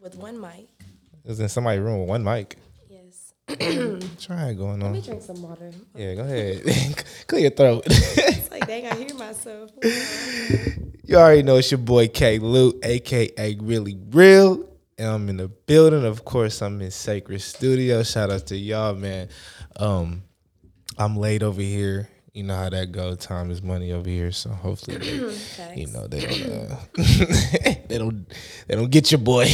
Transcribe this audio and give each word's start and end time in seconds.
with 0.00 0.16
one 0.16 0.40
mic. 0.40 0.68
It 1.24 1.28
was 1.28 1.40
in 1.40 1.48
somebody's 1.48 1.82
room 1.82 2.00
with 2.00 2.08
one 2.08 2.24
mic. 2.24 2.56
Yes. 2.88 3.34
Try 4.20 4.54
going 4.54 4.82
on. 4.82 4.92
Let 4.92 4.92
me 4.92 5.00
drink 5.02 5.22
some 5.22 5.42
water. 5.42 5.70
Yeah, 5.94 6.14
go 6.14 6.22
ahead. 6.22 7.04
Clear 7.26 7.42
your 7.42 7.50
throat. 7.50 7.82
It's 7.86 8.50
like, 8.50 8.66
dang, 8.66 8.86
I 8.86 8.94
hear 8.94 9.14
myself. 9.14 9.70
you 11.04 11.16
already 11.16 11.42
know 11.42 11.56
it's 11.56 11.70
your 11.70 11.78
boy 11.78 12.08
K 12.08 12.38
Luke, 12.38 12.76
aka 12.82 13.56
Really 13.60 13.98
Real. 14.10 14.66
And 14.98 15.08
I'm 15.08 15.28
in 15.28 15.36
the 15.36 15.48
building. 15.48 16.04
Of 16.04 16.24
course, 16.24 16.62
I'm 16.62 16.80
in 16.80 16.90
Sacred 16.90 17.40
Studio. 17.40 18.02
Shout 18.02 18.30
out 18.30 18.46
to 18.48 18.56
y'all, 18.56 18.94
man. 18.94 19.28
Um, 19.76 20.22
I'm 20.98 21.16
late 21.16 21.42
over 21.42 21.60
here. 21.62 22.08
You 22.32 22.44
know 22.44 22.56
how 22.56 22.68
that 22.68 22.92
go. 22.92 23.14
Time 23.16 23.50
is 23.50 23.62
money 23.62 23.92
over 23.92 24.08
here. 24.08 24.30
So 24.30 24.50
hopefully, 24.50 24.98
they, 24.98 25.74
you 25.76 25.86
know 25.88 26.06
they 26.06 26.20
don't 26.20 26.52
uh, 26.52 26.76
they 27.88 27.98
don't 27.98 28.26
they 28.66 28.76
don't 28.76 28.90
get 28.90 29.10
your 29.10 29.20
boy. 29.20 29.46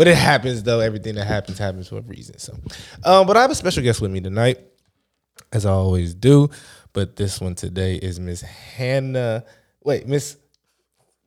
But 0.00 0.08
it 0.08 0.16
happens 0.16 0.62
though. 0.62 0.80
Everything 0.80 1.16
that 1.16 1.26
happens 1.26 1.58
happens 1.58 1.88
for 1.88 1.98
a 1.98 2.00
reason. 2.00 2.38
So, 2.38 2.54
um, 3.04 3.26
but 3.26 3.36
I 3.36 3.42
have 3.42 3.50
a 3.50 3.54
special 3.54 3.82
guest 3.82 4.00
with 4.00 4.10
me 4.10 4.22
tonight, 4.22 4.58
as 5.52 5.66
I 5.66 5.72
always 5.72 6.14
do. 6.14 6.48
But 6.94 7.16
this 7.16 7.38
one 7.38 7.54
today 7.54 7.96
is 7.96 8.18
Miss 8.18 8.40
Hannah. 8.40 9.44
Wait, 9.84 10.08
Miss 10.08 10.38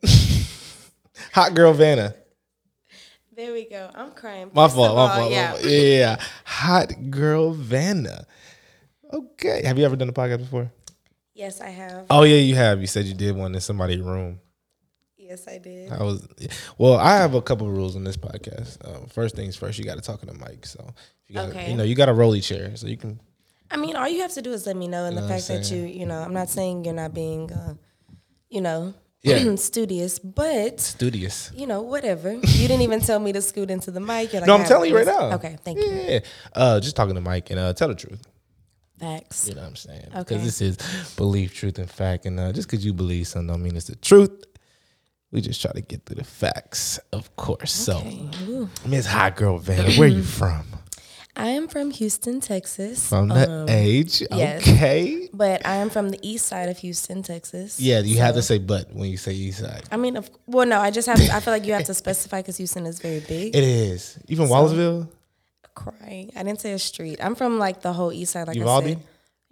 Hot 1.33 1.53
Girl 1.53 1.71
Vanna. 1.73 2.15
There 3.35 3.53
we 3.53 3.69
go. 3.69 3.91
I'm 3.93 4.09
crying. 4.09 4.49
My 4.55 4.67
fault. 4.67 4.95
My 4.95 5.07
fault. 5.07 5.11
my 5.11 5.15
fault. 5.17 5.31
Yeah, 5.31 5.57
yeah, 5.59 5.97
yeah. 5.99 6.15
Hot 6.43 7.11
Girl 7.11 7.51
Vanna. 7.51 8.25
Okay. 9.13 9.61
Have 9.65 9.77
you 9.77 9.85
ever 9.85 9.95
done 9.95 10.09
a 10.09 10.13
podcast 10.13 10.39
before? 10.39 10.71
Yes, 11.35 11.61
I 11.61 11.69
have. 11.69 12.07
Oh 12.09 12.23
yeah, 12.23 12.37
you 12.37 12.55
have. 12.55 12.81
You 12.81 12.87
said 12.87 13.05
you 13.05 13.13
did 13.13 13.35
one 13.35 13.53
in 13.53 13.61
somebody's 13.61 14.01
room. 14.01 14.39
Yes, 15.27 15.47
I 15.47 15.57
did. 15.57 15.91
I 15.91 16.03
was 16.03 16.27
well. 16.77 16.97
I 16.97 17.15
have 17.17 17.33
a 17.33 17.41
couple 17.41 17.67
of 17.67 17.73
rules 17.73 17.95
on 17.95 18.03
this 18.03 18.17
podcast. 18.17 18.77
Uh, 18.83 19.05
first 19.07 19.35
things 19.35 19.55
first, 19.55 19.79
you 19.79 19.85
got 19.85 19.95
to 19.95 20.01
talk 20.01 20.21
in 20.21 20.27
the 20.27 20.35
mic. 20.45 20.65
So 20.65 20.85
you 21.27 21.35
got, 21.35 21.49
Okay. 21.49 21.71
you 21.71 21.77
know, 21.77 21.83
you 21.83 21.95
got 21.95 22.09
a 22.09 22.13
rolly 22.13 22.41
chair, 22.41 22.75
so 22.75 22.87
you 22.87 22.97
can. 22.97 23.19
I 23.71 23.77
mean, 23.77 23.95
all 23.95 24.07
you 24.07 24.21
have 24.21 24.33
to 24.33 24.41
do 24.41 24.51
is 24.51 24.67
let 24.67 24.75
me 24.75 24.87
know, 24.87 25.05
and 25.05 25.15
the 25.17 25.21
Know 25.21 25.27
fact 25.27 25.47
that 25.47 25.71
you, 25.71 25.83
you 25.83 26.05
know, 26.05 26.19
I'm 26.19 26.33
not 26.33 26.49
saying 26.49 26.85
you're 26.85 26.93
not 26.93 27.13
being, 27.13 27.51
uh, 27.51 27.73
you 28.49 28.61
know, 28.61 28.93
Yeah. 29.23 29.55
studious, 29.55 30.19
but 30.19 30.81
Studious. 30.81 31.49
you 31.55 31.65
know, 31.65 31.81
whatever. 31.81 32.33
You 32.33 32.67
didn't 32.67 32.81
even 32.81 32.99
tell 32.99 33.19
me 33.19 33.31
to 33.31 33.41
scoot 33.41 33.71
into 33.71 33.89
the 33.89 34.01
mic. 34.01 34.33
Like, 34.33 34.45
No, 34.45 34.55
I'm 34.55 34.65
telling 34.65 34.89
you 34.91 34.97
right 34.97 35.05
now. 35.07 35.31
Okay, 35.35 35.57
thank 35.63 35.79
you. 35.79 35.85
Yeah. 35.91 36.19
Uh, 36.53 36.79
just 36.81 36.95
talking 36.97 37.15
to 37.15 37.21
Mike 37.21 37.49
and 37.49 37.57
uh, 37.59 37.71
tell 37.73 37.87
the 37.87 37.95
truth. 37.95 38.21
Facts. 38.99 39.47
You 39.47 39.55
know 39.55 39.61
what 39.61 39.69
I'm 39.69 39.75
saying? 39.77 40.05
Okay. 40.09 40.19
Because 40.19 40.43
this 40.43 40.61
is 40.61 40.77
belief, 41.15 41.55
truth, 41.55 41.79
and 41.79 41.89
fact. 41.89 42.25
And 42.25 42.39
uh, 42.39 42.51
just 42.53 42.67
because 42.69 42.85
you 42.85 42.93
believe 42.93 43.27
something 43.27 43.47
don't 43.47 43.63
mean 43.63 43.75
it's 43.75 43.87
the 43.87 43.95
truth. 43.95 44.43
We 45.33 45.41
just 45.41 45.61
try 45.61 45.71
to 45.71 45.81
get 45.81 46.05
through 46.05 46.17
the 46.17 46.23
facts, 46.23 46.99
of 47.11 47.35
course. 47.35 47.89
Okay. 47.89 48.29
So. 48.45 48.69
Miss 48.87 49.07
Hot 49.07 49.35
Girl 49.35 49.57
Vanna, 49.57 49.91
where 49.93 50.07
you 50.07 50.23
from? 50.39 50.63
I 51.35 51.47
am 51.47 51.67
from 51.67 51.89
Houston, 51.89 52.39
Texas. 52.39 53.09
From 53.09 53.29
the 53.29 53.49
Um, 53.49 53.67
age? 53.67 54.21
yes. 54.31 54.61
Okay. 54.61 55.27
but 55.33 55.65
I 55.65 55.77
am 55.77 55.89
from 55.89 56.09
the 56.11 56.19
east 56.21 56.45
side 56.45 56.69
of 56.69 56.77
Houston, 56.77 57.23
Texas. 57.23 57.79
Yeah, 57.79 58.01
you 58.01 58.19
have 58.19 58.35
to 58.35 58.43
say 58.43 58.59
but 58.59 58.93
when 58.93 59.09
you 59.09 59.17
say 59.17 59.33
east 59.33 59.59
side. 59.61 59.83
I 59.91 59.97
mean, 59.97 60.15
of, 60.17 60.29
well, 60.45 60.67
no, 60.67 60.79
I 60.79 60.91
just 60.91 61.07
have. 61.07 61.17
To, 61.17 61.35
I 61.35 61.39
feel 61.39 61.51
like 61.51 61.65
you 61.65 61.73
have 61.73 61.85
to 61.85 61.93
specify 62.05 62.41
because 62.41 62.57
Houston 62.57 62.85
is 62.85 62.99
very 62.99 63.19
big. 63.21 63.55
It 63.55 63.63
is. 63.63 64.19
even 64.27 64.47
from 64.47 64.55
Wallisville? 64.55 65.09
Crying. 65.73 66.31
I 66.35 66.43
didn't 66.43 66.61
say 66.61 66.73
a 66.73 66.77
street. 66.79 67.17
I'm 67.23 67.33
from 67.33 67.57
like 67.57 67.81
the 67.81 67.93
whole 67.93 68.13
east 68.13 68.33
side. 68.33 68.47
Like 68.47 68.57
I 68.57 68.59
Uvalde? 68.59 68.83
said. 68.83 68.99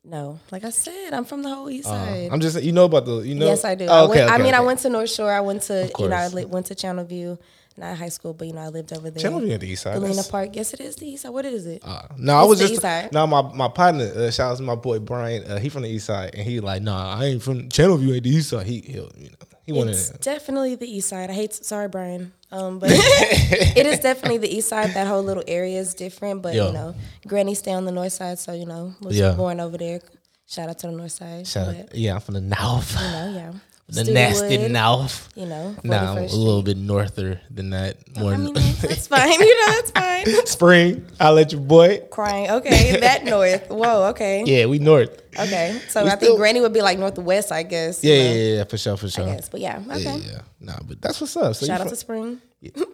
No, 0.04 0.40
like 0.52 0.64
I 0.64 0.72
said, 0.72 1.14
I'm 1.14 1.26
from 1.26 1.44
the 1.44 1.50
whole 1.54 1.70
east 1.70 1.88
Uh, 1.88 1.92
side. 1.92 2.30
I'm 2.32 2.40
just 2.42 2.62
you 2.64 2.72
know 2.72 2.86
about 2.86 3.06
the 3.06 3.18
you 3.20 3.36
know. 3.36 3.46
yes, 3.46 3.64
I 3.64 3.76
do. 3.76 3.86
Oh, 3.88 4.06
I, 4.06 4.10
went, 4.10 4.32
I 4.32 4.38
mean, 4.40 4.54
I 4.56 4.60
went 4.62 4.80
to 4.80 4.90
North 4.90 5.12
Shore. 5.12 5.32
I 5.32 5.42
went 5.42 5.62
to 5.64 5.92
you 6.00 6.08
know 6.08 6.16
I 6.16 6.28
li- 6.30 6.46
went 6.46 6.66
to 6.68 6.76
Channelview, 6.76 7.38
not 7.78 7.98
high 7.98 8.10
school, 8.10 8.34
but 8.34 8.48
you 8.48 8.54
know 8.54 8.62
I 8.62 8.70
lived 8.70 8.92
over 8.98 9.12
there. 9.12 9.30
Channelview 9.30 9.54
at 9.54 9.60
the 9.60 9.68
east 9.70 9.84
side. 9.84 9.94
Galena 9.94 10.24
Park. 10.24 10.56
Yes, 10.56 10.74
it 10.74 10.80
is 10.82 10.96
the 10.96 11.06
east 11.08 11.22
side. 11.22 11.30
What 11.30 11.46
is 11.46 11.68
it? 11.68 11.84
Uh, 11.86 12.02
no, 12.18 12.34
I 12.36 12.44
was 12.46 12.58
the 12.58 12.64
just 12.64 12.74
east 12.74 12.82
side. 12.82 13.14
no. 13.14 13.28
My 13.28 13.44
my 13.54 13.68
partner, 13.68 14.06
uh, 14.16 14.32
shout 14.32 14.54
out 14.54 14.58
to 14.58 14.64
my 14.64 14.74
boy 14.74 14.98
Brian. 14.98 15.44
Uh, 15.44 15.60
he 15.60 15.70
from 15.70 15.84
the 15.84 15.90
east 15.90 16.08
side, 16.08 16.34
and 16.34 16.48
he 16.48 16.60
like, 16.62 16.82
nah, 16.82 17.20
I 17.20 17.26
ain't 17.26 17.44
from 17.44 17.70
Channelview 17.70 18.18
at 18.18 18.24
the 18.24 18.30
east 18.32 18.50
side. 18.50 18.66
He, 18.66 18.80
he'll, 18.82 19.12
you 19.16 19.30
know, 19.30 19.36
he 19.66 19.72
wanted. 19.72 19.92
It's 19.92 20.10
definitely 20.20 20.76
the 20.76 20.88
east 20.88 21.10
side. 21.10 21.30
I 21.30 21.34
hate. 21.34 21.54
Sorry, 21.54 21.88
Brian. 21.88 22.34
Um, 22.52 22.80
but 22.80 22.90
it 22.92 23.86
is 23.86 24.00
definitely 24.00 24.38
the 24.40 24.54
east 24.54 24.68
side. 24.70 24.94
That 24.94 25.08
whole 25.08 25.24
little 25.24 25.44
area 25.48 25.80
is 25.80 25.94
different, 25.94 26.42
but 26.42 26.54
Yeah. 26.54 26.68
you 26.68 26.74
know, 26.74 26.96
Granny 27.28 27.56
stay 27.56 27.72
on 27.74 27.86
the 27.86 27.92
north 27.92 28.12
side, 28.14 28.40
so 28.40 28.54
you 28.54 28.66
know, 28.66 28.94
was 29.02 29.18
Yeah. 29.18 29.32
born 29.34 29.60
over 29.60 29.78
there. 29.78 30.02
Shout 30.48 30.68
out 30.70 30.80
to 30.80 30.88
the 30.88 30.94
north 30.94 31.14
side. 31.14 31.48
Shout 31.48 31.68
but, 31.68 31.76
out, 31.80 31.96
yeah, 31.96 32.16
I'm 32.16 32.20
from 32.22 32.34
the 32.34 32.42
north, 32.62 32.92
you 32.94 33.08
know, 33.08 33.34
yeah, 33.36 33.52
the 33.88 34.04
nasty 34.06 34.48
Steelwood, 34.48 34.72
north. 34.72 35.30
You 35.36 35.46
know, 35.48 35.76
Now 35.84 36.18
a 36.18 36.22
little 36.22 36.64
bit 36.64 36.78
norther 36.78 37.42
than 37.50 37.72
that. 37.72 37.98
More 38.18 38.34
I 38.34 38.38
mean, 38.38 38.54
that's 38.54 39.08
fine. 39.14 39.32
You 39.42 39.68
know, 39.68 39.74
that's 39.74 39.92
fine. 39.92 40.46
spring. 40.46 41.06
I'll 41.20 41.34
let 41.34 41.52
your 41.52 41.62
boy. 41.62 42.02
Crying. 42.10 42.50
Okay, 42.52 43.00
that 43.00 43.26
north. 43.26 43.70
Whoa. 43.70 44.10
Okay. 44.10 44.44
Yeah, 44.46 44.68
we 44.68 44.80
north. 44.80 45.22
Okay. 45.38 45.80
So 45.90 46.04
We 46.04 46.10
I 46.10 46.16
still- 46.16 46.30
think 46.30 46.40
Granny 46.40 46.62
would 46.62 46.74
be 46.74 46.82
like 46.82 46.98
northwest. 47.00 47.52
I 47.52 47.64
guess. 47.64 48.04
Yeah, 48.04 48.16
yeah, 48.16 48.22
yeah, 48.34 48.56
yeah, 48.58 48.64
for 48.66 48.78
sure, 48.78 48.98
for 48.98 49.10
sure. 49.10 49.28
I 49.28 49.36
guess. 49.36 49.50
But 49.50 49.60
yeah. 49.62 49.82
Okay. 49.90 50.04
Yeah, 50.04 50.18
yeah, 50.18 50.42
nah, 50.60 50.78
but 50.88 51.02
that's 51.02 51.20
what's 51.20 51.36
up. 51.36 51.56
So 51.56 51.66
Shout 51.66 51.82
out 51.82 51.88
from- 51.88 51.90
to 51.90 51.96
Spring. 51.96 52.42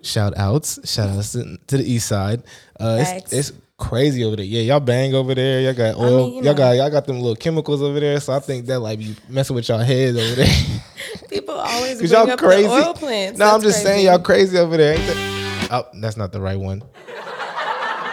shout 0.02 0.34
outs, 0.38 0.80
shout 0.90 1.10
outs 1.10 1.34
to, 1.34 1.58
to 1.68 1.78
the 1.78 1.84
east 1.84 2.08
side. 2.08 2.42
Uh, 2.80 3.04
it's, 3.06 3.34
it's 3.34 3.52
crazy 3.78 4.24
over 4.24 4.36
there. 4.36 4.46
Yeah, 4.46 4.62
y'all 4.62 4.80
bang 4.80 5.14
over 5.14 5.34
there. 5.36 5.62
Y'all 5.62 5.74
got 5.74 5.96
oil. 5.98 6.28
mean, 6.28 6.30
you 6.30 6.36
y'all 6.36 6.44
know. 6.44 6.54
got 6.54 6.72
y'all 6.72 6.90
got 6.90 7.06
them 7.06 7.18
little 7.20 7.36
chemicals 7.36 7.82
over 7.82 8.00
there. 8.00 8.20
So 8.20 8.34
I 8.34 8.40
think 8.40 8.66
that 8.68 8.80
like 8.80 9.00
be 9.00 9.16
messing 9.30 9.56
with 9.56 9.70
y'all 9.70 9.80
heads 9.80 10.18
over 10.18 10.36
there. 10.36 10.56
People 11.30 11.56
always 11.56 11.98
bring 12.00 12.12
y'all 12.12 12.30
up 12.30 12.40
crazy. 12.40 12.68
the 12.68 12.74
oil 12.74 12.94
plants. 12.94 13.40
No, 13.40 13.46
I'm 13.46 13.62
That's 13.62 13.76
just 13.76 13.84
saying 13.84 14.06
y'all 14.06 14.20
crazy 14.20 14.58
over 14.58 14.78
there. 14.78 14.98
That? 14.98 15.68
Oh, 15.72 15.88
that's 16.00 16.18
not 16.18 16.32
the 16.32 16.42
right 16.42 16.60
one. 16.60 16.82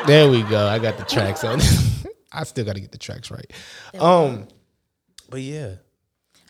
There 0.07 0.29
we 0.29 0.43
go. 0.43 0.67
I 0.67 0.79
got 0.79 0.99
the 0.99 1.05
tracks 1.05 1.45
on. 1.45 1.61
I 2.33 2.45
still 2.45 2.65
got 2.65 2.75
to 2.75 2.81
get 2.81 2.93
the 2.93 2.99
tracks 2.99 3.31
right. 3.31 3.51
Um, 3.99 4.49
but 5.31 5.41
yeah, 5.41 5.77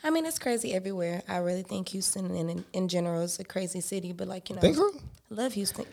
I 0.03 0.09
mean, 0.09 0.25
it's 0.25 0.39
crazy 0.39 0.73
everywhere. 0.73 1.23
I 1.27 1.37
really 1.37 1.63
think 1.63 1.89
Houston 1.89 2.35
in, 2.35 2.65
in 2.73 2.87
general 2.89 3.21
is 3.21 3.39
a 3.39 3.43
crazy 3.43 3.81
city, 3.81 4.11
but 4.11 4.27
like 4.27 4.49
you 4.49 4.55
know, 4.55 4.61
think 4.61 4.75
so. 4.75 4.91
I 5.31 5.33
love 5.33 5.53
Houston. 5.53 5.85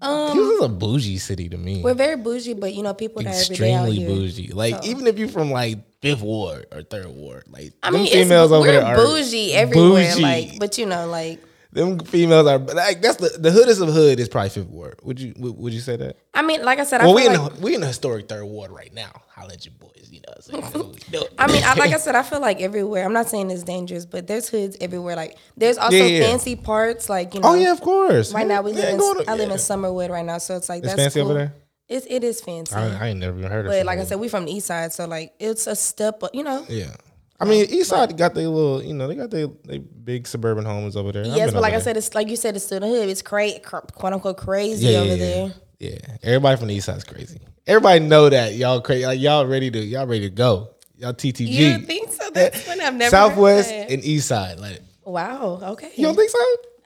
Um, 0.00 0.32
Houston's 0.32 0.64
a 0.64 0.68
bougie 0.68 1.18
city 1.18 1.48
to 1.48 1.56
me. 1.56 1.82
We're 1.82 1.94
very 1.94 2.16
bougie, 2.16 2.54
but 2.54 2.74
you 2.74 2.82
know, 2.82 2.92
people 2.94 3.22
that 3.22 3.34
are 3.34 3.40
every 3.40 3.56
day 3.56 3.72
out 3.74 3.88
extremely 3.88 4.06
bougie. 4.06 4.52
Like 4.52 4.84
even 4.84 5.06
if 5.06 5.18
you're 5.18 5.28
from 5.28 5.50
like 5.50 5.78
fifth 6.00 6.20
ward 6.22 6.66
or 6.72 6.82
third 6.82 7.06
ward, 7.06 7.44
like 7.48 7.72
I 7.82 7.90
mean, 7.90 8.06
females 8.06 8.52
over 8.52 8.66
we're 8.66 8.72
there 8.72 8.84
are 8.84 8.96
bougie 8.96 9.54
everywhere. 9.54 10.12
bougie. 10.12 10.22
Like, 10.22 10.58
but 10.58 10.76
you 10.76 10.86
know, 10.86 11.06
like 11.06 11.40
them 11.72 11.98
females 12.00 12.46
are 12.46 12.58
like 12.58 13.00
that's 13.00 13.16
the 13.16 13.38
the 13.38 13.50
hoodest 13.50 13.80
of 13.80 13.88
hood 13.88 14.20
is 14.20 14.28
probably 14.28 14.50
fifth 14.50 14.68
ward. 14.68 14.98
Would 15.02 15.20
you 15.20 15.34
would, 15.38 15.56
would 15.56 15.72
you 15.72 15.80
say 15.80 15.96
that? 15.96 16.16
I 16.34 16.42
mean, 16.42 16.62
like 16.62 16.78
I 16.78 16.84
said, 16.84 17.00
Well, 17.00 17.12
I 17.12 17.14
we 17.14 17.26
in 17.26 17.40
like 17.40 17.54
the, 17.54 17.60
we 17.60 17.74
in 17.74 17.80
the 17.80 17.86
historic 17.86 18.28
third 18.28 18.44
ward 18.44 18.70
right 18.70 18.92
now. 18.92 19.12
I'll 19.36 19.46
let 19.46 19.64
you 19.64 19.70
boys, 19.72 19.95
you 20.16 20.20
know. 20.26 20.34
What 20.60 20.64
I'm 20.64 20.72
saying? 20.82 20.98
No, 21.12 21.20
no. 21.20 21.26
I 21.38 21.46
mean, 21.52 21.62
I, 21.64 21.74
like 21.74 21.92
I 21.92 21.98
said, 21.98 22.14
I 22.14 22.22
feel 22.22 22.40
like 22.40 22.60
everywhere. 22.60 23.04
I'm 23.04 23.12
not 23.12 23.28
saying 23.28 23.50
it's 23.50 23.62
dangerous, 23.62 24.06
but 24.06 24.26
there's 24.26 24.48
hoods 24.48 24.76
everywhere. 24.80 25.16
Like, 25.16 25.36
there's 25.56 25.78
also 25.78 25.96
Yeah, 25.96 26.04
yeah. 26.04 26.20
fancy 26.26 26.56
parts. 26.56 27.08
Like, 27.08 27.34
you 27.34 27.40
oh, 27.40 27.52
know, 27.52 27.58
oh 27.58 27.60
yeah, 27.62 27.72
of 27.72 27.80
course. 27.80 28.32
right 28.32 28.46
now 28.46 28.62
we 28.62 28.72
Yeah, 28.72 28.90
live 28.92 28.94
in 28.94 28.98
to- 28.98 29.24
I 29.30 29.34
live 29.34 29.48
yeah. 29.48 29.54
in 29.54 29.60
Summerwood 29.60 30.10
right 30.10 30.24
now, 30.24 30.38
so 30.38 30.56
it's 30.56 30.68
like 30.68 30.78
It's 30.82 30.88
that's 30.94 31.00
fancy 31.02 31.20
over 31.20 31.28
cool. 31.30 31.36
there? 31.36 31.54
It's 31.88 32.06
it 32.10 32.24
is 32.24 32.40
fancy, 32.40 32.74
I, 32.74 33.04
I 33.04 33.08
ain't 33.10 33.20
never 33.20 33.38
even 33.38 33.48
heard 33.50 33.66
of. 33.66 33.70
but 33.70 33.76
it. 33.78 33.86
like 33.86 34.00
I 34.00 34.04
said, 34.04 34.18
we 34.18 34.28
from 34.28 34.46
the 34.46 34.52
east 34.52 34.66
side, 34.66 34.92
so 34.92 35.06
like 35.06 35.34
it's 35.38 35.68
a 35.68 35.76
step. 35.76 36.22
up, 36.24 36.30
You 36.34 36.42
know, 36.42 36.64
yeah. 36.68 36.90
I 37.38 37.44
mean, 37.44 37.66
East 37.68 37.90
Side 37.90 38.16
got 38.16 38.32
their 38.34 38.48
little, 38.48 38.82
you 38.82 38.94
know, 38.94 39.06
they 39.08 39.14
got 39.14 39.30
their 39.30 39.48
they 39.66 39.76
big 39.78 40.26
suburban 40.26 40.64
homes 40.64 40.96
over 40.96 41.12
there. 41.12 41.24
Yes, 41.26 41.52
but 41.52 41.60
like 41.60 41.74
over 41.74 41.80
I 41.82 41.84
said, 41.84 41.96
it's 41.98 42.14
like 42.14 42.28
you 42.28 42.36
said, 42.36 42.56
it's 42.56 42.64
still 42.64 42.80
the 42.80 42.86
hood. 42.88 43.08
It's 43.10 43.20
crazy, 43.20 43.58
quote 43.60 44.12
unquote, 44.12 44.38
crazy 44.38 44.86
yeah, 44.86 44.98
over 45.00 45.08
yeah, 45.10 45.16
there. 45.16 45.54
Yeah. 45.78 45.98
everybody 46.22 46.56
from 46.58 46.68
the 46.68 46.74
East 46.74 46.86
Side's 46.86 47.04
crazy. 47.04 47.38
Everybody 47.66 48.00
know 48.00 48.28
that 48.28 48.54
y'all 48.54 48.80
crazy. 48.80 49.04
Like 49.06 49.20
y'all 49.20 49.46
ready 49.46 49.70
to 49.70 49.78
y'all 49.78 50.06
ready 50.06 50.28
to 50.28 50.34
go. 50.34 50.70
Y'all 50.96 51.12
TTG. 51.12 51.48
You 51.48 51.78
think 51.80 52.10
so? 52.12 52.30
That's 52.30 52.62
funny. 52.66 52.80
I've 52.82 52.94
never 52.94 53.10
Southwest 53.10 53.70
and 53.70 54.02
East 54.04 54.28
Side. 54.28 54.58
Like 54.58 54.80
Wow. 55.04 55.60
Okay. 55.62 55.92
you 55.96 56.04
don't 56.06 56.16
think 56.16 56.30
so? 56.30 56.38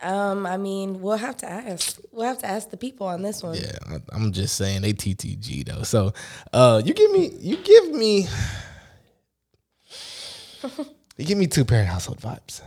Um, 0.02 0.46
I 0.46 0.56
mean, 0.56 1.00
we'll 1.02 1.18
have 1.18 1.36
to 1.38 1.50
ask. 1.50 2.00
We'll 2.10 2.26
have 2.26 2.38
to 2.38 2.46
ask 2.46 2.70
the 2.70 2.76
people 2.78 3.06
on 3.06 3.20
this 3.22 3.42
one. 3.42 3.54
Yeah, 3.54 3.76
I, 3.87 3.96
I'm 4.12 4.32
just 4.32 4.56
saying 4.56 4.81
they 4.82 4.94
TTG 4.94 5.66
though. 5.66 5.82
So, 5.82 6.12
uh, 6.54 6.81
you 6.84 6.94
give 6.94 7.10
me, 7.12 7.31
you 7.38 7.56
give 7.58 7.90
me, 7.93 8.26
you 11.19 11.25
give 11.25 11.36
me 11.38 11.46
two 11.46 11.64
parent 11.64 11.88
household 11.88 12.19
vibes, 12.20 12.62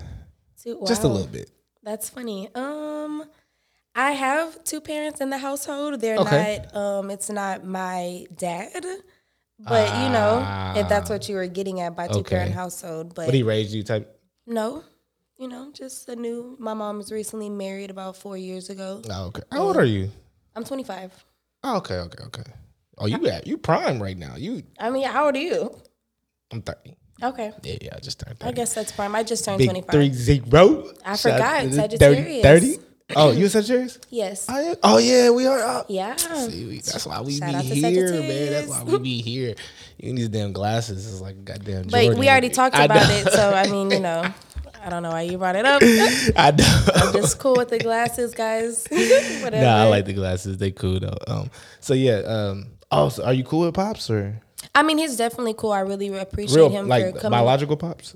Two- 0.62 0.84
just 0.88 1.04
a 1.04 1.08
little 1.08 1.28
bit. 1.28 1.50
That's 1.82 2.10
funny. 2.10 2.50
Um, 2.56 2.93
I 3.96 4.12
have 4.12 4.64
two 4.64 4.82
parents 4.82 5.22
in 5.22 5.30
the 5.30 5.38
household. 5.38 6.02
They're 6.02 6.18
Okay. 6.18 6.62
not. 6.74 6.76
Um, 6.76 7.12
it's 7.12 7.30
not 7.30 7.64
my 7.64 8.26
dad, 8.36 8.84
but 9.60 9.88
you 10.02 10.10
know, 10.10 10.74
if 10.76 10.90
that's 10.90 11.10
what 11.10 11.30
you 11.30 11.36
were 11.36 11.48
getting 11.48 11.80
at 11.80 11.96
by 11.96 12.08
two 12.08 12.20
ah, 12.20 12.24
parent 12.24 12.54
household. 12.54 13.14
But 13.14 13.28
What 13.28 13.36
he 13.36 13.44
raised 13.44 13.72
you 13.74 13.84
type? 13.84 14.20
no, 14.48 14.84
you 15.38 15.48
know, 15.48 15.72
just 15.74 16.10
a 16.10 16.16
new. 16.16 16.56
My 16.60 16.74
mom 16.74 16.98
was 16.98 17.12
recently 17.12 17.50
married 17.50 17.92
about 17.92 18.18
four 18.18 18.36
years 18.36 18.70
ago. 18.70 19.02
Oh, 19.10 19.26
okay. 19.28 19.44
How 19.52 19.62
old 19.62 19.78
are 19.78 19.86
you? 19.86 20.10
I'm 20.56 20.64
25. 20.64 21.26
Oh, 21.64 21.78
okay, 21.78 21.96
okay, 21.96 22.24
okay. 22.26 22.44
Oh, 22.98 23.06
you 23.08 23.26
at 23.28 23.48
you 23.48 23.58
prime 23.58 24.02
right 24.02 24.18
now. 24.18 24.36
You, 24.36 24.64
I 24.80 24.90
mean, 24.90 25.04
how 25.06 25.26
old 25.28 25.36
are 25.36 25.40
you? 25.40 25.76
I'm 26.52 26.62
thirty. 26.62 26.98
Okay, 27.22 27.52
Yeah, 27.64 27.78
yeah, 27.82 27.94
I 27.96 28.00
just 28.00 28.20
turned 28.20 28.38
I 28.42 28.52
guess 28.52 28.74
that's 28.74 28.92
prime. 28.92 29.16
I 29.16 29.24
just 29.24 29.46
turned 29.46 29.60
Big 29.60 29.70
25. 29.70 29.92
three 29.92 30.12
zero. 30.12 30.92
I 31.06 31.16
Shout 31.16 31.34
forgot, 31.38 31.72
Sagittarius. 31.72 32.44
30. 32.44 32.78
Oh, 33.16 33.32
you 33.32 33.46
a 33.46 33.50
Sagittarius? 33.50 34.00
Yes. 34.10 34.50
I 34.50 34.62
am. 34.62 34.76
Oh 34.84 34.98
yeah, 34.98 35.30
we 35.30 35.46
are. 35.48 35.60
Uh, 35.60 35.84
Yeah. 35.88 36.16
See, 36.16 36.66
we, 36.66 36.76
that's 36.82 37.06
why 37.06 37.22
we 37.22 37.38
Shout 37.38 37.62
be 37.62 37.70
here, 37.70 38.12
man. 38.12 38.52
That's 38.52 38.68
why 38.68 38.84
we 38.84 39.00
be 39.00 39.22
here. 39.22 39.56
You 39.98 40.14
need 40.14 40.22
these 40.22 40.30
damn 40.30 40.54
glasses. 40.54 41.12
It's 41.12 41.22
like 41.22 41.36
a 41.36 41.40
goddamn. 41.40 41.84
But 41.84 42.02
Jordan. 42.04 42.20
we 42.20 42.30
already 42.30 42.50
talked 42.50 42.76
about 42.76 43.10
it, 43.10 43.32
so 43.32 43.54
I 43.54 43.68
mean, 43.70 43.92
you 43.92 44.00
know, 44.00 44.26
I 44.84 44.90
don't 44.90 45.04
know 45.04 45.12
why 45.12 45.22
you 45.22 45.38
brought 45.38 45.56
it 45.56 45.66
up. 45.66 45.82
I 46.36 46.52
know. 46.52 47.12
Just 47.14 47.40
cool 47.40 47.56
with 47.56 47.70
the 47.70 47.80
glasses, 47.80 48.34
guys. 48.34 48.86
Whatever. 48.90 49.62
Nah, 49.64 49.84
I 49.84 49.88
like 49.88 50.06
the 50.06 50.14
glasses. 50.14 50.58
They 50.58 50.72
cool 50.72 51.00
though. 51.00 51.18
Um. 51.28 51.50
So 51.80 51.94
yeah. 51.94 52.20
Um. 52.26 52.68
Oh, 52.92 53.10
so 53.10 53.24
are 53.26 53.34
you 53.34 53.44
cool 53.44 53.62
with 53.66 53.74
pops 53.76 54.10
or 54.10 54.42
I 54.76 54.84
mean, 54.84 54.98
he's 54.98 55.18
definitely 55.18 55.54
cool. 55.56 55.72
I 55.72 55.82
really 55.82 56.16
appreciate 56.16 56.56
real 56.58 56.70
him 56.70 56.86
for 56.86 56.90
like 56.90 57.16
coming. 57.16 57.32
biological 57.32 57.78
pops? 57.78 58.16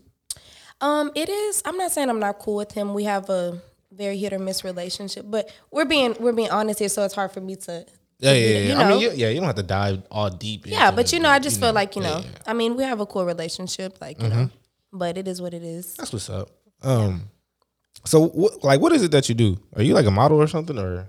Um, 0.82 1.12
it 1.16 1.30
is. 1.30 1.62
I'm 1.66 1.78
not 1.78 1.92
saying 1.92 2.10
I'm 2.10 2.20
not 2.20 2.40
cool 2.40 2.56
with 2.56 2.72
him. 2.72 2.94
We 2.94 3.06
have 3.06 3.30
a 3.30 3.62
very 3.92 4.18
hit 4.18 4.34
or 4.34 4.39
miss 4.39 4.63
relationship, 4.63 5.25
but 5.28 5.50
we're 5.72 5.86
being 5.86 6.16
we're 6.19 6.34
being 6.34 6.50
honest 6.50 6.80
here, 6.80 6.89
so 6.89 7.04
it's 7.04 7.13
hard 7.16 7.31
for 7.31 7.42
me 7.42 7.56
to. 7.56 7.86
Yeah, 8.19 8.34
yeah, 8.34 8.48
yeah. 8.48 8.60
You 8.60 8.74
I 8.75 8.89
mean, 8.89 9.00
you, 9.01 9.12
yeah, 9.13 9.30
you 9.30 9.36
don't 9.39 9.45
have 9.45 9.56
to 9.57 9.63
dive 9.63 10.01
all 10.10 10.30
deep. 10.30 10.66
Yeah, 10.66 10.89
but 10.89 11.13
you 11.13 11.19
know, 11.19 11.30
I 11.30 11.38
just 11.39 11.60
feel 11.60 11.72
like 11.72 11.95
you 11.95 12.01
know. 12.01 12.18
yeah, 12.18 12.31
yeah. 12.31 12.38
I 12.48 12.54
mean, 12.54 12.75
we 12.75 12.84
have 12.84 13.00
a 13.00 13.06
cool 13.06 13.25
relationship, 13.25 14.00
like 14.01 14.19
you 14.22 14.28
Mm-hmm. 14.28 14.38
know. 14.39 14.50
But 14.92 15.18
it 15.18 15.28
is 15.28 15.39
what 15.42 15.54
it 15.54 15.63
is. 15.63 15.94
That's 15.95 16.12
what's 16.13 16.30
up. 16.30 16.50
Um. 16.81 17.30
So, 18.06 18.28
what, 18.30 18.63
like, 18.63 18.80
what 18.80 18.92
is 18.94 19.04
it 19.04 19.12
that 19.12 19.28
you 19.30 19.36
do? 19.36 19.60
Are 19.75 19.84
you 19.84 19.94
like 19.94 20.06
a 20.06 20.12
model 20.12 20.38
or 20.42 20.48
something, 20.48 20.78
or 20.80 21.06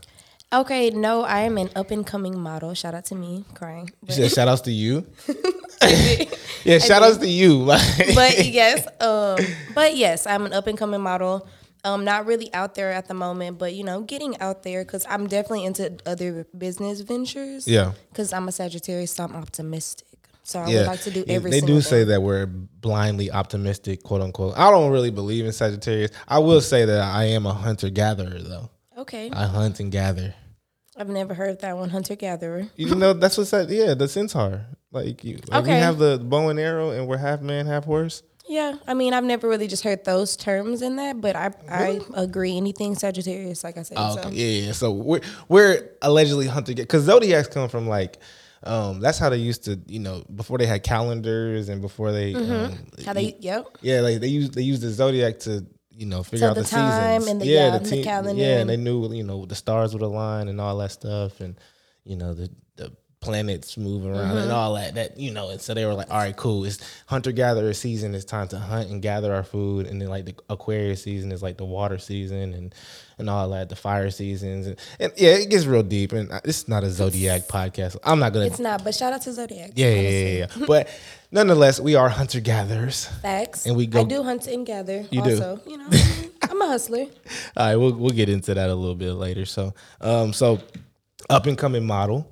Okay, 0.52 0.90
no, 0.90 1.22
I 1.22 1.40
am 1.40 1.58
an 1.58 1.70
up 1.76 1.90
and 1.90 2.06
coming 2.06 2.38
model. 2.38 2.74
Shout 2.74 2.94
out 2.94 3.04
to 3.06 3.14
me, 3.14 3.44
crying. 3.54 3.90
you 4.06 4.12
said 4.14 4.30
shout 4.32 4.48
outs 4.48 4.62
to 4.62 4.72
you? 4.72 5.06
yeah, 6.64 6.78
shout 6.78 7.02
outs 7.02 7.18
to 7.18 7.28
you. 7.28 7.64
But 8.14 8.46
yes, 8.46 8.86
um, 9.00 9.38
but 9.74 9.96
yes, 9.96 10.26
I'm 10.26 10.44
an 10.46 10.52
up 10.52 10.66
and 10.66 10.76
coming 10.78 11.00
model. 11.00 11.46
Um, 11.84 12.04
not 12.04 12.26
really 12.26 12.52
out 12.52 12.74
there 12.74 12.90
at 12.90 13.06
the 13.06 13.14
moment, 13.14 13.58
but 13.58 13.72
you 13.72 13.84
know, 13.84 14.02
getting 14.02 14.38
out 14.40 14.64
there 14.64 14.84
because 14.84 15.06
I'm 15.08 15.28
definitely 15.28 15.64
into 15.64 15.96
other 16.06 16.44
business 16.56 17.00
ventures. 17.00 17.68
yeah, 17.68 17.92
because 18.10 18.32
I'm 18.32 18.48
a 18.48 18.52
Sagittarius, 18.52 19.12
so 19.12 19.24
I'm 19.24 19.36
optimistic. 19.36 20.08
So 20.48 20.60
I 20.60 20.68
yeah. 20.68 20.78
would 20.78 20.86
like 20.86 21.02
to 21.02 21.10
do 21.10 21.24
every. 21.28 21.50
They 21.50 21.60
do 21.60 21.82
say 21.82 22.04
that 22.04 22.22
we're 22.22 22.46
blindly 22.46 23.30
optimistic, 23.30 24.02
quote 24.02 24.22
unquote. 24.22 24.56
I 24.56 24.70
don't 24.70 24.90
really 24.90 25.10
believe 25.10 25.44
in 25.44 25.52
Sagittarius. 25.52 26.10
I 26.26 26.38
will 26.38 26.62
say 26.62 26.86
that 26.86 27.00
I 27.00 27.24
am 27.24 27.44
a 27.44 27.52
hunter 27.52 27.90
gatherer, 27.90 28.38
though. 28.38 28.70
Okay, 28.96 29.30
I 29.30 29.46
hunt 29.46 29.78
and 29.78 29.92
gather. 29.92 30.34
I've 30.96 31.08
never 31.08 31.34
heard 31.34 31.60
that 31.60 31.76
one, 31.76 31.90
hunter 31.90 32.16
gatherer. 32.16 32.66
You 32.76 32.94
know, 32.94 33.12
that's 33.12 33.36
what's 33.36 33.50
that. 33.50 33.68
Yeah, 33.68 33.92
the 33.92 34.08
centaur. 34.08 34.64
Like, 34.90 35.22
you, 35.22 35.38
like 35.48 35.64
we 35.64 35.70
have 35.70 35.98
the 35.98 36.18
bow 36.18 36.48
and 36.48 36.58
arrow, 36.58 36.90
and 36.90 37.06
we're 37.06 37.18
half 37.18 37.42
man, 37.42 37.66
half 37.66 37.84
horse. 37.84 38.22
Yeah, 38.48 38.76
I 38.86 38.94
mean, 38.94 39.12
I've 39.12 39.24
never 39.24 39.48
really 39.48 39.66
just 39.68 39.84
heard 39.84 40.04
those 40.04 40.36
terms 40.36 40.82
in 40.82 40.96
that, 40.96 41.20
but 41.20 41.36
I 41.36 41.50
I 41.68 42.00
agree. 42.14 42.56
Anything 42.56 42.94
Sagittarius, 42.94 43.62
like 43.62 43.76
I 43.76 43.82
said. 43.82 43.98
Oh, 44.00 44.16
so. 44.22 44.28
Yeah, 44.30 44.46
yeah. 44.66 44.72
So 44.72 44.90
we're 44.92 45.20
we're 45.48 45.90
allegedly 46.02 46.46
hunter 46.46 46.74
because 46.74 47.04
zodiacs 47.04 47.48
come 47.48 47.68
from 47.68 47.86
like 47.88 48.18
um 48.64 48.98
that's 49.00 49.18
how 49.18 49.28
they 49.30 49.36
used 49.36 49.64
to 49.64 49.78
you 49.86 50.00
know 50.00 50.24
before 50.34 50.58
they 50.58 50.66
had 50.66 50.82
calendars 50.82 51.68
and 51.68 51.80
before 51.80 52.10
they 52.10 52.34
um, 52.34 52.42
Mm-hmm. 52.42 53.04
How 53.04 53.12
they? 53.12 53.36
Yep. 53.38 53.66
yeah 53.82 54.00
like 54.00 54.18
they 54.20 54.26
use 54.26 54.50
they 54.50 54.62
use 54.62 54.80
the 54.80 54.90
zodiac 54.90 55.38
to 55.40 55.64
you 55.92 56.06
know 56.06 56.24
figure 56.24 56.38
Tell 56.40 56.50
out 56.50 56.54
the, 56.56 56.62
the 56.62 56.68
time 56.68 57.20
seasons 57.20 57.30
and 57.30 57.40
the- 57.40 57.46
yeah, 57.46 57.74
and 57.76 57.86
the 57.86 57.90
te- 57.90 58.02
calendar 58.02 58.42
yeah 58.42 58.58
and 58.58 58.68
they 58.68 58.76
knew 58.76 59.12
you 59.14 59.22
know 59.22 59.46
the 59.46 59.54
stars 59.54 59.92
would 59.92 60.02
align 60.02 60.48
and 60.48 60.60
all 60.60 60.76
that 60.78 60.90
stuff 60.90 61.40
and 61.40 61.56
you 62.02 62.16
know 62.16 62.34
the 62.34 62.48
the 62.48 62.50
planets 63.20 63.76
move 63.76 64.06
around 64.06 64.28
Mm-hmm. 64.28 64.36
and 64.38 64.52
all 64.52 64.74
that 64.74 64.94
that 64.94 65.18
you 65.18 65.32
know 65.32 65.50
and 65.50 65.60
so 65.60 65.74
they 65.74 65.84
were 65.84 65.94
like 65.94 66.08
all 66.10 66.18
right 66.18 66.36
cool 66.36 66.64
it's 66.64 66.78
hunter 67.06 67.32
gatherer 67.32 67.72
season 67.74 68.14
it's 68.14 68.24
time 68.24 68.46
to 68.48 68.58
hunt 68.58 68.90
and 68.90 69.02
gather 69.02 69.34
our 69.34 69.42
food 69.42 69.86
and 69.86 70.00
then 70.00 70.08
like 70.08 70.24
the 70.24 70.34
aquarius 70.48 71.02
season 71.02 71.32
is 71.32 71.42
like 71.42 71.56
the 71.56 71.64
water 71.64 71.98
season 71.98 72.54
and 72.54 72.74
and 73.18 73.28
all 73.28 73.48
that 73.50 73.68
the 73.68 73.74
fire 73.74 74.08
seasons 74.10 74.68
and, 74.68 74.78
and 75.00 75.12
yeah 75.16 75.30
it 75.30 75.50
gets 75.50 75.64
real 75.66 75.82
deep 75.82 76.12
and 76.12 76.30
uh, 76.30 76.40
it's 76.44 76.68
not 76.68 76.84
a 76.84 76.90
zodiac 76.90 77.42
podcast 77.48 77.96
i'm 78.04 78.20
not 78.20 78.32
gonna 78.32 78.46
It's 78.46 78.60
not, 78.60 78.84
but 78.84 78.94
shout 78.94 79.12
out 79.12 79.22
to 79.22 79.32
Zodiac. 79.32 79.72
yeah, 79.74 79.90
yeah, 79.90 80.08
yeah, 80.10 80.46
yeah. 80.56 80.66
But 80.66 80.88
nonetheless, 81.32 81.80
we 81.80 81.96
are 81.96 82.08
hunter 82.08 82.40
gatherers. 82.40 83.06
Facts. 83.20 83.66
And 83.66 83.76
we 83.76 83.86
go- 83.86 84.00
I 84.02 84.04
do 84.04 84.22
hunt 84.22 84.46
and 84.46 84.64
gather. 84.64 85.04
You 85.10 85.22
do? 85.22 85.30
also, 85.32 85.60
You 85.66 85.78
know, 85.78 85.88
I'm 86.42 86.62
a 86.62 86.66
hustler. 86.68 87.06
All 87.56 87.66
right, 87.66 87.76
we'll 87.76 87.92
we'll 87.94 88.10
get 88.14 88.28
into 88.28 88.54
that 88.54 88.70
a 88.70 88.74
little 88.74 88.94
bit 88.94 89.12
later. 89.14 89.44
So, 89.44 89.74
um, 90.00 90.32
so 90.32 90.60
up 91.28 91.46
and 91.46 91.58
coming 91.58 91.84
model, 91.84 92.30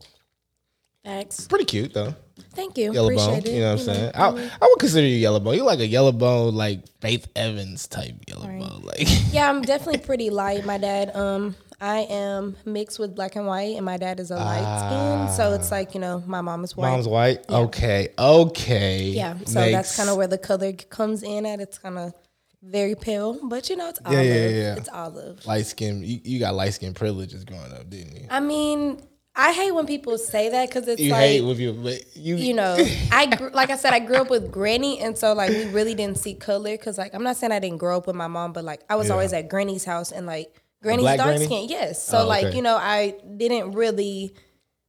Facts. 1.06 1.47
pretty 1.47 1.64
cute 1.64 1.94
though. 1.94 2.14
Thank 2.53 2.76
you. 2.79 2.93
Yellow 2.93 3.14
bone, 3.14 3.38
it. 3.38 3.47
you 3.49 3.61
know 3.61 3.73
what 3.75 3.81
I'm 3.81 3.85
saying? 3.85 4.12
I, 4.14 4.29
I 4.29 4.67
would 4.67 4.79
consider 4.79 5.06
you 5.06 5.17
yellow 5.17 5.41
bone. 5.41 5.55
You're 5.56 5.64
like 5.67 5.79
a 5.79 5.87
yellow 5.87 6.11
bone, 6.12 6.55
like 6.55 6.81
Faith 7.00 7.29
Evans 7.37 7.87
type 7.87 8.14
yellow 8.26 8.49
Right. 8.49 8.61
bone, 8.61 8.82
like. 8.82 9.06
Yeah, 9.32 9.49
I'm 9.49 9.62
definitely 9.62 10.00
pretty 10.00 10.31
light. 10.31 10.64
My 10.64 10.79
dad, 10.79 11.14
um, 11.14 11.55
I 11.81 12.00
am 12.11 12.56
mixed 12.64 12.99
with 12.99 13.14
black 13.14 13.37
and 13.37 13.47
white, 13.47 13.76
and 13.76 13.85
my 13.85 13.99
dad 13.99 14.19
is 14.20 14.31
a 14.31 14.37
light 14.37 15.26
skin, 15.29 15.37
so 15.37 15.53
it's 15.53 15.70
like 15.70 15.94
you 15.94 16.00
know, 16.00 16.23
my 16.26 16.41
mom 16.41 16.64
is 16.64 16.75
white. 16.76 16.91
Mom's 16.91 17.06
white. 17.08 17.49
Okay, 17.50 18.08
okay. 18.19 19.05
yeah, 19.11 19.37
so 19.44 19.61
that's 19.70 19.94
kind 19.97 20.08
of 20.08 20.17
where 20.17 20.26
the 20.29 20.38
color 20.38 20.73
comes 20.73 21.23
in 21.23 21.44
at. 21.44 21.61
It's 21.61 21.79
kind 21.79 21.99
of 21.99 22.14
very 22.62 22.94
pale, 22.94 23.38
but 23.47 23.69
you 23.69 23.76
know, 23.76 23.91
it's 23.91 24.00
olive. 24.05 24.19
Yeah, 24.19 24.35
yeah, 24.35 24.49
yeah. 24.49 24.76
It's 24.76 24.88
olive. 24.88 25.44
light 25.47 25.67
skin. 25.67 26.03
You, 26.03 26.20
you 26.25 26.38
got 26.38 26.55
light 26.55 26.73
skin 26.73 26.94
privileges 26.94 27.44
growing 27.44 27.73
up, 27.73 27.88
didn't 27.91 28.17
you? 28.17 28.26
I 28.31 28.41
mean, 28.41 29.03
I 29.38 29.52
hate 29.52 29.70
when 29.72 29.84
people 29.86 30.16
say 30.16 30.48
that 30.48 30.68
because 30.68 30.88
it's 30.88 31.00
You 31.00 31.10
like. 31.12 31.20
hate 31.20 31.40
with 31.42 31.58
you, 31.60 31.72
but 31.74 32.16
you. 32.16 32.36
you 32.36 32.54
know, 32.54 32.74
I 33.12 33.26
gr- 33.26 33.50
like 33.52 33.68
I 33.70 33.76
said, 33.76 33.92
I 33.92 33.98
grew 33.98 34.16
up 34.16 34.30
with 34.30 34.50
granny, 34.50 34.98
and 35.00 35.16
so 35.16 35.34
like 35.34 35.50
we 35.50 35.66
really 35.66 35.94
didn't 35.94 36.18
see 36.18 36.32
color 36.34 36.70
because 36.72 36.96
like 36.98 37.14
I'm 37.14 37.22
not 37.22 37.36
saying 37.36 37.52
I 37.52 37.58
didn't 37.58 37.78
grow 37.78 37.98
up 37.98 38.06
with 38.06 38.16
my 38.16 38.28
mom, 38.28 38.52
but 38.54 38.64
like 38.64 38.80
I 38.88 38.96
was 38.96 39.08
Yeah. 39.08 39.12
always 39.14 39.32
at 39.34 39.48
granny's 39.50 39.84
house, 39.84 40.10
and 40.10 40.26
like 40.26 40.54
granny's 40.82 41.04
dark 41.04 41.18
granny? 41.36 41.44
skin, 41.44 41.68
yes. 41.68 42.02
So 42.02 42.20
Oh, 42.20 42.26
like 42.26 42.46
okay. 42.46 42.56
you 42.56 42.62
know, 42.62 42.76
I 42.76 43.14
didn't 43.36 43.72
really. 43.72 44.34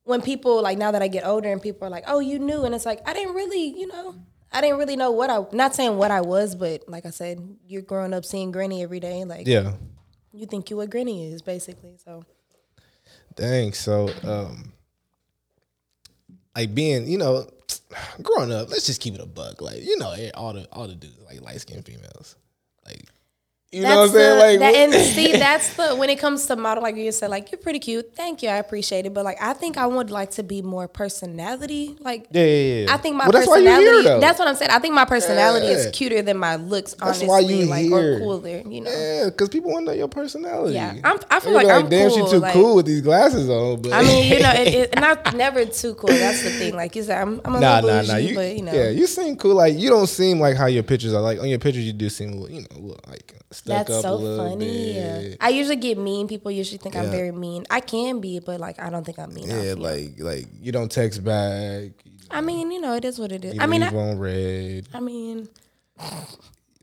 When 0.06 0.22
people 0.22 0.62
like 0.62 0.78
now 0.78 0.92
that 0.92 1.02
I 1.02 1.10
get 1.10 1.26
older 1.28 1.52
and 1.52 1.62
people 1.62 1.86
are 1.86 1.92
like, 1.92 2.06
"Oh, 2.08 2.20
you 2.20 2.40
knew," 2.40 2.64
and 2.64 2.74
it's 2.74 2.86
like 2.86 3.02
I 3.06 3.14
didn't 3.14 3.36
really, 3.36 3.78
you 3.78 3.88
know, 3.88 4.16
I 4.54 4.62
didn't 4.62 4.78
really 4.78 4.96
know 4.96 5.12
what 5.12 5.30
I. 5.30 5.46
Not 5.52 5.76
saying 5.76 5.98
what 5.98 6.12
I 6.12 6.22
was, 6.22 6.56
but 6.56 6.88
like 6.88 7.06
I 7.06 7.10
said, 7.10 7.42
you're 7.68 7.82
growing 7.82 8.14
up 8.14 8.24
seeing 8.24 8.52
granny 8.52 8.82
every 8.82 9.02
day. 9.02 9.26
Like 9.26 9.46
yeah. 9.46 9.74
you 10.32 10.46
think 10.46 10.70
you 10.70 10.78
what 10.78 10.90
granny 10.90 11.30
is 11.34 11.42
basically. 11.42 11.98
So 12.06 12.24
Dang. 13.38 13.72
So, 13.72 14.10
um, 14.24 14.74
like 16.56 16.74
being, 16.74 17.08
you 17.08 17.20
know, 17.20 17.48
growing 18.22 18.52
up, 18.52 18.70
let's 18.70 18.86
just 18.88 19.00
keep 19.00 19.14
it 19.14 19.22
a 19.22 19.26
buck. 19.26 19.62
Like, 19.62 19.84
you 19.84 19.98
know, 19.98 20.14
all 20.34 20.54
the 20.54 20.68
all 20.72 20.88
the 20.88 20.96
dudes 20.96 21.20
like 21.26 21.42
light 21.42 21.62
skinned 21.62 21.86
females. 21.86 22.36
Like, 22.86 23.06
you 23.72 23.82
know 23.82 23.90
what 24.00 24.04
I'm 24.10 24.10
saying? 24.12 24.38
the- 24.38 24.46
Like, 24.46 24.60
that, 24.60 24.76
and 24.76 24.94
see, 25.16 25.32
that's 25.34 25.76
the 25.76 25.96
when 25.96 26.10
it 26.10 26.20
comes 26.20 26.46
to 26.48 26.56
model, 26.56 26.82
like 26.84 26.96
you 26.96 27.12
said, 27.12 27.30
like 27.30 27.52
you're 27.52 27.60
pretty 27.60 27.80
cute. 27.80 28.16
Thank 28.16 28.42
you, 28.42 28.50
I 28.50 28.58
appreciate 28.58 29.06
it. 29.06 29.14
But 29.14 29.26
like, 29.26 29.38
I 29.42 29.54
think 29.54 29.78
I 29.78 29.86
would 29.86 30.10
like 30.10 30.32
to 30.32 30.44
be 30.44 30.62
more 30.62 30.88
personality. 30.88 31.98
Like, 32.00 32.28
yeah, 32.32 32.44
yeah, 32.46 32.86
yeah. 32.86 32.94
I 32.94 32.98
think 32.98 33.16
my 33.18 33.26
Well, 33.26 33.34
that's 33.34 33.48
why 33.48 33.56
personality. 33.58 33.84
you're 33.86 34.02
here, 34.04 34.20
that's 34.20 34.40
what 34.40 34.48
I'm 34.48 34.56
saying. 34.56 34.72
I 34.72 34.80
think 34.80 34.94
my 34.94 35.06
personality 35.06 35.66
Yeah. 35.68 35.72
is 35.74 35.88
cuter 35.92 36.22
than 36.22 36.38
my 36.38 36.56
looks. 36.56 36.92
That's 36.94 37.04
Honestly, 37.22 37.28
why 37.28 37.40
you 37.42 37.66
like 37.66 37.86
here. 37.86 38.16
or 38.16 38.20
cooler. 38.20 38.62
You 38.66 38.82
know. 38.82 38.92
yeah, 38.92 39.26
because 39.26 39.50
people 39.50 39.72
want 39.72 39.86
to 39.86 39.92
know 39.92 39.98
your 39.98 40.08
personality. 40.08 40.76
Yeah, 40.76 40.96
I'm- 41.04 41.20
I 41.30 41.40
feel 41.42 41.52
be 41.52 41.56
like 41.56 41.68
I'm 41.68 41.90
damn, 41.90 42.10
cool, 42.10 42.26
she 42.28 42.32
too 42.32 42.40
like- 42.40 42.54
cool 42.54 42.76
with 42.76 42.86
these 42.86 43.02
glasses 43.02 43.50
on. 43.50 43.82
But 43.82 43.94
I 43.94 44.02
mean, 44.04 44.32
you 44.32 44.40
know, 44.40 44.52
it, 44.54 44.68
it, 44.74 44.90
and 44.96 45.04
I'm 45.04 45.38
never 45.38 45.66
too 45.66 45.94
cool. 45.96 46.08
That's 46.10 46.42
the 46.44 46.52
thing. 46.52 46.74
Like 46.76 46.96
you 46.96 47.04
said, 47.04 47.22
I'm, 47.22 47.42
I'm 47.44 47.56
a 47.56 47.60
Nah, 47.60 47.76
little 47.80 47.90
nah, 47.90 48.02
bougie, 48.02 48.12
nah. 48.12 48.18
You, 48.18 48.36
but 48.36 48.56
you 48.56 48.62
know, 48.64 48.72
yeah, 48.74 48.90
you 48.90 49.08
seem 49.08 49.36
cool. 49.36 49.56
Like 49.56 49.78
you 49.78 49.90
don't 49.90 50.08
seem 50.08 50.40
like 50.40 50.56
how 50.56 50.68
your 50.68 50.84
pictures 50.84 51.14
are. 51.14 51.22
Like 51.22 51.40
on 51.40 51.50
your 51.50 51.60
pictures, 51.60 51.84
you 51.86 51.94
do 51.94 52.10
seem, 52.10 52.40
you 52.50 52.62
know, 52.72 52.96
like 53.08 53.34
That's 53.62 54.02
so 54.02 54.38
funny. 54.38 54.94
bit. 54.94 55.38
I 55.42 55.50
usually 55.50 55.76
get 55.76 55.98
mean. 55.98 56.28
People 56.28 56.52
usually 56.52 56.78
think 56.78 56.96
Yeah. 56.96 57.04
I'm 57.04 57.12
very 57.12 57.32
mean. 57.32 57.66
I 57.70 57.80
can 57.80 58.20
be, 58.20 58.40
but 58.40 58.60
like 58.60 58.80
I 58.80 58.90
don't 58.90 59.04
think 59.04 59.20
I'm 59.20 59.34
mean. 59.34 59.48
Yeah, 59.50 59.58
off, 59.58 59.64
you 59.66 59.76
know. 59.76 59.82
like 59.82 60.20
like 60.20 60.48
you 60.62 60.72
don't 60.72 60.92
text 60.92 61.24
back. 61.24 61.92
I 62.30 62.42
mean, 62.42 62.72
you 62.72 62.82
know, 62.82 62.94
it 62.96 63.06
is 63.06 63.20
what 63.20 63.32
it 63.32 63.46
is. 63.46 63.58
I 63.60 63.66
mean, 63.68 63.84
I, 63.84 63.90
on 63.90 64.20
red. 64.20 64.88
I 64.94 65.00
mean, 65.00 65.48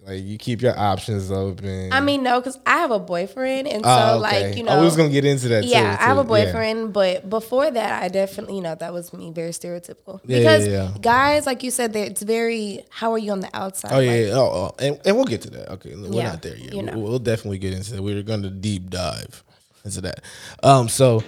Like 0.07 0.23
you 0.23 0.37
keep 0.37 0.61
your 0.61 0.79
options 0.79 1.31
open. 1.31 1.91
I 1.93 2.01
mean, 2.01 2.23
no, 2.23 2.39
because 2.39 2.59
I 2.67 2.79
have 2.79 2.91
a 2.91 2.99
boyfriend, 2.99 3.67
and 3.67 3.83
so 3.83 3.91
Oh, 3.91 4.23
okay. 4.25 4.49
like 4.49 4.57
you 4.59 4.63
know, 4.63 4.73
oh, 4.73 4.81
we 4.81 4.85
was 4.85 4.97
gonna 4.97 5.09
get 5.09 5.25
into 5.25 5.49
that. 5.49 5.63
too, 5.63 5.71
yeah, 5.71 5.97
I 5.99 6.05
have 6.05 6.19
a 6.19 6.25
boyfriend, 6.25 6.93
but 6.93 7.31
before 7.31 7.71
that, 7.71 8.03
I 8.03 8.09
definitely, 8.09 8.57
you 8.57 8.61
know, 8.63 8.75
that 8.75 8.93
was 8.93 9.13
me, 9.15 9.31
very 9.33 9.51
stereotypical. 9.53 10.21
Yeah, 10.27 10.39
because 10.39 10.67
yeah, 10.69 10.73
yeah. 10.93 10.95
guys, 11.01 11.47
like 11.47 11.63
you 11.63 11.71
said, 11.71 11.97
it's 11.97 12.23
very. 12.23 12.85
How 12.91 13.13
are 13.13 13.19
you 13.19 13.33
on 13.33 13.41
the 13.41 13.49
outside? 13.57 13.93
Oh 13.93 14.01
yeah, 14.01 14.11
Like. 14.13 14.33
Oh, 14.35 14.51
oh, 14.53 14.75
and, 14.79 15.01
and 15.07 15.17
we'll 15.17 15.25
get 15.25 15.41
to 15.43 15.51
that. 15.51 15.71
Okay, 15.73 15.95
we're 15.97 16.13
Yeah, 16.13 16.31
not 16.33 16.43
there 16.43 16.57
yet. 16.57 16.75
you 16.75 16.83
know. 16.83 16.93
We'll, 16.99 17.11
we'll 17.11 17.19
definitely 17.19 17.59
get 17.59 17.73
into 17.73 17.93
that. 17.95 18.03
We're 18.03 18.23
going 18.23 18.43
to 18.43 18.51
deep 18.51 18.91
dive 18.91 19.43
into 19.87 20.03
that. 20.03 20.21
Um, 20.63 20.89
so 20.91 21.23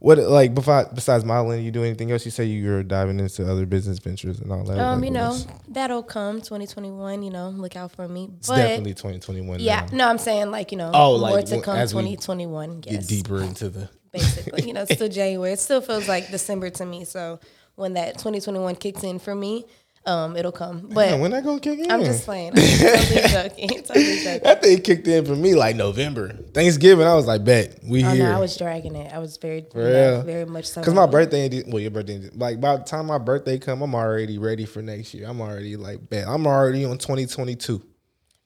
what 0.00 0.18
like 0.18 0.54
besides 0.54 0.88
besides 0.94 1.24
modeling, 1.24 1.62
you 1.64 1.70
do 1.70 1.84
anything 1.84 2.10
else? 2.10 2.24
You 2.24 2.30
say 2.30 2.44
you're 2.44 2.82
diving 2.82 3.20
into 3.20 3.48
other 3.50 3.66
business 3.66 3.98
ventures 3.98 4.40
and 4.40 4.50
all 4.50 4.64
that. 4.64 4.78
Um, 4.78 5.00
Like, 5.00 5.04
you 5.04 5.10
know, 5.12 5.36
that'll 5.68 6.02
come 6.02 6.36
2021. 6.40 7.22
You 7.22 7.30
know, 7.30 7.50
look 7.50 7.76
out 7.76 7.92
for 7.92 8.08
me. 8.08 8.30
it's 8.38 8.48
But 8.48 8.56
definitely 8.56 8.94
2021. 8.94 9.60
yeah, 9.60 9.86
now. 9.92 9.98
no, 9.98 10.08
I'm 10.08 10.18
saying 10.18 10.50
like 10.50 10.72
you 10.72 10.78
know, 10.78 10.90
Oh, 10.92 11.18
more 11.18 11.30
like, 11.30 11.46
to 11.46 11.60
come 11.60 11.76
as 11.76 11.94
we 11.94 12.00
2021. 12.02 12.80
Get 12.80 13.06
deeper 13.06 13.40
into 13.42 13.68
the. 13.68 13.88
basically. 14.12 14.66
You 14.66 14.72
know, 14.72 14.82
it's 14.82 14.94
still 14.94 15.08
January. 15.20 15.52
It 15.52 15.60
still 15.60 15.80
feels 15.80 16.08
like 16.08 16.30
December 16.30 16.70
to 16.70 16.84
me. 16.86 17.04
So 17.04 17.38
when 17.76 17.92
that 17.92 18.14
2021 18.14 18.74
kicks 18.76 19.04
in 19.04 19.18
for 19.18 19.34
me, 19.34 19.66
um, 20.06 20.36
it'll 20.36 20.50
come. 20.52 20.88
But 20.92 21.10
Man, 21.10 21.20
when 21.20 21.30
that 21.32 21.44
gonna 21.44 21.60
kick 21.60 21.78
in? 21.78 21.90
I'm 21.90 22.02
just 22.04 22.24
playing. 22.24 22.52
I'm 22.56 22.56
totally 22.56 23.20
joking. 23.28 23.68
totally 23.82 24.24
joking. 24.24 24.40
that 24.44 24.62
thing 24.62 24.80
kicked 24.80 25.06
in 25.06 25.26
for 25.26 25.36
me 25.36 25.54
like 25.54 25.76
November. 25.76 26.32
Thanksgiving, 26.54 27.06
I 27.06 27.14
was 27.14 27.26
like, 27.26 27.44
bet 27.44 27.78
we 27.84 28.04
Oh 28.04 28.10
here. 28.10 28.28
no, 28.30 28.36
I 28.36 28.40
was 28.40 28.56
dragging 28.56 28.96
it. 28.96 29.12
I 29.12 29.18
was 29.18 29.36
very, 29.36 29.66
real? 29.74 30.22
very 30.22 30.46
much 30.46 30.66
so. 30.66 30.82
Cause 30.82 30.94
my 30.94 31.06
birthday, 31.06 31.62
well, 31.66 31.80
your 31.80 31.90
birthday, 31.90 32.30
like 32.34 32.60
by 32.60 32.76
the 32.76 32.84
time 32.84 33.06
my 33.06 33.18
birthday 33.18 33.58
come, 33.58 33.82
I'm 33.82 33.94
already 33.94 34.38
ready 34.38 34.64
for 34.64 34.80
next 34.82 35.12
year. 35.14 35.28
I'm 35.28 35.40
already 35.40 35.76
like, 35.76 36.08
bet 36.08 36.26
I'm 36.26 36.46
already 36.46 36.84
on 36.84 36.96
2022. 36.98 37.82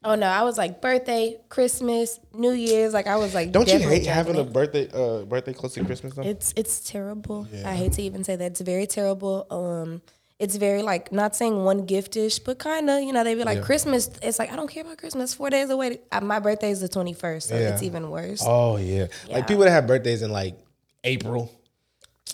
Oh 0.06 0.16
no, 0.16 0.26
I 0.26 0.42
was 0.42 0.58
like 0.58 0.82
birthday, 0.82 1.40
Christmas, 1.48 2.20
New 2.34 2.52
Year's. 2.52 2.92
Like 2.92 3.06
I 3.06 3.16
was 3.16 3.32
like, 3.34 3.52
Don't 3.52 3.66
you 3.72 3.78
hate 3.78 4.04
having 4.04 4.36
a 4.36 4.44
birthday, 4.44 4.86
uh, 4.92 5.24
birthday 5.24 5.54
close 5.54 5.72
to 5.74 5.84
Christmas 5.84 6.12
though? 6.14 6.22
It's 6.22 6.52
it's 6.56 6.80
terrible. 6.80 7.46
I 7.64 7.74
hate 7.74 7.92
to 7.92 8.02
even 8.02 8.22
say 8.22 8.36
that. 8.36 8.44
It's 8.44 8.60
very 8.60 8.86
terrible. 8.86 9.46
Um, 9.50 10.02
it's 10.44 10.56
very 10.56 10.82
like 10.82 11.10
not 11.10 11.34
saying 11.34 11.64
one 11.64 11.86
giftish, 11.86 12.38
but 12.44 12.58
kind 12.58 12.88
of. 12.90 13.02
You 13.02 13.12
know, 13.12 13.24
they 13.24 13.34
be 13.34 13.44
like 13.44 13.62
Christmas. 13.62 14.10
It's 14.22 14.38
like 14.38 14.52
I 14.52 14.56
don't 14.56 14.68
care 14.70 14.82
about 14.84 14.98
Christmas. 14.98 15.34
Four 15.34 15.50
days 15.50 15.70
away. 15.70 15.98
Uh, 16.12 16.20
my 16.20 16.38
birthday 16.38 16.70
is 16.70 16.80
the 16.80 16.88
twenty 16.88 17.14
first, 17.14 17.48
so 17.48 17.56
Yeah. 17.58 17.70
it's 17.74 17.82
even 17.82 18.10
worse. 18.10 18.42
oh 18.46 18.76
yeah. 18.76 19.06
Yeah. 19.28 19.34
like 19.36 19.46
people 19.48 19.64
that 19.64 19.70
have 19.70 19.86
birthdays 19.86 20.22
in 20.22 20.30
like 20.30 20.56
April. 21.02 21.50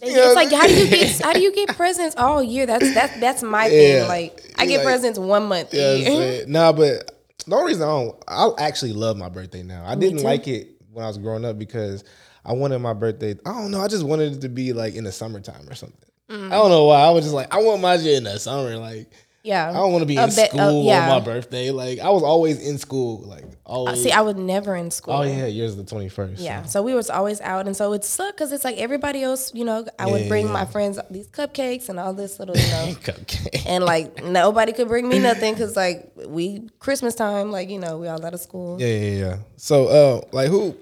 it's 0.03 0.35
like 0.37 0.51
how 0.53 0.67
do 0.67 0.75
you 0.75 0.89
get 0.89 1.21
how 1.21 1.33
do 1.33 1.41
you 1.41 1.53
get 1.53 1.77
presents 1.77 2.17
all 2.17 2.43
year? 2.43 2.67
That's 2.67 2.93
that's 2.95 3.21
that's 3.21 3.43
my 3.43 3.67
Yeah. 3.71 3.71
thing. 4.01 4.09
Like 4.09 4.53
I 4.59 4.67
get 4.67 4.79
Like- 4.79 4.87
presents 4.87 5.19
one 5.19 5.45
month 5.45 5.73
Yeah, 5.75 5.83
a 5.83 5.95
I'm 5.95 6.01
year. 6.01 6.07
saying. 6.39 6.53
nah, 6.53 6.73
but 6.73 7.17
the 7.47 7.55
only 7.57 7.69
reason 7.73 7.83
I 7.83 7.87
don't, 7.87 8.25
I 8.29 8.51
actually 8.59 8.93
love 8.93 9.17
my 9.17 9.29
birthday 9.29 9.63
now. 9.63 9.83
I 9.87 9.95
didn't 9.95 10.19
too. 10.19 10.25
like 10.25 10.47
it 10.49 10.69
when 10.93 11.05
I 11.05 11.09
was 11.09 11.19
growing 11.19 11.45
up 11.45 11.59
because 11.59 12.05
I 12.45 12.53
wanted 12.53 12.79
my 12.81 12.93
birthday. 12.95 13.31
I 13.47 13.53
don't 13.53 13.71
know. 13.71 13.81
I 13.81 13.89
just 13.89 14.05
wanted 14.05 14.35
it 14.35 14.41
to 14.43 14.49
be 14.49 14.73
like 14.73 14.95
in 14.95 15.05
the 15.05 15.13
summertime 15.13 15.69
or 15.69 15.75
something. 15.75 15.99
Mm. 16.31 16.47
I 16.47 16.51
don't 16.51 16.71
know 16.71 16.85
why. 16.85 17.01
I 17.01 17.11
was 17.11 17.25
just 17.25 17.35
like, 17.35 17.53
I 17.53 17.59
want 17.59 17.83
my 17.83 17.97
shit 17.97 18.19
in 18.19 18.25
the 18.25 18.39
summer. 18.39 18.77
Like, 18.77 19.11
Yeah, 19.43 19.71
I 19.71 19.73
don't 19.73 19.91
want 19.91 20.03
to 20.03 20.07
be 20.07 20.17
in 20.17 20.29
bit- 20.29 20.55
uh, 20.55 20.69
school 20.69 20.85
yeah. 20.85 21.03
on 21.03 21.09
my 21.09 21.25
birthday. 21.25 21.71
Like, 21.71 21.99
I 21.99 22.11
was 22.11 22.23
always 22.23 22.61
in 22.65 22.79
school. 22.79 23.23
Like, 23.23 23.45
always. 23.65 24.03
See, 24.03 24.13
I 24.13 24.21
was 24.21 24.37
never 24.37 24.77
in 24.77 24.91
school. 24.91 25.15
oh 25.15 25.23
yeah, 25.23 25.47
yours 25.47 25.77
the 25.77 25.85
twenty 25.85 26.09
first. 26.09 26.41
Yeah, 26.41 26.65
so 26.65 26.83
we 26.83 26.95
was 26.95 27.09
always 27.11 27.41
out, 27.41 27.67
and 27.67 27.77
so 27.77 27.93
it 27.95 28.05
sucked 28.05 28.37
because 28.37 28.53
it's 28.53 28.65
like 28.65 28.77
everybody 28.77 29.23
else, 29.23 29.53
you 29.55 29.65
know. 29.65 29.87
I 29.99 30.07
would 30.07 30.29
bring 30.29 30.47
yeah. 30.47 30.53
my 30.53 30.65
friends 30.67 30.99
these 31.11 31.27
cupcakes 31.29 31.89
and 31.89 31.99
all 31.99 32.13
this 32.13 32.39
little, 32.39 32.57
you 32.57 32.69
know, 32.69 32.95
okay. 33.09 33.63
and 33.67 33.85
like 33.85 34.23
nobody 34.23 34.73
could 34.73 34.89
bring 34.89 35.09
me 35.09 35.19
nothing 35.19 35.55
because 35.55 35.75
like 35.77 36.13
we 36.27 36.69
Christmas 36.79 37.15
time, 37.15 37.51
like 37.51 37.71
you 37.71 37.79
know, 37.79 37.99
we 37.99 38.09
all 38.09 38.25
out 38.25 38.35
of 38.35 38.41
school. 38.41 38.81
Yeah, 38.81 38.87
yeah, 38.89 39.25
yeah. 39.25 39.37
So, 39.57 39.87
uh, 39.89 40.27
like, 40.33 40.49
who, 40.49 40.77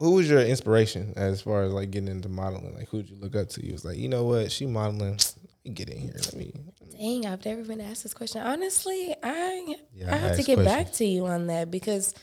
who 0.00 0.12
was 0.12 0.28
your 0.28 0.40
inspiration 0.40 1.12
as 1.14 1.42
far 1.42 1.62
as 1.62 1.72
like 1.72 1.90
getting 1.90 2.08
into 2.08 2.28
modeling? 2.28 2.74
Like, 2.74 2.88
who'd 2.88 3.08
you 3.08 3.16
look 3.16 3.36
up 3.36 3.48
to? 3.50 3.64
You 3.64 3.72
was 3.72 3.84
like, 3.84 3.98
you 3.98 4.08
know 4.08 4.24
what, 4.24 4.50
she 4.50 4.66
modeling. 4.66 5.18
Get 5.74 5.90
in 5.90 5.98
here. 5.98 6.14
Let 6.16 6.34
me. 6.34 6.52
Dang, 6.98 7.26
I've 7.26 7.44
never 7.44 7.62
been 7.62 7.82
asked 7.82 8.02
this 8.02 8.14
question. 8.14 8.40
Honestly, 8.40 9.14
I 9.22 9.76
Yeah, 9.94 10.12
I 10.12 10.16
have 10.16 10.36
to 10.36 10.42
get 10.42 10.64
back 10.64 10.90
to 10.94 11.04
you 11.04 11.26
on 11.26 11.48
that 11.48 11.70
because 11.70 12.14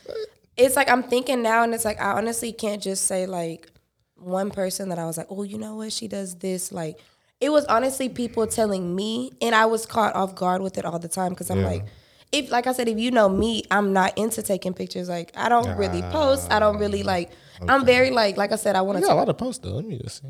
it's 0.58 0.76
like 0.76 0.90
I'm 0.90 1.04
thinking 1.04 1.44
now, 1.44 1.64
and 1.64 1.72
it's 1.74 1.86
like 1.86 2.02
I 2.02 2.14
honestly 2.14 2.52
can't 2.52 2.82
just 2.82 3.06
say 3.06 3.28
like 3.28 3.70
one 4.16 4.50
person 4.50 4.90
that 4.90 4.98
I 4.98 5.06
was 5.06 5.18
like, 5.18 5.28
oh, 5.30 5.44
you 5.44 5.60
know 5.60 5.76
what, 5.76 5.94
she 5.94 6.08
does 6.08 6.36
this. 6.36 6.72
Like 6.72 7.00
it 7.40 7.52
was 7.52 7.64
honestly 7.66 8.10
people 8.10 8.48
telling 8.48 8.96
me, 8.96 9.32
and 9.40 9.54
I 9.54 9.68
was 9.68 9.86
caught 9.86 10.16
off 10.16 10.34
guard 10.34 10.64
with 10.64 10.80
it 10.80 10.84
all 10.86 10.98
the 10.98 11.08
time 11.08 11.30
because 11.30 11.52
I'm 11.52 11.60
Yeah. 11.60 11.68
like. 11.68 11.86
If 12.30 12.52
like 12.52 12.68
I 12.68 12.74
said, 12.74 12.90
if 12.90 12.98
you 12.98 13.10
know 13.10 13.30
me, 13.30 13.64
I'm 13.72 13.94
not 13.94 14.18
into 14.18 14.42
taking 14.42 14.74
pictures. 14.74 15.08
Like 15.08 15.32
I 15.38 15.48
don't 15.48 15.78
really 15.78 16.02
post. 16.02 16.52
I 16.52 16.60
don't 16.60 16.78
really 16.78 17.04
like. 17.04 17.32
I'm 17.68 17.86
very 17.86 18.12
like 18.12 18.38
like 18.38 18.52
I 18.52 18.56
said. 18.56 18.76
I 18.76 18.82
want 18.82 18.98
You 19.00 19.04
to. 19.04 19.08
got 19.10 19.14
a 19.16 19.20
lot 19.20 19.30
of 19.30 19.38
posts 19.38 19.64
though. 19.64 19.76
Let 19.76 19.86
me 19.86 19.98
just 20.02 20.22
see. 20.22 20.28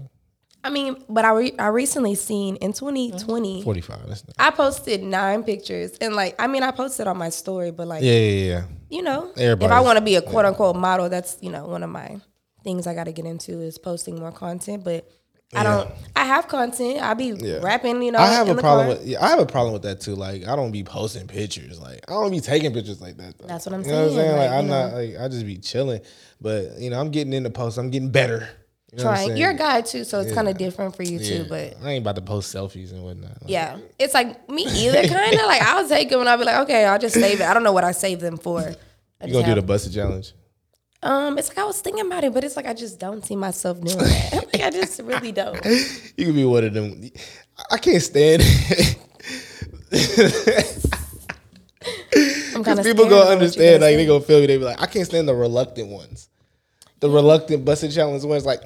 I 0.63 0.69
mean, 0.69 1.01
but 1.07 1.23
I 1.23 1.31
re- 1.31 1.55
I 1.59 1.67
recently 1.67 2.15
seen 2.15 2.55
in 2.57 2.73
2020. 2.73 3.63
Forty 3.63 3.81
five. 3.81 4.05
That's 4.07 4.25
not. 4.27 4.35
I 4.39 4.49
posted 4.49 5.01
nine 5.03 5.43
pictures 5.43 5.91
and 6.01 6.15
like 6.15 6.35
I 6.39 6.47
mean 6.47 6.63
I 6.63 6.71
posted 6.71 7.07
on 7.07 7.17
my 7.17 7.29
story, 7.29 7.71
but 7.71 7.87
like 7.87 8.03
Yeah, 8.03 8.13
yeah, 8.13 8.45
yeah. 8.49 8.63
you 8.89 9.01
know, 9.03 9.31
if 9.35 9.61
I 9.63 9.79
want 9.81 9.97
to 9.97 10.03
be 10.03 10.15
a 10.15 10.21
quote 10.21 10.45
unquote 10.45 10.75
model, 10.75 11.09
that's 11.09 11.37
you 11.41 11.51
know 11.51 11.65
one 11.67 11.83
of 11.83 11.89
my 11.89 12.19
things 12.63 12.85
I 12.87 12.93
got 12.93 13.05
to 13.05 13.11
get 13.13 13.25
into 13.25 13.61
is 13.61 13.77
posting 13.77 14.19
more 14.19 14.31
content. 14.31 14.83
But 14.83 15.09
I 15.55 15.63
don't. 15.63 15.89
I 16.15 16.25
have 16.25 16.47
content. 16.47 17.01
I 17.01 17.13
be 17.13 17.31
rapping. 17.61 18.01
You 18.01 18.11
know, 18.11 18.19
I 18.19 18.27
have 18.27 18.49
a 18.49 18.55
problem 18.55 18.87
car. 18.87 18.97
with. 18.97 19.07
Yeah, 19.07 19.23
I 19.23 19.29
have 19.29 19.39
a 19.39 19.45
problem 19.45 19.73
with 19.73 19.83
that 19.83 20.01
too. 20.01 20.15
Like, 20.15 20.45
I 20.47 20.55
don't 20.55 20.71
be 20.71 20.83
posting 20.83 21.27
pictures. 21.27 21.79
Like, 21.79 22.03
I 22.09 22.13
don't 22.13 22.31
be 22.31 22.41
taking 22.41 22.73
pictures 22.73 22.99
like 22.99 23.17
that. 23.17 23.37
Though. 23.37 23.47
That's 23.47 23.65
what 23.65 23.73
I'm 23.73 23.83
You 23.83 23.91
know 23.91 24.03
what 24.03 24.09
I'm 24.09 24.15
saying, 24.15 24.27
saying? 24.27 24.37
Like, 24.37 24.49
like, 24.49 24.59
I'm 24.59 24.67
not. 24.67 24.93
Like, 24.93 25.15
I 25.19 25.27
just 25.29 25.45
be 25.45 25.57
chilling. 25.57 26.01
But 26.41 26.79
you 26.79 26.89
know, 26.89 26.99
I'm 26.99 27.11
getting 27.11 27.31
into 27.33 27.49
posts. 27.49 27.77
I'm 27.77 27.89
getting 27.89 28.11
better. 28.11 28.49
You 28.91 28.97
know 28.97 29.03
Trying. 29.03 29.37
You're 29.37 29.51
a 29.51 29.57
guy 29.57 29.81
too, 29.81 30.03
so 30.03 30.21
it's 30.21 30.33
kind 30.33 30.47
of 30.47 30.57
different 30.57 30.95
for 30.95 31.03
you 31.03 31.19
Yeah. 31.19 31.43
too. 31.43 31.45
But 31.49 31.75
I 31.83 31.91
ain't 31.91 32.03
about 32.03 32.15
to 32.15 32.21
post 32.21 32.53
selfies 32.53 32.91
and 32.91 33.03
whatnot. 33.03 33.41
Like, 33.41 33.51
yeah, 33.51 33.77
it's 33.99 34.13
like 34.13 34.49
me 34.49 34.63
either. 34.63 35.07
Kind 35.07 35.39
of 35.39 35.45
like 35.45 35.61
I'll 35.61 35.87
take 35.87 36.09
them 36.09 36.21
and 36.21 36.29
I'll 36.29 36.37
be 36.37 36.45
like, 36.45 36.59
okay, 36.63 36.85
I'll 36.85 36.99
just 36.99 37.15
save 37.15 37.39
it. 37.39 37.43
I 37.45 37.53
don't 37.53 37.63
know 37.63 37.73
what 37.73 37.83
I 37.83 37.91
save 37.91 38.19
them 38.19 38.37
for. 38.37 38.61
You 39.25 39.33
gonna 39.33 39.45
do 39.45 39.55
the 39.55 39.61
busted 39.61 39.93
challenge? 39.93 40.33
Um, 41.03 41.37
it's 41.37 41.49
like 41.49 41.59
I 41.59 41.65
was 41.65 41.79
thinking 41.79 42.05
about 42.05 42.23
it, 42.23 42.33
but 42.33 42.43
it's 42.43 42.55
like 42.55 42.65
I 42.65 42.73
just 42.73 42.99
don't 42.99 43.23
see 43.23 43.35
myself 43.35 43.79
doing 43.81 43.97
that. 43.97 44.45
like 44.53 44.63
I 44.63 44.69
just 44.71 44.99
really 44.99 45.31
don't. 45.31 45.63
You 46.17 46.25
could 46.25 46.35
be 46.35 46.45
one 46.45 46.63
of 46.63 46.73
them. 46.73 47.09
I- 47.71 47.77
can't 47.77 48.01
stand. 48.01 48.41
I'm 52.55 52.63
kind 52.63 52.79
of 52.79 52.85
people 52.85 53.07
gonna 53.07 53.29
understand. 53.29 53.81
Like 53.81 53.95
they 53.95 54.05
gonna 54.05 54.23
feel 54.23 54.39
me. 54.39 54.47
They 54.47 54.57
be 54.57 54.63
like, 54.63 54.81
I 54.81 54.87
can't 54.87 55.05
stand 55.05 55.27
the 55.27 55.35
reluctant 55.35 55.89
ones. 55.89 56.29
The 56.99 57.09
reluctant 57.09 57.63
busted 57.63 57.91
challenge 57.91 58.23
ones. 58.23 58.45
Like, 58.45 58.61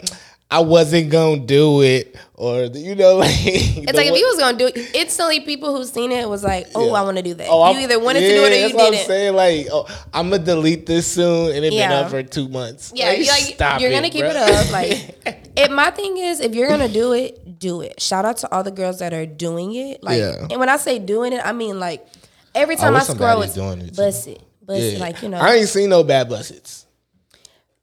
I 0.54 0.60
wasn't 0.60 1.10
gonna 1.12 1.40
do 1.40 1.82
it, 1.82 2.14
or 2.36 2.64
you 2.66 2.94
know, 2.94 3.16
like 3.24 3.30
It's 3.32 3.94
like 3.94 4.08
if 4.08 4.18
you 4.18 4.26
was 4.28 4.38
gonna 4.38 4.58
do 4.58 4.68
it, 4.68 4.94
instantly 4.94 5.40
people 5.40 5.74
who 5.74 5.86
seen 5.86 6.12
it 6.12 6.28
was 6.28 6.44
like, 6.44 6.68
"Oh, 6.76 6.88
Yeah. 6.88 6.92
I 6.92 7.02
want 7.04 7.16
to 7.16 7.24
do 7.24 7.34
that." 7.36 7.48
Oh, 7.50 7.60
you 7.70 7.76
I'm- 7.76 7.84
either 7.84 7.98
wanted 8.00 8.20
to 8.20 8.28
do 8.28 8.44
it 8.44 8.48
or 8.48 8.50
that's 8.50 8.70
you 8.72 8.76
what 8.76 8.86
I'm 8.88 8.92
didn't. 8.92 9.08
saying 9.08 9.36
like, 9.36 9.68
oh, 9.72 9.88
I'm 10.14 10.30
gonna 10.30 10.44
delete 10.44 10.86
this 10.86 11.08
soon, 11.08 11.56
and 11.56 11.64
it 11.64 11.70
been 11.70 11.74
Yeah. 11.74 12.02
up 12.02 12.10
for 12.10 12.22
two 12.22 12.50
months. 12.50 12.92
Yeah, 12.94 13.08
like, 13.08 13.20
you 13.20 13.26
like 13.28 13.44
stop 13.56 13.80
you're 13.80 13.92
it, 13.92 13.94
gonna 13.94 14.10
keep 14.10 14.26
bruh. 14.26 14.32
it 14.32 14.36
up. 14.36 14.72
Like, 14.74 15.52
if 15.56 15.72
my 15.72 15.90
thing 15.92 16.18
is, 16.18 16.42
if 16.42 16.54
you're 16.54 16.68
gonna 16.68 16.90
do 16.90 17.14
it, 17.14 17.58
do 17.58 17.80
it. 17.80 18.02
Shout 18.02 18.26
out 18.26 18.36
to 18.40 18.52
all 18.54 18.64
the 18.64 18.72
girls 18.72 19.00
that 19.00 19.14
are 19.14 19.26
doing 19.26 19.74
it. 19.74 20.04
Like, 20.04 20.20
Yeah. 20.20 20.48
and 20.50 20.60
when 20.60 20.68
I 20.68 20.76
say 20.76 21.00
doing 21.00 21.32
it, 21.32 21.40
I 21.46 21.54
mean 21.54 21.80
like 21.80 22.06
every 22.54 22.76
time 22.76 22.94
I, 22.94 23.00
wish 23.00 23.08
scroll, 23.08 23.42
it's 23.44 23.54
doing 23.54 23.80
it, 23.80 23.90
too. 23.96 24.02
bust 24.02 24.28
it, 24.28 24.42
bust 24.66 24.82
it. 24.82 24.94
Yeah. 24.96 25.00
Like 25.00 25.22
you 25.24 25.30
know, 25.30 25.38
I 25.40 25.56
ain't 25.56 25.70
seen 25.70 25.90
no 25.90 26.04
bad 26.04 26.28
bussets. 26.30 26.84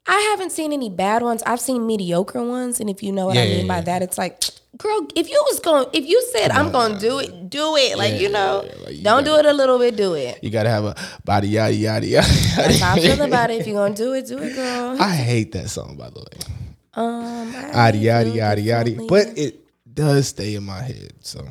I 0.09 0.19
haven't 0.31 0.51
seen 0.53 0.73
any 0.73 0.89
bad 0.91 1.23
ones. 1.23 1.43
I've 1.45 1.61
seen 1.61 1.87
mediocre 1.87 2.43
ones, 2.43 2.81
and 2.81 2.89
if 2.89 3.03
you 3.03 3.13
know 3.13 3.27
what 3.27 3.37
I 3.37 3.45
mean 3.45 3.67
yeah, 3.67 3.69
by 3.69 3.77
yeah. 3.77 3.83
that, 3.83 4.03
it's 4.03 4.17
like, 4.17 4.43
girl, 4.79 5.07
if 5.15 5.29
you 5.29 5.41
was 5.51 5.61
going, 5.61 5.87
if 5.93 6.07
you 6.07 6.21
said 6.33 6.51
I'm 6.51 6.73
gonna 6.73 6.99
do 6.99 7.19
it, 7.19 7.51
do 7.51 7.77
it. 7.77 7.99
Like 7.99 8.13
Yeah, 8.15 8.19
you 8.19 8.29
know, 8.31 8.65
yeah, 8.65 8.85
like, 8.85 8.97
you 8.97 9.03
don't 9.05 9.25
gotta- 9.25 9.43
do 9.43 9.49
it 9.49 9.53
a 9.53 9.53
little 9.53 9.79
bit, 9.79 9.97
do 9.97 10.15
it. 10.15 10.43
You 10.43 10.51
gotta 10.51 10.71
have 10.71 10.85
a 10.85 10.97
body 11.25 11.49
yada 11.49 11.75
yada 11.75 12.07
yada. 12.07 12.27
That's 12.57 12.81
how 12.81 12.95
I 12.95 13.01
feel 13.01 13.21
about 13.23 13.51
it. 13.51 13.61
If 13.61 13.67
you're 13.67 13.77
gonna 13.77 13.95
do 13.95 14.15
it, 14.15 14.27
do 14.27 14.39
it, 14.39 14.55
girl. 14.55 14.97
I 15.01 15.15
hate 15.15 15.53
that 15.53 15.69
song 15.69 15.97
by 15.97 16.09
the 16.11 16.21
way. 16.21 16.55
Um, 16.95 17.53
Yada 17.53 17.99
yada 17.99 18.31
yada 18.31 18.61
yada. 18.61 18.91
But 19.07 19.37
it 19.39 19.61
does 19.93 20.29
stay 20.29 20.55
in 20.55 20.65
my 20.65 20.81
head. 20.81 21.13
So 21.21 21.47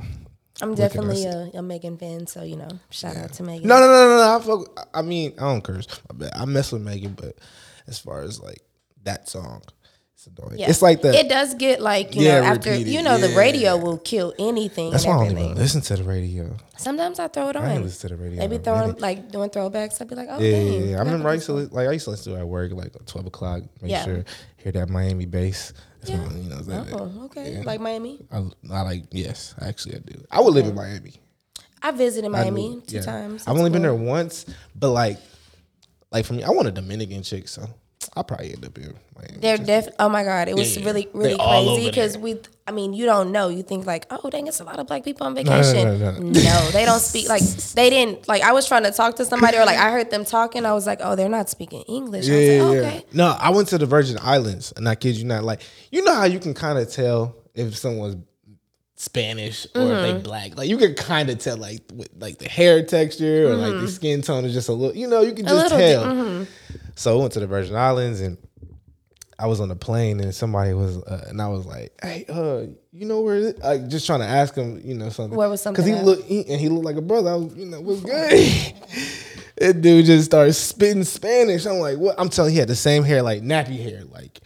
I'm 0.61 0.73
definitely 0.73 1.25
a, 1.25 1.51
a 1.53 1.61
Megan 1.61 1.97
fan, 1.97 2.25
so 2.27 2.43
you 2.43 2.55
know, 2.55 2.69
shout 2.89 3.15
out 3.15 3.33
to 3.33 3.43
Megan. 3.43 3.67
no 3.67 3.79
no 3.79 3.85
no 3.87 4.07
no. 4.09 4.17
no 4.17 4.35
I, 4.35 4.41
fuck, 4.41 4.89
I 4.95 5.01
mean 5.03 5.33
I 5.37 5.41
don't 5.41 5.63
curse. 5.63 5.87
I 6.33 6.45
mess 6.45 6.71
with 6.71 6.81
Megan, 6.81 7.13
but 7.13 7.37
as 7.87 7.99
far 7.99 8.21
as 8.21 8.39
like 8.41 8.61
that 9.03 9.29
song, 9.29 9.61
it's 10.13 10.27
annoying. 10.27 10.59
Yeah. 10.59 10.69
It's 10.69 10.81
like 10.81 11.01
the. 11.01 11.13
It 11.13 11.29
does 11.29 11.53
get 11.53 11.79
like 11.81 12.15
you 12.15 12.23
Yeah, 12.23 12.41
know 12.41 12.47
after 12.47 12.71
repeated, 12.71 12.91
you 12.93 13.01
know 13.03 13.17
the 13.19 13.35
radio 13.37 13.77
will 13.77 13.97
kill 13.99 14.33
anything 14.39 14.91
that's 14.91 15.05
and 15.05 15.15
why 15.15 15.25
I 15.25 15.29
don't 15.29 15.37
even 15.37 15.55
listen 15.55 15.81
to 15.81 15.95
the 15.95 16.03
radio. 16.03 16.57
Sometimes 16.77 17.19
I 17.19 17.27
throw 17.27 17.49
it 17.49 17.55
on. 17.55 17.63
I 17.65 17.77
listen 17.77 18.09
to 18.09 18.15
the 18.15 18.21
radio. 18.23 18.39
They 18.39 18.47
be 18.47 18.63
throwing 18.63 18.81
minute. 18.87 19.01
like 19.01 19.31
doing 19.31 19.49
throwbacks. 19.49 20.01
I'd 20.01 20.07
be 20.09 20.15
like, 20.15 20.27
oh 20.31 20.39
Yeah, 20.39 20.51
dang. 20.51 20.65
yeah, 20.67 20.71
yeah. 20.71 20.85
I 20.85 20.89
forgot 20.99 21.05
remember 21.05 21.21
about 21.21 21.29
I 21.29 21.35
this 21.35 21.49
used 21.49 21.69
to 21.69 21.75
like 21.75 21.87
I 21.87 21.91
used 21.91 22.05
to 22.05 22.11
listen 22.11 22.33
to 22.33 22.37
it 22.39 22.41
at 22.41 22.47
work 22.47 22.71
like 22.73 22.87
at 22.95 23.05
twelve 23.07 23.27
o'clock. 23.27 23.61
Make 23.81 23.91
Yeah. 23.91 24.03
sure 24.05 24.23
hear 24.57 24.71
that 24.73 24.89
Miami 24.89 25.25
bass. 25.25 25.73
That's 25.99 26.11
Yeah. 26.11 26.25
my, 26.25 26.35
you 26.35 26.49
know, 26.49 26.61
that, 26.61 26.93
Oh, 26.93 27.25
okay. 27.25 27.53
Yeah. 27.53 27.61
Like 27.63 27.79
Miami. 27.79 28.19
I, 28.31 28.43
I 28.71 28.81
like 28.81 29.03
yes, 29.11 29.53
actually 29.61 29.95
I 29.95 29.99
do. 29.99 30.23
I 30.31 30.41
would 30.41 30.53
live 30.53 30.65
in 30.65 30.75
Miami. 30.75 31.13
I 31.81 31.91
visited 31.91 32.29
Miami 32.29 32.75
do, 32.75 32.81
two 32.87 32.95
yeah. 32.97 33.01
times. 33.03 33.43
I've 33.47 33.55
only 33.55 33.69
been 33.69 33.83
there 33.83 33.93
once, 33.93 34.45
but 34.75 34.89
like, 34.89 35.19
like 36.11 36.25
for 36.25 36.33
me, 36.33 36.43
I 36.43 36.49
want 36.49 36.67
a 36.67 36.71
Dominican 36.71 37.23
chick, 37.23 37.47
so 37.47 37.67
I'll 38.15 38.23
probably 38.23 38.53
end 38.53 38.65
up 38.65 38.77
in. 38.77 38.93
They're 39.39 39.57
Just- 39.57 39.67
def. 39.67 39.87
Oh 39.99 40.09
my 40.09 40.23
god, 40.23 40.47
it 40.47 40.55
was 40.55 40.75
Yeah, 40.75 40.81
yeah. 40.81 40.87
really 40.87 41.09
really 41.13 41.37
crazy 41.37 41.89
because 41.89 42.17
we. 42.17 42.39
I 42.67 42.71
mean, 42.71 42.93
you 42.93 43.05
don't 43.05 43.31
know. 43.31 43.47
You 43.47 43.63
think 43.63 43.85
like, 43.85 44.05
oh 44.09 44.29
dang, 44.29 44.47
it's 44.47 44.59
a 44.59 44.63
lot 44.65 44.77
of 44.77 44.87
black 44.87 45.03
people 45.05 45.25
on 45.25 45.33
no, 45.33 45.41
vacation. 45.41 45.99
no, 45.99 46.11
No, 46.11 46.19
no. 46.19 46.69
they 46.71 46.83
don't 46.85 46.99
speak 46.99 47.29
like 47.29 47.41
they 47.41 47.89
didn't. 47.89 48.27
Like 48.27 48.41
I 48.43 48.51
was 48.51 48.67
trying 48.67 48.83
to 48.83 48.91
talk 48.91 49.15
to 49.17 49.25
somebody 49.25 49.57
or 49.57 49.65
like 49.65 49.77
I 49.77 49.89
heard 49.91 50.09
them 50.11 50.25
talking. 50.25 50.65
I 50.65 50.73
was 50.73 50.85
like, 50.85 50.99
oh, 51.01 51.15
they're 51.15 51.29
not 51.29 51.49
speaking 51.49 51.81
English. 51.83 52.27
I 52.29 52.31
was 52.33 52.41
yeah, 52.47 52.63
like, 52.63 52.73
yeah. 52.75 52.81
okay. 52.81 53.05
No, 53.13 53.35
I 53.39 53.49
went 53.51 53.69
to 53.69 53.77
the 53.77 53.85
Virgin 53.85 54.17
Islands, 54.21 54.73
and 54.75 54.87
I 54.87 54.95
kid 54.95 55.15
you 55.15 55.23
not. 55.25 55.43
Like, 55.43 55.61
you 55.91 56.03
know 56.03 56.13
how 56.13 56.25
you 56.25 56.39
can 56.39 56.53
kind 56.53 56.77
of 56.77 56.91
tell 56.91 57.35
if 57.55 57.77
someone's 57.77 58.17
Spanish 58.99 59.65
or 59.75 59.81
if 59.83 59.87
Mm-hmm. 59.87 60.01
they 60.17 60.21
black. 60.23 60.57
Like, 60.57 60.67
you 60.69 60.77
can 60.77 60.93
kind 60.95 61.29
of 61.29 61.37
tell, 61.39 61.55
like, 61.57 61.81
with, 61.93 62.09
like 62.19 62.39
the 62.39 62.49
hair 62.49 62.83
texture 62.83 63.47
or 63.49 63.55
like 63.55 63.73
the 63.73 63.87
skin 63.87 64.21
tone 64.21 64.43
is 64.43 64.53
just 64.53 64.69
a 64.69 64.73
little. 64.73 64.95
You 64.95 65.07
know, 65.07 65.21
you 65.21 65.33
can 65.33 65.45
just 65.45 65.71
Mm-hmm. 65.71 65.77
tell. 65.77 66.05
mm-hmm. 66.05 66.43
So 66.95 67.17
I 67.17 67.21
went 67.21 67.33
to 67.33 67.39
the 67.39 67.47
Virgin 67.47 67.75
Islands, 67.75 68.21
and 68.21 68.37
I 69.37 69.45
was 69.45 69.59
on 69.59 69.69
the 69.69 69.75
plane 69.75 70.19
and 70.19 70.33
somebody 70.33 70.73
was, 70.73 70.97
uh, 71.03 71.25
and 71.29 71.39
I 71.39 71.47
was 71.47 71.63
like, 71.67 71.93
"Hey, 72.01 72.25
uh, 72.27 72.63
you 72.91 73.05
know 73.05 73.21
where?" 73.21 73.53
Like 73.53 73.87
just 73.87 74.07
trying 74.07 74.21
to 74.21 74.25
ask 74.25 74.55
him, 74.55 74.81
you 74.83 74.95
know, 74.95 75.09
something. 75.09 75.37
Where 75.37 75.47
was 75.47 75.63
Because 75.63 75.85
he 75.85 75.93
looked, 75.93 76.23
he, 76.23 76.39
and 76.47 76.59
he 76.59 76.69
looked 76.69 76.85
like 76.85 76.95
a 76.95 77.01
brother. 77.03 77.29
I 77.29 77.35
was, 77.35 77.55
you 77.55 77.67
know, 77.67 77.79
what's 77.81 78.01
good? 78.01 78.73
that 79.57 79.79
dude 79.81 80.05
just 80.07 80.25
started 80.25 80.53
spitting 80.53 81.03
Spanish. 81.03 81.67
I'm 81.67 81.77
like, 81.77 81.99
what? 81.99 82.15
I'm 82.19 82.29
telling 82.29 82.49
you, 82.51 82.55
he 82.55 82.59
had 82.61 82.67
the 82.67 82.75
same 82.75 83.03
hair, 83.03 83.21
like 83.21 83.43
nappy 83.43 83.77
hair, 83.79 84.03
like, 84.05 84.39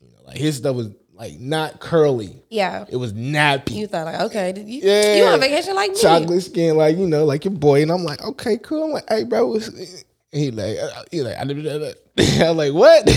you 0.00 0.06
know, 0.12 0.18
like 0.28 0.36
his 0.36 0.58
stuff 0.58 0.76
was 0.76 0.90
like 1.16 1.38
not 1.40 1.80
curly. 1.80 2.42
Yeah. 2.50 2.84
It 2.88 2.96
was 2.96 3.12
nappy. 3.14 3.72
You 3.72 3.86
thought 3.86 4.04
like, 4.06 4.20
okay, 4.20 4.52
did 4.52 4.68
you 4.68 4.80
Yeah. 4.82 5.16
you 5.16 5.24
on 5.24 5.40
vacation 5.40 5.74
like 5.74 5.90
me? 5.92 5.98
chocolate 6.00 6.42
skin, 6.42 6.76
like 6.76 6.96
you 6.96 7.06
know, 7.06 7.24
like 7.24 7.44
your 7.44 7.54
boy. 7.54 7.82
And 7.82 7.90
I'm 7.90 8.04
like, 8.04 8.22
okay, 8.22 8.58
cool. 8.58 8.84
I'm 8.84 8.90
like, 8.92 9.08
hey, 9.08 9.24
bro. 9.24 9.48
What's, 9.48 10.04
he 10.30 10.50
like, 10.50 10.76
uh, 10.78 10.82
uh 10.86 11.02
he 11.10 11.22
like, 11.22 11.36
uh, 11.38 11.42
uh, 11.42 11.92
I'm 12.50 12.56
like, 12.56 12.72
what? 12.72 13.08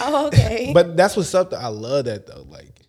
Oh, 0.00 0.26
okay. 0.28 0.70
but 0.74 0.96
that's 0.96 1.16
what's 1.16 1.34
up. 1.34 1.50
Though. 1.50 1.58
I 1.58 1.68
love 1.68 2.06
that 2.06 2.26
though. 2.26 2.46
Like, 2.48 2.80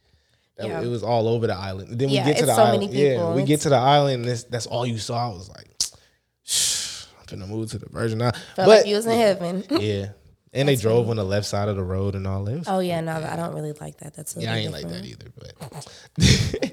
that, 0.58 0.68
Yeah. 0.68 0.82
it 0.82 0.88
was 0.88 1.04
all 1.04 1.28
over 1.28 1.48
the 1.48 1.56
island. 1.56 1.90
And 1.90 2.00
then 2.00 2.10
Yeah, 2.10 2.26
we 2.26 2.32
get 2.32 2.38
to 2.38 2.44
it's 2.44 2.52
the 2.52 2.56
so 2.56 2.64
island. 2.64 2.92
many 2.94 3.10
Yeah, 3.10 3.34
we 3.34 3.44
get 3.44 3.62
to 3.62 3.70
the 3.70 3.76
island. 3.76 4.22
And 4.22 4.32
that's, 4.32 4.44
that's 4.44 4.66
all 4.68 4.86
you 4.86 4.98
saw. 4.98 5.32
I 5.32 5.34
was 5.34 5.50
like, 5.50 5.68
I'm 7.20 7.40
finna 7.40 7.50
move 7.50 7.70
to 7.72 7.80
the 7.80 7.90
Virgin 7.90 8.22
Islands. 8.22 8.40
Felt 8.56 8.68
But 8.68 8.78
like 8.80 8.88
you 8.88 8.96
was 8.96 9.06
in 9.06 9.18
heaven. 9.18 9.64
yeah, 9.82 10.08
and 10.56 10.68
they 10.68 10.76
drove 10.76 11.10
on 11.10 11.18
the 11.18 11.24
left 11.24 11.46
side 11.46 11.68
of 11.68 11.76
the 11.76 11.84
road 11.84 12.16
and 12.16 12.26
all 12.26 12.44
that. 12.46 12.60
Was- 12.60 12.68
Oh 12.68 12.80
yeah, 12.80 13.02
no, 13.02 13.14
I 13.14 13.36
don't 13.36 13.54
really 13.54 13.74
like 13.74 13.98
that. 13.98 14.14
That's 14.16 14.36
yeah, 14.38 14.54
I 14.54 14.58
ain't 14.58 14.72
like 14.72 14.88
that 14.88 15.06
either. 15.06 15.28
But 15.38 15.54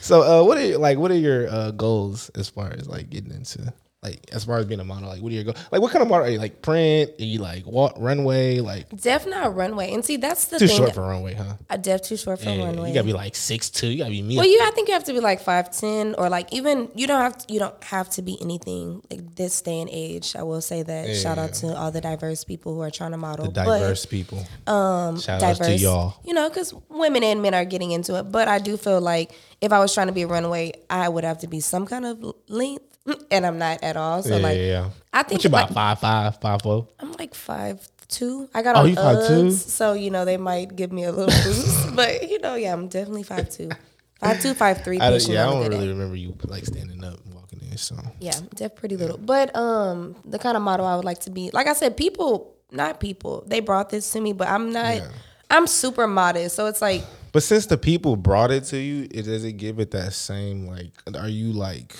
so, 0.00 0.22
uh, 0.22 0.44
what 0.46 0.58
are 0.58 0.64
your, 0.66 0.78
like? 0.78 0.98
What 0.98 1.10
are 1.10 1.16
your 1.18 1.48
uh, 1.48 1.70
goals 1.70 2.28
as 2.30 2.48
far 2.48 2.70
as 2.72 2.88
like 2.88 3.08
getting 3.10 3.32
into 3.32 3.72
like 4.04 4.20
as 4.32 4.44
far 4.44 4.58
as 4.58 4.66
being 4.66 4.80
a 4.80 4.84
model? 4.84 5.08
Like, 5.08 5.22
what 5.22 5.30
do 5.30 5.34
you 5.34 5.42
go? 5.44 5.52
Like, 5.72 5.80
what 5.80 5.90
kind 5.90 6.02
of 6.02 6.08
model 6.08 6.26
are 6.26 6.30
you? 6.30 6.38
Like 6.38 6.62
print? 6.62 7.10
Are 7.18 7.24
you 7.24 7.38
like 7.40 7.66
walk 7.66 7.94
runway? 7.98 8.60
Like 8.60 8.88
Def 9.00 9.26
not 9.26 9.56
runway, 9.56 9.92
and 9.92 10.04
see 10.04 10.16
that's 10.18 10.44
the 10.46 10.58
too 10.58 10.68
thing. 10.68 10.76
short 10.76 10.94
for 10.94 11.00
runway, 11.00 11.34
huh? 11.34 11.54
a 11.70 11.78
def 11.78 12.02
too 12.02 12.16
short 12.16 12.38
for 12.38 12.50
Yeah, 12.50 12.64
runway. 12.64 12.88
you 12.88 12.94
gotta 12.94 13.06
be 13.06 13.12
like 13.12 13.34
six 13.34 13.70
two. 13.70 13.88
You 13.88 13.98
gotta 13.98 14.10
be 14.10 14.22
me. 14.22 14.36
well, 14.36 14.46
you 14.46 14.60
I 14.62 14.70
think 14.72 14.88
you 14.88 14.94
have 14.94 15.04
to 15.04 15.12
be 15.12 15.20
like 15.20 15.40
five 15.40 15.70
ten 15.76 16.14
or 16.18 16.28
like 16.28 16.52
even 16.52 16.90
you 16.94 17.06
don't 17.06 17.20
have 17.20 17.38
to, 17.38 17.52
you 17.52 17.58
don't 17.58 17.82
have 17.84 18.10
to 18.10 18.22
be 18.22 18.38
anything 18.40 19.02
like 19.10 19.34
this 19.34 19.60
day 19.62 19.80
and 19.80 19.90
age. 19.90 20.36
I 20.36 20.42
will 20.42 20.60
say 20.60 20.82
that. 20.82 21.16
Shout 21.16 21.38
out 21.38 21.54
to 21.54 21.74
all 21.76 21.90
the 21.90 22.00
diverse 22.00 22.44
people 22.44 22.74
who 22.74 22.80
are 22.82 22.90
trying 22.90 23.12
to 23.12 23.16
model. 23.16 23.46
the 23.46 23.52
diverse 23.52 24.04
people. 24.06 24.44
Um, 24.66 25.18
shout 25.18 25.40
diverse, 25.40 25.66
to 25.66 25.76
y'all. 25.76 26.14
you 26.24 26.34
know, 26.34 26.48
because 26.48 26.74
women 26.88 27.22
and 27.24 27.40
men 27.42 27.54
are 27.54 27.64
getting 27.64 27.90
into 27.92 28.18
it. 28.18 28.24
But 28.30 28.48
I 28.48 28.58
do 28.58 28.76
feel 28.76 29.00
like 29.00 29.32
if 29.60 29.72
I 29.72 29.78
was 29.78 29.94
trying 29.94 30.08
to 30.08 30.12
be 30.12 30.22
a 30.22 30.26
runway, 30.26 30.72
I 30.90 31.08
would 31.08 31.24
have 31.24 31.38
to 31.38 31.46
be 31.46 31.60
some 31.60 31.86
kind 31.86 32.04
of 32.04 32.22
length, 32.48 32.93
and 33.30 33.46
I'm 33.46 33.58
not 33.58 33.82
at 33.82 33.96
all. 33.96 34.22
So 34.22 34.36
Yeah, 34.36 34.42
like, 34.42 34.56
yeah, 34.56 34.64
yeah. 34.64 34.90
I 35.12 35.22
think 35.22 35.38
What 35.38 35.44
you 35.44 35.48
about 35.48 35.68
like, 35.68 35.74
five 35.74 35.98
five 36.00 36.40
five 36.40 36.62
four? 36.62 36.88
I'm 36.98 37.12
like 37.12 37.34
five 37.34 37.86
two. 38.08 38.48
I 38.54 38.62
got 38.62 38.76
Oh, 38.76 38.80
on 38.80 38.88
you 38.88 38.96
5'2"? 38.96 39.16
Uggs, 39.50 39.52
so 39.52 39.92
you 39.94 40.10
know 40.10 40.24
they 40.24 40.36
might 40.36 40.74
give 40.76 40.92
me 40.92 41.04
a 41.04 41.12
little 41.12 41.26
boost. 41.44 41.94
but 41.96 42.28
you 42.28 42.38
know, 42.40 42.54
yeah, 42.54 42.72
I'm 42.72 42.88
definitely 42.88 43.22
five 43.24 43.48
two, 43.50 43.70
five 44.20 44.40
two, 44.40 44.54
five 44.54 44.82
three. 44.84 44.98
I, 45.00 45.10
don't- 45.10 45.26
yeah, 45.28 45.48
I 45.48 45.52
don't 45.52 45.68
really 45.70 45.88
remember 45.88 46.16
you 46.16 46.34
like 46.44 46.64
standing 46.64 47.02
up 47.04 47.24
and 47.24 47.34
walking 47.34 47.60
in. 47.70 47.76
So 47.76 47.96
Yeah, 48.20 48.38
def 48.54 48.74
pretty 48.76 48.96
little. 48.96 49.18
But 49.18 49.54
um, 49.56 50.16
the 50.24 50.38
kind 50.38 50.56
of 50.56 50.62
model 50.62 50.86
I 50.86 50.96
would 50.96 51.04
like 51.04 51.20
to 51.20 51.30
be, 51.30 51.50
like 51.52 51.66
I 51.66 51.72
said, 51.72 51.96
people, 51.96 52.54
not 52.70 53.00
people, 53.00 53.44
they 53.46 53.60
brought 53.60 53.90
this 53.90 54.10
to 54.12 54.20
me, 54.20 54.32
but 54.32 54.48
I'm 54.48 54.72
not. 54.72 54.96
Yeah. 54.96 55.08
I'm 55.50 55.66
super 55.66 56.06
modest, 56.08 56.56
so 56.56 56.66
it's 56.66 56.80
like 56.82 57.04
But 57.32 57.42
since 57.42 57.66
the 57.66 57.76
people 57.76 58.16
brought 58.16 58.50
it 58.50 58.64
to 58.64 58.78
you, 58.78 59.06
it 59.10 59.22
does 59.22 59.44
it 59.44 59.52
give 59.52 59.78
it 59.78 59.90
that 59.92 60.12
same 60.14 60.66
like? 60.66 60.90
Are 61.16 61.28
you 61.28 61.52
like, 61.52 61.94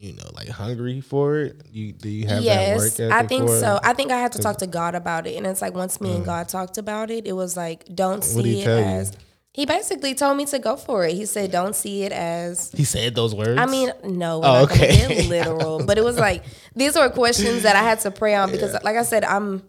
you 0.00 0.14
know, 0.14 0.30
like 0.34 0.48
hungry 0.48 1.00
for 1.02 1.38
it? 1.40 1.56
You 1.70 1.92
do 1.92 2.08
you 2.08 2.26
have 2.26 2.42
that 2.44 2.74
work 2.76 2.84
yes, 2.86 3.00
ethic 3.00 3.12
I 3.12 3.26
think 3.26 3.48
it? 3.50 3.60
so. 3.60 3.78
I 3.82 3.92
think 3.92 4.10
I 4.10 4.18
had 4.18 4.32
to 4.32 4.38
talk 4.38 4.56
to 4.58 4.66
God 4.66 4.94
about 4.94 5.26
it, 5.26 5.36
and 5.36 5.46
it's 5.46 5.60
like 5.60 5.74
once 5.74 5.98
Mm. 5.98 6.00
me 6.02 6.16
and 6.16 6.24
God 6.24 6.48
talked 6.48 6.78
about 6.78 7.10
it, 7.10 7.26
it 7.26 7.34
was 7.34 7.56
like 7.56 7.84
don't 7.94 8.24
see 8.24 8.60
it 8.60 8.64
tell 8.64 8.78
you? 8.78 8.84
as. 8.84 9.12
He 9.52 9.66
basically 9.66 10.14
told 10.14 10.36
me 10.38 10.46
to 10.46 10.58
go 10.60 10.76
for 10.76 11.04
it. 11.04 11.14
He 11.14 11.26
said, 11.26 11.50
"Don't 11.50 11.74
see 11.76 12.04
it 12.04 12.12
as." 12.12 12.70
He 12.72 12.84
said 12.84 13.14
those 13.14 13.34
words. 13.34 13.58
I 13.60 13.66
mean, 13.66 13.92
no, 14.04 14.40
Oh, 14.42 14.62
okay. 14.62 15.26
literal, 15.28 15.84
but 15.84 15.98
it 15.98 16.04
was 16.04 16.16
like 16.18 16.44
these 16.74 16.94
were 16.96 17.10
questions 17.10 17.64
that 17.64 17.76
I 17.76 17.82
had 17.82 18.00
to 18.00 18.10
pray 18.12 18.34
on 18.36 18.50
because, 18.54 18.72
like 18.84 18.96
I 18.96 19.02
said, 19.02 19.24
I'm, 19.24 19.68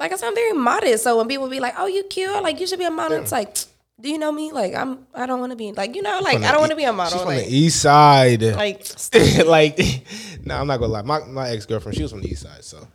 like 0.00 0.12
I 0.12 0.16
said, 0.16 0.26
I'm 0.28 0.34
very 0.34 0.52
modest. 0.52 1.04
So 1.04 1.16
when 1.16 1.28
people 1.28 1.48
be 1.48 1.60
like, 1.60 1.74
"Oh, 1.78 1.86
you 1.86 2.02
cute," 2.04 2.42
like 2.42 2.58
you 2.60 2.66
should 2.66 2.80
be 2.80 2.84
a 2.84 2.90
model, 2.90 3.18
it's 3.18 3.32
like, 3.32 3.56
do 4.00 4.08
you 4.10 4.18
know 4.18 4.32
me? 4.32 4.50
Like 4.52 4.74
I'm, 4.74 5.06
I 5.14 5.26
don't 5.26 5.40
want 5.40 5.50
to 5.52 5.56
be 5.56 5.72
like 5.72 5.94
you 5.94 6.02
know, 6.02 6.20
like 6.22 6.42
I 6.42 6.50
don't 6.52 6.60
want 6.60 6.70
to 6.70 6.76
be 6.76 6.84
a 6.84 6.92
model. 6.92 7.18
She's 7.18 7.24
model. 7.24 7.30
from 7.32 7.36
Like, 7.38 7.46
the 7.46 7.56
east 7.56 7.80
side. 7.80 8.42
like 8.42 8.86
like, 9.46 9.78
no, 10.44 10.56
I'm 10.58 10.66
not 10.66 10.78
gonna 10.78 10.92
lie. 10.92 11.02
My 11.02 11.20
my 11.24 11.48
ex 11.50 11.66
girlfriend, 11.66 11.96
she 11.96 12.02
was 12.02 12.10
from 12.12 12.20
the 12.22 12.28
east 12.30 12.42
side, 12.42 12.64
so. 12.64 12.86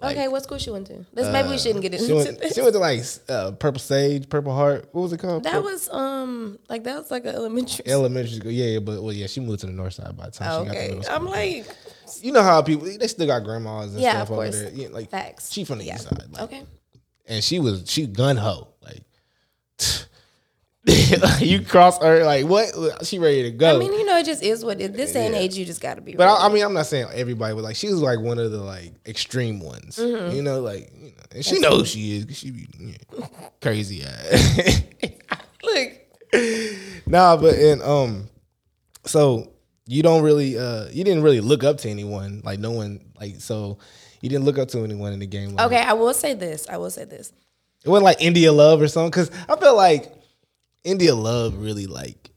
Like, 0.00 0.16
okay, 0.16 0.28
what 0.28 0.44
school 0.44 0.58
she 0.58 0.70
went 0.70 0.86
to? 0.86 1.04
This 1.12 1.26
maybe 1.32 1.48
we 1.48 1.58
shouldn't 1.58 1.82
get 1.82 1.92
She 1.94 2.02
into 2.04 2.14
went, 2.14 2.38
this. 2.40 2.54
she 2.54 2.60
went 2.60 2.72
to 2.74 2.78
like 2.78 3.02
uh, 3.28 3.50
Purple 3.50 3.80
Sage, 3.80 4.28
Purple 4.28 4.54
Heart. 4.54 4.90
What 4.92 5.02
was 5.02 5.12
it 5.12 5.18
called? 5.18 5.42
That 5.42 5.60
was 5.64 5.88
um 5.90 6.56
like 6.68 6.84
that 6.84 6.98
was 6.98 7.10
like 7.10 7.24
an 7.24 7.34
elementary. 7.34 7.84
elementary 7.88 8.36
school. 8.36 8.52
Yeah, 8.52 8.66
yeah, 8.66 8.78
but 8.78 9.02
well, 9.02 9.12
yeah, 9.12 9.26
she 9.26 9.40
moved 9.40 9.58
to 9.60 9.66
the 9.66 9.72
north 9.72 9.94
side 9.94 10.16
by 10.16 10.26
the 10.26 10.30
time 10.30 10.50
she 10.62 10.66
got 10.68 10.72
to 10.72 10.78
okay, 10.78 10.88
middle 10.90 11.02
school. 11.02 11.16
I'm 11.16 11.26
like 11.26 11.66
you 12.20 12.30
know 12.30 12.42
how 12.44 12.62
people 12.62 12.86
they 12.86 13.08
still 13.08 13.26
got 13.26 13.42
grandmas 13.42 13.92
and 13.92 14.00
Yeah, 14.00 14.10
stuff 14.12 14.22
of 14.30 14.30
over 14.38 14.42
course. 14.44 14.54
there. 14.62 14.70
Yeah, 14.72 14.88
like 14.92 15.10
Facts. 15.10 15.52
She 15.52 15.64
from 15.64 15.78
the 15.78 15.84
Yeah. 15.86 15.96
east 15.96 16.04
side, 16.08 16.26
like, 16.30 16.42
okay. 16.42 16.62
and 17.26 17.42
she 17.42 17.58
was 17.58 17.82
she 17.90 18.06
gun 18.06 18.36
ho 18.36 18.68
like. 18.84 19.02
you 21.40 21.62
cross 21.62 22.00
her 22.02 22.24
like 22.24 22.46
what? 22.46 23.06
She 23.06 23.18
ready 23.18 23.42
to 23.42 23.50
go. 23.50 23.76
I 23.76 23.78
mean, 23.78 23.92
you 23.92 24.06
know, 24.06 24.16
it 24.16 24.24
just 24.24 24.42
is 24.42 24.64
what 24.64 24.80
it. 24.80 24.94
This 24.94 25.12
day 25.12 25.26
and 25.26 25.34
age, 25.34 25.56
you 25.56 25.64
just 25.64 25.80
got 25.80 25.96
to 25.96 26.00
be. 26.00 26.14
but 26.14 26.24
ready. 26.24 26.40
I, 26.40 26.46
I 26.46 26.52
mean, 26.52 26.64
I'm 26.64 26.72
not 26.72 26.86
saying 26.86 27.08
everybody, 27.12 27.54
but 27.54 27.62
like 27.62 27.76
she 27.76 27.88
was 27.88 28.00
like 28.00 28.20
one 28.20 28.38
of 28.38 28.50
the 28.50 28.58
like 28.58 28.92
extreme 29.06 29.60
ones. 29.60 29.98
Mm-hmm. 29.98 30.34
You 30.34 30.42
know, 30.42 30.60
like 30.60 30.90
you 30.96 31.10
know, 31.10 31.22
and 31.32 31.44
she 31.44 31.58
knows 31.58 31.80
who 31.80 31.84
she 31.84 32.16
is. 32.16 32.38
she 32.38 32.50
be 32.50 32.68
yeah, 32.78 33.26
crazy 33.60 34.02
ass. 34.02 34.82
look, 35.62 35.92
nah, 37.06 37.36
but 37.36 37.54
and 37.54 37.82
um, 37.82 38.28
so 39.04 39.52
you 39.86 40.02
don't 40.02 40.22
really 40.22 40.58
uh, 40.58 40.86
you 40.90 41.04
didn't 41.04 41.22
really 41.22 41.40
look 41.40 41.64
up 41.64 41.78
to 41.78 41.90
anyone. 41.90 42.40
Like 42.44 42.60
no 42.60 42.70
one 42.70 43.12
like 43.20 43.40
so. 43.40 43.78
You 44.20 44.28
didn't 44.28 44.46
look 44.46 44.58
up 44.58 44.68
to 44.68 44.82
anyone 44.82 45.12
in 45.12 45.20
the 45.20 45.26
game. 45.26 45.54
Like, 45.54 45.66
okay, 45.66 45.80
I 45.80 45.92
will 45.92 46.14
say 46.14 46.34
this. 46.34 46.68
I 46.68 46.76
will 46.78 46.90
say 46.90 47.04
this. 47.04 47.32
It 47.84 47.88
wasn't 47.88 48.04
like 48.04 48.20
India 48.20 48.50
Love 48.52 48.80
or 48.80 48.88
something. 48.88 49.12
Cause 49.12 49.30
I 49.48 49.54
felt 49.54 49.76
like 49.76 50.17
India 50.88 51.14
Love 51.14 51.56
really 51.58 51.86
like 51.86 52.30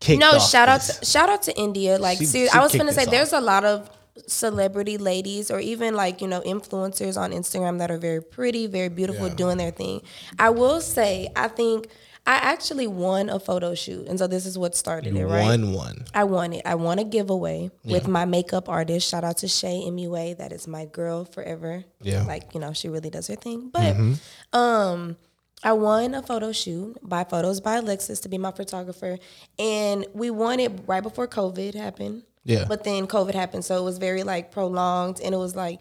kicked 0.00 0.20
No, 0.20 0.38
shout 0.38 0.68
out 0.68 0.80
to 0.82 1.04
shout 1.04 1.28
out 1.28 1.42
to 1.48 1.52
India. 1.56 1.98
Like, 1.98 2.18
She- 2.18 2.24
seriously, 2.26 2.52
she 2.54 2.58
I 2.58 2.62
was 2.62 2.72
kicked 2.72 2.80
gonna 2.82 2.92
say 2.92 3.04
this 3.04 3.10
there's 3.10 3.32
a 3.32 3.40
lot 3.40 3.64
of 3.64 3.90
celebrity 4.26 4.98
ladies 4.98 5.50
or 5.50 5.60
even 5.60 5.94
like 5.94 6.20
you 6.20 6.28
know 6.28 6.40
influencers 6.42 7.16
on 7.16 7.32
Instagram 7.32 7.78
that 7.78 7.90
are 7.90 7.98
very 7.98 8.22
pretty, 8.22 8.66
very 8.66 8.88
beautiful, 8.88 9.28
Yeah. 9.28 9.34
doing 9.34 9.58
their 9.58 9.70
thing. 9.70 10.02
I 10.38 10.50
will 10.50 10.80
say, 10.80 11.28
I 11.36 11.48
think 11.48 11.88
I 12.26 12.34
actually 12.34 12.86
won 12.86 13.30
a 13.30 13.40
photo 13.40 13.74
shoot, 13.74 14.06
and 14.06 14.18
so 14.18 14.26
this 14.26 14.44
is 14.44 14.58
what 14.58 14.76
started 14.76 15.16
it. 15.16 15.24
Right, 15.24 15.44
One 15.44 15.72
one. 15.72 16.04
I 16.12 16.24
won 16.24 16.52
it. 16.52 16.62
I 16.66 16.74
won 16.74 16.98
a 16.98 17.04
giveaway 17.04 17.70
with 17.84 18.06
my 18.06 18.26
makeup 18.26 18.68
artist. 18.68 19.08
Shout 19.08 19.24
out 19.24 19.38
to 19.38 19.48
Shay 19.48 19.80
MUA. 19.88 20.36
That 20.36 20.52
is 20.52 20.66
my 20.68 20.84
girl 20.84 21.24
forever. 21.24 21.84
Yeah. 22.02 22.24
Like, 22.26 22.52
you 22.52 22.60
know, 22.60 22.72
she 22.74 22.88
really 22.90 23.08
does 23.08 23.28
her 23.28 23.34
thing. 23.36 23.70
But 23.72 23.94
Mm-hmm. 23.96 24.58
um 24.58 25.16
I 25.62 25.72
won 25.72 26.14
a 26.14 26.22
photo 26.22 26.52
shoot 26.52 26.98
by 27.02 27.24
Photos 27.24 27.60
by 27.60 27.76
Alexis 27.76 28.20
to 28.20 28.28
be 28.28 28.38
my 28.38 28.52
photographer. 28.52 29.18
And 29.58 30.06
we 30.14 30.30
won 30.30 30.60
it 30.60 30.72
right 30.86 31.02
before 31.02 31.26
COVID 31.26 31.74
happened. 31.74 32.22
Yeah. 32.44 32.64
But 32.68 32.84
then 32.84 33.06
COVID 33.06 33.34
happened. 33.34 33.64
So 33.64 33.76
it 33.78 33.84
was 33.84 33.98
very 33.98 34.22
like 34.22 34.52
prolonged. 34.52 35.20
And 35.20 35.34
it 35.34 35.38
was 35.38 35.56
like 35.56 35.80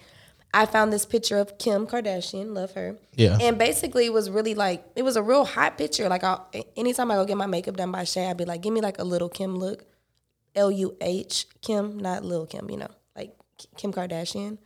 I 0.53 0.65
found 0.65 0.91
this 0.91 1.05
picture 1.05 1.37
of 1.37 1.57
Kim 1.57 1.85
Kardashian, 1.85 2.53
love 2.53 2.73
her. 2.73 2.95
Yeah. 3.15 3.37
And 3.39 3.57
basically, 3.57 4.05
it 4.05 4.13
was 4.13 4.29
really 4.29 4.55
like 4.55 4.83
it 4.95 5.03
was 5.03 5.15
a 5.15 5.21
real 5.21 5.45
hot 5.45 5.77
picture. 5.77 6.07
Like, 6.09 6.23
I, 6.23 6.39
anytime 6.75 7.11
I 7.11 7.15
go 7.15 7.25
get 7.25 7.37
my 7.37 7.45
makeup 7.45 7.77
done 7.77 7.91
by 7.91 8.05
Shay, 8.05 8.27
I'd 8.27 8.37
be 8.37 8.45
like, 8.45 8.61
"Give 8.61 8.73
me 8.73 8.81
like 8.81 8.97
a 8.97 9.03
little 9.03 9.29
Kim 9.29 9.57
look, 9.57 9.85
L 10.55 10.71
U 10.71 10.95
H 11.01 11.45
Kim, 11.61 11.99
not 11.99 12.23
Lil 12.23 12.45
Kim, 12.47 12.69
you 12.69 12.77
know, 12.77 12.89
like 13.15 13.35
Kim 13.77 13.93
Kardashian, 13.93 14.57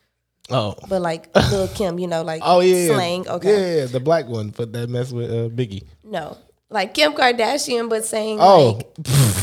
Oh. 0.49 0.75
but 0.89 1.01
like 1.01 1.30
Lil 1.51 1.67
Kim, 1.69 1.99
you 1.99 2.08
know, 2.08 2.23
like 2.23 2.41
Oh 2.43 2.60
yeah. 2.60 2.75
yeah. 2.75 2.93
slang. 2.93 3.27
Okay, 3.27 3.49
Yeah, 3.51 3.75
yeah, 3.82 3.86
the 3.86 3.99
black 3.99 4.27
one, 4.27 4.49
but 4.49 4.73
that 4.73 4.89
mess 4.89 5.12
with 5.12 5.30
uh, 5.32 5.49
Biggie. 5.49 5.84
no, 6.04 6.38
like 6.69 6.93
Kim 6.93 7.13
Kardashian, 7.13 7.89
but 7.89 8.06
saying 8.06 8.39
Oh. 8.41 8.80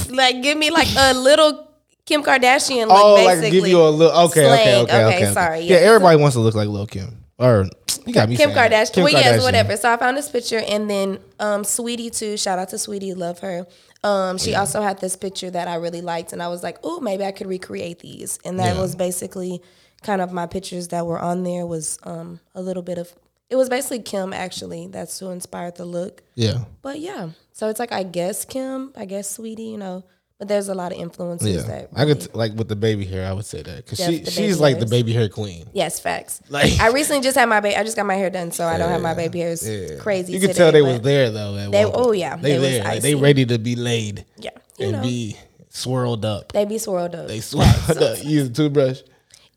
like, 0.09 0.11
like 0.11 0.43
give 0.43 0.59
me 0.59 0.71
like 0.71 0.89
a 0.97 1.15
little 1.15 1.67
Kim 2.05 2.23
Kardashian 2.23 2.89
look. 2.89 2.97
oh, 2.99 3.17
basically. 3.17 3.43
like 3.43 3.53
give 3.53 3.69
you 3.69 3.81
a 3.83 3.89
little. 3.91 4.17
Okay, 4.29 4.47
okay, 4.47 4.63
Slang. 4.73 4.85
okay, 4.85 5.05
okay, 5.05 5.17
okay. 5.25 5.33
Sorry, 5.33 5.61
Yeah, 5.61 5.81
yeah. 5.81 5.87
everybody 5.87 6.21
wants 6.21 6.35
to 6.37 6.41
look 6.41 6.55
like 6.55 6.69
Lil 6.69 6.87
Kim 6.87 7.25
or 7.39 7.67
you 8.07 8.13
got 8.15 8.29
me. 8.29 8.37
Kim. 8.37 8.51
Kardashian. 8.51 8.93
Kim 8.95 9.05
well, 9.05 9.13
yes, 9.13 9.39
Kardashian. 9.41 9.43
whatever. 9.45 9.77
So 9.77 9.93
I 9.93 9.97
found 9.99 10.17
this 10.17 10.29
picture, 10.31 10.63
and 10.67 10.89
then 10.91 11.19
um, 11.39 11.63
Saweetie 11.63 12.15
too. 12.17 12.37
Shout 12.37 12.59
out 12.59 12.71
to 12.71 12.77
Saweetie, 12.77 13.15
love 13.17 13.39
her. 13.41 13.67
Um, 14.05 14.39
she 14.39 14.55
also 14.55 14.81
had 14.81 15.01
this 15.01 15.17
picture 15.17 15.51
that 15.51 15.69
I 15.69 15.75
really 15.77 16.01
liked, 16.01 16.33
and 16.33 16.43
I 16.43 16.49
was 16.49 16.63
like, 16.63 16.79
oh, 16.85 17.01
maybe 17.01 17.25
I 17.25 17.33
could 17.33 17.47
recreate 17.49 17.99
these. 17.99 18.39
And 18.45 18.59
that 18.61 18.77
Yeah. 18.77 18.81
was 18.81 18.95
basically 18.97 19.61
kind 20.03 20.21
of 20.21 20.33
my 20.33 20.47
pictures 20.47 20.89
that 20.89 21.07
were 21.07 21.19
on 21.19 21.43
there. 21.43 21.67
Was 21.67 21.99
um, 22.05 22.41
a 22.55 22.63
little 22.63 22.83
bit 22.83 22.99
of. 22.99 23.13
It 23.51 23.57
was 23.57 23.69
basically 23.71 24.01
Kim 24.01 24.33
actually. 24.35 24.89
That's 24.89 25.19
who 25.19 25.31
inspired 25.31 25.77
the 25.77 25.87
look. 25.87 26.23
Yeah. 26.35 26.65
But 26.83 27.01
yeah, 27.01 27.31
so 27.53 27.69
it's 27.69 27.81
like 27.81 27.93
I 27.93 28.03
guess 28.03 28.45
Kim, 28.45 28.93
I 28.97 29.07
guess 29.07 29.39
Saweetie, 29.39 29.71
you 29.71 29.79
know, 29.79 30.05
But 30.39 30.49
there's 30.49 30.69
a 30.69 30.75
lot 30.75 30.93
of 30.93 30.99
influences 30.99 31.57
Yeah, 31.57 31.63
that 31.63 31.89
I 31.97 32.05
could 32.05 32.35
like 32.35 32.53
with 32.53 32.69
the 32.69 32.77
baby 32.77 33.07
hair. 33.07 33.27
I 33.27 33.33
would 33.33 33.47
say 33.47 33.63
that 33.63 33.77
because 33.87 33.99
she 34.05 34.25
she's 34.27 34.37
baby 34.37 34.55
like 34.55 34.79
the 34.81 34.87
baby 34.87 35.13
hair 35.15 35.31
queen. 35.31 35.65
Yes, 35.73 35.99
facts. 35.99 36.43
Like- 36.51 36.79
I 36.79 36.91
recently 36.91 37.23
just 37.23 37.39
had 37.39 37.49
my 37.49 37.61
baby. 37.61 37.75
I 37.75 37.85
just 37.85 37.97
got 37.97 38.05
my 38.05 38.17
hair 38.17 38.29
done, 38.29 38.53
so 38.53 38.67
I 38.67 38.77
don't 38.77 38.91
have 38.91 39.01
my 39.01 39.15
baby 39.15 39.41
hairs 39.41 39.67
Yeah. 39.67 39.97
crazy. 39.99 40.35
You 40.35 40.41
could 40.41 40.49
today, 40.49 40.59
tell 40.59 40.73
they 40.73 40.83
was 40.83 41.01
there 41.01 41.31
though. 41.31 41.57
at 41.57 41.73
They- 41.73 41.85
oh, 41.87 42.13
yeah, 42.13 42.37
they, 42.37 42.59
they 42.59 42.59
there. 42.59 42.85
Like, 42.85 43.01
they 43.03 43.15
ready 43.15 43.47
to 43.47 43.59
be 43.59 43.77
laid 43.77 44.27
Yeah, 44.37 44.51
and 44.79 44.93
know, 44.93 45.03
be 45.03 45.37
swirled 45.71 46.25
up. 46.27 46.53
they 46.53 46.67
be 46.67 46.77
swirled 46.77 47.15
up. 47.15 47.29
They 47.29 47.41
swirled 47.41 48.03
up. 48.03 48.23
Use 48.23 48.49
a 48.49 48.51
toothbrush. 48.53 49.01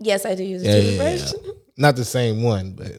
Yes, 0.02 0.26
I 0.26 0.36
do 0.36 0.44
use 0.44 0.64
a 0.64 0.66
Yeah, 0.66 0.76
yeah, 0.76 0.82
toothbrush. 0.82 1.34
yeah. 1.46 1.52
Not 1.78 1.96
the 1.96 2.06
same 2.06 2.44
one, 2.44 2.72
but 2.74 2.92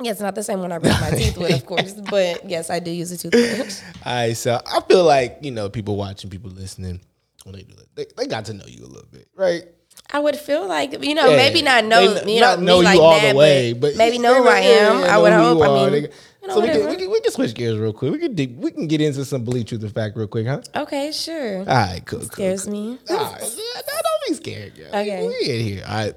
Yes, 0.00 0.20
not 0.20 0.34
the 0.36 0.42
same 0.44 0.60
one 0.60 0.70
I 0.70 0.78
brush 0.78 1.00
my 1.00 1.10
teeth 1.10 1.36
with, 1.36 1.50
of 1.54 1.66
course, 1.72 1.92
but 1.92 2.48
yes, 2.48 2.70
I 2.70 2.78
do 2.78 2.90
use 2.90 3.10
a 3.12 3.18
toothbrush. 3.18 3.80
all 4.06 4.12
right. 4.14 4.36
So 4.36 4.60
I 4.64 4.80
feel 4.82 5.04
like 5.04 5.38
you 5.42 5.50
know 5.50 5.68
people 5.68 5.96
watching, 5.96 6.30
people 6.30 6.50
listening 6.50 7.00
when 7.44 7.54
they 7.56 7.62
do 7.62 7.74
that, 7.74 7.94
they, 7.96 8.06
they 8.16 8.26
got 8.28 8.44
to 8.46 8.52
know 8.54 8.64
you 8.66 8.84
a 8.84 8.86
little 8.86 9.08
bit, 9.10 9.28
right? 9.34 9.64
I 10.12 10.20
would 10.20 10.36
feel 10.36 10.66
like 10.68 11.02
you 11.04 11.14
know 11.14 11.30
Yeah. 11.30 11.36
maybe 11.36 11.62
not 11.62 11.84
know 11.84 12.14
They 12.14 12.34
you 12.34 12.40
not 12.40 12.60
know, 12.60 12.64
know 12.66 12.72
me 12.74 12.78
you 12.78 12.84
like 12.84 13.00
all 13.00 13.20
that, 13.20 13.32
the 13.32 13.36
way, 13.38 13.72
but 13.72 13.96
maybe 13.96 14.18
know 14.18 14.42
who 14.42 14.48
I 14.48 14.60
am. 14.60 15.04
I 15.04 15.18
would 15.18 15.32
hope. 15.32 15.62
I 15.62 15.66
mean, 15.68 15.92
They- 15.92 16.08
you 16.40 16.46
know, 16.46 16.54
so 16.54 16.60
we 16.60 16.68
can, 16.68 16.88
we 16.88 16.96
can 16.96 17.10
we 17.10 17.20
can 17.20 17.32
switch 17.32 17.52
gears 17.54 17.76
real 17.78 17.92
quick. 17.92 18.12
We 18.12 18.18
can 18.20 18.34
dig, 18.36 18.56
we 18.56 18.70
can 18.70 18.86
get 18.86 19.00
into 19.00 19.24
some 19.24 19.42
believe 19.44 19.66
truth 19.66 19.82
or 19.82 19.88
fact 19.88 20.16
real 20.16 20.28
quick, 20.28 20.46
huh? 20.46 20.62
okay, 20.76 21.10
sure. 21.10 21.58
All 21.58 21.64
right, 21.64 22.00
cool. 22.06 22.20
cool, 22.20 22.28
Scares 22.28 22.62
cool. 22.64 22.72
me. 22.72 22.98
All 23.10 23.16
right, 23.16 23.40
don't 23.40 24.28
be 24.28 24.34
scared, 24.34 24.76
girl. 24.76 24.86
Okay. 24.94 25.26
we 25.26 25.50
in 25.50 25.60
here. 25.64 25.84
All 25.86 25.94
right. 25.96 26.14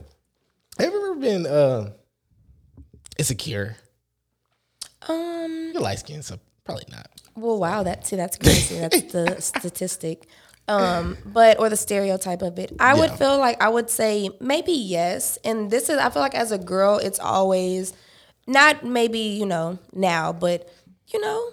Have 0.80 0.92
you 0.92 1.12
ever 1.12 1.20
been 1.20 1.46
uh 1.46 1.92
insecure? 3.18 3.76
Um. 5.08 5.72
You're 5.74 5.82
light 5.82 6.00
skinned, 6.00 6.26
so 6.26 6.40
probably 6.64 6.86
not. 6.92 7.10
Well, 7.36 7.60
wow. 7.60 7.84
That 7.84 8.06
see, 8.06 8.16
that's 8.16 8.38
crazy. 8.38 8.80
That's 8.80 9.02
the 9.14 9.42
statistic. 9.42 10.28
Um, 10.68 11.18
but 11.26 11.60
or 11.60 11.70
the 11.70 11.76
stereotype 11.76 12.42
of 12.42 12.58
it. 12.58 12.72
I 12.80 12.94
would 12.94 13.12
feel 13.12 13.38
like 13.38 13.62
I 13.62 13.68
would 13.68 13.90
say 13.90 14.30
maybe 14.40 14.72
yes. 14.72 15.38
And 15.44 15.70
this 15.70 15.90
is 15.90 15.98
I 15.98 16.10
feel 16.10 16.22
like 16.22 16.36
as 16.36 16.52
a 16.52 16.58
girl, 16.58 16.98
it's 16.98 17.20
always 17.20 17.94
not 18.48 18.86
maybe 18.86 19.20
you 19.20 19.46
know 19.46 19.80
now, 19.92 20.32
but 20.32 20.70
you 21.08 21.20
know, 21.20 21.50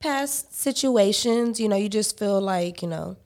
past 0.00 0.54
situations. 0.54 1.58
You 1.60 1.68
know, 1.68 1.76
you 1.76 1.88
just 1.88 2.18
feel 2.18 2.40
like 2.40 2.82
you 2.82 2.88
know 2.88 3.16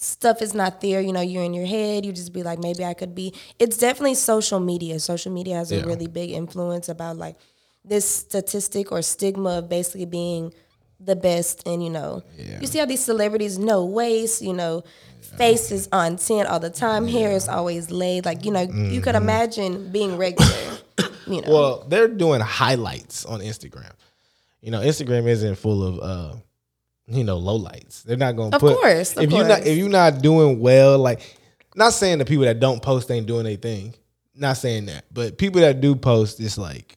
stuff 0.00 0.42
is 0.42 0.54
not 0.54 0.80
there. 0.80 1.00
You 1.00 1.12
know, 1.12 1.20
you're 1.20 1.44
in 1.44 1.54
your 1.54 1.66
head. 1.66 2.04
You 2.04 2.12
just 2.12 2.32
be 2.32 2.42
like, 2.42 2.58
maybe 2.58 2.84
I 2.84 2.94
could 2.94 3.14
be. 3.14 3.32
It's 3.58 3.76
definitely 3.76 4.14
social 4.16 4.58
media. 4.58 4.98
Social 4.98 5.30
media 5.32 5.56
has 5.56 5.70
a 5.70 5.84
really 5.86 6.06
big 6.08 6.30
influence 6.30 6.88
about 6.88 7.16
like 7.16 7.36
this 7.84 8.04
statistic 8.08 8.90
or 8.92 9.02
stigma 9.02 9.58
of 9.58 9.68
basically 9.68 10.06
being 10.06 10.52
the 10.98 11.16
best. 11.16 11.66
And 11.66 11.82
you 11.84 11.90
know, 11.90 12.22
Yeah. 12.36 12.60
you 12.60 12.66
see 12.66 12.78
how 12.78 12.86
these 12.86 13.04
celebrities 13.04 13.58
no 13.58 13.84
waist. 13.84 14.42
You 14.42 14.54
know. 14.54 14.82
Faces 15.36 15.88
on 15.92 16.16
10 16.16 16.46
all 16.46 16.58
the 16.58 16.70
time, 16.70 17.06
hair 17.06 17.30
is 17.30 17.46
always 17.46 17.90
laid. 17.90 18.24
Like, 18.24 18.44
you 18.44 18.50
know, 18.50 18.62
you 18.62 19.00
could 19.00 19.14
imagine 19.14 19.92
being 19.92 20.16
regular. 20.16 20.50
You 21.26 21.42
know, 21.42 21.52
Well, 21.52 21.84
they're 21.88 22.08
doing 22.08 22.40
highlights 22.40 23.24
on 23.26 23.38
Instagram. 23.40 23.92
You 24.62 24.72
know, 24.72 24.80
Instagram 24.80 25.28
isn't 25.28 25.54
full 25.56 25.84
of 25.84 26.00
uh 26.00 26.36
you 27.10 27.24
know, 27.24 27.36
low 27.36 27.56
lights. 27.56 28.02
They're 28.02 28.16
not 28.16 28.36
gonna 28.36 28.54
Of 28.56 28.60
put 28.60 28.76
course, 28.76 29.16
of 29.16 29.24
if 29.24 29.30
you're 29.30 29.46
not 29.46 29.58
course. 29.58 29.68
if 29.68 29.78
you're 29.78 29.88
not 29.88 30.22
doing 30.22 30.60
well, 30.60 30.98
like 30.98 31.36
not 31.74 31.92
saying 31.92 32.18
the 32.18 32.24
people 32.24 32.44
that 32.44 32.60
don't 32.60 32.82
post 32.82 33.10
ain't 33.10 33.26
doing 33.26 33.46
anything. 33.46 33.94
Not 34.34 34.56
saying 34.56 34.86
that. 34.86 35.04
But 35.12 35.38
people 35.38 35.60
that 35.60 35.80
do 35.80 35.94
post, 35.94 36.40
it's 36.40 36.56
like, 36.56 36.96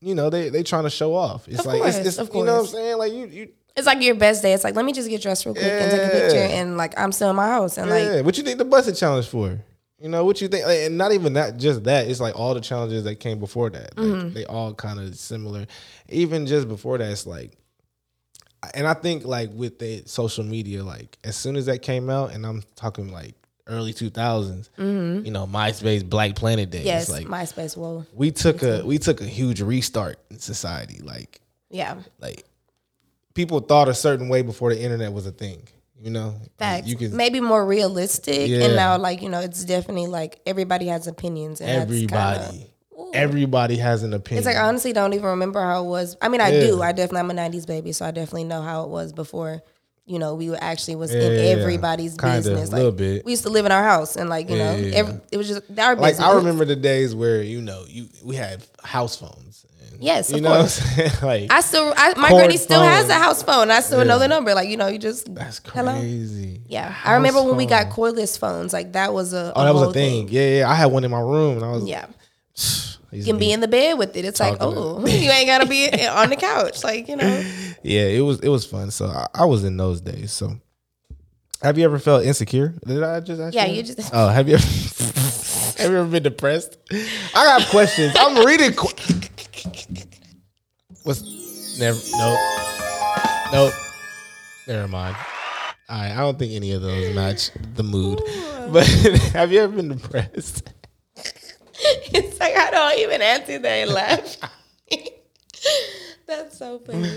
you 0.00 0.14
know, 0.14 0.30
they 0.30 0.50
they 0.50 0.62
trying 0.62 0.84
to 0.84 0.90
show 0.90 1.14
off. 1.14 1.48
It's 1.48 1.60
Of 1.60 1.66
like 1.66 1.82
it's, 1.82 1.96
course, 1.96 2.06
it's 2.06 2.18
of 2.18 2.34
you 2.34 2.44
know 2.44 2.54
what 2.56 2.60
I'm 2.60 2.66
saying? 2.66 2.98
Like 2.98 3.12
you 3.12 3.26
you 3.26 3.48
it's 3.76 3.86
like 3.86 4.00
your 4.02 4.14
best 4.14 4.40
day. 4.42 4.54
It's 4.54 4.64
like, 4.64 4.74
let 4.74 4.84
me 4.86 4.92
just 4.92 5.08
get 5.08 5.20
dressed 5.20 5.44
real 5.44 5.54
quick 5.54 5.66
and 5.66 5.90
take 5.90 6.00
a 6.00 6.08
picture. 6.10 6.38
And 6.38 6.78
like, 6.78 6.98
I'm 6.98 7.12
still 7.12 7.28
in 7.28 7.36
my 7.36 7.46
house. 7.46 7.76
And 7.76 7.90
like, 7.90 8.24
what 8.24 8.38
you 8.38 8.42
think 8.42 8.56
the 8.56 8.64
busted 8.64 8.96
challenge 8.96 9.26
for? 9.26 9.58
You 10.00 10.08
know 10.08 10.24
what 10.24 10.40
you 10.40 10.48
think, 10.48 10.64
like, 10.66 10.78
and 10.80 10.96
not 10.96 11.12
even 11.12 11.34
that, 11.34 11.58
just 11.58 11.84
that. 11.84 12.06
It's 12.08 12.20
like 12.20 12.38
all 12.38 12.54
the 12.54 12.60
challenges 12.62 13.04
that 13.04 13.16
came 13.16 13.38
before 13.38 13.68
that. 13.70 13.96
Like, 13.98 14.06
Mm-hmm. 14.06 14.32
They 14.34 14.44
all 14.46 14.72
kind 14.74 14.98
of 15.00 15.14
similar. 15.16 15.66
Even 16.08 16.46
just 16.46 16.68
before 16.68 16.96
that, 16.98 17.10
it's 17.10 17.26
like, 17.26 17.52
and 18.74 18.86
I 18.86 18.94
think 18.94 19.24
like 19.24 19.50
with 19.52 19.78
the 19.78 20.02
social 20.06 20.44
media, 20.44 20.84
like 20.84 21.18
as 21.24 21.36
soon 21.36 21.56
as 21.56 21.66
that 21.66 21.82
came 21.82 22.08
out, 22.10 22.32
and 22.32 22.46
I'm 22.46 22.62
talking 22.74 23.12
like 23.12 23.34
early 23.66 23.92
2000s, 23.92 24.68
you 25.24 25.30
know, 25.30 25.46
MySpace, 25.46 26.08
Black 26.08 26.36
Planet 26.36 26.70
days. 26.70 26.80
Mm-hmm. 26.80 26.86
yes, 26.86 27.10
like 27.10 27.26
MySpace. 27.26 27.76
Whoa. 27.76 28.04
we 28.14 28.30
took 28.30 28.62
a 28.62 28.82
we 28.84 28.98
took 28.98 29.20
a 29.20 29.26
huge 29.26 29.60
restart 29.60 30.18
in 30.30 30.38
society. 30.38 31.00
Like 31.02 31.40
Yeah. 31.70 31.96
like 32.20 32.44
people 33.34 33.60
thought 33.60 33.88
a 33.88 33.94
certain 33.94 34.28
way 34.28 34.42
before 34.42 34.72
the 34.72 34.80
internet 34.80 35.12
was 35.12 35.26
a 35.26 35.32
thing. 35.32 35.68
You 35.98 36.10
know, 36.10 36.34
Facts. 36.58 36.86
You 36.86 36.96
can 36.96 37.16
Maybe 37.16 37.40
more 37.40 37.64
realistic. 37.64 38.50
Yeah. 38.50 38.64
And 38.64 38.76
now, 38.76 38.98
like, 38.98 39.22
you 39.22 39.30
know, 39.30 39.40
it's 39.40 39.64
definitely 39.64 40.08
like 40.08 40.40
everybody 40.44 40.88
has 40.88 41.06
opinions. 41.06 41.62
And 41.62 41.70
that's 41.70 41.82
everybody 41.90 42.70
everybody 43.12 43.76
has 43.76 44.02
an 44.02 44.12
opinion 44.14 44.38
it's 44.38 44.46
like, 44.46 44.56
I 44.56 44.66
honestly 44.68 44.92
don't 44.92 45.12
even 45.14 45.26
remember 45.26 45.60
how 45.60 45.84
it 45.84 45.88
was. 45.88 46.16
I 46.20 46.28
mean, 46.28 46.40
I 46.40 46.50
Yeah. 46.50 46.60
do. 46.60 46.82
I 46.82 46.92
definitely, 46.92 47.20
I'm 47.20 47.30
a 47.30 47.34
90s 47.34 47.66
baby. 47.66 47.92
So 47.92 48.04
I 48.06 48.10
definitely 48.10 48.44
know 48.44 48.62
how 48.62 48.82
it 48.84 48.88
was 48.88 49.12
before. 49.12 49.62
You 50.08 50.20
know, 50.20 50.34
we 50.36 50.50
were 50.50 50.58
actually 50.60 50.94
was 50.96 51.12
Yeah, 51.12 51.22
in 51.22 51.58
everybody's 51.58 52.16
kinda, 52.16 52.36
business. 52.36 52.70
little 52.70 52.90
Like, 52.90 52.96
bit. 52.98 53.24
We 53.24 53.32
used 53.32 53.42
to 53.42 53.50
live 53.50 53.66
in 53.66 53.72
our 53.72 53.82
house, 53.82 54.14
and 54.16 54.30
like 54.30 54.48
you 54.48 54.56
know, 54.56 54.70
every, 54.92 55.20
it 55.32 55.36
was 55.36 55.48
just 55.48 55.62
our 55.78 55.96
business. 55.96 56.20
like. 56.20 56.28
I 56.28 56.34
remember 56.36 56.64
the 56.64 56.76
days 56.76 57.12
where 57.12 57.42
you 57.42 57.60
know 57.60 57.84
you 57.88 58.06
we 58.24 58.36
had 58.36 58.64
house 58.84 59.16
phones. 59.16 59.66
And, 59.90 60.00
Yes, 60.02 60.30
you 60.30 60.36
of 60.36 60.42
know 60.42 60.50
course. 60.58 60.78
what 60.80 60.90
I'm 60.90 60.96
saying? 61.10 61.10
like 61.22 61.52
I 61.52 61.60
still, 61.60 61.92
I, 61.96 62.14
my 62.16 62.30
granny 62.30 62.56
still 62.56 62.82
has 62.82 63.08
a 63.08 63.14
house 63.14 63.42
phone. 63.42 63.70
I 63.72 63.80
still 63.80 64.04
know 64.04 64.18
the 64.20 64.28
number. 64.28 64.54
Like 64.54 64.68
you 64.68 64.76
know, 64.76 64.86
you 64.86 64.98
just 65.00 65.34
that's 65.34 65.60
Hello? 65.74 65.92
crazy. 65.92 66.60
Yeah, 66.68 66.94
I 67.04 67.14
remember 67.14 67.40
House 67.40 67.48
when 67.48 67.56
we 67.56 67.66
got 67.66 67.88
cordless 67.90 68.38
phones. 68.38 68.72
Like 68.72 68.92
that 68.92 69.12
was 69.12 69.32
a 69.32 69.52
Oh, 69.56 69.64
that 69.64 69.74
was 69.74 69.88
a 69.88 69.92
thing. 69.92 70.28
Yeah, 70.30 70.58
yeah. 70.58 70.70
I 70.70 70.74
had 70.74 70.86
one 70.86 71.02
in 71.02 71.10
my 71.10 71.20
room, 71.20 71.56
and 71.56 71.64
I 71.64 71.72
was 71.72 71.84
Yeah, 71.84 72.06
you 73.12 73.24
can 73.24 73.38
be 73.38 73.52
in 73.52 73.60
the 73.60 73.68
bed 73.68 73.98
with 73.98 74.16
it. 74.16 74.24
It's 74.24 74.40
like, 74.40 74.56
oh, 74.60 75.00
you 75.06 75.30
ain't 75.30 75.46
gotta 75.46 75.66
be 75.66 75.88
on 76.06 76.30
the 76.30 76.36
couch. 76.36 76.82
Like 76.84 77.08
you 77.08 77.16
know, 77.16 77.44
Yeah, 77.82 78.02
it 78.06 78.20
was 78.20 78.40
it 78.40 78.48
was 78.48 78.66
fun. 78.66 78.90
So 78.90 79.06
I, 79.06 79.26
I 79.34 79.44
was 79.44 79.64
in 79.64 79.76
those 79.76 80.00
days. 80.00 80.32
So 80.32 80.54
have 81.62 81.78
you 81.78 81.84
ever 81.84 81.98
felt 81.98 82.24
insecure? 82.24 82.74
Did 82.86 83.02
I 83.02 83.20
just 83.20 83.40
ask 83.40 83.54
Yeah, 83.54 83.66
that? 83.66 83.74
you 83.74 83.82
just- 83.82 84.10
Oh, 84.12 84.28
have 84.28 84.48
you 84.48 84.54
ever 84.56 84.64
have 85.82 85.90
you 85.90 85.96
ever 85.98 86.04
been 86.10 86.22
depressed? 86.22 86.76
I 86.90 87.44
got 87.58 87.68
questions. 87.68 88.14
I'm 88.18 88.44
reading. 88.44 88.72
Qu- 88.74 88.88
What's 91.04 91.78
never? 91.78 91.98
Nope. 92.18 92.38
Nope. 93.52 93.72
Never 94.66 94.88
mind. 94.88 95.16
All 95.88 95.98
right, 96.00 96.10
I 96.10 96.16
don't 96.16 96.36
think 96.38 96.52
any 96.52 96.72
of 96.72 96.82
those 96.82 97.14
match 97.14 97.50
the 97.76 97.84
mood. 97.84 98.20
But 98.72 98.84
have 99.32 99.52
you 99.52 99.60
ever 99.60 99.76
been 99.76 99.88
depressed? 99.90 100.68
it's 102.12 102.40
like 102.40 102.56
I 102.56 102.70
don't 102.70 102.98
even 102.98 103.22
answer 103.22 103.58
that 103.58 103.68
and 103.70 103.90
laugh. 103.90 104.36
That's 106.26 106.58
so 106.58 106.78
funny. 106.80 107.08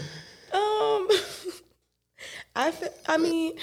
Um, 0.53 1.07
I 2.55 2.71
feel, 2.71 2.89
I 3.07 3.17
mean, 3.17 3.53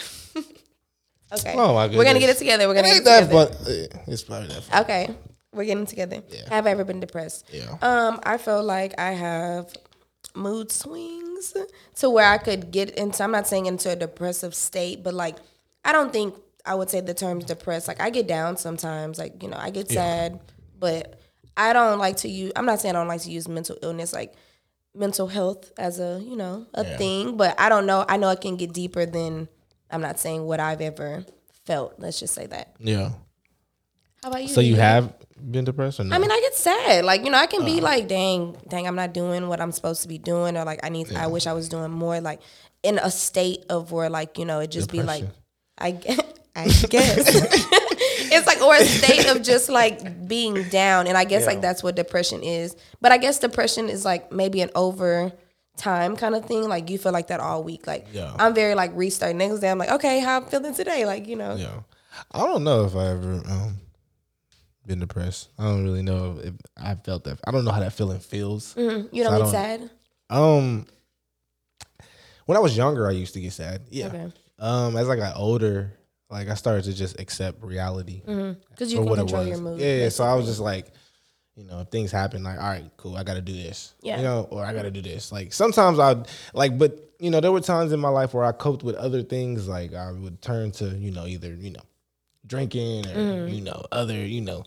okay. 1.33 1.55
Oh, 1.57 1.75
my 1.75 1.87
We're 1.89 2.05
gonna 2.05 2.19
get 2.19 2.31
it 2.31 2.39
together. 2.39 2.67
We're 2.69 2.75
gonna 2.75 2.89
Ain't 2.89 3.05
get 3.05 3.29
it 3.29 3.29
that 3.31 3.55
together. 3.55 3.91
fun? 3.95 4.03
It's 4.13 4.23
probably 4.23 4.49
that 4.49 4.63
fun. 4.65 4.83
Okay, 4.83 5.15
we're 5.53 5.65
getting 5.65 5.87
together. 5.87 6.23
Yeah. 6.29 6.49
Have 6.49 6.67
I 6.67 6.71
ever 6.71 6.85
been 6.85 7.01
depressed? 7.01 7.47
Yeah. 7.53 7.77
Um, 7.83 8.21
I 8.25 8.39
feel 8.39 8.63
like 8.63 8.99
I 8.99 9.13
have 9.13 9.73
mood 10.35 10.71
swings 10.71 11.55
to 11.97 12.11
where 12.11 12.31
I 12.31 12.39
could 12.39 12.71
get 12.71 12.91
into. 12.91 13.23
I'm 13.23 13.33
not 13.33 13.47
saying 13.47 13.67
into 13.67 13.91
a 13.91 13.97
depressive 13.97 14.55
state, 14.55 15.03
but 15.03 15.15
like 15.15 15.37
I 15.85 15.93
don't 15.93 16.13
think 16.13 16.35
I 16.65 16.75
would 16.75 16.91
say 16.91 17.01
the 17.01 17.15
term's 17.15 17.45
depressed. 17.45 17.89
Like 17.89 18.01
I 18.01 18.11
get 18.11 18.27
down 18.27 18.57
sometimes. 18.57 19.19
Like 19.19 19.43
you 19.43 19.49
know, 19.49 19.59
I 19.59 19.71
get 19.71 19.91
sad, 19.91 20.41
but 20.79 21.19
I 21.57 21.73
don't 21.73 21.99
like 21.99 22.19
to 22.19 22.29
use. 22.29 22.53
I'm 22.57 22.67
not 22.67 22.81
saying 22.81 22.95
I 22.95 22.99
don't 22.99 23.09
like 23.09 23.23
to 23.23 23.31
use 23.31 23.49
mental 23.49 23.77
illness 23.83 24.13
like 24.13 24.35
mental 24.95 25.27
health 25.27 25.73
as 25.79 26.01
a 26.01 26.21
you 26.25 26.37
know 26.37 26.67
a 26.75 26.85
Yeah. 26.85 26.97
thing, 26.97 27.37
but 27.37 27.59
I 27.61 27.69
don't 27.69 27.87
know. 27.87 28.05
I 28.09 28.17
know 28.17 28.31
it 28.31 28.41
can 28.41 28.57
get 28.57 28.73
deeper 28.73 29.07
than. 29.07 29.49
I'm 29.91 30.01
not 30.01 30.19
saying 30.19 30.43
what 30.45 30.59
I've 30.59 30.81
ever 30.81 31.25
felt. 31.65 31.95
Let's 31.99 32.19
just 32.19 32.35
say 32.35 32.47
that. 32.47 32.75
Yeah. 32.81 33.11
How 34.23 34.31
about 34.31 34.43
you? 34.43 34.49
So 34.49 34.61
you 34.61 34.73
Nia? 34.75 34.83
have 34.83 35.15
been 35.51 35.65
depressed 35.65 36.01
or 36.01 36.05
no? 36.05 36.17
I 36.17 36.19
mean, 36.19 36.31
I 36.33 36.41
get 36.41 36.55
sad. 36.57 37.05
Like, 37.05 37.25
you 37.25 37.31
know, 37.31 37.39
I 37.39 37.47
can 37.47 37.61
Uh-huh. 37.63 37.75
be 37.77 37.81
like, 37.81 38.09
dang, 38.09 38.57
dang, 38.67 38.89
I'm 38.89 38.97
not 38.97 39.13
doing 39.13 39.47
what 39.47 39.61
I'm 39.61 39.71
supposed 39.71 40.03
to 40.03 40.09
be 40.09 40.19
doing, 40.19 40.57
or 40.57 40.65
like, 40.65 40.81
I 40.83 40.89
need, 40.89 41.15
I 41.15 41.29
wish 41.29 41.47
I 41.47 41.53
was 41.53 41.69
doing 41.69 41.93
more. 41.93 42.21
Like, 42.21 42.41
in 42.83 42.99
a 42.99 43.11
state 43.13 43.65
of 43.69 43.93
where, 43.93 44.11
like, 44.11 44.39
you 44.39 44.45
know, 44.45 44.59
it 44.59 44.73
just 44.73 44.91
be 44.91 45.03
like, 45.05 45.25
I, 45.79 45.93
gue- 45.93 46.17
I 46.57 46.67
guess 46.67 47.29
it's 48.33 48.47
like, 48.47 48.61
or 48.63 48.75
a 48.75 48.85
state 48.85 49.27
of 49.29 49.43
just 49.53 49.69
like 49.69 50.27
being 50.29 50.69
down, 50.69 51.07
and 51.07 51.17
I 51.17 51.25
guess 51.25 51.43
Yeah. 51.43 51.47
like 51.49 51.61
that's 51.61 51.83
what 51.83 51.95
depression 51.97 52.43
is. 52.43 52.77
But 53.01 53.13
I 53.13 53.19
guess 53.19 53.39
depression 53.39 53.89
is 53.89 54.05
like 54.05 54.33
maybe 54.33 54.61
an 54.61 54.71
over 54.75 55.33
time 55.77 56.17
kind 56.17 56.35
of 56.35 56.45
thing. 56.47 56.69
Like 56.69 56.89
you 56.91 56.99
feel 56.99 57.13
like 57.13 57.27
that 57.29 57.41
all 57.41 57.63
week. 57.63 57.87
Like 57.87 58.07
Yeah. 58.13 58.35
I'm 58.39 58.55
very 58.55 58.75
like 58.75 58.93
restart. 58.95 59.37
Next 59.37 59.61
day, 59.61 59.71
I'm 59.71 59.79
like, 59.79 59.91
okay, 59.91 60.21
how 60.21 60.39
I'm 60.39 60.47
feeling 60.47 60.75
today? 60.75 61.05
Like 61.07 61.27
you 61.27 61.37
know, 61.37 61.55
Yeah. 61.57 61.81
I 62.33 62.41
don't 62.41 62.65
know 62.65 62.85
if 62.87 62.97
I 62.97 63.09
ever 63.09 63.33
um, 63.49 63.77
been 64.87 65.01
depressed. 65.01 65.49
I 65.59 65.65
don't 65.65 65.85
really 65.85 66.03
know 66.03 66.39
if 66.43 66.55
I 66.77 66.95
felt 66.95 67.25
that. 67.25 67.39
I 67.47 67.51
don't 67.51 67.65
know 67.65 67.73
how 67.73 67.81
that 67.81 67.93
feeling 67.93 68.21
feels. 68.21 68.75
Mhm. 68.75 69.09
you 69.13 69.23
So 69.25 69.31
don't 69.31 69.35
I 69.35 69.37
get 69.39 69.43
don't- 69.45 69.53
sad. 69.53 69.91
Um, 70.31 70.87
when 72.47 72.57
I 72.57 72.61
was 72.61 72.77
younger, 72.77 73.07
I 73.07 73.11
used 73.13 73.35
to 73.35 73.41
get 73.41 73.53
sad. 73.53 73.83
Yeah. 73.91 74.07
Okay. 74.07 74.33
Um, 74.59 74.97
as 74.97 75.09
I 75.11 75.17
got 75.17 75.37
older, 75.37 75.93
Like 76.31 76.49
I 76.49 76.55
started 76.55 76.85
to 76.85 76.93
just 76.95 77.21
accept 77.21 77.63
reality 77.63 78.21
Because 78.25 78.93
you 78.93 78.99
for 78.99 79.03
can 79.05 79.11
what 79.11 79.19
it 79.19 79.23
control 79.23 79.41
was. 79.43 79.49
your 79.51 79.59
mood. 79.61 79.81
Yeah. 79.81 80.09
So 80.09 80.25
I 80.25 80.35
was 80.35 80.47
just 80.47 80.61
like, 80.61 80.87
you 81.55 81.65
know, 81.65 81.81
if 81.81 81.89
things 81.89 82.11
happen, 82.13 82.43
like, 82.43 82.59
all 82.59 82.69
right, 82.69 82.91
cool, 82.97 83.17
I 83.17 83.23
got 83.23 83.35
to 83.35 83.41
do 83.41 83.53
this. 83.53 83.95
Yeah. 84.03 84.17
You 84.19 84.23
know, 84.25 84.49
or 84.51 84.65
I 84.65 84.75
got 84.75 84.83
to 84.83 84.91
do 84.91 85.01
this. 85.03 85.31
Like 85.33 85.53
sometimes 85.53 85.99
I 85.99 86.17
like, 86.53 86.77
but 86.79 87.01
you 87.19 87.31
know, 87.31 87.41
there 87.41 87.53
were 87.53 87.61
times 87.61 87.93
in 87.93 88.01
my 88.01 88.09
life 88.11 88.35
where 88.35 88.45
I 88.45 88.53
coped 88.53 88.83
with 88.83 88.97
other 88.97 89.23
things. 89.23 89.69
Like 89.69 89.95
I 89.95 90.11
would 90.13 90.43
turn 90.43 90.73
to, 90.73 90.87
you 90.89 91.13
know, 91.13 91.27
either 91.27 91.55
you 91.55 91.71
know, 91.71 91.83
drinking 92.47 93.07
or 93.07 93.15
Mm-hmm. 93.15 93.55
you 93.55 93.61
know, 93.63 93.85
other 93.93 94.15
you 94.15 94.41
know, 94.41 94.65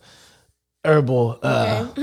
herbal 0.86 1.40
uh, 1.44 1.88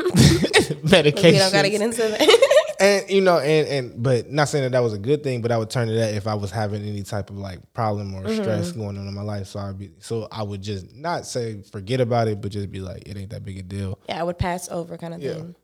medication. 0.83 1.33
We 1.33 1.38
don't 1.38 1.53
got 1.53 1.62
to 1.62 1.71
get 1.71 1.81
into 1.81 2.03
that. 2.03 2.62
and 2.81 3.11
you 3.11 3.21
know, 3.21 3.39
and 3.39 3.67
and 3.69 4.03
but 4.03 4.31
not 4.31 4.49
saying 4.49 4.65
that 4.65 4.73
that 4.73 4.83
was 4.83 4.93
a 4.93 4.99
good 4.99 5.23
thing, 5.23 5.41
but 5.43 5.51
I 5.53 5.59
would 5.59 5.71
turn 5.71 5.89
to 5.89 5.95
that 5.95 6.15
if 6.15 6.27
I 6.27 6.35
was 6.35 6.51
having 6.51 6.83
any 6.87 7.03
type 7.03 7.31
of 7.31 7.39
like 7.39 7.61
problem 7.73 8.15
or 8.15 8.29
stress 8.29 8.71
Mm-hmm. 8.71 8.81
going 8.81 8.99
on 8.99 9.07
in 9.09 9.15
my 9.15 9.23
life. 9.23 9.47
So 9.49 9.59
I'd 9.61 9.79
be 9.79 9.91
so 10.01 10.29
I 10.31 10.43
would 10.43 10.62
just 10.62 10.95
not 10.95 11.27
say 11.27 11.62
forget 11.62 12.01
about 12.01 12.29
it, 12.29 12.41
but 12.41 12.51
just 12.53 12.71
be 12.71 12.81
like, 12.81 13.09
it 13.09 13.17
ain't 13.17 13.31
that 13.31 13.45
big 13.45 13.59
a 13.59 13.62
deal. 13.62 13.99
yeah, 14.09 14.21
I 14.21 14.23
would 14.23 14.39
pass 14.39 14.69
over 14.71 14.97
kind 14.99 15.15
of 15.15 15.23
Yeah. 15.23 15.35
thing. 15.35 15.55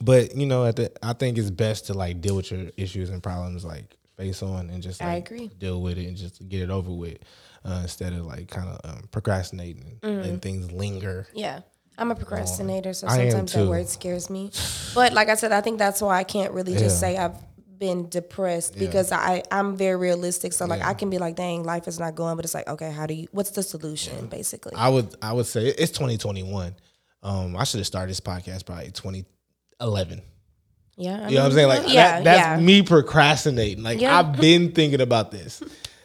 But 0.00 0.36
you 0.36 0.46
know, 0.46 0.64
at 0.66 0.76
the 0.76 0.92
I 1.04 1.12
think 1.14 1.38
it's 1.38 1.50
best 1.50 1.86
to 1.86 1.94
like 1.94 2.20
deal 2.20 2.36
with 2.36 2.50
your 2.50 2.66
issues 2.76 3.10
and 3.10 3.22
problems 3.22 3.64
like 3.64 3.96
face 4.16 4.42
on 4.42 4.70
and 4.70 4.82
just 4.82 5.00
like, 5.00 5.08
I 5.08 5.14
agree. 5.14 5.50
deal 5.58 5.80
with 5.82 5.98
it 5.98 6.06
and 6.06 6.16
just 6.16 6.46
get 6.48 6.62
it 6.62 6.70
over 6.70 6.90
with 6.90 7.18
uh, 7.64 7.80
instead 7.82 8.12
of 8.12 8.24
like 8.26 8.48
kind 8.48 8.68
of 8.68 8.80
um, 8.90 9.08
procrastinating 9.10 9.98
and 10.02 10.40
things 10.40 10.70
linger. 10.72 11.26
Yeah. 11.34 11.60
I'm 11.98 12.10
a 12.10 12.14
procrastinator, 12.14 12.92
so 12.92 13.06
I 13.06 13.16
am 13.22 13.30
sometimes 13.30 13.52
that 13.52 13.62
too. 13.64 13.70
word 13.70 13.88
scares 13.88 14.28
me. 14.28 14.50
But 14.94 15.12
like 15.14 15.28
I 15.28 15.34
said, 15.34 15.52
I 15.52 15.60
think 15.62 15.78
that's 15.78 16.02
why 16.02 16.18
I 16.18 16.24
can't 16.24 16.52
really 16.52 16.72
just 16.72 17.02
Yeah. 17.02 17.08
say 17.12 17.16
I've 17.16 17.34
been 17.78 18.08
depressed 18.08 18.78
because 18.78 19.12
I 19.12 19.42
I'm 19.50 19.76
very 19.76 19.96
realistic. 19.96 20.52
So 20.52 20.64
like 20.66 20.82
I 20.82 20.94
can 20.94 21.10
be 21.10 21.18
like, 21.18 21.36
dang, 21.36 21.62
life 21.64 21.88
is 21.88 21.98
not 21.98 22.14
going, 22.14 22.36
but 22.36 22.44
it's 22.44 22.54
like, 22.54 22.68
okay, 22.68 22.90
how 22.90 23.06
do 23.06 23.14
you? 23.14 23.28
What's 23.32 23.50
the 23.50 23.62
solution, 23.62 24.26
basically? 24.26 24.72
I 24.76 24.88
would 24.88 25.14
I 25.22 25.32
would 25.32 25.46
say 25.46 25.66
it's 25.68 25.92
2021. 25.92 26.74
Um, 27.22 27.56
I 27.56 27.64
should 27.64 27.78
have 27.78 27.86
started 27.86 28.10
this 28.10 28.20
podcast 28.20 28.64
probably 28.66 28.90
2011. 28.92 30.22
yeah, 30.96 31.10
I 31.26 31.28
You 31.28 31.34
know 31.36 31.42
what 31.42 31.42
I'm 31.42 31.42
mean, 31.48 31.52
saying? 31.54 31.68
Like 31.68 31.92
yeah, 31.92 32.12
that, 32.20 32.24
that's 32.24 32.60
yeah. 32.60 32.64
me 32.64 32.82
procrastinating. 32.82 33.82
Like 33.82 34.00
Yeah. 34.00 34.18
I've 34.18 34.38
been 34.40 34.72
thinking 34.72 35.00
about 35.00 35.30
this. 35.30 35.62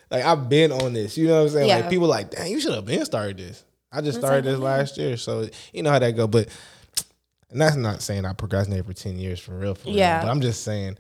Like 0.10 0.26
I've 0.26 0.50
been 0.50 0.72
on 0.72 0.94
this. 0.94 1.18
You 1.18 1.28
know 1.28 1.36
what 1.36 1.42
I'm 1.44 1.50
saying? 1.50 1.68
Yeah. 1.70 1.78
Like 1.78 1.90
people 1.90 2.08
like, 2.08 2.32
dang, 2.32 2.52
you 2.52 2.60
should 2.60 2.74
have 2.74 2.86
been 2.86 3.06
started 3.06 3.38
this. 3.38 3.64
I 3.92 4.02
just 4.02 4.20
started 4.20 4.46
this 4.46 4.60
last 4.60 4.98
year. 4.98 5.18
So 5.18 5.50
you 5.74 5.84
know 5.84 5.92
how 5.92 6.00
that 6.00 6.12
go. 6.12 6.28
But 6.28 6.50
and 7.50 7.60
that's 7.60 7.76
not 7.76 8.02
saying 8.02 8.26
I 8.26 8.34
procrastinated 8.34 8.86
for 8.86 8.94
10 8.94 9.20
years 9.20 9.40
for 9.40 9.52
real. 9.52 9.76
For 9.76 9.88
real. 9.90 9.98
Yeah. 9.98 10.22
But 10.22 10.30
I'm 10.30 10.42
just 10.42 10.64
saying 10.64 10.98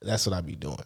that's 0.00 0.26
what 0.26 0.34
I 0.34 0.40
be 0.40 0.56
doing. 0.56 0.78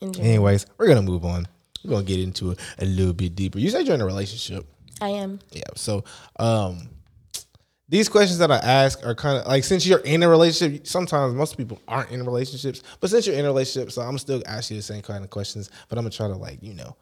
In 0.00 0.12
general. 0.12 0.30
Anyways, 0.30 0.66
we're 0.78 0.88
gonna 0.88 1.02
move 1.02 1.24
on. 1.24 1.46
We're 1.84 1.90
gonna 1.90 2.04
get 2.04 2.20
into 2.20 2.50
it 2.50 2.60
a 2.78 2.84
little 2.84 3.12
bit 3.12 3.34
deeper. 3.34 3.58
You 3.58 3.70
said 3.70 3.86
you're 3.86 3.94
in 3.94 4.00
a 4.00 4.06
relationship. 4.06 4.66
I 5.00 5.10
am. 5.10 5.38
Yeah. 5.52 5.62
So 5.76 6.04
um 6.38 6.88
these 7.88 8.08
questions 8.08 8.38
that 8.40 8.50
I 8.50 8.56
ask 8.56 9.06
are 9.06 9.14
kind 9.14 9.38
of 9.38 9.46
like 9.46 9.62
since 9.62 9.86
you're 9.86 10.00
in 10.00 10.24
a 10.24 10.28
relationship, 10.28 10.86
sometimes 10.86 11.34
most 11.34 11.56
people 11.56 11.80
aren't 11.86 12.10
in 12.10 12.24
relationships, 12.24 12.82
but 13.00 13.10
since 13.10 13.26
you're 13.26 13.36
in 13.36 13.44
a 13.44 13.48
relationship, 13.48 13.92
so 13.92 14.02
I'm 14.02 14.18
still 14.18 14.42
asking 14.46 14.76
you 14.76 14.80
the 14.80 14.86
same 14.86 15.02
kind 15.02 15.22
of 15.22 15.30
questions, 15.30 15.70
but 15.88 15.96
I'm 15.96 16.02
gonna 16.04 16.10
try 16.10 16.26
to 16.26 16.34
like, 16.36 16.60
you 16.62 16.74
know, 16.74 16.96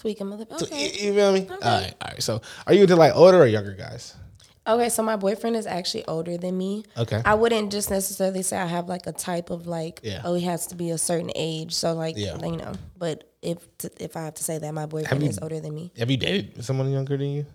Tweak 0.00 0.20
him 0.20 0.28
a 0.32 0.36
mother. 0.36 0.44
to- 0.44 0.64
Okay. 0.64 0.84
you, 1.06 1.12
feel 1.14 1.32
me? 1.32 1.46
All 1.50 1.56
right, 1.58 1.94
all 2.00 2.10
right. 2.12 2.22
So 2.22 2.40
are 2.66 2.72
you 2.74 2.82
into 2.82 2.96
like 2.96 3.14
older 3.16 3.38
or 3.42 3.46
younger 3.46 3.72
guys? 3.72 4.14
Okay, 4.66 4.90
so 4.90 5.02
my 5.02 5.16
boyfriend 5.16 5.56
is 5.56 5.66
actually 5.66 6.04
older 6.06 6.36
than 6.36 6.56
me. 6.56 6.84
Okay. 6.96 7.22
I 7.24 7.34
wouldn't 7.34 7.72
just 7.72 7.90
necessarily 7.90 8.42
say 8.42 8.58
I 8.58 8.66
have 8.66 8.86
like 8.88 9.06
a 9.06 9.12
type 9.12 9.48
of 9.50 9.66
like, 9.66 10.00
Yeah. 10.02 10.20
oh, 10.24 10.34
he 10.34 10.44
has 10.44 10.66
to 10.68 10.74
be 10.76 10.90
a 10.90 10.98
certain 10.98 11.30
age. 11.34 11.74
So 11.74 11.94
like, 11.94 12.16
Yeah. 12.18 12.36
you 12.44 12.56
know, 12.58 12.72
but 12.98 13.24
if 13.42 13.58
if 13.98 14.16
I 14.16 14.24
have 14.24 14.34
to 14.34 14.44
say 14.44 14.58
that 14.58 14.72
my 14.74 14.86
boyfriend 14.86 15.22
you- 15.22 15.30
is 15.30 15.38
older 15.40 15.58
than 15.58 15.74
me, 15.74 15.90
Have 15.98 16.10
you 16.10 16.16
dated 16.18 16.62
someone 16.64 16.90
younger 16.92 17.16
than 17.16 17.28
you? 17.30 17.46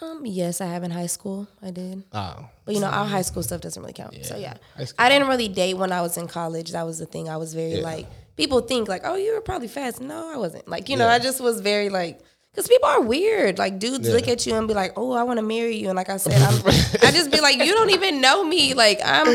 um, 0.00 0.24
yes, 0.24 0.60
I 0.60 0.66
have 0.66 0.84
in 0.84 0.90
high 0.92 1.06
school. 1.06 1.46
I 1.62 1.70
did, 1.72 2.04
Oh. 2.12 2.46
but 2.64 2.74
you 2.74 2.80
know, 2.80 2.86
our 2.88 3.06
high 3.06 3.22
school 3.22 3.42
stuff 3.42 3.60
doesn't 3.60 3.82
really 3.82 3.92
count. 3.92 4.14
So 4.24 4.36
yeah, 4.36 4.54
High 4.76 4.84
school. 4.84 4.96
I 5.04 5.08
didn't 5.08 5.28
really 5.28 5.48
date 5.48 5.74
when 5.74 5.90
I 5.92 6.00
was 6.00 6.16
in 6.16 6.26
college. 6.28 6.70
That 6.72 6.86
was 6.86 6.98
the 6.98 7.06
thing. 7.06 7.28
I 7.28 7.36
was 7.38 7.54
very 7.54 7.76
Yeah. 7.76 7.84
like, 7.84 8.06
people 8.36 8.60
think 8.60 8.88
like, 8.88 9.02
oh, 9.04 9.16
you 9.16 9.34
were 9.34 9.40
probably 9.40 9.68
fast. 9.68 10.00
No, 10.00 10.32
I 10.32 10.36
wasn't. 10.36 10.66
Like, 10.68 10.88
you 10.88 10.96
know, 10.96 11.06
Yeah. 11.06 11.14
I 11.14 11.18
just 11.18 11.40
was 11.40 11.60
very 11.60 11.88
like. 11.88 12.20
Cause 12.54 12.68
people 12.68 12.86
are 12.86 13.00
weird. 13.00 13.56
Like 13.58 13.78
dudes 13.78 14.06
Yeah. 14.06 14.14
look 14.14 14.28
at 14.28 14.44
you 14.46 14.54
and 14.54 14.68
be 14.68 14.74
like, 14.74 14.92
"Oh, 14.94 15.12
I 15.12 15.22
want 15.22 15.38
to 15.38 15.42
marry 15.42 15.74
you," 15.76 15.88
and 15.88 15.96
like 15.96 16.10
I 16.10 16.18
said, 16.18 16.34
I'm, 16.42 16.54
I 17.02 17.10
just 17.10 17.30
be 17.30 17.40
like, 17.40 17.56
"You 17.56 17.72
don't 17.72 17.88
even 17.88 18.20
know 18.20 18.44
me." 18.44 18.74
Like 18.74 19.00
I'm. 19.02 19.26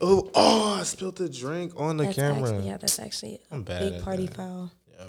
Oh, 0.00 0.30
oh, 0.34 0.78
I 0.80 0.82
spilled 0.84 1.16
the 1.16 1.28
drink 1.28 1.74
on 1.76 1.98
the 1.98 2.10
camera. 2.14 2.48
actually, 2.48 2.66
yeah, 2.66 2.78
that's 2.78 2.98
actually 2.98 3.38
I'm 3.50 3.64
bad 3.64 3.80
big 3.92 4.02
party 4.02 4.26
that. 4.28 4.36
foul. 4.36 4.72
Yeah. 4.98 5.04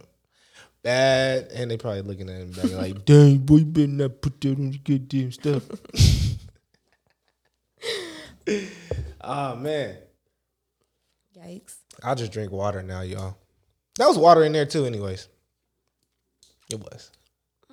Bad, 0.83 1.47
and 1.53 1.71
they 1.71 1.77
probably 1.77 2.01
looking 2.01 2.29
at 2.29 2.41
him 2.41 2.51
back 2.51 2.71
like, 2.73 3.05
"Dang, 3.05 3.37
boy, 3.37 3.55
you 3.59 3.65
better 3.65 3.87
not 3.87 4.21
put 4.21 4.41
that 4.41 4.59
on 4.59 4.71
the 4.71 4.77
goddamn 4.77 5.31
stuff." 5.31 5.63
oh 9.21 9.55
man, 9.55 9.95
Yikes! 11.37 11.75
I'll 12.03 12.15
just 12.15 12.31
drink 12.31 12.51
water 12.51 12.81
now, 12.83 13.01
y'all. 13.01 13.37
That 13.97 14.07
was 14.07 14.17
water 14.17 14.43
in 14.43 14.51
there 14.51 14.65
too, 14.65 14.85
anyways. 14.85 15.27
It 16.71 16.79
was. 16.79 17.11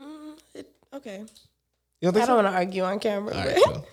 Mm, 0.00 0.38
it, 0.54 0.70
okay, 0.94 1.18
You 1.18 1.26
don't 2.02 2.10
I 2.10 2.12
think 2.12 2.26
don't 2.26 2.44
want 2.44 2.48
to 2.48 2.52
argue 2.54 2.82
on 2.84 2.98
camera. 3.00 3.34
All 3.34 3.44
right, 3.44 3.62
cool. 3.64 3.86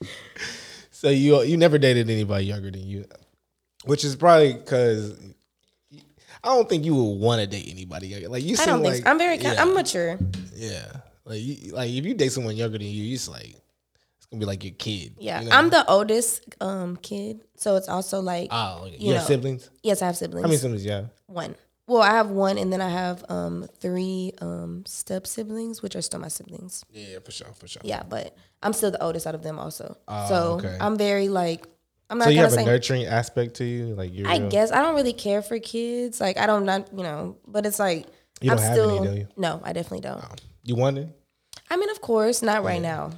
so 0.90 1.08
you 1.08 1.42
you 1.42 1.56
never 1.56 1.78
dated 1.78 2.10
anybody 2.10 2.46
younger 2.46 2.70
than 2.70 2.86
you, 2.86 3.04
which 3.84 4.04
is 4.04 4.16
probably 4.16 4.54
because 4.54 5.18
I 6.42 6.48
don't 6.54 6.68
think 6.68 6.84
you 6.84 6.94
would 6.94 7.20
want 7.20 7.40
to 7.40 7.46
date 7.46 7.68
anybody 7.70 8.08
younger. 8.08 8.28
Like 8.28 8.42
you 8.44 8.56
I 8.58 8.66
don't 8.66 8.82
think 8.82 8.96
so. 9.04 9.10
I'm 9.10 9.18
very. 9.18 9.38
yeah, 9.38 9.56
I'm 9.58 9.74
mature. 9.74 10.18
yeah. 10.54 10.86
Like 11.24 11.40
you, 11.40 11.72
like 11.72 11.90
if 11.90 12.04
you 12.04 12.14
date 12.14 12.32
someone 12.32 12.56
younger 12.56 12.78
than 12.78 12.86
you, 12.88 13.14
it's 13.14 13.28
like 13.28 13.50
it's 13.50 13.60
gonna 14.30 14.40
be 14.40 14.46
like 14.46 14.64
your 14.64 14.74
kid. 14.74 15.14
Yeah, 15.18 15.40
you 15.40 15.48
know? 15.48 15.56
I'm 15.56 15.70
the 15.70 15.84
oldest 15.88 16.44
um 16.60 16.96
kid, 16.96 17.40
so 17.56 17.76
it's 17.76 17.88
also 17.88 18.20
like 18.20 18.48
Oh, 18.50 18.82
okay. 18.84 18.92
you, 18.98 19.08
you 19.08 19.12
have 19.14 19.22
know, 19.22 19.26
siblings? 19.26 19.70
yes, 19.82 20.02
I 20.02 20.06
have 20.06 20.16
siblings. 20.16 20.44
How 20.44 20.48
many 20.48 20.58
siblings 20.58 20.84
you 20.84 20.92
have? 20.92 21.10
one. 21.26 21.54
Well, 21.86 22.02
I 22.02 22.10
have 22.12 22.30
one, 22.30 22.56
and 22.56 22.72
then 22.72 22.80
I 22.80 22.88
have 22.88 23.24
um 23.28 23.66
three 23.80 24.32
um 24.40 24.84
step 24.86 25.26
siblings, 25.26 25.82
which 25.82 25.96
are 25.96 26.02
still 26.02 26.20
my 26.20 26.28
siblings. 26.28 26.84
Yeah, 26.92 27.18
for 27.24 27.32
sure, 27.32 27.48
for 27.58 27.66
sure. 27.66 27.82
Yeah, 27.84 28.04
but 28.08 28.36
I'm 28.62 28.72
still 28.72 28.92
the 28.92 29.02
oldest 29.02 29.26
out 29.26 29.34
of 29.34 29.42
them, 29.42 29.58
also. 29.58 29.96
Oh, 30.06 30.28
so 30.28 30.36
okay. 30.58 30.76
I'm 30.80 30.96
very 30.96 31.28
like 31.28 31.66
I'm 32.08 32.18
not 32.18 32.24
So 32.26 32.30
you 32.30 32.38
have 32.40 32.52
a 32.52 32.62
nurturing 32.64 33.06
aspect 33.06 33.54
to 33.56 33.64
you, 33.64 33.94
like 33.96 34.14
you're. 34.14 34.28
I 34.28 34.38
real- 34.38 34.48
guess 34.50 34.70
I 34.70 34.82
don't 34.82 34.94
really 34.94 35.12
care 35.12 35.42
for 35.42 35.58
kids. 35.58 36.20
Like 36.20 36.38
I 36.38 36.46
don't 36.46 36.64
not 36.64 36.88
you 36.96 37.02
know, 37.02 37.38
but 37.48 37.66
it's 37.66 37.80
like 37.80 38.06
You 38.40 38.50
don't 38.50 38.58
I'm 38.60 38.64
have 38.64 38.72
still 38.74 38.90
any, 38.90 39.08
do 39.08 39.14
you? 39.22 39.28
no, 39.36 39.60
I 39.64 39.72
definitely 39.72 40.00
don't. 40.08 40.22
You 40.62 40.76
wanted? 40.76 41.12
I 41.70 41.76
mean, 41.76 41.88
of 41.90 42.00
course, 42.00 42.42
not 42.42 42.64
right 42.64 42.82
now. 42.82 43.12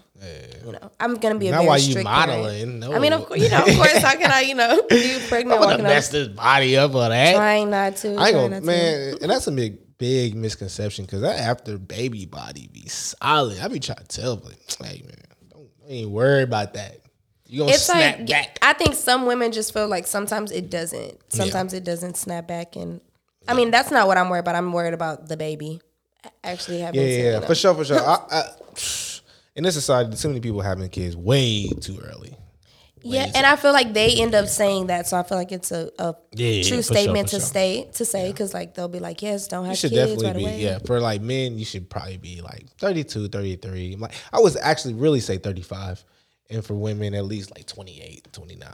You 0.64 0.72
know, 0.72 0.90
I'm 1.00 1.16
gonna 1.16 1.38
be 1.38 1.48
a 1.48 1.50
Not 1.50 1.58
very 1.58 1.68
while 1.68 1.78
you 1.78 1.90
strict 1.90 2.04
modeling. 2.04 2.78
No. 2.78 2.92
I 2.92 3.00
mean, 3.00 3.12
of 3.12 3.26
course, 3.26 3.40
you 3.40 3.48
know, 3.48 3.64
of 3.64 3.74
course, 3.76 3.98
how 3.98 4.14
can 4.14 4.30
I, 4.30 4.42
you 4.42 4.54
know, 4.54 4.80
be 4.88 5.18
pregnant 5.28 5.60
I'm 5.60 5.68
gonna 5.68 5.82
mess 5.82 6.10
this 6.10 6.28
body 6.28 6.76
up 6.76 6.94
on 6.94 7.10
that. 7.10 7.34
trying 7.34 7.70
not 7.70 7.96
to, 7.96 8.14
I 8.14 8.28
ain't 8.28 8.34
gonna, 8.34 8.60
man, 8.60 9.16
and 9.20 9.30
that's 9.30 9.48
a 9.48 9.52
big, 9.52 9.98
big 9.98 10.36
misconception 10.36 11.06
because 11.06 11.22
that 11.22 11.40
after 11.40 11.76
baby 11.76 12.26
body 12.26 12.68
be 12.72 12.86
solid. 12.86 13.58
I 13.58 13.66
be 13.66 13.80
trying 13.80 13.98
to 13.98 14.20
tell, 14.20 14.36
like, 14.36 14.58
hey 14.80 15.02
man, 15.02 15.16
don't, 15.50 15.68
even 15.88 16.12
worry 16.12 16.42
about 16.42 16.74
that. 16.74 17.00
You 17.46 17.60
gonna 17.60 17.72
It's 17.72 17.86
snap 17.86 18.18
like 18.18 18.28
back? 18.28 18.58
I 18.62 18.74
think 18.74 18.94
some 18.94 19.26
women 19.26 19.50
just 19.50 19.72
feel 19.72 19.88
like 19.88 20.06
sometimes 20.06 20.52
it 20.52 20.70
doesn't. 20.70 21.18
Sometimes 21.32 21.72
it 21.72 21.82
doesn't 21.82 22.16
snap 22.16 22.46
back, 22.46 22.76
and 22.76 23.00
I 23.48 23.54
mean 23.54 23.72
that's 23.72 23.90
not 23.90 24.06
what 24.06 24.18
I'm 24.18 24.28
worried 24.28 24.40
about. 24.40 24.54
I'm 24.54 24.72
worried 24.72 24.94
about 24.94 25.28
the 25.28 25.36
baby 25.36 25.80
actually 26.44 26.80
having. 26.80 27.00
Yeah, 27.00 27.06
yeah, 27.06 27.30
yeah, 27.32 27.40
for 27.40 27.54
sure, 27.54 27.74
for 27.74 27.84
sure. 27.84 28.00
I, 28.00 28.18
I, 28.30 28.42
in 29.54 29.64
this 29.64 29.74
society, 29.74 30.16
too 30.16 30.28
many 30.28 30.40
people 30.40 30.60
having 30.60 30.88
kids 30.88 31.16
way 31.16 31.68
too 31.80 31.98
early. 32.02 32.36
Yeah, 33.04 33.30
and 33.34 33.44
I 33.44 33.56
feel 33.56 33.72
like 33.72 33.92
they 33.94 34.20
end 34.20 34.32
up 34.32 34.46
saying 34.46 34.86
that, 34.86 35.08
so 35.08 35.16
I 35.18 35.24
feel 35.24 35.36
like 35.36 35.50
it's 35.50 35.72
a, 35.72 35.90
a 35.98 36.14
Yeah, 36.34 36.48
yeah, 36.48 36.62
true 36.62 36.76
sure, 36.76 36.82
statement 36.82 37.26
for 37.28 37.30
to 37.36 37.40
sure. 37.40 37.46
stay 37.46 37.90
to 37.94 38.04
say 38.04 38.30
because 38.30 38.54
like 38.54 38.74
they'll 38.74 38.86
be 38.86 39.00
like, 39.00 39.20
yes, 39.22 39.48
don't 39.48 39.64
have 39.64 39.72
You 39.72 39.76
should 39.76 39.90
kids 39.90 40.12
definitely 40.12 40.26
right 40.26 40.36
be, 40.36 40.42
away. 40.44 40.62
yeah. 40.62 40.78
For 40.86 41.00
like 41.00 41.20
men, 41.20 41.58
you 41.58 41.64
should 41.64 41.90
probably 41.90 42.18
be 42.18 42.40
like 42.42 42.68
32, 42.78 43.26
33. 43.28 43.96
Like 43.96 44.14
I 44.32 44.38
was 44.38 44.54
actually 44.56 44.94
really 44.94 45.18
say 45.18 45.36
35. 45.38 46.04
And 46.50 46.64
for 46.64 46.74
women, 46.74 47.14
at 47.14 47.24
least 47.24 47.50
like 47.56 47.66
28, 47.66 48.28
29. 48.32 48.68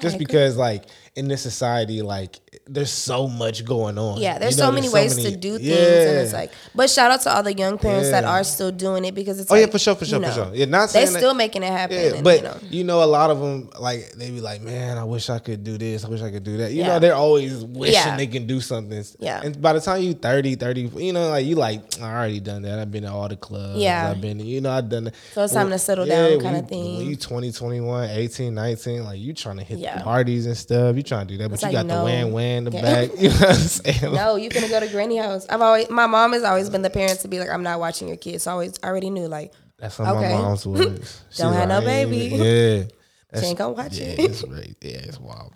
Just 0.00 0.18
because 0.18 0.56
like 0.56 0.84
in 1.16 1.26
this 1.26 1.42
society, 1.42 2.00
like 2.02 2.38
there's 2.66 2.90
so 2.90 3.28
much 3.28 3.64
going 3.64 3.98
on. 3.98 4.20
Yeah, 4.20 4.38
there's 4.38 4.56
You 4.56 4.62
know, 4.62 4.68
so 4.68 4.72
many 4.72 4.88
ways 4.88 5.16
many- 5.16 5.30
to 5.30 5.36
do 5.36 5.56
things, 5.58 5.68
Yeah. 5.68 5.76
and 6.10 6.18
it's 6.18 6.32
like. 6.32 6.50
But 6.74 6.90
shout 6.90 7.10
out 7.10 7.20
to 7.22 7.34
all 7.36 7.42
the 7.42 7.54
young 7.54 7.78
parents 7.78 8.10
that 8.10 8.24
are 8.24 8.42
still 8.44 8.70
doing 8.70 9.04
it 9.04 9.14
because 9.14 9.38
it's. 9.40 9.50
Oh 9.50 9.54
yeah, 9.54 9.66
for 9.66 9.78
sure, 9.78 9.94
for 9.94 10.04
sure, 10.04 10.20
you 10.20 10.26
for 10.26 10.32
sure. 10.32 10.50
Yeah, 10.54 10.66
not 10.66 10.90
They're 10.90 11.06
that- 11.06 11.18
still 11.18 11.34
making 11.34 11.62
it 11.62 11.72
happen. 11.72 11.96
Yeah, 11.96 12.14
and, 12.14 12.24
but 12.24 12.36
you 12.38 12.42
know. 12.42 12.56
you 12.70 12.84
know, 12.84 13.02
a 13.02 13.06
lot 13.06 13.30
of 13.30 13.38
them 13.40 13.70
like 13.78 14.12
they 14.16 14.30
be 14.30 14.40
like, 14.40 14.62
"Man, 14.62 14.98
I 14.98 15.04
wish 15.04 15.30
I 15.30 15.38
could 15.38 15.62
do 15.64 15.78
this. 15.78 16.04
I 16.04 16.08
wish 16.08 16.22
I 16.22 16.30
could 16.30 16.44
do 16.44 16.56
that." 16.58 16.72
You 16.72 16.80
Yeah. 16.82 16.88
know, 16.88 16.98
they're 16.98 17.14
always 17.14 17.64
wishing 17.64 17.94
Yeah. 17.94 18.16
they 18.16 18.26
can 18.26 18.46
do 18.46 18.60
something. 18.60 19.04
Yeah. 19.18 19.40
And 19.44 19.60
by 19.60 19.72
the 19.72 19.80
time 19.80 20.02
you 20.02 20.14
30, 20.14 20.54
30, 20.56 20.90
you 20.96 21.12
know, 21.12 21.30
like 21.30 21.46
you 21.46 21.54
like, 21.56 21.80
I 22.00 22.12
already 22.12 22.40
done 22.40 22.62
that. 22.62 22.78
I've 22.78 22.90
been 22.90 23.02
to 23.04 23.12
all 23.12 23.28
the 23.28 23.36
clubs. 23.36 23.78
Yeah. 23.80 24.10
I've 24.10 24.20
been, 24.20 24.40
you 24.40 24.60
know, 24.60 24.70
I've 24.70 24.88
done 24.88 25.04
that. 25.04 25.14
So 25.34 25.44
it's 25.44 25.52
time 25.52 25.70
to 25.70 25.78
settle 25.78 26.06
down 26.06 26.40
kinda 26.40 26.58
you- 26.60 26.66
thing. 26.66 26.96
When 26.98 27.06
you 27.10 27.16
20, 27.16 27.52
21, 27.52 28.10
18, 28.10 28.54
19, 28.54 29.04
like 29.04 29.18
you 29.20 29.32
trying 29.32 29.58
to 29.58 29.64
hit 29.64 29.78
Yeah. 29.78 30.00
parties 30.02 30.46
and 30.46 30.56
stuff. 30.56 30.96
You 30.96 31.02
trying 31.02 31.26
to 31.26 31.34
do 31.34 31.38
that, 31.38 31.48
but 31.48 31.54
It's 31.54 31.62
you 31.62 31.68
like, 31.70 31.86
got 31.86 31.98
the 31.98 32.04
win 32.04 32.32
wham 32.32 32.43
wham 32.44 32.58
in 32.58 32.64
the 32.64 32.70
Yeah. 32.70 32.82
back. 32.82 33.10
You 33.18 33.28
know 33.30 33.34
what 33.36 33.48
I'm 33.48 33.54
saying? 33.56 34.14
No, 34.14 34.36
you 34.36 34.50
finna 34.50 34.68
go 34.68 34.80
to 34.80 34.88
granny 34.88 35.16
house. 35.16 35.46
I've 35.48 35.60
always 35.62 35.90
my 35.90 36.06
mom 36.06 36.32
has 36.32 36.42
always 36.42 36.70
been 36.70 36.82
the 36.82 36.90
parent 36.90 37.20
to 37.20 37.28
be 37.28 37.38
like, 37.40 37.48
I'm 37.50 37.62
not 37.62 37.80
watching 37.80 38.08
your 38.08 38.16
kids. 38.16 38.44
So 38.44 38.50
I 38.50 38.52
always 38.52 38.74
I 38.82 38.88
already 38.88 39.10
knew 39.10 39.26
like 39.28 39.52
That's 39.78 39.96
how 39.96 40.16
Okay. 40.16 40.32
my 40.32 40.38
mom's 40.42 40.66
was. 40.66 41.22
Don't 41.36 41.48
was 41.48 41.56
have 41.56 41.68
no 41.68 41.78
like, 41.78 41.86
"Ain't 41.86 42.10
baby." 42.10 42.36
Yeah. 42.36 42.82
That's, 43.30 43.46
ain't 43.46 43.58
gonna 43.58 43.72
watch 43.72 43.98
yeah, 43.98 44.06
it. 44.06 44.18
It's 44.20 44.44
right. 44.44 44.76
Yeah, 44.80 44.98
it's 44.98 45.18
wild. 45.18 45.54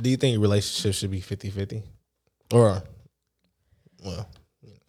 Do 0.00 0.08
you 0.10 0.16
think 0.16 0.40
relationships 0.40 0.98
should 0.98 1.10
be 1.10 1.20
50-50? 1.20 1.82
Or 2.52 2.82
well, 4.04 4.28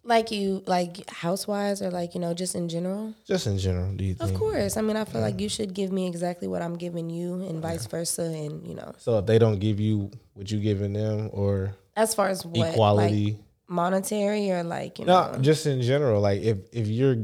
like 0.06 0.30
you 0.30 0.62
like 0.66 1.08
housewives 1.10 1.82
or 1.82 1.90
like, 1.90 2.14
you 2.14 2.20
know, 2.20 2.32
just 2.32 2.54
in 2.54 2.68
general. 2.68 3.12
just 3.26 3.46
in 3.46 3.58
general, 3.58 3.92
do 3.92 4.04
you 4.04 4.14
think? 4.14 4.30
Of 4.30 4.38
course. 4.38 4.76
I 4.76 4.80
mean 4.80 4.96
I 4.96 5.04
feel 5.04 5.20
like 5.20 5.40
you 5.40 5.48
should 5.48 5.74
give 5.74 5.92
me 5.92 6.06
exactly 6.06 6.48
what 6.48 6.62
I'm 6.62 6.76
giving 6.76 7.10
you 7.10 7.34
and 7.42 7.60
vice 7.60 7.86
versa 7.86 8.22
and 8.22 8.66
you 8.66 8.74
know. 8.74 8.94
So 8.98 9.18
if 9.18 9.26
they 9.26 9.38
don't 9.38 9.58
give 9.58 9.80
you 9.80 10.10
what 10.34 10.50
you 10.50 10.60
giving 10.60 10.92
them 10.92 11.28
or 11.32 11.74
As 11.96 12.14
far 12.14 12.28
as 12.28 12.44
what 12.46 12.70
equality? 12.70 13.32
like 13.32 13.36
monetary 13.68 14.50
or 14.52 14.62
like, 14.62 14.98
you 14.98 15.04
know 15.04 15.32
no, 15.32 15.38
just 15.38 15.66
in 15.66 15.82
general. 15.82 16.20
Like 16.20 16.40
if 16.42 16.58
if 16.72 16.86
you're 16.86 17.16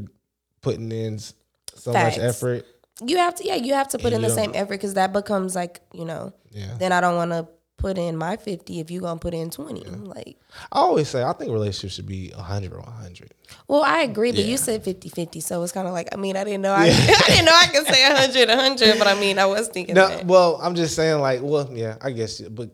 putting 0.61 0.91
in 0.91 1.19
so 1.19 1.93
Facts. 1.93 2.17
much 2.17 2.25
effort, 2.25 2.67
you 3.07 3.17
have 3.19 3.35
to 3.37 3.45
yeah, 3.47 3.55
you 3.55 3.75
have 3.75 3.89
to 3.89 3.99
put 3.99 4.13
And 4.13 4.17
in 4.17 4.23
the 4.23 4.35
same 4.35 4.53
effort 4.55 4.75
because 4.75 4.95
that 4.95 5.13
becomes 5.13 5.55
like, 5.55 5.81
you 5.93 6.05
know, 6.05 6.33
yeah. 6.51 6.75
then 6.79 6.93
I 6.93 7.01
don't 7.01 7.17
wanna 7.17 7.49
put 7.83 7.99
in 7.99 8.17
my 8.17 8.37
fifty 8.37 8.79
if 8.81 8.91
you're 8.91 9.03
gonna 9.03 9.19
put 9.21 9.35
in 9.35 9.51
twenty. 9.51 9.83
Like 9.85 10.39
I 10.71 10.79
always 10.79 11.09
say 11.09 11.23
I 11.23 11.33
think 11.35 11.51
relationships 11.51 11.95
should 11.95 12.07
be 12.07 12.31
hundred 12.31 12.73
or 12.73 12.83
hundred. 12.83 13.35
Well, 13.69 13.83
I 13.83 14.03
agree, 14.03 14.31
but 14.31 14.41
Yeah. 14.41 14.47
you 14.53 14.57
said 14.57 14.83
50-50, 14.85 15.43
so 15.43 15.63
it's 15.63 15.73
kind 15.73 15.87
of 15.89 15.93
like 15.93 16.09
I 16.13 16.17
mean, 16.17 16.37
I 16.37 16.45
didn't 16.45 16.63
know 16.63 16.73
I, 16.73 16.85
I 16.87 17.27
didn't 17.29 17.45
know 17.45 17.53
I 17.55 17.67
could 17.67 17.87
say 17.87 18.03
100 18.09 18.49
100, 18.49 18.99
but 18.99 19.07
I 19.09 19.15
mean, 19.21 19.39
I 19.39 19.47
was 19.47 19.69
thinking 19.69 19.95
No, 19.97 20.09
that. 20.09 20.25
well, 20.27 20.59
I'm 20.63 20.75
just 20.75 20.95
saying, 20.97 21.21
like, 21.21 21.41
well, 21.43 21.69
yeah, 21.73 21.97
I 22.01 22.13
guess, 22.13 22.41
but 22.41 22.71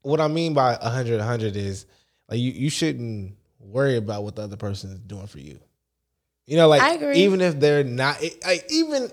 what 0.00 0.20
I 0.20 0.28
mean 0.28 0.54
by 0.54 0.72
100, 0.76 1.18
100 1.18 1.54
is 1.56 1.86
like 2.28 2.40
you, 2.40 2.50
you 2.52 2.70
shouldn't 2.70 3.36
worry 3.60 3.96
about 3.96 4.24
what 4.24 4.34
the 4.36 4.42
other 4.42 4.56
person 4.56 4.90
is 4.92 4.98
doing 5.00 5.26
for 5.28 5.38
you. 5.38 5.60
You 6.46 6.56
know, 6.56 6.68
like 6.68 6.82
I 6.82 6.94
agree. 6.94 7.18
even 7.18 7.40
if 7.40 7.60
they're 7.60 7.84
not, 7.84 8.20
like, 8.44 8.64
even 8.70 9.10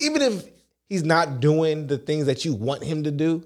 even 0.00 0.22
if 0.22 0.44
he's 0.88 1.04
not 1.04 1.38
doing 1.40 1.86
the 1.86 1.96
things 1.98 2.26
that 2.26 2.44
you 2.44 2.54
want 2.54 2.82
him 2.82 3.04
to 3.04 3.10
do, 3.12 3.44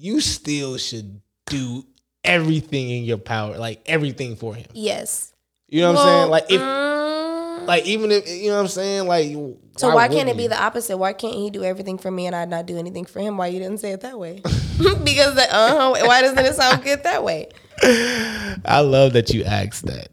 you 0.00 0.20
still 0.20 0.78
should 0.78 1.20
do 1.46 1.84
everything 2.24 2.90
in 2.90 3.04
your 3.04 3.18
power, 3.18 3.58
like 3.58 3.82
everything 3.84 4.34
for 4.34 4.54
him. 4.54 4.66
Yes. 4.72 5.32
You 5.68 5.82
know 5.82 5.92
what 5.92 6.00
I'm 6.00 6.06
saying? 6.06 6.30
Like 6.30 6.44
if, 6.50 6.60
mm, 6.60 7.66
like 7.66 7.86
even 7.86 8.10
if 8.10 8.26
you 8.28 8.48
know 8.48 8.56
what 8.56 8.62
I'm 8.62 8.68
saying, 8.68 9.06
like 9.06 9.32
so 9.76 9.94
why, 9.94 10.08
can't 10.08 10.28
it 10.28 10.36
be 10.36 10.44
you? 10.44 10.48
the 10.48 10.60
opposite? 10.60 10.96
Why 10.96 11.12
can't 11.12 11.34
he 11.34 11.50
do 11.50 11.62
everything 11.62 11.98
for 11.98 12.10
me 12.10 12.26
and 12.26 12.34
I 12.34 12.46
not 12.46 12.66
do 12.66 12.78
anything 12.78 13.04
for 13.04 13.20
him? 13.20 13.36
Why 13.36 13.48
you 13.48 13.58
didn't 13.58 13.78
say 13.78 13.92
it 13.92 14.00
that 14.00 14.18
way? 14.18 14.42
because 15.04 15.34
the, 15.34 15.46
uh 15.54 15.90
why 15.90 16.22
doesn't 16.22 16.38
it 16.38 16.54
sound 16.54 16.82
good 16.82 17.02
that 17.02 17.22
way? 17.22 17.48
I 17.82 18.80
love 18.80 19.12
that 19.12 19.30
you 19.30 19.44
asked 19.44 19.86
that. 19.86 20.08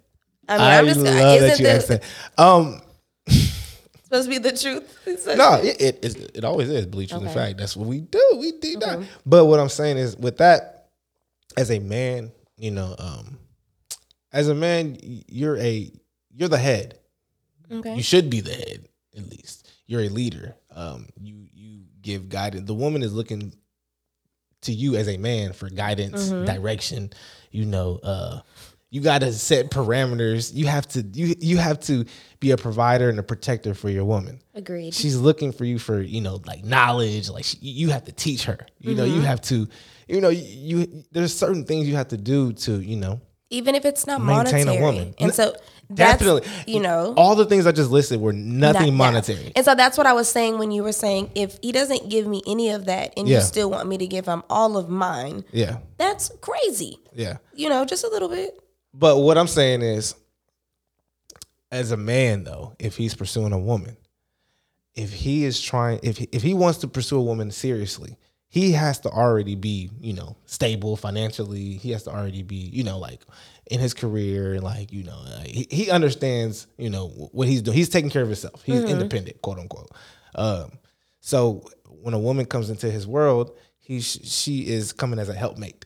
I 0.49 0.57
mean, 0.57 0.61
I 0.61 0.77
I'm 0.79 0.85
just 0.85 0.99
love 0.99 1.15
that 1.15 1.59
you 1.59 1.67
asked 1.67 1.87
that. 1.87 2.03
Um, 2.37 2.81
supposed 4.07 4.25
to 4.25 4.29
be 4.29 4.37
the 4.37 4.55
truth? 4.57 5.27
No, 5.37 5.55
it, 5.61 5.81
it 5.81 6.05
it's- 6.05 6.15
it 6.33 6.43
always 6.43 6.69
is 6.69 6.85
bleach 6.85 7.13
Okay. 7.13 7.33
fact. 7.33 7.57
That's 7.57 7.75
what 7.75 7.87
we 7.87 8.01
do. 8.01 8.21
We 8.39 8.53
do 8.53 8.77
that. 8.79 9.03
But 9.25 9.45
what 9.45 9.59
I'm 9.59 9.69
saying 9.69 9.97
is, 9.97 10.15
with 10.17 10.37
that, 10.37 10.89
as 11.55 11.71
a 11.71 11.79
man, 11.79 12.31
you 12.57 12.71
know, 12.71 12.95
um, 12.97 13.37
as 14.31 14.47
a 14.49 14.55
man, 14.55 14.97
you're 15.01 15.57
a 15.57 15.91
you're 16.33 16.49
the 16.49 16.57
head. 16.57 16.99
Okay. 17.71 17.95
You 17.95 18.03
should 18.03 18.29
be 18.29 18.39
the 18.41 18.53
head 18.53 18.87
at 19.17 19.29
least. 19.29 19.69
You're 19.87 20.01
a 20.03 20.09
leader. 20.09 20.55
Um, 20.71 21.07
you 21.19 21.47
you 21.53 21.81
give 22.01 22.29
guidance. 22.29 22.65
The 22.67 22.73
woman 22.73 23.01
is 23.03 23.13
looking 23.13 23.53
to 24.61 24.71
you 24.73 24.95
as 24.95 25.07
a 25.07 25.17
man 25.17 25.53
for 25.53 25.69
guidance, 25.69 26.29
Mm-hmm. 26.29 26.45
direction. 26.45 27.11
You 27.51 27.65
know, 27.65 27.99
uh, 28.03 28.39
you 28.89 29.01
got 29.01 29.19
to 29.21 29.33
set 29.33 29.69
parameters. 29.71 30.53
You 30.53 30.65
have 30.67 30.87
to 30.89 31.01
you 31.01 31.35
you 31.39 31.57
have 31.57 31.79
to 31.81 32.05
be 32.39 32.51
a 32.51 32.57
provider 32.57 33.09
and 33.09 33.19
a 33.19 33.23
protector 33.23 33.73
for 33.73 33.89
your 33.89 34.05
woman. 34.05 34.39
Agreed. 34.55 34.93
She's 34.93 35.17
looking 35.17 35.51
for 35.51 35.65
you 35.65 35.77
for 35.79 36.01
you 36.01 36.21
know 36.21 36.41
like 36.45 36.63
knowledge. 36.63 37.29
Like 37.29 37.43
she, 37.45 37.57
you 37.61 37.89
have 37.89 38.05
to 38.05 38.11
teach 38.11 38.45
her. 38.45 38.59
You 38.79 38.95
know, 38.95 39.03
Mm-hmm. 39.05 39.15
you 39.15 39.21
have 39.21 39.41
to. 39.41 39.67
You 40.07 40.21
know, 40.21 40.29
you, 40.29 40.77
you 40.79 41.03
there's 41.11 41.35
certain 41.37 41.65
things 41.65 41.87
you 41.87 41.95
have 41.97 42.07
to 42.09 42.17
do 42.17 42.53
to 42.53 42.79
you 42.79 42.95
know 42.95 43.19
Even 43.49 43.75
if 43.75 43.83
it's 43.83 44.07
not 44.07 44.21
Maintain 44.21 44.61
a 44.61 44.65
monetary. 44.71 44.81
woman. 44.81 45.15
And 45.19 45.33
so 45.33 45.53
that's, 45.89 46.19
Definitely. 46.21 46.49
you 46.65 46.79
know, 46.81 47.13
all 47.17 47.35
the 47.35 47.45
things 47.45 47.65
I 47.65 47.71
just 47.73 47.91
listed 47.91 48.19
were 48.21 48.31
nothing 48.33 48.73
Not- 48.81 48.85
yeah. 48.87 48.91
monetary. 48.93 49.51
And 49.55 49.65
so 49.65 49.75
that's 49.75 49.97
what 49.97 50.07
I 50.07 50.13
was 50.13 50.29
saying 50.29 50.59
when 50.59 50.71
you 50.71 50.83
were 50.83 50.91
saying 50.93 51.31
if 51.35 51.57
he 51.61 51.71
doesn't 51.73 52.09
give 52.09 52.25
me 52.27 52.41
any 52.47 52.69
of 52.71 52.85
that 52.85 53.13
and 53.17 53.27
Yeah. 53.27 53.37
you 53.37 53.41
still 53.43 53.69
want 53.69 53.87
me 53.89 53.97
to 53.97 54.07
give 54.07 54.25
him 54.25 54.43
all 54.49 54.75
of 54.77 54.89
mine, 54.89 55.43
Yeah, 55.51 55.77
that's 55.97 56.29
crazy. 56.41 56.99
yeah. 57.13 57.37
You 57.53 57.67
know, 57.69 57.83
just 57.85 58.03
a 58.05 58.09
little 58.09 58.29
bit. 58.29 58.57
But 58.97 59.17
what 59.17 59.37
I'm 59.37 59.47
saying 59.47 59.83
is, 59.83 60.15
as 61.71 61.91
a 61.91 61.97
man, 61.97 62.43
though, 62.43 62.75
if 62.79 62.97
he's 62.97 63.13
pursuing 63.13 63.53
a 63.53 63.59
woman, 63.59 63.97
if 64.95 65.13
he 65.13 65.45
is 65.45 65.61
trying, 65.61 65.99
if 66.01 66.17
he, 66.17 66.27
if 66.31 66.41
he 66.41 66.53
wants 66.53 66.79
to 66.79 66.87
pursue 66.87 67.17
a 67.17 67.23
woman 67.23 67.51
seriously, 67.51 68.17
he 68.49 68.71
has 68.71 68.99
to 69.01 69.09
already 69.09 69.55
be, 69.55 69.91
you 69.99 70.13
know, 70.13 70.37
stable 70.45 70.95
financially. 70.95 71.73
He 71.73 71.91
has 71.91 72.03
to 72.03 72.09
already 72.09 72.41
be, 72.41 72.55
you 72.55 72.83
know, 72.83 72.97
like 72.97 73.21
in 73.69 73.79
his 73.79 73.93
career, 73.93 74.59
like 74.59 74.91
you 74.91 75.03
know, 75.03 75.19
uh, 75.27 75.41
he, 75.41 75.67
he 75.69 75.91
understands, 75.91 76.65
you 76.77 76.89
know, 76.89 77.09
what 77.31 77.47
he's 77.47 77.61
doing. 77.61 77.77
He's 77.77 77.89
taking 77.89 78.09
care 78.09 78.23
of 78.23 78.29
himself. 78.29 78.63
He's 78.63 78.83
independent, 78.83 79.41
quote 79.43 79.59
unquote. 79.59 79.91
Um, 80.33 80.71
so 81.19 81.69
when 81.85 82.15
a 82.15 82.19
woman 82.19 82.45
comes 82.45 82.71
into 82.71 82.89
his 82.89 83.05
world, 83.05 83.55
he 83.77 83.99
she 83.99 84.67
is 84.67 84.91
coming 84.91 85.19
as 85.19 85.29
a 85.29 85.33
helpmate. 85.33 85.85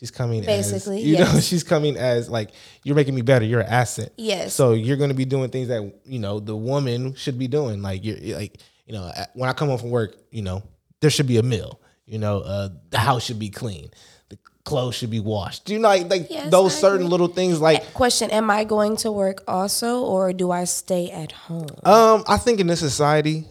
She's 0.00 0.10
coming 0.10 0.42
Basically, 0.42 0.96
as, 0.96 1.04
you 1.04 1.18
know, 1.18 1.40
she's 1.40 1.62
coming 1.62 1.94
as 1.98 2.30
like 2.30 2.52
you're 2.84 2.96
making 2.96 3.14
me 3.14 3.20
better. 3.20 3.44
You're 3.44 3.60
an 3.60 3.66
asset. 3.68 4.14
Yes. 4.16 4.54
So 4.54 4.72
you're 4.72 4.96
going 4.96 5.10
to 5.10 5.14
be 5.14 5.26
doing 5.26 5.50
things 5.50 5.68
that 5.68 5.82
you 6.06 6.18
know 6.18 6.40
the 6.40 6.56
woman 6.56 7.14
should 7.14 7.38
be 7.38 7.48
doing. 7.48 7.82
Like 7.82 8.02
you're 8.02 8.16
like 8.38 8.58
you 8.86 8.94
know 8.94 9.12
when 9.34 9.50
I 9.50 9.52
come 9.52 9.68
home 9.68 9.76
from 9.78 9.90
work, 9.90 10.16
you 10.30 10.40
know 10.40 10.62
there 11.00 11.10
should 11.10 11.26
be 11.26 11.36
a 11.36 11.42
meal. 11.42 11.80
You 12.06 12.18
know 12.18 12.40
uh, 12.40 12.70
the 12.88 12.96
house 12.98 13.24
should 13.24 13.38
be 13.38 13.50
clean. 13.50 13.90
The 14.30 14.38
clothes 14.64 14.94
should 14.94 15.10
be 15.10 15.20
washed. 15.20 15.66
Do 15.66 15.74
you 15.74 15.78
know 15.80 15.88
like, 15.88 16.08
like 16.08 16.28
Yes, 16.30 16.50
those 16.50 16.74
I 16.76 16.80
certain 16.80 17.00
agree. 17.02 17.10
little 17.10 17.28
things 17.28 17.60
like 17.60 17.92
Question 17.92 18.30
Am 18.30 18.50
I 18.50 18.64
going 18.64 18.96
to 18.98 19.12
work 19.12 19.44
also, 19.46 20.00
or 20.02 20.32
do 20.32 20.50
I 20.50 20.64
stay 20.64 21.10
at 21.10 21.32
home? 21.32 21.68
um 21.84 22.24
I 22.26 22.38
think 22.38 22.58
in 22.58 22.68
this 22.68 22.80
society 22.80 23.44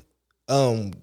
um 0.47 0.93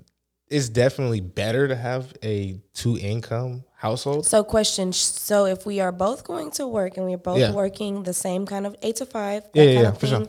it's 0.49 0.69
definitely 0.69 1.21
better 1.21 1.69
to 1.69 1.77
have 1.77 2.13
a 2.25 2.61
two 2.75 2.99
income 2.99 3.63
household. 3.77 4.27
So, 4.27 4.43
question 4.45 4.93
So, 4.93 5.47
if 5.47 5.67
we 5.67 5.81
are 5.81 5.93
both 5.93 6.25
going 6.25 6.51
to 6.53 6.67
work 6.67 6.97
and 6.97 7.07
we're 7.07 7.19
both 7.19 7.39
Yeah. 7.39 7.53
working 7.53 8.03
the 8.03 8.15
same 8.15 8.47
kind 8.47 8.67
of 8.67 8.75
eight 8.83 8.97
to 8.97 9.07
five, 9.07 9.45
Yeah, 9.55 9.63
yeah, 9.65 9.81
yeah, 9.83 9.93
for 9.93 10.07
sure. 10.07 10.27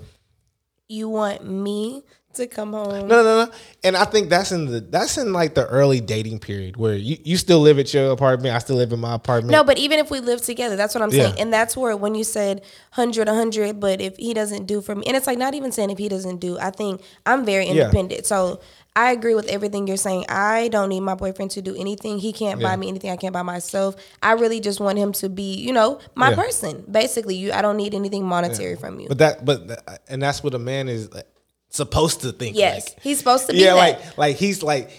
you 0.87 1.09
want 1.09 1.45
me 1.49 2.03
to 2.33 2.45
come 2.47 2.73
home? 2.73 3.07
No, 3.07 3.23
no, 3.23 3.45
no. 3.45 3.51
And 3.83 3.97
I 3.97 4.05
think 4.05 4.29
that's 4.29 4.51
in 4.51 4.65
the 4.67 4.79
that's 4.79 5.17
in 5.17 5.33
like 5.33 5.55
the 5.55 5.65
early 5.67 5.99
dating 6.01 6.39
period 6.39 6.77
where 6.77 6.93
you, 6.93 7.17
you 7.23 7.35
still 7.35 7.59
live 7.61 7.79
at 7.79 7.91
your 7.93 8.11
apartment, 8.11 8.53
I 8.53 8.59
still 8.59 8.75
live 8.75 8.93
in 8.93 8.99
my 8.99 9.15
apartment. 9.15 9.51
No, 9.51 9.63
but 9.63 9.77
even 9.79 9.97
if 9.97 10.11
we 10.11 10.19
live 10.19 10.41
together, 10.41 10.75
that's 10.75 10.93
what 10.93 11.01
I'm 11.01 11.09
saying. 11.09 11.35
Yeah. 11.37 11.41
And 11.41 11.51
that's 11.51 11.75
where 11.75 11.97
when 11.97 12.13
you 12.15 12.23
said 12.23 12.59
100, 12.95 13.27
100, 13.27 13.79
but 13.79 14.01
if 14.01 14.17
he 14.17 14.33
doesn't 14.35 14.67
do 14.67 14.81
for 14.81 14.93
me, 14.93 15.03
and 15.07 15.17
it's 15.17 15.25
like 15.25 15.39
not 15.39 15.55
even 15.55 15.71
saying 15.71 15.89
if 15.89 15.97
he 15.97 16.09
doesn't 16.09 16.37
do, 16.37 16.59
I 16.59 16.69
think 16.69 17.01
I'm 17.25 17.43
very 17.43 17.65
independent. 17.65 18.25
So 18.27 18.59
I 18.97 19.11
agree 19.11 19.35
with 19.35 19.45
everything 19.47 19.87
you're 19.87 19.95
saying. 19.95 20.25
I 20.27 20.69
don't 20.69 20.89
need 20.89 21.01
my 21.01 21.13
boyfriend 21.13 21.51
to 21.51 21.61
do 21.61 21.75
anything. 21.75 22.17
He 22.17 22.33
can't 22.33 22.59
buy 22.59 22.75
me 22.75 22.87
anything 22.87 23.11
I 23.11 23.15
can't 23.15 23.31
buy 23.31 23.43
myself. 23.43 23.95
I 24.23 24.31
really 24.31 24.59
just 24.59 24.79
want 24.79 24.97
him 24.97 25.11
to 25.13 25.29
be, 25.29 25.53
you 25.53 25.71
know, 25.71 25.99
my 26.15 26.31
Yeah. 26.31 26.35
person. 26.35 26.83
Basically, 26.89 27.35
you 27.35 27.53
I 27.53 27.61
don't 27.61 27.77
need 27.77 27.93
anything 27.93 28.25
monetary 28.25 28.75
from 28.75 28.99
you. 28.99 29.07
But 29.07 29.19
that, 29.19 29.45
but 29.45 30.01
and 30.09 30.19
that's 30.21 30.43
what 30.43 30.55
a 30.55 30.59
man 30.59 30.89
is 30.89 31.09
supposed 31.69 32.21
to 32.21 32.31
think. 32.31 32.57
yes, 32.57 32.89
like. 32.89 33.03
he's 33.03 33.19
supposed 33.19 33.45
to 33.47 33.53
be 33.53 33.59
yeah, 33.59 33.75
that. 33.75 33.75
like 33.75 34.17
like 34.17 34.35
he's 34.37 34.63
like 34.63 34.89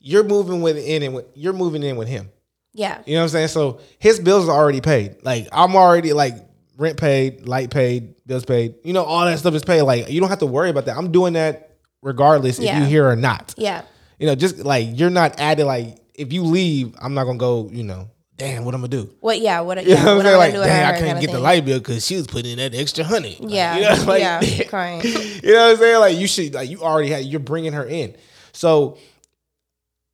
you're 0.00 0.24
moving 0.24 0.60
within 0.60 1.02
and 1.04 1.14
with, 1.14 1.26
you're 1.34 1.52
moving 1.52 1.82
in 1.84 1.94
with 1.96 2.08
him. 2.08 2.30
yeah. 2.72 3.02
You 3.06 3.14
know 3.14 3.20
what 3.20 3.22
I'm 3.24 3.28
saying? 3.30 3.48
So 3.48 3.78
his 4.00 4.18
bills 4.18 4.48
are 4.48 4.56
already 4.56 4.80
paid. 4.80 5.16
Like 5.22 5.46
I'm 5.52 5.76
already 5.76 6.12
like 6.12 6.34
rent 6.76 6.98
paid, 6.98 7.46
light 7.46 7.70
paid, 7.70 8.14
bills 8.26 8.44
paid. 8.44 8.74
You 8.82 8.92
know, 8.94 9.04
all 9.04 9.24
that 9.26 9.38
stuff 9.38 9.54
is 9.54 9.62
paid. 9.64 9.82
Like 9.82 10.10
you 10.10 10.18
don't 10.20 10.30
have 10.30 10.40
to 10.40 10.46
worry 10.46 10.70
about 10.70 10.86
that. 10.86 10.96
I'm 10.96 11.12
doing 11.12 11.34
that 11.34 11.73
regardless 12.04 12.58
if 12.60 12.64
Yeah. 12.66 12.78
you 12.80 12.84
here 12.84 13.08
or 13.08 13.16
not. 13.16 13.54
Yeah. 13.56 13.82
You 14.20 14.28
know, 14.28 14.36
just 14.36 14.58
like 14.58 14.88
you're 14.92 15.10
not 15.10 15.40
added. 15.40 15.64
Like 15.64 15.98
if 16.14 16.32
you 16.32 16.44
leave, 16.44 16.94
I'm 17.02 17.14
not 17.14 17.24
gonna 17.24 17.38
go. 17.38 17.68
You 17.72 17.82
know, 17.82 18.08
damn, 18.36 18.64
what 18.64 18.74
I'm 18.74 18.80
gonna 18.82 18.88
do? 18.88 19.10
What 19.20 19.40
yeah, 19.40 19.60
what 19.60 19.82
You 19.84 19.90
yeah, 19.94 20.04
know 20.04 20.16
what 20.16 20.24
what 20.24 20.34
I'm 20.34 20.40
I 20.40 20.50
saying? 20.50 20.52
gonna 20.54 20.58
Like, 20.60 20.68
do? 20.68 20.72
dang, 20.72 20.94
I 20.94 20.98
kinda 20.98 21.20
get 21.20 21.32
the 21.32 21.40
light 21.40 21.64
bill 21.64 21.78
because 21.80 22.06
she 22.06 22.14
was 22.16 22.26
putting 22.28 22.52
in 22.52 22.58
that 22.58 22.78
extra 22.78 23.02
honey. 23.04 23.36
Like, 23.40 23.52
Yeah. 23.52 23.76
you 23.76 23.82
know, 23.82 24.04
like, 24.06 24.20
yeah. 24.20 24.62
Crying. 24.64 25.02
you 25.02 25.52
know 25.52 25.64
what 25.66 25.70
I'm 25.72 25.76
saying? 25.78 26.00
Like 26.00 26.16
you 26.16 26.28
should, 26.28 26.54
like 26.54 26.70
you 26.70 26.80
already 26.82 27.08
had, 27.08 27.24
you're 27.24 27.40
bringing 27.40 27.72
her 27.72 27.84
in. 27.84 28.14
So 28.52 28.98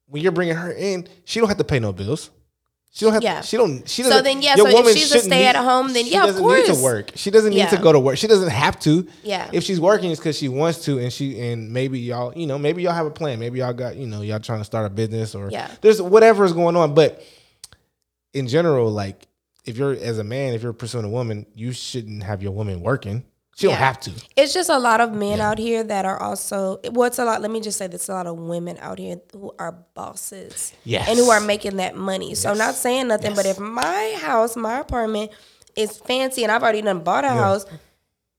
when 0.06 0.22
you're 0.22 0.32
bringing 0.32 0.56
her 0.56 0.72
in, 0.72 1.06
she 1.24 1.40
don't 1.40 1.48
have 1.48 1.58
to 1.58 1.64
pay 1.64 1.78
no 1.78 1.92
bills. 1.92 2.30
She 2.92 3.04
don't 3.04 3.14
have. 3.14 3.22
Yeah. 3.22 3.40
She 3.40 3.56
don't. 3.56 3.88
She 3.88 4.02
doesn't. 4.02 4.18
So 4.18 4.22
then, 4.22 4.42
yeah, 4.42 4.56
so 4.56 4.66
if 4.66 4.86
she's 4.96 5.04
a 5.04 5.06
shouldn't 5.06 5.24
stay-at-home, 5.26 5.92
then 5.92 6.06
yeah, 6.06 6.26
of 6.26 6.34
course. 6.36 6.62
She 6.62 6.66
doesn't 6.66 6.74
need 6.74 6.76
to 6.78 6.82
work. 6.82 7.10
She 7.14 7.30
doesn't 7.30 7.50
need 7.50 7.58
Yeah. 7.58 7.68
to 7.68 7.76
go 7.78 7.92
to 7.92 8.00
work. 8.00 8.18
She 8.18 8.26
doesn't 8.26 8.48
have 8.50 8.80
to. 8.80 9.06
Yeah. 9.22 9.48
If 9.52 9.62
she's 9.62 9.80
working, 9.80 10.10
it's 10.10 10.18
because 10.18 10.36
she 10.36 10.48
wants 10.48 10.84
to, 10.86 10.98
and 10.98 11.12
she 11.12 11.40
and 11.40 11.72
maybe 11.72 12.00
y'all, 12.00 12.32
you 12.36 12.48
know, 12.48 12.58
maybe 12.58 12.82
y'all 12.82 12.92
have 12.92 13.06
a 13.06 13.10
plan. 13.10 13.38
Maybe 13.38 13.60
y'all 13.60 13.72
got, 13.72 13.94
you 13.94 14.08
know, 14.08 14.22
y'all 14.22 14.40
trying 14.40 14.58
to 14.58 14.64
start 14.64 14.86
a 14.86 14.90
business 14.90 15.36
or 15.36 15.50
Yeah. 15.50 15.70
there's 15.82 16.02
whatever 16.02 16.44
is 16.44 16.52
going 16.52 16.74
on. 16.74 16.94
But 16.94 17.22
in 18.34 18.48
general, 18.48 18.90
like 18.90 19.28
if 19.64 19.76
you're 19.76 19.92
as 19.92 20.18
a 20.18 20.24
man, 20.24 20.54
if 20.54 20.62
you're 20.64 20.72
pursuing 20.72 21.04
a 21.04 21.08
woman, 21.10 21.46
you 21.54 21.70
shouldn't 21.72 22.24
have 22.24 22.42
your 22.42 22.52
woman 22.52 22.80
working. 22.80 23.22
She 23.60 23.66
don't 23.66 23.76
have 23.76 24.00
to. 24.00 24.12
It's 24.36 24.54
just 24.54 24.70
a 24.70 24.78
lot 24.78 25.02
of 25.02 25.12
men 25.12 25.38
out 25.38 25.58
here 25.58 25.84
that 25.84 26.06
are 26.06 26.18
also. 26.18 26.80
Well, 26.92 27.08
it's 27.08 27.18
a 27.18 27.26
lot. 27.26 27.42
Let 27.42 27.50
me 27.50 27.60
just 27.60 27.76
say, 27.76 27.88
there's 27.88 28.08
a 28.08 28.14
lot 28.14 28.26
of 28.26 28.38
women 28.38 28.78
out 28.80 28.98
here 28.98 29.20
who 29.32 29.52
are 29.58 29.72
bosses, 29.92 30.72
Yes. 30.84 31.06
and 31.06 31.18
who 31.18 31.28
are 31.28 31.40
making 31.42 31.76
that 31.76 31.94
money. 31.94 32.34
So 32.34 32.50
I'm 32.50 32.56
not 32.56 32.74
saying 32.74 33.08
nothing, 33.08 33.34
but 33.34 33.44
if 33.44 33.58
my 33.58 34.16
house, 34.18 34.56
my 34.56 34.78
apartment 34.80 35.30
is 35.76 35.98
fancy, 35.98 36.42
and 36.42 36.50
I've 36.50 36.62
already 36.62 36.80
done 36.80 37.00
bought 37.00 37.24
a 37.26 37.28
house, 37.28 37.66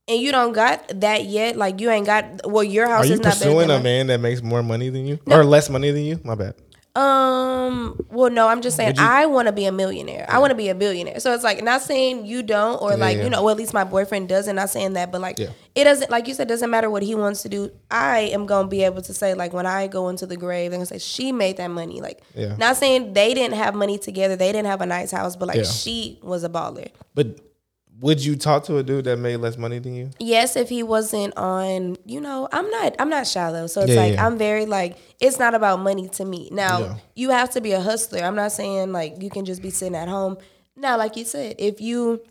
and 0.08 0.20
you 0.20 0.32
don't 0.32 0.54
got 0.54 0.88
that 1.02 1.26
yet, 1.26 1.56
like 1.56 1.80
you 1.80 1.92
ain't 1.92 2.08
got. 2.08 2.42
Well, 2.50 2.64
your 2.64 2.88
house 2.88 3.04
Are 3.06 3.08
you 3.08 3.14
is 3.14 3.20
not 3.20 3.26
better 3.40 3.46
pursuing 3.46 3.70
a 3.70 3.80
man 3.80 4.08
that 4.08 4.20
makes 4.22 4.42
more 4.42 4.64
money 4.64 4.90
than 4.90 5.06
you 5.06 5.20
or 5.28 5.44
less 5.46 5.70
money 5.70 5.92
than 5.92 6.04
you? 6.04 6.20
My 6.24 6.34
bad. 6.34 6.56
Um. 6.96 7.98
Well, 8.10 8.30
no, 8.30 8.48
I'm 8.48 8.62
just 8.62 8.76
saying 8.76 8.96
you- 8.98 9.02
I 9.04 9.26
want 9.26 9.48
to 9.48 9.52
be 9.54 9.66
a 9.66 9.72
millionaire. 9.72 10.26
I 10.28 10.40
want 10.40 10.52
to 10.52 10.56
be 10.56 10.68
a 10.70 10.76
billionaire. 10.76 11.20
So 11.22 11.34
it's 11.34 11.44
like 11.44 11.64
not 11.64 11.82
saying 11.82 12.26
you 12.26 12.44
don't, 12.44 12.82
or 12.82 12.98
like 12.98 13.18
yeah. 13.18 13.24
you 13.24 13.30
know, 13.30 13.42
well 13.44 13.52
at 13.52 13.58
least 13.58 13.74
my 13.74 13.84
boyfriend 13.86 14.28
doesn't. 14.28 14.56
Not 14.56 14.70
saying 14.70 14.94
that, 14.94 15.12
but 15.12 15.22
like 15.22 15.40
Yeah. 15.40 15.50
it 15.74 15.86
doesn't. 15.86 16.12
Like 16.12 16.28
you 16.28 16.34
said, 16.34 16.48
doesn't 16.50 16.70
matter 16.70 16.90
what 16.90 17.04
he 17.04 17.16
wants 17.16 17.42
to 17.44 17.50
do. 17.50 17.72
I 17.90 18.20
am 18.34 18.46
gonna 18.46 18.68
be 18.68 18.84
able 18.84 19.02
to 19.04 19.14
say 19.14 19.34
like 19.34 19.54
when 19.54 19.66
I 19.66 19.88
go 19.88 20.10
into 20.10 20.26
the 20.26 20.36
grave, 20.36 20.72
they're 20.72 20.78
gonna 20.80 20.86
say 20.86 20.98
she 21.00 21.32
made 21.32 21.58
that 21.58 21.70
money. 21.70 22.02
Like 22.02 22.22
Yeah. 22.36 22.56
not 22.58 22.76
saying 22.78 23.14
they 23.14 23.34
didn't 23.34 23.56
have 23.56 23.74
money 23.74 23.98
together, 23.98 24.36
they 24.36 24.52
didn't 24.52 24.68
have 24.68 24.82
a 24.82 24.86
nice 24.86 25.12
house, 25.12 25.36
but 25.38 25.48
like 25.48 25.58
Yeah. 25.58 25.64
she 25.64 26.20
was 26.22 26.44
a 26.44 26.50
baller. 26.50 26.90
But 27.16 27.38
would 28.02 28.24
you 28.24 28.36
talk 28.36 28.64
to 28.66 28.78
a 28.78 28.84
dude 28.84 29.06
that 29.06 29.18
made 29.18 29.38
less 29.38 29.58
money 29.58 29.80
than 29.80 29.94
you? 29.96 30.10
Yes, 30.20 30.56
if 30.56 30.68
he 30.70 30.84
wasn't 30.84 31.38
on, 31.38 31.96
you 32.06 32.20
know, 32.20 32.50
I'm 32.52 32.70
not 32.70 32.96
I'm 33.00 33.10
not 33.10 33.28
shallow. 33.28 33.68
So 33.68 33.82
it's 33.82 33.92
Yeah, 33.92 34.02
like 34.02 34.14
yeah. 34.14 34.26
I'm 34.26 34.38
very 34.38 34.66
like 34.66 34.98
it's 35.20 35.40
not 35.40 35.54
about 35.54 35.80
money 35.80 36.10
to 36.10 36.26
me. 36.26 36.50
Now, 36.52 36.80
Yeah. 36.80 36.96
you 37.16 37.30
have 37.30 37.52
to 37.52 37.62
be 37.62 37.72
a 37.74 37.80
hustler. 37.80 38.24
I'm 38.24 38.36
not 38.36 38.52
saying 38.52 38.92
like 38.92 39.22
you 39.22 39.30
can 39.30 39.46
just 39.46 39.62
be 39.62 39.70
sitting 39.70 39.96
at 39.96 40.10
home. 40.10 40.38
Now, 40.76 40.98
like 40.98 41.16
you 41.16 41.24
said, 41.26 41.56
if 41.60 41.80
you 41.80 42.22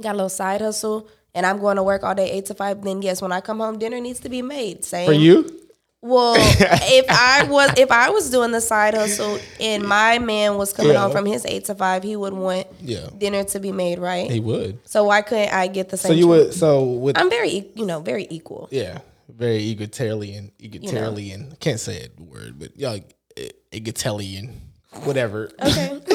got 0.00 0.12
a 0.12 0.18
little 0.18 0.28
side 0.30 0.60
hustle 0.60 1.08
and 1.34 1.44
I'm 1.44 1.58
going 1.58 1.76
to 1.76 1.82
work 1.82 2.02
all 2.04 2.14
day 2.14 2.30
8 2.30 2.46
to 2.46 2.54
5, 2.54 2.82
then 2.82 3.02
yes, 3.02 3.20
when 3.20 3.30
I 3.32 3.40
come 3.40 3.58
home 3.58 3.78
dinner 3.78 4.00
needs 4.00 4.20
to 4.20 4.28
be 4.28 4.40
made. 4.42 4.84
Same. 4.84 5.06
For 5.06 5.12
you? 5.12 5.67
Well, 6.00 6.34
if 6.38 7.06
I 7.08 7.44
was 7.50 7.72
if 7.76 7.90
I 7.90 8.10
was 8.10 8.30
doing 8.30 8.52
the 8.52 8.60
side 8.60 8.94
hustle 8.94 9.38
and 9.60 9.82
my 9.82 10.18
man 10.20 10.56
was 10.56 10.72
coming 10.72 10.92
Yeah. 10.92 11.02
home 11.02 11.10
from 11.12 11.26
his 11.26 11.44
8 11.44 11.64
to 11.66 11.74
5, 11.74 12.02
he 12.04 12.14
would 12.14 12.32
want 12.34 12.66
Yeah. 12.80 13.08
dinner 13.18 13.42
to 13.44 13.58
be 13.60 13.72
made, 13.72 13.98
right? 13.98 14.30
He 14.30 14.38
would. 14.40 14.78
so 14.86 15.04
why 15.04 15.22
couldn't 15.22 15.52
I 15.52 15.66
get 15.66 15.88
the 15.88 15.96
same 15.96 16.10
So 16.10 16.14
you 16.14 16.26
treatment? 16.26 16.46
would 16.50 16.54
so 16.54 16.84
with 16.84 17.18
I'm 17.18 17.28
very, 17.30 17.68
you 17.74 17.84
know, 17.84 17.98
very 18.00 18.26
equal. 18.30 18.68
yeah, 18.70 18.98
very 19.28 19.68
egalitarian, 19.70 20.52
egalitarian. 20.60 21.56
Can't 21.58 21.80
say 21.80 21.96
it 21.96 22.18
word, 22.20 22.58
but 22.60 22.78
y'all 22.78 23.00
e- 23.36 23.50
egalitarian, 23.72 24.60
whatever. 25.02 25.50
Okay. 25.60 25.98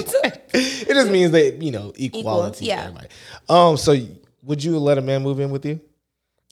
it 0.53 0.87
just 0.93 1.11
means 1.11 1.31
that 1.31 1.61
you 1.61 1.71
know 1.71 1.91
equality. 1.97 2.65
yeah. 2.67 2.89
Um. 3.49 3.75
So 3.75 3.95
would 4.43 4.63
you 4.63 4.79
let 4.79 4.97
a 4.97 5.01
man 5.01 5.23
move 5.23 5.39
in 5.41 5.51
with 5.51 5.65
you? 5.65 5.81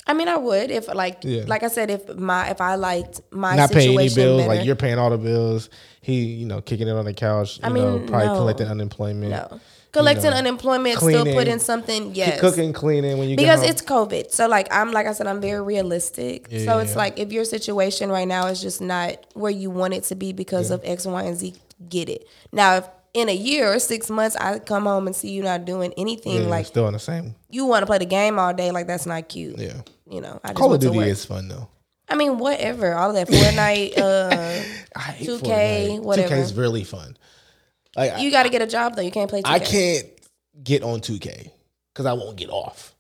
I 0.08 0.14
mean, 0.14 0.28
I 0.28 0.38
would 0.38 0.72
if 0.72 0.88
like 0.94 1.20
Yeah. 1.24 1.44
like 1.48 1.64
I 1.64 1.68
said, 1.68 1.90
if 1.92 2.16
my 2.18 2.50
if 2.50 2.60
I 2.62 2.76
liked 2.76 3.22
my 3.32 3.56
Not 3.56 3.72
paying 3.72 3.92
situation 3.98 4.20
any 4.20 4.28
bills. 4.30 4.42
better. 4.42 4.56
Like 4.58 4.66
you're 4.66 4.76
paying 4.76 4.98
all 4.98 5.10
the 5.10 5.18
bills. 5.18 5.70
He, 6.02 6.24
you 6.24 6.46
know, 6.46 6.62
kicking 6.62 6.88
it 6.88 6.92
on 6.96 7.06
the 7.06 7.14
couch. 7.14 7.58
You 7.60 7.66
I 7.66 7.70
know, 7.70 7.98
mean, 8.00 8.08
probably 8.08 8.28
no. 8.28 8.36
collecting 8.38 8.68
unemployment. 8.68 9.30
no 9.32 9.60
collecting 9.92 10.32
know, 10.32 10.38
unemployment, 10.38 10.98
still 10.98 11.26
putting 11.26 11.60
something. 11.60 12.16
Yes, 12.16 12.40
Cooking, 12.40 12.72
cleaning 12.74 13.18
when 13.18 13.30
you 13.30 13.36
because 13.36 13.62
it's 13.62 13.82
COVID. 13.82 14.32
So 14.32 14.48
like 14.48 14.68
I'm 14.72 14.92
like 14.92 15.06
I 15.06 15.14
said, 15.14 15.28
I'm 15.28 15.42
very 15.42 15.62
realistic. 15.62 16.48
so 16.48 16.56
Yeah. 16.56 16.80
it's 16.80 16.96
like 16.96 17.20
if 17.20 17.32
your 17.32 17.46
situation 17.46 18.10
right 18.10 18.28
now 18.28 18.48
is 18.48 18.62
just 18.62 18.82
not 18.82 19.26
where 19.34 19.52
you 19.52 19.70
want 19.70 19.94
it 19.94 20.04
to 20.06 20.16
be 20.16 20.34
because 20.34 20.72
of 20.72 20.82
X, 20.84 21.06
Y, 21.06 21.22
and 21.24 21.38
Z, 21.38 21.54
get 21.90 22.10
it. 22.10 22.28
Now 22.52 22.78
if 22.78 22.86
in 23.14 23.30
a 23.30 23.36
year 23.36 23.74
or 23.74 23.80
six 23.80 24.10
months 24.10 24.36
I 24.36 24.60
come 24.60 24.84
home 24.84 25.08
and 25.08 25.16
see 25.16 25.32
you 25.32 25.44
not 25.44 25.66
doing 25.66 25.94
anything 25.98 26.44
yeah, 26.44 26.48
like 26.48 26.66
still 26.66 26.86
on 26.86 26.94
the 26.94 27.00
same. 27.00 27.36
you 27.50 27.66
want 27.66 27.82
to 27.84 27.86
play 27.86 27.98
the 27.98 28.06
game 28.06 28.40
all 28.40 28.54
day, 28.54 28.72
like 28.72 28.88
that's 28.88 29.06
not 29.06 29.28
cute. 29.30 29.58
Yeah. 29.60 29.82
You 30.10 30.22
know, 30.22 30.40
I 30.44 30.50
just 30.50 30.58
Call 30.58 30.74
of 30.74 30.80
Duty 30.80 31.00
is 31.00 31.26
fun 31.26 31.48
though. 31.48 31.70
I 32.10 32.16
mean, 32.16 32.38
whatever. 32.38 32.94
All 32.94 33.10
of 33.10 33.16
that 33.16 33.28
Fortnite. 33.28 33.98
Uh, 34.94 35.14
2K, 35.14 35.40
Fortnite. 35.40 36.02
whatever. 36.02 36.36
2K 36.36 36.40
is 36.40 36.54
really 36.54 36.84
fun. 36.84 37.16
Like 37.96 38.22
you 38.22 38.30
got 38.30 38.44
to 38.44 38.50
get 38.50 38.62
a 38.62 38.68
job 38.68 38.96
though. 38.96 39.02
You 39.02 39.12
can't 39.12 39.30
play. 39.30 39.42
2K. 39.42 39.50
I 39.50 39.60
can't 39.60 40.08
get 40.62 40.84
on 40.84 41.00
2K 41.00 41.50
because 41.94 42.06
I 42.06 42.14
won't 42.14 42.36
get 42.36 42.50
off. 42.50 42.94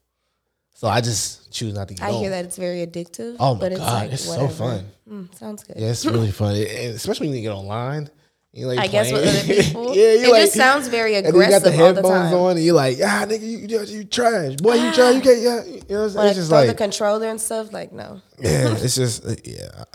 So 0.73 0.87
I 0.87 1.01
just 1.01 1.51
choose 1.51 1.73
not 1.73 1.89
to 1.89 1.93
get 1.93 2.03
I 2.03 2.11
on. 2.11 2.21
hear 2.21 2.29
that 2.31 2.45
it's 2.45 2.57
very 2.57 2.85
addictive. 2.85 3.35
Oh 3.39 3.55
my 3.55 3.59
but 3.59 3.71
it's 3.73 3.81
god, 3.81 4.03
like, 4.03 4.11
it's 4.13 4.23
so 4.23 4.47
fun. 4.47 4.85
Mm, 5.09 5.35
sounds 5.35 5.63
good. 5.63 5.75
Yeah, 5.77 5.89
it's 5.89 6.05
really 6.05 6.31
fun, 6.41 6.55
especially 6.55 7.27
when 7.27 7.35
you 7.35 7.41
get 7.43 7.51
online. 7.51 8.09
You 8.53 8.67
like 8.67 8.79
I 8.79 8.87
guess 8.87 9.11
with 9.11 9.23
playing. 9.23 9.37
other 9.37 9.63
people. 9.63 9.85
yeah, 9.95 10.13
you 10.13 10.25
it 10.25 10.31
like, 10.31 10.41
just 10.41 10.55
sounds 10.55 10.89
very 10.89 11.15
aggressive. 11.15 11.41
and 11.41 11.45
you 11.45 11.59
got 11.59 11.63
the 11.63 11.71
headphones 11.71 12.33
on, 12.33 12.57
and 12.57 12.65
you're 12.65 12.75
like, 12.75 12.97
ah, 13.01 13.25
nigga, 13.25 13.41
you, 13.41 13.59
you, 13.59 13.83
you 13.85 14.03
trash, 14.03 14.57
boy, 14.57 14.73
you 14.73 14.91
trash, 14.91 15.15
you 15.15 15.21
can't, 15.21 15.41
yeah, 15.41 15.63
you 15.63 15.81
know, 15.89 16.01
what? 16.01 16.05
it's, 16.05 16.15
When 16.15 16.25
I 16.25 16.27
it's 16.27 16.37
just 16.37 16.49
throw 16.49 16.67
the 16.67 16.73
controller 16.73 17.27
and 17.27 17.39
stuff, 17.39 17.71
like 17.71 17.93
no. 17.93 18.21
yeah, 18.39 18.75
it's 18.77 18.95
just, 18.95 19.25
uh, 19.25 19.35
yeah. 19.45 19.85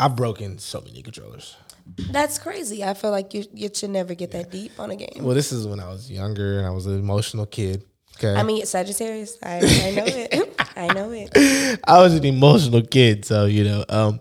I've 0.00 0.16
broken 0.16 0.58
so 0.58 0.80
many 0.80 1.02
controllers. 1.02 1.56
That's 2.10 2.38
crazy. 2.38 2.82
I 2.82 2.94
feel 2.94 3.10
like 3.10 3.34
you 3.34 3.44
you 3.52 3.68
should 3.74 3.90
never 3.90 4.14
get 4.14 4.30
that 4.30 4.50
deep 4.50 4.72
on 4.78 4.90
a 4.90 4.96
game. 4.96 5.22
Well, 5.22 5.34
this 5.34 5.52
is 5.52 5.66
when 5.66 5.80
I 5.80 5.88
was 5.88 6.10
younger 6.10 6.58
and 6.58 6.66
I 6.66 6.70
was 6.70 6.86
an 6.86 6.98
emotional 6.98 7.44
kid. 7.44 7.84
Okay, 8.16 8.34
I 8.34 8.42
mean, 8.42 8.64
Sagittarius. 8.64 9.36
I, 9.42 9.56
I 9.56 9.90
know 9.90 10.04
it. 10.06 10.60
I 10.76 10.86
know 10.94 11.10
it. 11.12 11.80
I 11.84 12.00
was 12.00 12.14
an 12.14 12.24
emotional 12.24 12.82
kid, 12.82 13.24
so 13.26 13.44
you 13.44 13.64
know. 13.64 13.84
Um, 13.88 14.20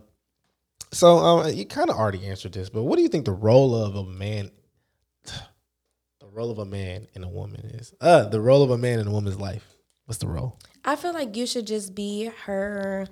so 0.91 1.17
um, 1.17 1.53
you 1.53 1.65
kind 1.65 1.89
of 1.89 1.95
already 1.95 2.25
answered 2.27 2.53
this, 2.53 2.69
but 2.69 2.83
what 2.83 2.95
do 2.97 3.01
you 3.01 3.09
think 3.09 3.25
the 3.25 3.31
role 3.31 3.75
of 3.75 3.95
a 3.95 4.03
man, 4.03 4.51
the 5.25 6.27
role 6.31 6.51
of 6.51 6.59
a 6.59 6.65
man 6.65 7.07
in 7.13 7.23
a 7.23 7.29
woman 7.29 7.61
is? 7.73 7.93
Uh, 8.01 8.25
the 8.25 8.41
role 8.41 8.63
of 8.63 8.69
a 8.71 8.77
man 8.77 8.99
in 8.99 9.07
a 9.07 9.11
woman's 9.11 9.39
life. 9.39 9.65
What's 10.05 10.19
the 10.19 10.27
role? 10.27 10.59
I 10.83 10.95
feel 10.95 11.13
like 11.13 11.35
you 11.37 11.45
should 11.45 11.67
just 11.67 11.95
be 11.95 12.25
her 12.45 13.07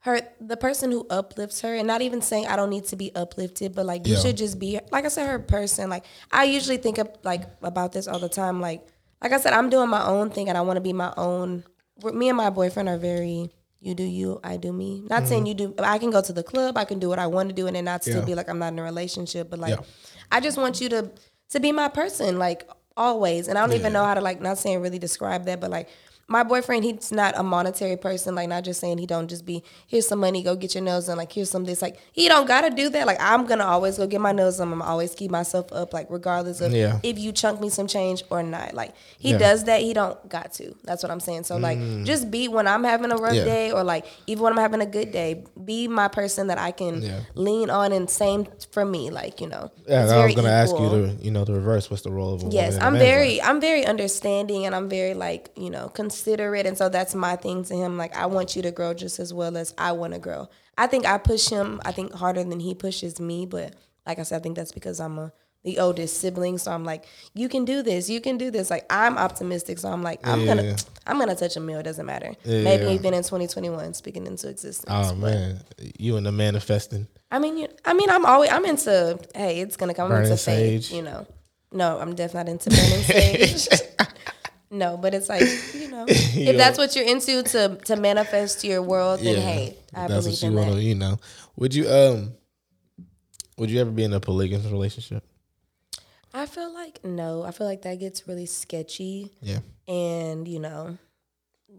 her 0.00 0.20
the 0.40 0.56
person 0.56 0.90
who 0.90 1.06
uplifts 1.08 1.60
her 1.62 1.74
and 1.74 1.86
not 1.86 2.02
even 2.02 2.20
saying 2.20 2.46
I 2.46 2.56
don't 2.56 2.68
need 2.70 2.84
to 2.86 2.96
be 2.96 3.14
uplifted, 3.14 3.74
but 3.74 3.86
like 3.86 4.06
you 4.06 4.14
Yeah. 4.14 4.20
should 4.20 4.36
just 4.36 4.58
be 4.58 4.80
like 4.90 5.04
I 5.04 5.08
said, 5.08 5.26
her 5.28 5.38
person. 5.38 5.88
Like 5.88 6.04
I 6.32 6.44
usually 6.44 6.76
think 6.78 6.98
of 6.98 7.08
like 7.22 7.44
about 7.62 7.92
this 7.92 8.06
all 8.08 8.18
the 8.18 8.28
time. 8.28 8.60
Like 8.60 8.86
like 9.22 9.32
I 9.32 9.38
said, 9.38 9.52
I'm 9.52 9.70
doing 9.70 9.88
my 9.88 10.04
own 10.04 10.30
thing 10.30 10.48
and 10.48 10.58
I 10.58 10.62
want 10.62 10.76
to 10.76 10.80
be 10.82 10.92
my 10.92 11.12
own 11.16 11.64
me 12.12 12.28
and 12.28 12.36
my 12.36 12.50
boyfriend 12.50 12.88
are 12.88 12.98
very 12.98 13.50
you 13.84 13.94
do 13.94 14.02
you, 14.02 14.40
I 14.42 14.56
do 14.56 14.72
me. 14.72 15.04
Not 15.10 15.28
saying 15.28 15.46
you 15.46 15.54
do 15.54 15.74
I 15.78 15.98
can 15.98 16.10
go 16.10 16.20
to 16.22 16.32
the 16.32 16.42
club, 16.42 16.76
I 16.78 16.84
can 16.84 16.98
do 16.98 17.08
what 17.08 17.18
I 17.18 17.26
want 17.26 17.48
to 17.50 17.54
do 17.54 17.66
and 17.66 17.76
then 17.76 17.84
not 17.84 18.02
still 18.02 18.14
Mm-hmm. 18.14 18.20
Yeah. 18.22 18.26
be 18.26 18.34
like 18.34 18.48
I'm 18.48 18.58
not 18.58 18.72
in 18.72 18.78
a 18.78 18.82
relationship. 18.82 19.50
But 19.50 19.58
like 19.60 19.70
Yeah. 19.78 19.84
I 20.32 20.40
just 20.40 20.56
want 20.58 20.80
you 20.80 20.88
to 20.88 21.10
to 21.50 21.60
be 21.60 21.70
my 21.72 21.88
person, 21.88 22.38
like 22.38 22.68
always. 22.96 23.48
And 23.48 23.58
I 23.58 23.66
don't 23.66 23.76
even 23.76 23.92
know 23.92 24.04
how 24.04 24.14
to 24.14 24.20
like 24.20 24.40
not 24.40 24.58
saying 24.58 24.80
really 24.80 24.98
describe 24.98 25.44
that, 25.46 25.60
but 25.60 25.70
like 25.70 25.88
my 26.28 26.42
boyfriend, 26.42 26.84
he's 26.84 27.12
not 27.12 27.34
a 27.36 27.42
monetary 27.42 27.96
person. 27.96 28.34
Like 28.34 28.48
not 28.48 28.64
just 28.64 28.80
saying 28.80 28.98
he 28.98 29.06
don't 29.06 29.28
just 29.28 29.44
be 29.44 29.62
here's 29.86 30.06
some 30.08 30.20
money, 30.20 30.42
go 30.42 30.56
get 30.56 30.74
your 30.74 30.82
nails 30.84 31.06
done. 31.06 31.16
Like 31.18 31.32
here's 31.32 31.50
some 31.50 31.64
this. 31.64 31.82
Like 31.82 31.98
he 32.12 32.28
don't 32.28 32.46
gotta 32.46 32.70
do 32.70 32.88
that. 32.90 33.06
Like 33.06 33.18
I'm 33.20 33.46
gonna 33.46 33.64
always 33.64 33.98
go 33.98 34.06
get 34.06 34.20
my 34.20 34.32
nails 34.32 34.58
done. 34.58 34.72
I'm 34.72 34.82
always 34.82 35.14
keep 35.14 35.30
myself 35.30 35.72
up. 35.72 35.92
Like 35.92 36.06
regardless 36.10 36.60
of 36.60 36.72
Yeah. 36.72 36.98
if 37.02 37.18
you 37.18 37.32
chunk 37.32 37.60
me 37.60 37.68
some 37.68 37.86
change 37.86 38.22
or 38.30 38.42
not. 38.42 38.74
Like 38.74 38.94
he 39.18 39.32
Yeah. 39.32 39.38
does 39.38 39.64
that. 39.64 39.80
He 39.80 39.92
don't 39.92 40.28
got 40.28 40.52
to. 40.54 40.74
That's 40.84 41.02
what 41.02 41.10
I'm 41.12 41.20
saying. 41.20 41.44
So 41.44 41.56
like 41.56 41.78
just 42.04 42.30
be 42.30 42.48
when 42.48 42.66
I'm 42.66 42.84
having 42.84 43.12
a 43.12 43.16
rough 43.16 43.32
Mm. 43.32 43.36
Yeah. 43.36 43.44
day 43.44 43.72
or 43.72 43.82
like 43.84 44.06
even 44.26 44.44
when 44.44 44.52
I'm 44.52 44.58
having 44.58 44.80
a 44.80 44.86
good 44.86 45.12
day, 45.12 45.44
be 45.64 45.88
my 45.88 46.08
person 46.08 46.46
that 46.48 46.58
I 46.58 46.70
can 46.70 47.02
lean 47.34 47.70
on 47.70 47.92
and 47.92 48.08
same 48.08 48.46
for 48.70 48.84
me. 48.84 49.10
Like 49.10 49.40
you 49.40 49.48
know. 49.48 49.70
Yeah, 49.86 50.00
I 50.06 50.24
was 50.26 50.34
going 50.34 50.46
to 50.46 50.50
ask 50.50 50.70
you 50.70 50.76
equal. 50.76 50.90
the, 51.06 51.16
you 51.22 51.30
know, 51.30 51.44
the 51.44 51.52
reverse. 51.52 51.90
What's 51.90 52.02
the 52.02 52.10
role 52.10 52.32
of 52.34 52.40
a 52.42 52.44
woman? 52.46 52.52
Yes, 52.52 52.78
I'm 52.80 52.94
very 52.94 53.36
life? 53.38 53.40
I'm 53.48 53.60
very 53.60 53.84
understanding 53.84 54.64
and 54.66 54.74
I'm 54.74 54.88
very 54.88 55.12
like, 55.14 55.50
you 55.56 55.68
know, 55.70 55.88
considerate 56.14 56.64
and 56.66 56.78
so 56.78 56.88
that's 56.88 57.14
my 57.14 57.34
thing 57.36 57.64
to 57.64 57.74
him 57.74 57.96
like 57.96 58.14
I 58.16 58.26
want 58.26 58.54
you 58.54 58.62
to 58.62 58.70
grow 58.70 58.94
just 58.94 59.18
as 59.18 59.34
well 59.34 59.56
as 59.56 59.74
I 59.76 59.92
want 59.92 60.12
to 60.14 60.20
grow. 60.20 60.48
I 60.78 60.86
think 60.86 61.06
I 61.06 61.18
push 61.18 61.48
him 61.48 61.80
I 61.84 61.92
think 61.92 62.12
harder 62.12 62.44
than 62.44 62.60
he 62.60 62.74
pushes 62.74 63.18
me, 63.20 63.46
but 63.46 63.74
like 64.06 64.18
I 64.18 64.22
said 64.22 64.36
I 64.36 64.42
think 64.42 64.56
that's 64.56 64.72
because 64.72 65.00
I'm 65.00 65.18
a 65.18 65.32
the 65.64 65.78
oldest 65.78 66.20
sibling, 66.20 66.58
so 66.58 66.70
I'm 66.70 66.84
like, 66.84 67.06
you 67.32 67.48
can 67.48 67.64
do 67.64 67.82
this, 67.82 68.10
you 68.10 68.20
can 68.20 68.36
do 68.36 68.50
this. 68.50 68.68
Like 68.70 68.84
I'm 68.90 69.16
optimistic, 69.16 69.78
so 69.78 69.88
I'm 69.90 70.02
like, 70.02 70.20
I'm 70.22 70.40
Yeah. 70.40 70.46
gonna, 70.46 70.76
I'm 71.06 71.18
gonna 71.18 71.34
touch 71.34 71.56
a 71.56 71.60
mill. 71.60 71.78
It 71.78 71.84
doesn't 71.84 72.04
matter. 72.04 72.34
Yeah. 72.44 72.64
Maybe 72.64 72.84
even 72.92 73.14
in 73.14 73.22
2021, 73.22 73.94
speaking 73.94 74.26
into 74.26 74.50
existence. 74.50 74.84
Oh 74.86 75.14
man, 75.14 75.62
you 75.98 76.18
and 76.18 76.26
the 76.26 76.32
manifesting. 76.32 77.08
I 77.30 77.38
mean, 77.38 77.56
you, 77.56 77.68
I 77.82 77.94
mean, 77.94 78.10
I'm 78.10 78.26
always, 78.26 78.50
I'm 78.50 78.66
into. 78.66 79.18
Hey, 79.34 79.60
it's 79.60 79.78
gonna 79.78 79.94
come. 79.94 80.10
Burning 80.10 80.30
into 80.30 80.36
faith, 80.42 80.92
you 80.92 81.00
know. 81.00 81.26
No, 81.72 81.98
I'm 81.98 82.14
definitely 82.14 82.52
not 82.52 82.62
into 82.62 82.68
burning 82.68 83.02
sage. 83.02 83.68
No, 84.74 84.96
but 84.96 85.14
it's 85.14 85.28
like 85.28 85.42
you 85.74 85.88
know, 85.88 86.04
if 86.08 86.56
that's 86.56 86.76
what 86.78 86.94
you're 86.96 87.06
into 87.06 87.42
to 87.42 87.76
to 87.84 87.96
manifest 87.96 88.64
your 88.64 88.82
world, 88.82 89.20
then 89.20 89.36
hey, 89.40 89.76
I 89.94 90.06
that's 90.08 90.24
believe 90.24 90.32
what 90.34 90.42
you 90.42 90.48
in 90.48 90.54
want 90.54 90.70
that. 90.70 90.76
to, 90.76 90.82
you 90.82 90.94
know. 90.94 91.18
Would 91.56 91.74
you 91.74 91.88
um, 91.88 92.32
would 93.56 93.70
you 93.70 93.80
ever 93.80 93.90
be 93.90 94.04
in 94.04 94.12
a 94.12 94.20
polygamous 94.20 94.66
relationship? 94.66 95.24
I 96.32 96.46
feel 96.46 96.72
like 96.74 97.04
no. 97.04 97.42
I 97.44 97.52
feel 97.52 97.66
like 97.66 97.82
that 97.82 98.00
gets 98.00 98.26
really 98.26 98.46
sketchy. 98.46 99.30
Yeah. 99.40 99.60
And, 99.86 100.48
you 100.48 100.58
know, 100.58 100.98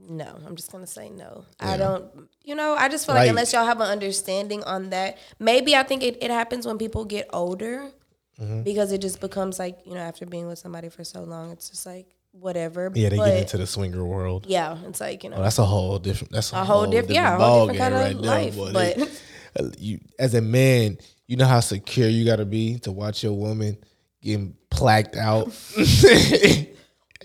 no. 0.08 0.38
I'm 0.48 0.56
just 0.56 0.72
gonna 0.72 0.88
say 0.88 1.10
no. 1.10 1.44
I 1.60 1.76
don't 1.76 2.06
you 2.44 2.56
know, 2.56 2.76
I 2.76 2.88
just 2.88 3.06
feel 3.06 3.16
like, 3.16 3.24
Like- 3.24 3.30
unless 3.32 3.52
y'all 3.52 3.66
have 3.66 3.82
an 3.82 3.88
understanding 3.88 4.64
on 4.64 4.92
that, 4.92 5.18
maybe 5.40 5.76
I 5.76 5.84
think 5.84 6.04
it, 6.04 6.18
it 6.24 6.32
happens 6.32 6.66
when 6.66 6.78
people 6.78 7.06
get 7.06 7.28
older 7.34 7.92
Mm-hmm. 8.40 8.64
because 8.64 8.92
it 8.92 8.98
just 9.00 9.22
becomes 9.22 9.60
like, 9.60 9.80
you 9.86 9.94
know, 9.94 10.02
after 10.02 10.26
being 10.26 10.46
with 10.46 10.60
somebody 10.60 10.90
for 10.90 11.06
so 11.06 11.24
long, 11.24 11.52
it's 11.52 11.70
just 11.70 11.86
like 11.86 12.15
whatever. 12.40 12.92
Yeah, 12.94 13.10
they 13.10 13.18
but, 13.18 13.26
get 13.26 13.38
into 13.42 13.58
the 13.58 13.68
swinger 13.68 14.04
world. 14.06 14.46
Yeah, 14.48 14.78
it's 14.86 15.02
like, 15.02 15.24
you 15.24 15.30
oh, 15.30 15.32
know, 15.32 15.40
Oh, 15.40 15.44
that's 15.44 15.60
a 15.60 15.66
whole 15.66 16.00
different. 16.00 16.32
That's 16.34 16.54
a, 16.54 16.58
a 16.58 16.64
whole 16.64 16.86
different 16.86 17.16
yeah, 17.16 17.36
a 17.36 17.40
whole 17.40 17.68
different 17.68 17.96
kind 17.96 18.18
of 18.18 18.26
life. 18.26 18.56
boy. 18.56 18.74
but 18.74 18.98
They- 18.98 19.72
you, 19.80 20.00
as 20.20 20.34
a 20.34 20.42
man, 20.42 20.98
you 21.28 21.38
know 21.38 21.46
how 21.46 21.60
secure 21.60 22.08
you 22.08 22.26
got 22.26 22.38
to 22.38 22.46
be 22.46 22.78
to 22.80 22.92
watch 22.92 23.24
your 23.24 23.34
woman 23.34 23.78
getting 24.22 24.56
placked 24.70 25.16
out 25.16 25.48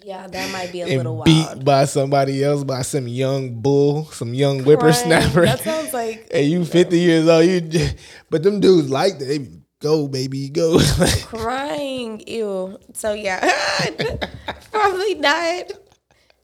yeah, 0.04 0.26
that 0.28 0.52
might 0.52 0.70
be 0.72 0.82
a 0.82 0.86
little 0.86 1.22
beat 1.22 1.64
by 1.64 1.84
somebody 1.84 2.42
else, 2.44 2.64
by 2.64 2.82
some 2.82 3.08
young 3.08 3.60
bull, 3.60 4.04
some 4.06 4.34
young 4.34 4.60
whippersnapper. 4.60 5.44
That 5.44 5.60
sounds 5.60 5.92
like 5.92 6.28
and 6.34 6.46
you 6.46 6.64
50 6.64 6.98
years 6.98 7.28
old, 7.28 7.44
you, 7.44 7.60
j- 7.60 7.96
but 8.28 8.42
them 8.42 8.60
dudes 8.60 8.90
like 8.90 9.18
that. 9.18 9.24
They 9.26 9.48
go, 9.80 10.08
baby, 10.08 10.48
go. 10.48 10.78
crying. 11.24 12.22
Ew. 12.26 12.78
So 12.94 13.12
yeah, 13.12 13.40
probably 14.70 15.14
not. 15.14 15.72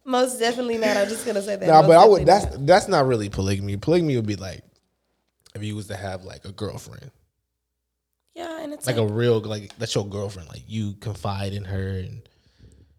Most 0.05 0.39
definitely 0.39 0.79
not. 0.79 0.97
I'm 0.97 1.09
just 1.09 1.27
gonna 1.27 1.43
say 1.43 1.57
that. 1.57 1.67
nah, 1.67 1.83
but 1.83 1.97
I 1.97 2.05
would. 2.05 2.27
That's 2.27 2.45
not. 2.45 2.67
that's 2.67 2.89
not 2.89 3.07
really 3.07 3.29
polygamy. 3.29 3.77
Polygamy 3.77 4.17
would 4.17 4.27
be 4.27 4.37
like 4.37 4.63
if 5.55 5.65
you 5.65 5.75
was 5.75 5.89
to 5.89 5.97
have 5.97 6.25
like 6.25 6.45
a 6.45 6.53
girlfriend. 6.53 7.11
yeah, 8.35 8.63
and 8.63 8.73
it's 8.73 8.87
like 8.87 8.97
like, 8.97 9.11
a 9.11 9.13
real 9.13 9.41
like 9.41 9.77
that's 9.79 9.95
your 9.95 10.07
girlfriend. 10.07 10.49
Like 10.49 10.63
you 10.69 10.93
confide 10.95 11.53
in 11.53 11.65
her, 11.65 11.89
and 11.99 12.23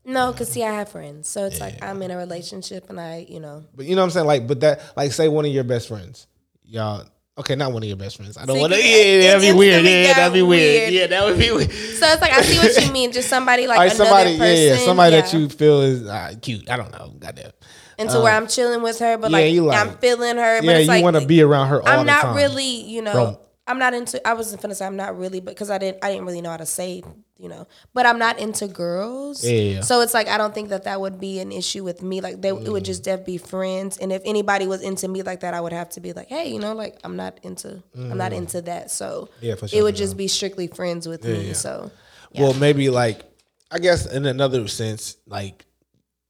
no, 0.04 0.32
because 0.32 0.50
see, 0.50 0.64
I 0.64 0.74
have 0.74 0.90
friends, 0.90 1.30
so 1.30 1.46
it's 1.46 1.62
like 1.62 1.84
I'm 1.84 2.02
in 2.02 2.12
a 2.12 2.18
relationship, 2.18 2.90
and 2.90 3.00
I, 3.00 3.26
you 3.30 3.40
know, 3.40 3.64
but 3.74 3.86
you 3.86 3.96
know 3.96 4.02
what 4.02 4.06
I'm 4.06 4.12
saying. 4.12 4.28
Like, 4.28 4.48
but 4.48 4.60
that 4.62 4.98
like 4.98 5.14
say 5.14 5.30
one 5.30 5.46
of 5.46 5.52
your 5.52 5.64
best 5.64 5.88
friends, 5.88 6.28
y'all. 6.64 7.06
Okay, 7.40 7.56
not 7.56 7.72
one 7.72 7.84
of 7.84 7.88
your 7.88 7.98
best 7.98 8.18
friends. 8.18 8.38
I 8.38 8.46
don't 8.46 8.60
want 8.60 8.74
to. 8.74 8.80
Yeah, 8.80 9.34
that'd 9.34 9.42
be 9.42 9.58
weird. 9.58 9.86
Yeah, 9.86 10.14
that'd 10.14 10.34
be 10.34 10.42
weird. 10.42 10.92
weird. 10.92 10.94
Yeah, 10.94 11.08
that 11.08 11.26
would 11.26 11.38
be 11.38 11.52
weird. 11.52 11.72
so 11.72 12.08
it's 12.08 12.22
like 12.22 12.32
I 12.34 12.42
see 12.42 12.58
what 12.58 12.86
you 12.86 12.92
mean. 12.94 13.12
Just 13.12 13.30
somebody 13.30 13.68
like 13.68 13.78
Like 13.78 13.94
another 13.94 14.06
somebody, 14.10 14.38
person, 14.38 14.56
yeah, 14.64 14.74
yeah, 14.74 14.86
somebody 14.86 15.16
that 15.16 15.34
you 15.34 15.50
feel 15.50 15.82
is 15.82 16.08
uh, 16.08 16.34
cute. 16.42 16.70
I 16.70 16.78
don't 16.78 16.92
know. 16.92 17.14
Goddamn. 17.20 17.52
And 18.00 18.10
into 18.10 18.22
where 18.22 18.36
I'm 18.36 18.48
chilling 18.48 18.84
with 18.84 19.00
her, 19.00 19.18
but 19.18 19.32
yeah, 19.32 19.38
like, 19.38 19.54
you 19.54 19.66
like- 19.66 19.80
I'm 19.80 19.98
feeling 19.98 20.38
her. 20.38 20.60
But 20.60 20.66
Yeah, 20.66 20.72
it's 20.78 20.82
you 20.84 20.88
like 20.88 21.04
want 21.04 21.16
to 21.20 21.26
be 21.26 21.42
around 21.42 21.70
her 21.70 21.82
all 21.82 21.88
I'm 21.88 22.06
not 22.06 22.36
really, 22.36 22.64
you 22.64 23.02
know. 23.02 23.40
I'm 23.68 23.80
not 23.80 23.94
into. 23.94 24.26
I 24.28 24.34
wasn't 24.34 24.62
finna 24.62 24.76
say 24.76 24.86
I'm 24.86 24.96
not 24.96 25.18
really, 25.18 25.40
but 25.42 25.54
because 25.54 25.70
I 25.70 25.78
didn't. 25.78 26.04
I 26.04 26.10
didn't 26.12 26.26
really 26.26 26.42
know 26.42 26.52
how 26.52 26.58
to 26.58 26.66
say, 26.66 27.04
you 27.38 27.50
know. 27.50 27.68
But 27.94 28.06
I'm 28.06 28.18
not 28.18 28.40
into 28.40 28.68
girls. 28.68 29.44
Yeah, 29.44 29.52
yeah, 29.52 29.74
yeah. 29.76 29.82
So 29.82 30.02
it's 30.02 30.14
like 30.14 30.28
I 30.28 30.38
don't 30.38 30.54
think 30.54 30.70
that 30.70 30.86
that 30.86 31.02
would 31.02 31.20
be 31.20 31.40
an 31.40 31.52
issue 31.52 31.84
with 31.84 32.02
me. 32.02 32.22
Like 32.22 32.42
they, 32.42 32.50
it 32.50 32.70
would 32.72 32.86
just 32.86 33.04
def 33.04 33.26
be 33.26 33.38
friends. 33.38 33.98
And 33.98 34.12
if 34.12 34.22
anybody 34.26 34.68
was 34.68 34.82
into 34.82 35.08
me 35.08 35.22
like 35.22 35.42
that, 35.42 35.54
I 35.54 35.62
would 35.62 35.74
have 35.74 35.90
to 35.90 36.00
be 36.00 36.14
like, 36.14 36.28
hey, 36.28 36.52
you 36.52 36.60
know, 36.60 36.74
like 36.74 36.98
I'm 37.04 37.16
not 37.18 37.40
into. 37.44 37.84
I'm 37.96 38.18
not 38.18 38.34
into 38.34 38.62
that. 38.64 38.90
So 38.92 39.08
Mm. 39.08 39.30
Yeah, 39.42 39.56
for 39.56 39.68
it 39.72 39.82
would 39.84 39.96
just 39.96 40.16
be 40.18 40.28
strictly 40.28 40.68
friends 40.68 41.08
with 41.08 41.24
me. 41.24 41.54
So 41.54 41.92
Well, 42.36 42.54
maybe 42.54 42.90
like 42.90 43.22
I 43.70 43.80
guess 43.80 44.06
in 44.06 44.26
another 44.26 44.68
sense, 44.68 45.18
like 45.28 45.66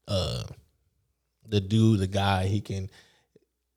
uh 0.07 0.43
the 1.47 1.61
dude, 1.61 1.99
the 1.99 2.07
guy, 2.07 2.47
he 2.47 2.61
can 2.61 2.89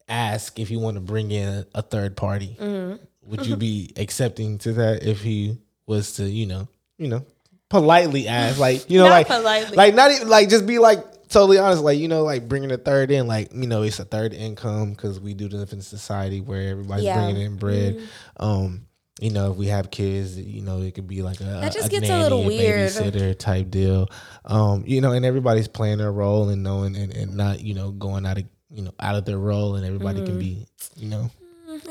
ask 0.08 0.58
if 0.58 0.70
you 0.70 0.78
want 0.80 0.96
to 0.96 1.00
bring 1.00 1.30
in 1.30 1.64
a 1.74 1.82
third 1.82 2.16
party. 2.16 2.56
Mm-hmm. 2.58 3.02
Would 3.30 3.46
you 3.46 3.56
be 3.56 3.92
accepting 3.96 4.58
to 4.58 4.72
that 4.74 5.02
if 5.02 5.20
he 5.22 5.58
was 5.86 6.14
to, 6.14 6.24
you 6.28 6.46
know, 6.46 6.68
you 6.98 7.08
know, 7.08 7.24
politely 7.68 8.28
ask, 8.28 8.58
like 8.58 8.90
you 8.90 8.98
know, 8.98 9.08
like 9.08 9.26
politely. 9.28 9.76
like 9.76 9.94
not 9.94 10.10
even 10.12 10.28
like 10.28 10.48
just 10.48 10.66
be 10.66 10.78
like 10.78 11.04
totally 11.28 11.58
honest, 11.58 11.82
like 11.82 11.98
you 11.98 12.08
know, 12.08 12.22
like 12.24 12.48
bringing 12.48 12.70
a 12.72 12.76
third 12.76 13.10
in, 13.10 13.26
like 13.26 13.52
you 13.54 13.66
know, 13.66 13.82
it's 13.82 13.98
a 14.00 14.04
third 14.04 14.34
income 14.34 14.90
because 14.90 15.20
we 15.20 15.34
do 15.34 15.48
live 15.48 15.72
in 15.72 15.78
a 15.78 15.82
society 15.82 16.40
where 16.40 16.70
everybody's 16.70 17.04
Yeah. 17.04 17.16
Mm-hmm. 17.16 17.24
bringing 17.26 17.42
in 17.46 17.56
bread. 17.56 18.00
Um, 18.38 18.86
you 19.20 19.30
know, 19.30 19.50
if 19.52 19.56
we 19.58 19.66
have 19.66 19.90
kids, 19.90 20.38
you 20.38 20.62
know, 20.62 20.80
it 20.80 20.94
could 20.94 21.06
be 21.06 21.20
like 21.22 21.40
a, 21.40 21.44
That 21.44 21.72
just 21.72 21.88
a 21.88 21.90
gets 21.90 22.06
a 22.06 22.08
nanny, 22.08 22.22
little 22.22 22.44
weird. 22.44 22.90
babysitter 22.90 23.38
type 23.38 23.70
deal. 23.70 24.08
Um, 24.46 24.82
you 24.86 25.00
know, 25.02 25.12
and 25.12 25.24
everybody's 25.26 25.68
playing 25.68 25.98
their 25.98 26.10
role 26.12 26.48
and 26.48 26.62
knowing 26.62 26.96
and, 26.96 27.14
and 27.14 27.36
not, 27.36 27.60
you 27.60 27.74
know, 27.74 27.90
going 27.90 28.24
out 28.26 28.38
of 28.38 28.44
you 28.72 28.82
know, 28.82 28.92
out 29.00 29.16
of 29.16 29.24
their 29.24 29.36
role 29.38 29.74
and 29.76 29.84
everybody 29.84 30.24
can 30.24 30.38
be, 30.38 30.66
Mm-hmm. 30.66 31.02
you 31.02 31.08
know. 31.10 31.30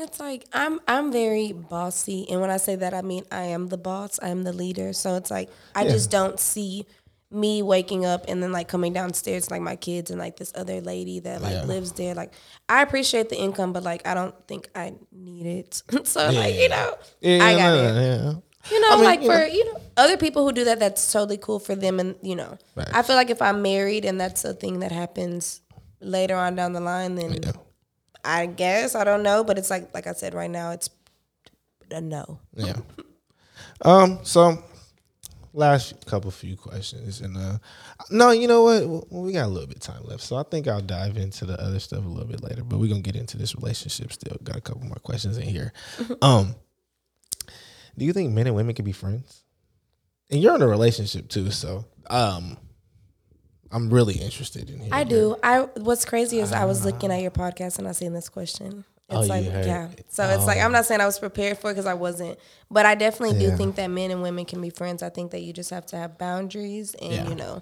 It's 0.00 0.18
like 0.20 0.46
I'm 0.52 0.80
I'm 0.88 1.12
very 1.12 1.52
bossy, 1.52 2.26
and 2.30 2.40
when 2.40 2.50
I 2.50 2.56
say 2.56 2.76
that, 2.76 2.94
I 2.94 3.02
mean 3.02 3.24
I 3.30 3.42
am 3.44 3.68
the 3.68 3.76
boss. 3.78 4.18
I 4.22 4.28
am 4.28 4.42
the 4.44 4.52
leader. 4.52 4.92
So 4.92 5.14
it's 5.16 5.30
like 5.30 5.50
I 5.74 5.84
just 5.84 6.10
don't 6.10 6.38
see 6.40 6.86
me 7.32 7.62
waking 7.62 8.04
up 8.04 8.24
and 8.26 8.42
then 8.42 8.50
like 8.50 8.66
coming 8.66 8.92
downstairs 8.92 9.52
like 9.52 9.62
my 9.62 9.76
kids 9.76 10.10
and 10.10 10.18
like 10.18 10.36
this 10.36 10.50
other 10.56 10.80
lady 10.80 11.20
that 11.20 11.40
like 11.42 11.52
Yeah. 11.52 11.62
lives 11.64 11.92
there. 11.92 12.14
Like 12.14 12.32
I 12.68 12.82
appreciate 12.82 13.28
the 13.28 13.38
income, 13.38 13.72
but 13.72 13.82
like 13.84 14.06
I 14.06 14.14
don't 14.14 14.34
think 14.48 14.68
I 14.74 14.94
need 15.12 15.46
it. 15.46 15.82
so 16.06 16.28
like 16.30 16.54
you 16.56 16.68
know, 16.68 16.96
Yeah, 17.20 17.44
I 17.44 17.56
got 17.56 17.74
it. 17.78 17.94
yeah. 18.02 18.32
You 18.70 18.80
know, 18.80 18.88
I 18.90 18.96
mean, 18.96 19.04
like 19.04 19.20
you 19.22 19.26
for 19.30 19.38
know. 19.38 19.44
you 19.46 19.64
know 19.72 19.80
other 19.96 20.16
people 20.16 20.44
who 20.46 20.52
do 20.52 20.64
that, 20.64 20.80
that's 20.80 21.12
totally 21.12 21.36
cool 21.36 21.58
for 21.60 21.74
them. 21.76 22.00
And 22.00 22.16
you 22.22 22.34
know, 22.36 22.58
Right. 22.74 22.88
I 22.92 23.02
feel 23.02 23.16
like 23.16 23.30
if 23.30 23.40
I'm 23.42 23.62
married 23.62 24.04
and 24.04 24.20
that's 24.20 24.44
a 24.44 24.52
thing 24.54 24.80
that 24.80 24.90
happens 24.92 25.60
later 26.00 26.34
on 26.36 26.56
down 26.56 26.72
the 26.72 26.80
line, 26.80 27.14
then 27.14 27.34
Yeah. 27.34 27.52
I 28.24 28.46
guess 28.46 28.94
I 28.94 29.04
don't 29.04 29.22
know. 29.22 29.44
But 29.44 29.58
it's 29.58 29.70
like 29.70 29.92
like 29.94 30.06
I 30.06 30.12
said, 30.12 30.34
right 30.34 30.50
now 30.50 30.72
it's 30.72 30.90
a 31.90 32.00
no. 32.00 32.40
Yeah. 32.54 32.76
um. 33.82 34.20
So, 34.22 34.62
last 35.52 36.06
couple 36.06 36.30
few 36.30 36.56
questions, 36.56 37.20
and 37.20 37.36
uh, 37.36 37.58
no, 38.10 38.30
you 38.30 38.48
know 38.48 38.62
what? 38.62 38.86
Well, 38.86 39.22
we 39.22 39.32
got 39.32 39.46
a 39.46 39.48
little 39.48 39.68
bit 39.68 39.76
of 39.76 39.82
time 39.82 40.02
left, 40.04 40.22
so 40.22 40.36
I 40.36 40.42
think 40.44 40.68
I'll 40.68 40.80
dive 40.80 41.16
into 41.16 41.44
the 41.44 41.60
other 41.60 41.78
stuff 41.78 42.04
a 42.04 42.08
little 42.08 42.28
bit 42.28 42.42
later. 42.42 42.62
But 42.64 42.78
we're 42.78 42.88
gonna 42.88 43.00
get 43.00 43.16
into 43.16 43.36
this 43.36 43.54
relationship 43.56 44.12
still. 44.12 44.36
Got 44.42 44.56
a 44.56 44.60
couple 44.60 44.84
more 44.84 44.96
questions 44.96 45.36
in 45.36 45.44
here. 45.44 45.72
um. 46.22 46.54
Do 47.98 48.04
you 48.04 48.12
think 48.12 48.32
men 48.32 48.46
and 48.46 48.56
women 48.56 48.74
can 48.74 48.84
be 48.84 48.92
friends? 48.92 49.42
And 50.30 50.40
you're 50.40 50.54
in 50.54 50.62
a 50.62 50.68
relationship 50.68 51.28
too, 51.28 51.50
so 51.50 51.84
um, 52.08 52.56
I'm 53.72 53.90
really 53.90 54.14
interested 54.14 54.68
in. 54.70 54.92
I 54.92 55.04
do. 55.04 55.36
I 55.42 55.60
what's 55.76 56.04
crazy 56.04 56.40
is 56.40 56.52
I 56.52 56.64
was 56.64 56.84
looking 56.84 57.10
at 57.12 57.20
your 57.22 57.30
podcast 57.30 57.78
and 57.78 57.86
I 57.88 57.92
seen 57.92 58.12
this 58.12 58.28
question. 58.28 58.84
It's 59.08 59.18
Oh, 59.18 59.22
you 59.22 59.28
like 59.28 59.44
heard 59.46 59.66
yeah. 59.66 59.88
So 60.08 60.24
it's 60.28 60.46
like 60.46 60.58
I'm 60.58 60.72
not 60.72 60.86
saying 60.86 61.00
I 61.00 61.06
was 61.06 61.18
prepared 61.18 61.58
for 61.58 61.70
it 61.70 61.74
because 61.74 61.86
I 61.86 61.94
wasn't, 61.94 62.38
but 62.70 62.86
I 62.86 62.94
definitely 62.94 63.42
Yeah. 63.42 63.50
do 63.50 63.56
think 63.56 63.76
that 63.76 63.88
men 63.88 64.10
and 64.10 64.22
women 64.22 64.44
can 64.44 64.60
be 64.60 64.70
friends. 64.70 65.02
I 65.02 65.08
think 65.08 65.32
that 65.32 65.40
you 65.40 65.52
just 65.52 65.70
have 65.70 65.86
to 65.86 65.96
have 65.96 66.16
boundaries, 66.18 66.94
and 66.94 67.12
Yeah. 67.12 67.28
you 67.28 67.34
know, 67.34 67.60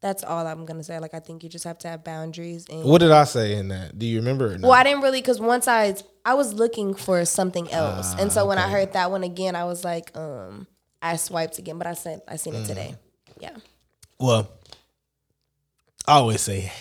that's 0.00 0.22
all 0.22 0.46
I'm 0.46 0.64
gonna 0.64 0.84
say. 0.84 0.98
Like 1.00 1.14
I 1.14 1.18
think 1.20 1.42
you 1.42 1.48
just 1.48 1.64
have 1.64 1.78
to 1.78 1.88
have 1.88 2.04
boundaries. 2.04 2.66
And 2.70 2.84
What 2.84 2.98
did 3.00 3.10
I 3.10 3.24
say 3.24 3.54
in 3.54 3.68
that? 3.68 3.98
Do 3.98 4.06
you 4.06 4.18
remember? 4.18 4.56
Well, 4.60 4.72
I 4.72 4.84
didn't 4.84 5.02
really 5.02 5.20
because 5.20 5.40
once 5.40 5.66
I 5.68 5.94
I 6.24 6.34
was 6.34 6.54
looking 6.54 6.94
for 6.94 7.24
something 7.24 7.70
else, 7.72 8.14
and 8.18 8.32
so 8.32 8.46
when 8.46 8.58
I 8.58 8.64
Ah, 8.64 8.68
heard 8.70 8.92
that 8.94 9.10
one 9.10 9.22
again, 9.24 9.54
I 9.56 9.64
was 9.64 9.84
like, 9.84 10.16
um, 10.16 10.66
I 11.02 11.16
swiped 11.16 11.58
again, 11.58 11.78
but 11.78 11.86
I 11.86 11.94
sent 11.94 12.22
I 12.28 12.36
seen 12.36 12.54
Mm. 12.54 12.64
it 12.64 12.66
today. 12.66 12.94
Yeah. 13.40 13.56
Well, 14.20 14.48
I 16.08 16.14
always 16.14 16.40
say 16.40 16.72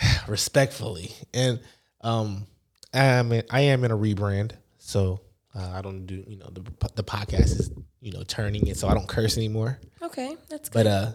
respectfully, 0.28 1.12
and 1.34 1.60
um, 2.02 2.46
I 2.94 3.04
am 3.04 3.32
in, 3.32 3.42
I 3.50 3.60
am 3.60 3.84
in 3.84 3.90
a 3.90 3.96
rebrand, 3.96 4.52
so 4.78 5.20
uh, 5.54 5.70
I 5.74 5.82
don't 5.82 6.06
do 6.06 6.24
you 6.26 6.36
know 6.36 6.48
the 6.52 6.62
the 6.94 7.04
podcast 7.04 7.58
is 7.60 7.70
you 8.00 8.12
know 8.12 8.22
turning 8.24 8.66
it, 8.66 8.76
so 8.76 8.88
I 8.88 8.94
don't 8.94 9.08
curse 9.08 9.36
anymore. 9.36 9.78
Okay, 10.02 10.36
that's 10.48 10.68
good. 10.68 10.84
But 10.84 10.86
uh, 10.86 11.12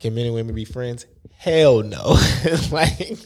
can 0.00 0.14
men 0.14 0.26
and 0.26 0.34
women 0.34 0.54
be 0.54 0.64
friends? 0.64 1.06
Hell 1.38 1.82
no. 1.82 2.16
like 2.70 3.18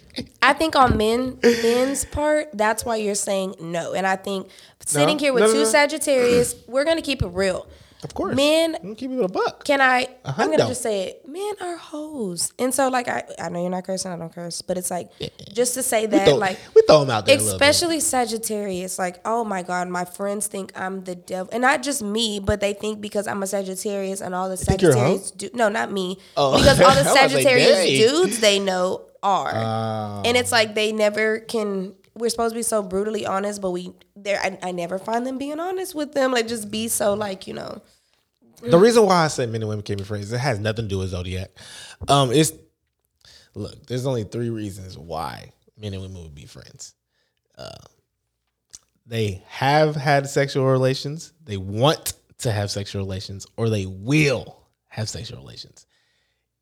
I 0.43 0.53
think 0.53 0.75
on 0.75 0.97
men 0.97 1.39
men's 1.43 2.05
part, 2.05 2.49
that's 2.55 2.85
why 2.85 2.97
you're 2.97 3.15
saying 3.15 3.55
no. 3.61 3.93
And 3.93 4.07
I 4.07 4.17
think 4.17 4.49
sitting 4.85 5.17
No, 5.17 5.21
here 5.21 5.33
with 5.33 5.43
no, 5.45 5.47
no, 5.49 5.53
two. 5.55 5.67
Sagittarius, 5.67 6.57
we're 6.67 6.85
gonna 6.85 7.03
keep 7.03 7.23
it 7.23 7.29
real. 7.29 7.67
Of 8.03 8.15
course, 8.15 8.35
Men- 8.35 8.75
I'm 8.77 8.83
gonna 8.83 8.95
keep 8.95 9.11
it 9.11 9.23
a 9.23 9.29
buck. 9.29 9.65
Can 9.65 9.81
I? 9.81 10.09
I'm 10.25 10.51
gonna 10.51 10.57
just 10.69 10.83
say 10.83 11.03
it. 11.09 11.29
Men 11.29 11.55
are 11.61 11.77
hoes, 11.77 12.53
and 12.59 12.75
so 12.75 12.89
like 12.89 13.09
I, 13.09 13.25
I 13.39 13.49
know 13.51 13.61
you're 13.61 13.71
not 13.71 13.85
cursing. 13.85 14.11
I 14.13 14.17
don't 14.17 14.33
curse, 14.33 14.63
but 14.63 14.79
it's 14.79 14.91
like 14.91 15.11
just 15.53 15.75
to 15.75 15.83
say 15.83 16.03
We 16.07 16.13
that 16.19 16.29
throw, 16.29 16.37
like 16.37 16.59
we 16.75 16.83
throw 16.83 17.01
them 17.01 17.11
out 17.11 17.27
there, 17.27 17.37
especially 17.37 18.01
Sagittarius. 18.01 18.99
Like, 18.99 19.21
oh 19.25 19.45
my 19.45 19.63
God, 19.63 19.89
my 19.89 20.05
friends 20.05 20.47
think 20.47 20.73
I'm 20.75 21.05
the 21.05 21.15
devil, 21.15 21.51
and 21.53 21.61
not 21.63 21.83
just 21.83 22.03
me, 22.03 22.41
but 22.41 22.61
they 22.61 22.73
think 22.73 23.01
because 23.01 23.27
I'm 23.27 23.43
a 23.43 23.47
Sagittarius 23.47 24.21
and 24.21 24.35
all 24.35 24.49
the 24.49 24.57
think 24.57 24.81
you're 24.83 24.93
a 24.93 24.95
hoe? 24.95 25.17
Sagittarius, 25.19 25.31
do, 25.33 25.51
no, 25.55 25.69
not 25.69 25.93
me, 25.93 26.19
Oh. 26.37 26.57
because 26.59 26.81
all 26.81 26.91
the 26.95 26.97
was 27.05 27.15
like, 27.15 27.31
Sagittarius 27.31 27.85
dudes 27.87 28.41
they 28.41 28.59
know 28.59 29.07
are, 29.23 29.53
Oh. 29.55 30.23
and 30.25 30.37
it's 30.37 30.53
like 30.53 30.75
they 30.75 30.93
never 30.93 31.41
can. 31.41 31.95
We're 32.21 32.29
supposed 32.29 32.53
to 32.53 32.59
be 32.59 32.63
so 32.63 32.83
brutally 32.83 33.27
honest, 33.27 33.61
but 33.61 33.71
we 33.71 33.93
there. 34.15 34.39
I, 34.41 34.59
I 34.63 34.73
never 34.73 34.99
find 34.99 35.27
them 35.27 35.39
being 35.39 35.59
honest 35.59 35.95
with 35.95 36.13
them. 36.13 36.33
Like, 36.33 36.47
just 36.47 36.71
be 36.71 36.89
so 36.89 37.15
like 37.15 37.47
you 37.47 37.55
know. 37.55 37.83
The 38.63 38.79
reason 38.79 39.07
why 39.07 39.25
I 39.25 39.29
say 39.29 39.47
men 39.47 39.63
and 39.63 39.71
women 39.71 39.83
can 39.83 39.97
be 39.97 40.05
friends, 40.05 40.31
it 40.31 40.39
has 40.39 40.59
nothing 40.59 40.85
to 40.85 40.89
do 40.89 40.99
with 40.99 41.09
zodiac. 41.09 41.51
Um, 42.09 42.31
it's 42.31 42.53
look, 43.55 43.87
there's 43.87 44.07
only 44.07 44.25
three 44.25 44.51
reasons 44.51 44.99
why 44.99 45.53
men 45.79 45.95
and 45.95 46.03
women 46.03 46.23
would 46.23 46.35
be 46.35 46.45
friends. 46.45 46.95
Uh, 47.57 47.71
they 49.07 49.43
have 49.49 49.97
had 49.97 50.29
sexual 50.29 50.67
relations, 50.67 51.33
they 51.45 51.57
want 51.57 52.13
to 52.39 52.53
have 52.53 52.71
sexual 52.71 53.03
relations, 53.03 53.47
or 53.57 53.71
they 53.71 53.87
will 53.87 54.61
have 54.89 55.09
sexual 55.09 55.39
relations, 55.39 55.87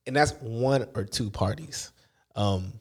and 0.06 0.14
that's 0.14 0.32
one 0.40 0.86
or 0.94 1.04
two 1.04 1.30
parties. 1.30 1.90
Um, 2.36 2.72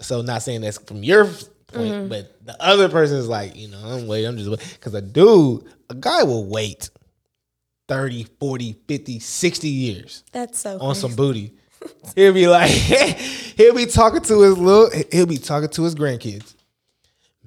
so 0.00 0.20
not 0.20 0.42
saying 0.42 0.60
that's 0.60 0.78
from 0.78 1.02
your 1.02 1.28
point, 1.74 1.92
Mm-hmm. 1.92 2.08
but 2.08 2.44
the 2.46 2.56
other 2.62 2.88
person 2.88 3.16
is 3.18 3.28
like, 3.28 3.56
you 3.56 3.68
know, 3.68 3.78
I'm 3.78 4.06
waiting, 4.06 4.28
I'm 4.28 4.36
just 4.38 4.50
waiting. 4.50 4.66
Because 4.74 4.94
a 4.94 5.02
dude, 5.02 5.64
a 5.90 5.94
guy 5.94 6.22
will 6.22 6.46
wait 6.46 6.90
30, 7.88 8.24
40, 8.40 8.76
50, 8.88 9.18
60 9.18 9.68
years 9.68 10.24
That's 10.32 10.58
so 10.58 10.74
on 10.74 10.94
crazy. 10.94 11.00
some 11.00 11.14
booty. 11.16 11.52
He'll 12.16 12.32
be 12.32 12.46
like, 12.48 12.70
he'll 13.56 13.74
be 13.74 13.84
talking 13.86 14.22
to 14.22 14.40
his 14.40 14.56
little, 14.56 14.90
he'll 15.12 15.26
be 15.26 15.36
talking 15.36 15.68
to 15.68 15.82
his 15.84 15.94
grandkids. 15.94 16.54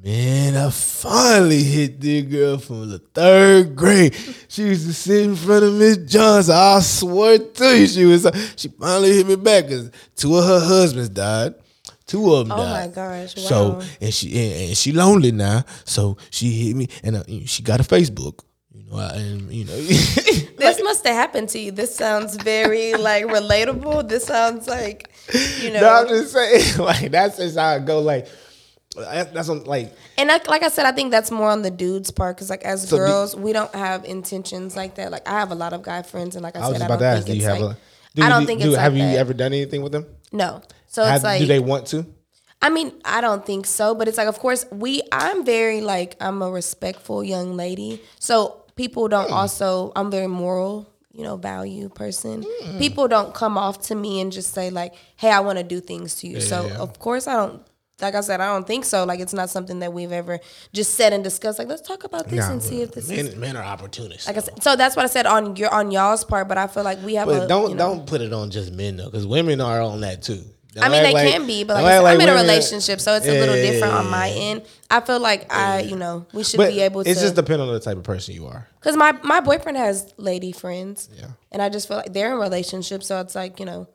Man, 0.04 0.56
I 0.56 0.70
finally 0.70 1.64
hit 1.64 2.00
this 2.00 2.24
girl 2.26 2.60
from 2.60 2.88
the 2.88 3.00
third 3.00 3.76
grade. 3.76 4.16
She 4.48 4.62
used 4.62 4.86
to 4.86 4.94
sit 4.94 5.24
in 5.24 5.36
front 5.36 5.64
of 5.66 5.74
Miss 5.74 5.98
Johnson. 5.98 6.54
I 6.56 6.80
swear 6.82 7.40
to 7.40 7.80
you, 7.80 7.88
she 7.88 8.06
was. 8.06 8.28
She 8.58 8.68
finally 8.68 9.14
hit 9.16 9.26
me 9.26 9.36
back 9.38 9.64
because 9.66 9.90
two 10.16 10.36
of 10.38 10.46
her 10.46 10.60
husbands 10.60 11.10
died. 11.10 11.56
Two 12.08 12.34
of 12.34 12.48
them 12.48 12.58
Oh 12.58 12.64
died. 12.64 12.88
my 12.90 12.96
gosh! 12.96 13.36
Wow. 13.36 13.44
So 13.44 13.82
and 14.02 14.14
she 14.14 14.28
and, 14.40 14.70
and 14.70 14.78
she 14.78 14.92
lonely 14.94 15.32
now. 15.34 15.66
So 15.84 16.18
she 16.30 16.50
hit 16.52 16.76
me 16.76 16.88
and 17.04 17.18
uh, 17.18 17.24
she 17.46 17.62
got 17.64 17.80
a 17.82 17.84
Facebook. 17.84 18.40
You 18.74 18.84
know, 18.90 18.98
I- 18.98 19.16
and 19.18 19.52
you 19.52 19.66
know, 19.66 19.76
this 19.78 20.82
must 20.84 21.06
have 21.06 21.16
happened 21.16 21.50
to 21.50 21.60
you. 21.60 21.72
This 21.72 21.94
sounds 21.96 22.36
very 22.38 22.94
like 22.94 23.26
relatable. 23.26 24.08
This 24.08 24.24
sounds 24.26 24.68
like 24.68 25.12
you 25.62 25.72
know. 25.74 25.82
no, 25.82 25.90
I'm 25.94 26.08
just 26.08 26.32
saying, 26.32 26.78
like 26.80 27.12
that's 27.12 27.38
just 27.38 27.58
how 27.58 27.74
it 27.76 27.86
go. 27.86 28.00
Like 28.00 28.28
that- 28.96 29.34
that's 29.34 29.50
what, 29.50 29.68
like 29.68 29.94
And 30.18 30.32
I, 30.32 30.40
like 30.48 30.64
I 30.64 30.70
said, 30.70 30.86
I 30.86 30.92
think 30.94 31.12
that's 31.12 31.30
more 31.30 31.50
on 31.50 31.62
the 31.62 31.70
dude's 31.70 32.10
part 32.10 32.36
because, 32.38 32.50
like, 32.50 32.64
as 32.64 32.88
So 32.88 32.96
do- 32.98 33.04
girls, 33.04 33.36
we 33.36 33.52
don't 33.54 33.74
have 33.76 34.06
intentions 34.06 34.76
like 34.78 34.96
that. 34.96 35.12
Like, 35.12 35.28
I 35.28 35.34
have 35.40 35.52
a 35.52 35.56
lot 35.56 35.74
of 35.74 35.82
guy 35.84 36.02
friends, 36.04 36.36
and 36.36 36.42
like 36.44 36.56
I, 36.56 36.62
I 36.62 36.70
was 36.70 36.78
said, 36.78 36.84
I 36.84 36.86
about 36.86 37.00
don't 37.00 37.12
to 37.12 37.18
ask. 37.18 37.28
think 37.28 37.40
Do 37.40 37.44
you 37.44 37.50
it's 37.50 37.60
have 37.60 37.68
like, 37.68 37.76
a? 37.76 37.80
Do, 38.16 38.24
I 38.24 38.30
don't 38.30 38.42
do- 38.42 38.48
think 38.48 38.62
do- 38.62 38.68
it's 38.70 38.78
Have 38.78 38.94
like 38.94 39.02
you 39.02 39.08
that. 39.10 39.18
ever 39.18 39.34
done 39.34 39.54
anything 39.54 39.82
with 39.82 39.92
them? 39.92 40.06
no. 40.32 40.62
So 40.98 41.04
Have- 41.04 41.18
it's 41.18 41.24
like, 41.24 41.42
do 41.42 41.46
they 41.46 41.60
want 41.60 41.86
to? 41.90 42.08
I 42.60 42.72
mean, 42.72 42.92
I 43.06 43.22
don't 43.22 43.46
think 43.46 43.68
so, 43.68 43.94
but 43.94 44.08
it's 44.08 44.18
like, 44.18 44.28
of 44.28 44.40
course, 44.40 44.66
we. 44.72 45.04
I'm 45.12 45.46
very 45.46 45.80
like 45.80 46.16
I'm 46.20 46.42
a 46.42 46.50
respectful 46.50 47.24
young 47.24 47.56
lady, 47.56 48.02
so 48.18 48.64
people 48.76 49.08
don't 49.08 49.30
also. 49.32 49.92
I'm 49.96 50.10
very 50.10 50.26
moral, 50.26 50.92
you 51.12 51.22
know, 51.22 51.38
value 51.38 51.90
person. 51.90 52.44
Hmm. 52.48 52.80
People 52.80 53.08
don't 53.08 53.32
come 53.32 53.60
off 53.60 53.80
to 53.90 53.96
me 53.96 54.20
and 54.22 54.32
just 54.32 54.56
say 54.56 54.72
like, 54.72 54.96
"Hey, 55.18 55.30
I 55.30 55.42
want 55.42 55.60
to 55.60 55.64
do 55.64 55.80
things 55.80 56.16
to 56.22 56.28
you." 56.28 56.42
so 56.42 56.66
yeah. 56.66 56.78
of 56.78 56.98
course, 56.98 57.28
I 57.28 57.36
don't. 57.36 57.62
Like 58.02 58.16
I 58.16 58.22
said, 58.22 58.42
I 58.42 58.48
don't 58.48 58.66
think 58.66 58.86
so. 58.86 59.04
Like 59.04 59.20
it's 59.20 59.34
not 59.34 59.52
something 59.52 59.78
that 59.82 59.94
we've 59.94 60.12
ever 60.12 60.40
just 60.74 60.96
said 60.96 61.14
and 61.14 61.24
discussed. 61.24 61.60
Like 61.60 61.68
let's 61.68 61.88
talk 61.88 62.06
about 62.06 62.28
this 62.28 62.46
Nah, 62.48 62.54
and 62.54 62.64
see 62.64 62.82
if 62.82 62.92
this 62.92 63.08
is 63.08 63.36
men, 63.36 63.40
men 63.40 63.56
are 63.56 63.64
opportunists. 63.64 64.26
like 64.26 64.38
I 64.38 64.40
said, 64.40 64.64
so 64.64 64.76
that's 64.76 64.96
what 64.96 65.06
I 65.06 65.10
said 65.10 65.28
on 65.28 65.58
your 65.58 65.72
on 65.72 65.92
y'all's 65.92 66.24
part. 66.24 66.48
But 66.48 66.58
I 66.58 66.66
feel 66.66 66.84
like 66.84 67.00
we 67.04 67.14
have 67.16 67.28
but 67.28 67.44
a 67.44 67.48
don't 67.48 67.70
you 67.70 67.76
know, 67.76 67.96
don't 67.96 68.08
put 68.08 68.22
it 68.22 68.34
on 68.34 68.50
just 68.50 68.72
men 68.72 68.98
though, 68.98 69.06
because 69.06 69.28
women 69.28 69.62
are 69.62 69.80
on 69.80 70.02
that 70.02 70.24
too. 70.24 70.44
Don't 70.78 70.86
I 70.86 70.90
mean, 70.90 71.04
they 71.04 71.14
like- 71.14 71.28
can 71.32 71.46
be, 71.48 71.64
but 71.64 71.74
like, 71.76 71.86
I 71.86 71.98
said, 71.98 72.06
I'm 72.06 72.22
in 72.22 72.30
a 72.30 72.34
relationship, 72.34 73.02
so 73.02 73.16
it's 73.16 73.26
a 73.28 73.32
little 73.40 73.56
Yeah, 73.56 73.72
different 73.72 73.94
yeah, 73.94 74.00
on 74.00 74.10
my 74.10 74.30
end. 74.30 74.62
I 74.90 75.02
feel 75.02 75.20
like 75.20 75.52
I, 75.54 75.82
you 75.82 75.96
know, 75.96 76.26
we 76.34 76.44
should 76.44 76.58
But 76.58 76.70
be 76.72 76.82
able 76.82 77.04
to. 77.04 77.10
it's 77.10 77.22
just 77.22 77.36
depends 77.36 77.62
on 77.62 77.74
the 77.74 77.80
type 77.80 77.98
of 77.98 78.04
person 78.04 78.34
you 78.36 78.48
are. 78.48 78.68
because 78.80 78.96
my 78.96 79.12
my 79.24 79.40
boyfriend 79.42 79.78
has 79.78 80.14
lady 80.18 80.52
friends, 80.52 81.10
Yeah. 81.18 81.28
and 81.52 81.62
I 81.62 81.70
just 81.70 81.88
feel 81.88 81.98
like 81.98 82.14
they're 82.14 82.32
in 82.32 82.40
relationships, 82.40 83.08
so 83.08 83.20
it's 83.22 83.36
like 83.36 83.60
you 83.60 83.66
know, 83.66 83.88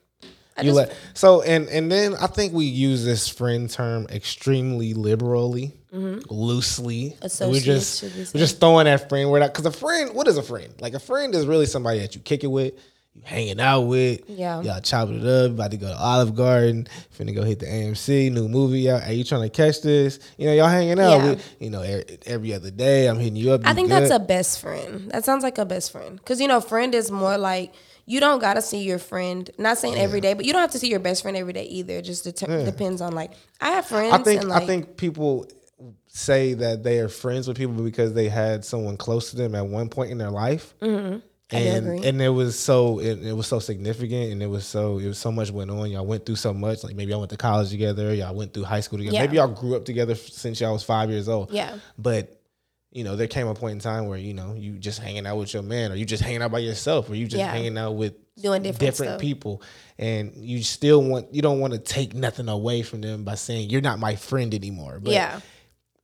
I 0.56 0.62
You 0.62 0.72
just 0.72 0.76
let 0.76 0.92
so 1.14 1.40
and 1.42 1.68
and 1.68 1.90
then 1.90 2.14
I 2.20 2.26
think 2.26 2.52
we 2.52 2.66
use 2.66 3.04
this 3.04 3.26
friend 3.28 3.70
term 3.70 4.06
extremely 4.10 4.92
liberally, 4.92 5.72
mm-hmm. 5.94 6.20
loosely. 6.34 7.16
we're 7.40 7.60
just 7.60 8.02
we 8.02 8.08
we're 8.18 8.40
just 8.40 8.60
throwing 8.60 8.84
that 8.84 9.08
friend 9.08 9.30
word 9.30 9.42
out 9.42 9.52
because 9.54 9.66
a 9.66 9.70
friend. 9.72 10.14
What 10.14 10.28
is 10.28 10.36
a 10.36 10.42
friend? 10.42 10.74
Like 10.80 10.94
a 10.94 10.98
friend 11.00 11.34
is 11.34 11.46
really 11.46 11.66
somebody 11.66 12.00
that 12.00 12.14
you 12.14 12.20
kick 12.20 12.44
it 12.44 12.48
with, 12.48 12.74
you 13.14 13.22
hanging 13.24 13.60
out 13.60 13.82
with. 13.82 14.20
Yeah. 14.28 14.62
y'all 14.62 14.80
chopping 14.80 15.20
it 15.20 15.26
up. 15.26 15.50
About 15.52 15.70
to 15.72 15.76
go 15.76 15.88
to 15.88 15.96
Olive 15.96 16.34
Garden. 16.34 16.86
Finna 17.16 17.34
go 17.34 17.42
hit 17.42 17.58
the 17.58 17.66
AMC 17.66 18.32
new 18.32 18.48
movie 18.48 18.90
out. 18.90 19.02
Are 19.02 19.12
you 19.12 19.22
trying 19.24 19.42
to 19.42 19.50
catch 19.50 19.82
this? 19.82 20.18
You 20.38 20.46
know, 20.46 20.52
y'all 20.54 20.68
hanging 20.68 20.98
out 20.98 21.10
Yeah. 21.18 21.30
with. 21.30 21.56
You 21.60 21.70
know, 21.70 21.82
every, 22.26 22.54
other 22.54 22.70
day 22.70 23.06
I'm 23.06 23.18
hitting 23.18 23.36
you 23.36 23.52
up. 23.52 23.62
I 23.64 23.74
think 23.74 23.88
good? 23.88 24.02
that's 24.02 24.12
a 24.14 24.18
best 24.18 24.60
friend. 24.60 25.10
That 25.10 25.24
sounds 25.24 25.42
like 25.42 25.58
a 25.58 25.64
best 25.66 25.92
friend 25.92 26.16
because 26.16 26.40
you 26.40 26.48
know, 26.48 26.60
friend 26.60 26.94
is 26.94 27.10
more 27.10 27.36
like 27.36 27.74
you 28.06 28.18
don't 28.18 28.40
gotta 28.40 28.62
see 28.62 28.82
your 28.82 28.98
friend. 28.98 29.48
Not 29.58 29.78
saying 29.78 29.96
every 29.96 30.20
day, 30.20 30.34
but 30.34 30.44
you 30.44 30.52
don't 30.52 30.62
have 30.62 30.72
to 30.72 30.78
see 30.78 30.88
your 30.88 30.98
best 31.00 31.22
friend 31.22 31.36
every 31.36 31.52
day 31.52 31.64
either. 31.64 31.94
It 31.98 32.02
just 32.02 32.24
det- 32.24 32.64
depends 32.64 33.00
on 33.00 33.12
like 33.14 33.32
I 33.60 33.70
have 33.72 33.86
friends. 33.86 34.12
I 34.14 34.18
think 34.22 34.44
like, 34.44 34.62
I 34.62 34.66
think 34.66 34.96
people 34.96 35.46
say 36.08 36.54
that 36.54 36.82
they 36.82 36.98
are 36.98 37.08
friends 37.08 37.48
with 37.48 37.56
people 37.56 37.74
because 37.82 38.12
they 38.12 38.28
had 38.28 38.64
someone 38.64 38.96
close 38.96 39.30
to 39.30 39.36
them 39.36 39.54
at 39.54 39.66
one 39.66 39.88
point 39.88 40.10
in 40.10 40.18
their 40.18 40.30
life. 40.30 40.74
Mm-hmm. 40.80 41.18
And, 41.52 42.04
and 42.04 42.22
it 42.22 42.28
was 42.30 42.58
so 42.58 42.98
it, 43.00 43.22
it 43.24 43.32
was 43.32 43.46
so 43.46 43.58
significant 43.58 44.32
and 44.32 44.42
it 44.42 44.46
was 44.46 44.64
so 44.66 44.98
it 44.98 45.06
was 45.06 45.18
so 45.18 45.30
much 45.30 45.50
went 45.50 45.70
on 45.70 45.90
y'all 45.90 46.06
went 46.06 46.24
through 46.26 46.36
so 46.36 46.52
much 46.54 46.82
like 46.84 46.94
maybe 46.96 47.10
y'all 47.10 47.20
went 47.20 47.30
to 47.30 47.36
college 47.36 47.70
together 47.70 48.14
y'all 48.14 48.34
went 48.34 48.54
through 48.54 48.64
high 48.64 48.80
school 48.80 48.98
together 48.98 49.14
Yeah. 49.14 49.20
maybe 49.22 49.36
y'all 49.36 49.48
grew 49.48 49.76
up 49.76 49.84
together 49.84 50.14
since 50.14 50.60
y'all 50.60 50.72
was 50.72 50.82
five 50.82 51.10
years 51.10 51.28
old 51.28 51.50
Yeah. 51.52 51.76
but 51.98 52.38
you 52.90 53.04
know 53.04 53.16
there 53.16 53.26
came 53.26 53.46
a 53.46 53.54
point 53.54 53.72
in 53.72 53.78
time 53.80 54.06
where 54.06 54.18
you 54.18 54.34
know 54.34 54.54
you 54.54 54.72
just 54.78 54.98
hanging 54.98 55.26
out 55.26 55.36
with 55.38 55.52
your 55.54 55.62
man 55.62 55.92
or 55.92 55.94
you 55.94 56.04
just 56.04 56.22
hanging 56.22 56.42
out 56.42 56.52
by 56.52 56.58
yourself 56.58 57.08
or 57.10 57.14
you 57.14 57.26
just 57.26 57.38
Yeah. 57.38 57.50
hanging 57.52 57.76
out 57.78 57.92
with 57.96 58.14
Doing 58.40 58.62
different 58.62 58.94
stuff. 58.96 59.20
people 59.20 59.62
and 59.98 60.32
you 60.36 60.62
still 60.62 61.02
want 61.02 61.34
you 61.34 61.42
don't 61.42 61.60
want 61.60 61.72
to 61.74 61.78
take 61.78 62.14
nothing 62.14 62.48
away 62.48 62.82
from 62.82 63.00
them 63.02 63.24
by 63.24 63.34
saying 63.34 63.68
you're 63.70 63.80
not 63.82 63.98
my 63.98 64.16
friend 64.16 64.54
anymore 64.54 64.98
but 65.02 65.12
yeah. 65.12 65.40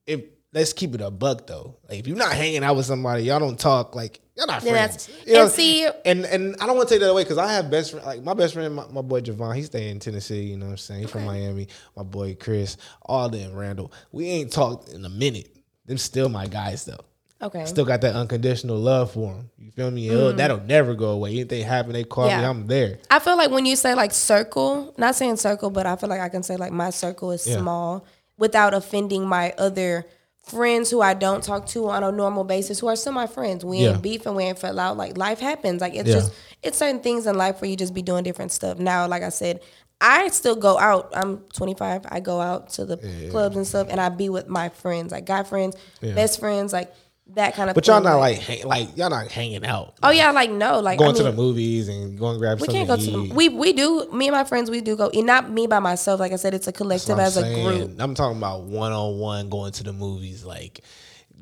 if 0.07 0.23
let's 0.53 0.73
keep 0.73 0.95
it 0.95 1.01
a 1.01 1.11
buck 1.11 1.47
though. 1.47 1.77
Like 1.89 2.01
if 2.01 2.07
you're 2.07 2.17
not 2.17 2.33
hanging 2.33 2.65
out 2.65 2.77
with 2.77 2.87
somebody, 2.87 3.25
y'all 3.25 3.39
don't 3.41 3.59
talk. 3.59 3.95
Like 3.95 4.21
y'all 4.37 4.47
not 4.47 4.63
Then 4.63 4.73
friends. 4.73 5.11
You 5.27 5.35
know? 5.35 5.43
and 5.45 5.51
see- 5.53 5.89
and 6.05 6.25
and 6.25 6.57
I 6.61 6.67
don't 6.67 6.77
want 6.77 6.89
to 6.89 6.95
take 6.95 7.01
that 7.01 7.11
away 7.11 7.25
because 7.25 7.39
I 7.39 7.53
have 7.53 7.71
best 7.71 7.91
friend. 7.93 8.07
Like 8.07 8.23
my 8.23 8.35
best 8.35 8.55
friend, 8.55 8.75
my, 8.75 8.87
my 8.89 9.03
boy 9.03 9.21
Javon, 9.21 9.55
he 9.57 9.63
stay 9.63 9.89
in 9.91 9.99
Tennessee. 10.01 10.43
You 10.43 10.57
know 10.57 10.67
what 10.67 10.73
I'm 10.73 10.77
saying? 10.79 11.01
He's 11.03 11.11
from 11.11 11.25
Miami. 11.25 11.69
My 11.97 12.03
boy 12.03 12.37
Chris, 12.39 12.77
all 13.03 13.29
them 13.29 13.55
Randall. 13.55 13.93
We 14.13 14.27
ain't 14.29 14.53
talked 14.53 14.89
in 14.91 15.05
a 15.05 15.09
minute. 15.11 15.55
Them 15.87 15.99
still 15.99 16.29
my 16.29 16.47
guys 16.47 16.85
though. 16.85 17.01
Okay. 17.41 17.65
Still 17.67 17.85
got 17.85 18.01
that 18.01 18.17
unconditional 18.17 18.77
love 18.79 19.13
for 19.13 19.33
them. 19.33 19.49
You 19.59 19.71
feel 19.71 19.93
me? 19.93 20.09
It'll- 20.09 20.33
That'll 20.33 20.59
never 20.61 20.95
go 20.95 21.11
away. 21.11 21.31
Anything 21.31 21.65
happen, 21.65 21.93
they 21.93 22.03
call 22.03 22.27
me. 22.27 22.33
Mm. 22.33 22.51
I'm 22.51 22.67
there. 22.67 22.99
I 23.13 23.21
feel 23.21 23.37
like 23.37 23.53
when 23.53 23.65
you 23.65 23.77
say 23.77 23.95
like 23.95 24.11
circle, 24.11 24.93
not 24.99 25.15
saying 25.15 25.37
circle, 25.37 25.71
but 25.71 25.87
I 25.87 25.95
feel 25.95 26.09
like 26.09 26.21
I 26.21 26.29
can 26.31 26.43
say 26.43 26.57
like 26.57 26.73
my 26.73 26.91
circle 26.91 27.31
is 27.31 27.47
Yeah. 27.47 27.59
small 27.59 28.05
without 28.39 28.75
offending 28.75 29.25
my 29.25 29.55
other 29.57 30.05
friends 30.49 30.91
who 30.91 31.01
I 31.01 31.15
don't 31.15 31.43
talk 31.43 31.67
to 31.69 31.89
on 31.89 32.03
a 32.05 32.11
normal 32.13 32.45
basis 32.45 32.79
who 32.81 32.87
are 32.89 32.97
still 32.97 33.13
my 33.13 33.27
friends. 33.27 33.65
We 33.65 33.79
Yeah. 33.79 33.91
ain't 33.93 34.03
beef 34.03 34.27
and 34.27 34.35
we 34.37 34.45
ain't 34.45 34.59
fell 34.59 34.79
out. 34.79 34.97
Like 34.97 35.17
life 35.19 35.41
happens. 35.41 35.81
Like 35.81 35.95
it's 35.95 36.09
Yeah. 36.09 36.15
just 36.17 36.33
it's 36.63 36.79
certain 36.79 37.01
things 37.01 37.27
in 37.27 37.37
life 37.37 37.61
where 37.61 37.71
you 37.71 37.77
just 37.77 37.95
be 37.95 38.03
doing 38.03 38.25
different 38.25 38.51
stuff. 38.53 38.79
Now, 38.79 39.07
like 39.07 39.23
I 39.23 39.29
said, 39.29 39.61
I 40.01 40.29
still 40.29 40.57
go 40.57 40.79
out. 40.79 41.13
I'm 41.15 41.39
25. 41.55 42.03
I 42.09 42.21
go 42.21 42.41
out 42.41 42.71
to 42.71 42.85
the 42.85 42.97
clubs 43.31 43.57
and 43.57 43.67
stuff, 43.67 43.89
and 43.91 44.01
I 44.01 44.09
be 44.09 44.29
with 44.29 44.49
my 44.49 44.69
friends, 44.69 45.11
like 45.13 45.25
guy 45.27 45.43
friends, 45.43 45.77
best 46.01 46.39
friends, 46.41 46.73
like 46.73 46.93
that 47.35 47.55
kind 47.55 47.71
of. 47.71 47.75
But 47.75 47.87
y'all 47.87 47.97
thing. 47.97 48.05
not 48.05 48.17
like 48.17 48.39
hang, 48.39 48.67
like 48.67 48.97
y'all 48.97 49.11
not 49.11 49.31
hanging 49.31 49.65
out. 49.65 49.95
Oh 50.03 50.11
yeah, 50.11 50.31
like 50.31 50.51
no, 50.51 50.81
like 50.81 50.99
going 50.99 51.15
I 51.15 51.19
to 51.19 51.23
the 51.25 51.33
movies 51.33 51.89
and 51.89 52.19
going 52.19 52.35
to 52.35 52.39
grab 52.39 52.61
we 52.61 52.69
can't 52.69 52.89
go 52.89 52.97
to 52.97 53.11
the 53.11 53.35
we 53.35 53.49
we 53.49 53.73
do 53.73 54.11
me 54.13 54.29
and 54.29 54.35
my 54.35 54.45
friends 54.45 54.71
we 54.71 54.81
do 54.81 54.97
go 54.97 55.11
and 55.11 55.27
not 55.27 55.51
me 55.51 55.67
by 55.67 55.79
myself 55.79 56.21
like 56.21 56.33
I 56.33 56.37
said 56.37 56.55
it's 56.55 56.69
a 56.69 56.73
collective 56.73 57.19
as 57.19 57.37
I'm 57.37 57.45
a 57.45 57.63
group. 57.63 57.97
I'm 57.99 58.15
talking 58.15 58.39
about 58.39 58.65
one 58.65 58.93
on 58.93 59.19
one 59.19 59.49
going 59.49 59.73
to 59.73 59.83
the 59.83 59.93
movies 59.93 60.45
like 60.45 60.83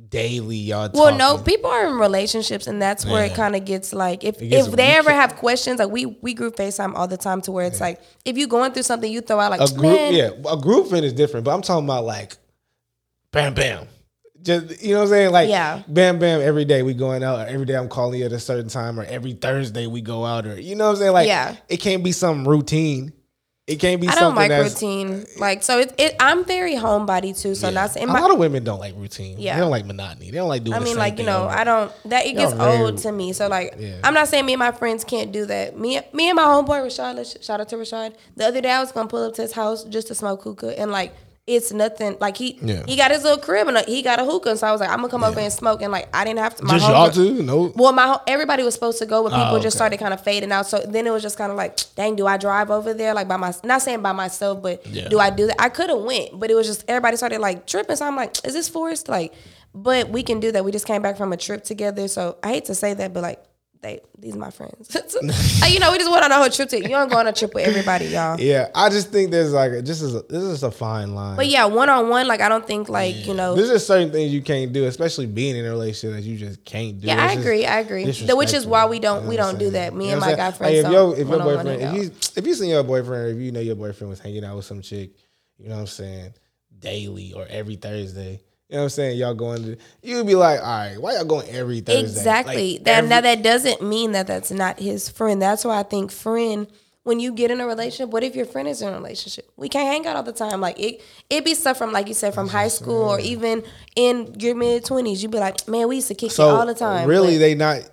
daily. 0.08 0.56
Y'all. 0.56 0.90
Well, 0.92 1.04
talking. 1.04 1.18
no, 1.18 1.38
people 1.38 1.70
are 1.70 1.86
in 1.86 1.98
relationships, 1.98 2.66
and 2.66 2.80
that's 2.80 3.04
where 3.04 3.24
it 3.24 3.34
kind 3.34 3.56
of 3.56 3.64
gets 3.64 3.92
like 3.92 4.24
if 4.24 4.38
gets- 4.38 4.66
if 4.68 4.74
they 4.74 4.96
ever 4.96 5.10
have 5.10 5.36
questions, 5.36 5.78
like 5.78 5.90
we 5.90 6.06
we 6.06 6.34
group 6.34 6.56
Facetime 6.56 6.94
all 6.94 7.08
the 7.08 7.16
time 7.16 7.40
to 7.42 7.52
where 7.52 7.66
it's 7.66 7.80
like 7.80 8.00
if 8.24 8.36
you 8.36 8.46
going 8.46 8.72
through 8.72 8.82
something, 8.84 9.10
you 9.10 9.20
throw 9.20 9.40
out 9.40 9.50
like 9.50 9.60
a 9.60 9.72
group. 9.72 9.82
man, 9.82 10.14
Yeah, 10.14 10.30
a 10.50 10.56
group 10.56 10.88
friend 10.88 11.04
is 11.04 11.12
different. 11.12 11.44
But 11.44 11.54
I'm 11.54 11.62
talking 11.62 11.84
about 11.84 12.04
like, 12.04 12.36
bam, 13.32 13.54
bam. 13.54 13.86
Just 14.46 14.80
you 14.82 14.92
know 14.94 15.00
what 15.00 15.02
I'm 15.06 15.08
saying? 15.10 15.32
Like, 15.32 15.48
Yeah. 15.48 15.82
bam, 15.88 16.18
bam. 16.20 16.40
Every 16.40 16.64
day 16.64 16.82
we 16.82 16.94
going 16.94 17.24
out. 17.24 17.40
Or 17.40 17.46
every 17.50 17.66
day 17.66 17.74
I'm 17.74 17.88
calling 17.88 18.20
you 18.20 18.26
at 18.26 18.32
a 18.32 18.38
certain 18.38 18.68
time, 18.68 18.98
or 18.98 19.04
every 19.04 19.32
Thursday 19.32 19.86
we 19.88 20.00
go 20.00 20.24
out, 20.24 20.46
or 20.46 20.58
you 20.60 20.76
know 20.76 20.84
what 20.86 20.90
I'm 20.92 20.96
saying? 20.98 21.12
Like, 21.12 21.26
Yeah. 21.26 21.56
it 21.68 21.78
can't 21.78 22.04
be 22.04 22.12
some 22.12 22.46
routine. 22.46 23.12
It 23.66 23.80
can't 23.80 24.00
be 24.00 24.06
I 24.06 24.12
something 24.12 24.26
don't 24.28 24.34
like 24.36 24.48
that's. 24.50 24.74
routine. 24.74 25.26
Like 25.40 25.64
so, 25.64 25.80
it, 25.80 25.92
it 25.98 26.14
I'm 26.20 26.44
very 26.44 26.74
homebody 26.76 27.36
too. 27.36 27.56
So 27.56 27.66
Yeah. 27.66 27.74
not 27.74 27.90
saying 27.90 28.08
a 28.08 28.12
lot 28.12 28.30
of 28.30 28.38
women 28.38 28.62
don't 28.62 28.78
like 28.78 28.94
routine. 28.96 29.40
Yeah. 29.40 29.56
They 29.56 29.60
don't 29.62 29.72
like 29.72 29.84
monotony. 29.84 30.30
They 30.30 30.36
don't 30.36 30.48
like 30.48 30.62
doing. 30.62 30.76
I 30.76 30.78
mean, 30.78 30.96
like 30.96 31.18
you 31.18 31.24
know. 31.26 31.48
I 31.48 31.64
don't. 31.64 31.90
That 32.04 32.26
it 32.26 32.34
gets 32.36 32.52
very- 32.52 32.78
old 32.78 32.98
to 32.98 33.10
me. 33.10 33.32
So 33.32 33.48
like, 33.48 33.74
Yeah. 33.76 33.94
I'm 34.04 34.14
not 34.14 34.28
saying 34.28 34.46
me 34.46 34.52
and 34.52 34.60
my 34.60 34.70
friends 34.70 35.02
can't 35.02 35.32
do 35.32 35.46
that. 35.46 35.76
Me, 35.76 36.00
me 36.12 36.28
and 36.30 36.36
my 36.36 36.44
homeboy 36.44 36.86
Rashad. 36.86 37.42
Shout 37.44 37.60
out 37.60 37.68
to 37.70 37.76
Rashad. 37.76 38.12
The 38.36 38.46
other 38.46 38.60
day 38.60 38.70
I 38.70 38.78
was 38.78 38.92
gonna 38.92 39.08
pull 39.08 39.24
up 39.24 39.34
to 39.34 39.42
his 39.42 39.50
house 39.50 39.82
just 39.82 40.06
to 40.06 40.14
smoke 40.14 40.42
hookah, 40.44 40.78
and 40.78 40.92
like 40.92 41.12
it's 41.46 41.72
nothing. 41.72 42.16
Like 42.20 42.36
he 42.36 42.58
Yeah. 42.60 42.82
he 42.86 42.96
got 42.96 43.12
his 43.12 43.22
little 43.22 43.38
crib 43.38 43.68
and 43.68 43.76
uh, 43.76 43.84
he 43.86 44.02
got 44.02 44.18
a 44.18 44.24
hookah, 44.24 44.50
and 44.50 44.58
so 44.58 44.66
I 44.66 44.72
was 44.72 44.80
like, 44.80 44.90
I'm 44.90 44.96
gonna 44.96 45.08
come 45.08 45.22
over 45.22 45.38
and 45.38 45.52
smoke, 45.52 45.80
and 45.80 45.92
like 45.92 46.08
I 46.14 46.24
didn't 46.24 46.40
have 46.40 46.56
to. 46.56 46.64
My 46.64 46.78
Just 46.78 46.88
y'all 46.88 47.10
two? 47.10 47.42
No. 47.42 47.72
Well, 47.76 47.92
my 47.92 48.18
everybody 48.26 48.64
was 48.64 48.74
supposed 48.74 48.98
to 48.98 49.06
go, 49.06 49.22
but 49.22 49.30
people 49.30 49.54
Oh, 49.56 49.60
just 49.60 49.76
started 49.76 49.98
kind 49.98 50.12
of 50.12 50.20
fading 50.22 50.50
out. 50.50 50.66
So 50.66 50.78
then 50.78 51.06
it 51.06 51.10
was 51.10 51.22
just 51.22 51.38
kind 51.38 51.52
of 51.52 51.56
like, 51.56 51.78
dang, 51.94 52.16
do 52.16 52.26
I 52.26 52.36
drive 52.36 52.70
over 52.72 52.92
there 52.92 53.14
like 53.14 53.28
by 53.28 53.36
my? 53.36 53.52
Not 53.62 53.82
saying 53.82 54.02
by 54.02 54.12
myself, 54.12 54.60
but 54.60 54.84
Yeah. 54.88 55.08
do 55.08 55.20
I 55.20 55.30
do 55.30 55.46
that? 55.46 55.56
I 55.60 55.68
could 55.68 55.88
have 55.90 56.00
went, 56.00 56.38
but 56.38 56.50
it 56.50 56.54
was 56.54 56.66
just 56.66 56.84
everybody 56.88 57.16
started 57.16 57.38
like 57.40 57.64
tripping. 57.66 57.94
So 57.96 58.06
I'm 58.06 58.16
like, 58.16 58.44
is 58.44 58.54
this 58.54 58.68
forced? 58.68 59.08
Like, 59.08 59.32
but 59.72 60.08
we 60.08 60.22
can 60.24 60.40
do 60.40 60.50
that. 60.52 60.64
We 60.64 60.72
just 60.72 60.86
came 60.86 61.00
back 61.02 61.16
from 61.16 61.32
a 61.32 61.36
trip 61.36 61.62
together, 61.62 62.08
so 62.08 62.38
I 62.42 62.48
hate 62.48 62.64
to 62.64 62.74
say 62.74 62.92
that, 62.94 63.14
but 63.14 63.22
like 63.22 63.40
they 63.86 64.00
these 64.18 64.36
my 64.36 64.50
friends. 64.50 64.96
Uh, 65.62 65.66
you 65.66 65.78
know, 65.78 65.90
we 65.90 65.98
just 65.98 66.10
went 66.10 66.24
on 66.24 66.30
a 66.30 66.36
whole 66.36 66.48
trip. 66.50 66.68
To, 66.68 66.76
you 66.76 66.88
don't 66.88 67.10
go 67.10 67.16
on 67.16 67.26
a 67.26 67.32
trip 67.32 67.54
with 67.54 67.66
everybody, 67.66 68.06
y'all. 68.06 68.38
Yeah, 68.38 68.68
I 68.74 68.90
just 68.90 69.10
think 69.10 69.30
there's 69.30 69.52
like 69.52 69.72
a, 69.72 69.82
this 69.82 70.02
is 70.02 70.14
a, 70.14 70.22
this 70.22 70.42
is 70.42 70.62
a 70.62 70.70
fine 70.70 71.14
line. 71.14 71.36
But 71.36 71.46
yeah, 71.46 71.64
one 71.64 71.88
on 71.88 72.08
one, 72.08 72.26
like 72.26 72.40
I 72.40 72.48
don't 72.48 72.66
think 72.66 72.88
like 72.88 73.26
you 73.26 73.34
know. 73.34 73.54
There's 73.54 73.70
just 73.70 73.86
certain 73.86 74.10
things 74.10 74.32
you 74.32 74.42
can't 74.42 74.72
do, 74.72 74.84
especially 74.84 75.26
being 75.26 75.56
in 75.56 75.64
a 75.64 75.70
relationship 75.70 76.16
that 76.16 76.28
you 76.28 76.36
just 76.36 76.64
can't 76.64 77.00
do. 77.00 77.06
Yeah, 77.06 77.14
I 77.14 77.24
It's 77.24 77.34
just 77.34 77.46
agree. 77.46 77.66
I 77.66 77.78
agree. 77.78 78.04
Which 78.06 78.52
is 78.52 78.66
why 78.66 78.86
we 78.86 78.98
don't 78.98 79.26
we 79.26 79.36
don't 79.36 79.58
do 79.58 79.70
that. 79.70 79.94
Me 79.94 80.06
You 80.06 80.12
and 80.12 80.20
my 80.20 80.34
guy 80.34 80.50
friends 80.50 80.82
Like, 80.82 80.86
if 80.86 80.92
your 80.92 81.16
if 81.18 81.28
your 81.28 81.38
boyfriend 81.38 81.82
if 81.82 81.94
you 81.94 82.10
if 82.36 82.46
you 82.46 82.54
seen 82.54 82.70
your 82.70 82.84
boyfriend 82.84 83.22
or 83.22 83.28
if 83.28 83.38
you 83.38 83.52
know 83.52 83.60
your 83.60 83.76
boyfriend 83.76 84.10
was 84.10 84.20
hanging 84.20 84.44
out 84.44 84.56
with 84.56 84.64
some 84.64 84.82
chick, 84.82 85.10
you 85.58 85.68
know 85.68 85.76
what 85.76 85.80
I'm 85.82 85.86
saying, 85.86 86.34
daily 86.78 87.32
or 87.32 87.46
every 87.48 87.76
Thursday. 87.76 88.42
You 88.68 88.74
know 88.74 88.80
what 88.80 88.84
I'm 88.84 88.90
saying? 88.90 89.18
Y'all 89.18 89.34
going 89.34 89.62
to 89.62 89.76
you'd 90.02 90.26
be 90.26 90.34
like, 90.34 90.60
all 90.60 90.66
right, 90.66 91.00
why 91.00 91.14
y'all 91.14 91.24
going 91.24 91.48
every 91.48 91.80
Thursday? 91.80 92.00
Exactly. 92.00 92.72
Like, 92.74 92.84
that 92.84 93.04
now 93.04 93.20
that 93.20 93.42
doesn't 93.42 93.80
mean 93.80 94.12
that 94.12 94.26
that's 94.26 94.50
not 94.50 94.80
his 94.80 95.08
friend. 95.08 95.40
That's 95.40 95.64
why 95.64 95.78
I 95.78 95.82
think 95.84 96.10
friend. 96.10 96.66
When 97.04 97.20
you 97.20 97.32
get 97.32 97.52
in 97.52 97.60
a 97.60 97.66
relationship, 97.68 98.08
what 98.08 98.24
if 98.24 98.34
your 98.34 98.46
friend 98.46 98.66
is 98.66 98.82
in 98.82 98.88
a 98.88 98.96
relationship? 98.96 99.48
We 99.56 99.68
can't 99.68 99.86
hang 99.86 100.08
out 100.08 100.16
all 100.16 100.24
the 100.24 100.32
time. 100.32 100.60
Like 100.60 100.80
it, 100.80 101.00
it 101.30 101.44
be 101.44 101.54
stuff 101.54 101.78
from 101.78 101.92
like 101.92 102.08
you 102.08 102.14
said 102.14 102.34
from 102.34 102.48
high 102.48 102.66
school 102.66 103.00
or 103.00 103.20
even 103.20 103.62
in 103.94 104.34
your 104.40 104.56
mid 104.56 104.84
twenties. 104.84 105.22
You'd 105.22 105.30
be 105.30 105.38
like, 105.38 105.68
man, 105.68 105.86
we 105.86 105.94
used 105.96 106.08
to 106.08 106.16
kick 106.16 106.32
so 106.32 106.48
it 106.48 106.52
all 106.58 106.66
the 106.66 106.74
time. 106.74 107.06
Really, 107.06 107.34
But 107.34 107.38
they 107.38 107.54
not. 107.54 107.88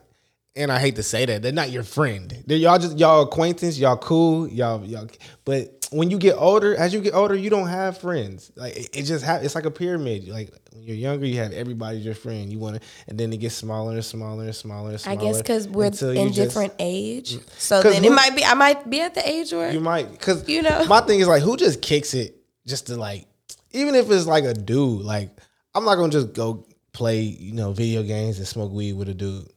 And 0.55 0.71
I 0.71 0.80
hate 0.80 0.95
to 0.95 1.03
say 1.03 1.28
that 1.28 1.43
they're 1.43 1.51
not 1.51 1.69
your 1.69 1.84
friend. 1.84 2.43
They're 2.47 2.57
y'all 2.57 2.80
just 2.80 2.97
y'all 2.97 3.21
acquaintance. 3.21 3.78
Y'all 3.78 3.97
cool. 3.97 4.47
Y'all 4.47 4.84
y'all. 4.84 5.07
But 5.45 5.82
when 5.93 6.09
you 6.11 6.17
get 6.17 6.35
older, 6.37 6.75
as 6.75 6.93
you 6.93 6.99
get 7.01 7.13
older, 7.13 7.35
you 7.35 7.49
don't 7.49 7.67
have 7.67 7.97
friends. 7.99 8.51
Like 8.55 8.75
it, 8.75 8.89
it 8.97 9.03
just 9.03 9.23
have. 9.23 9.43
It's 9.43 9.55
like 9.55 9.65
a 9.65 9.71
pyramid. 9.71 10.27
Like 10.27 10.51
when 10.73 10.83
you're 10.83 10.95
younger, 10.95 11.25
you 11.25 11.37
have 11.37 11.51
everybody's 11.53 12.03
your 12.03 12.15
friend. 12.15 12.51
You 12.51 12.59
want 12.59 12.75
to, 12.75 12.81
and 13.07 13.17
then 13.19 13.31
it 13.31 13.37
gets 13.37 13.55
smaller 13.55 13.93
and 13.93 14.03
smaller 14.05 14.43
and 14.45 14.55
smaller 14.55 14.89
and 14.91 15.01
I 15.05 15.15
guess 15.15 15.37
because 15.37 15.67
we're 15.67 15.85
in 15.85 15.91
just- 15.91 16.03
Mm. 16.03 16.33
different 16.35 16.73
age, 16.79 17.37
so 17.57 17.81
then 17.81 18.03
who- 18.03 18.11
it 18.11 18.15
might 18.15 18.35
be. 18.35 18.43
I 18.43 18.53
might 18.55 18.89
be 18.89 18.99
at 19.01 19.13
the 19.15 19.27
age 19.27 19.53
where 19.53 19.71
You 19.71 19.79
might 19.79 20.11
because 20.11 20.47
You 20.49 20.61
know? 20.63 20.85
my 20.85 21.01
thing 21.01 21.19
is 21.19 21.27
like 21.27 21.43
who 21.43 21.55
just 21.57 21.81
kicks 21.81 22.13
it 22.13 22.35
just 22.65 22.87
to 22.87 22.95
like 22.97 23.25
even 23.71 23.95
if 23.95 24.09
it's 24.11 24.25
like 24.25 24.43
a 24.43 24.53
dude 24.53 25.01
like 25.03 25.29
I'm 25.75 25.85
not 25.85 25.95
gonna 25.95 26.11
just 26.11 26.33
go 26.33 26.65
play 26.91 27.21
you 27.21 27.53
know 27.53 27.71
video 27.73 28.03
games 28.03 28.37
and 28.37 28.47
smoke 28.47 28.71
weed 28.71 28.93
with 28.93 29.09
a 29.09 29.13
dude. 29.13 29.47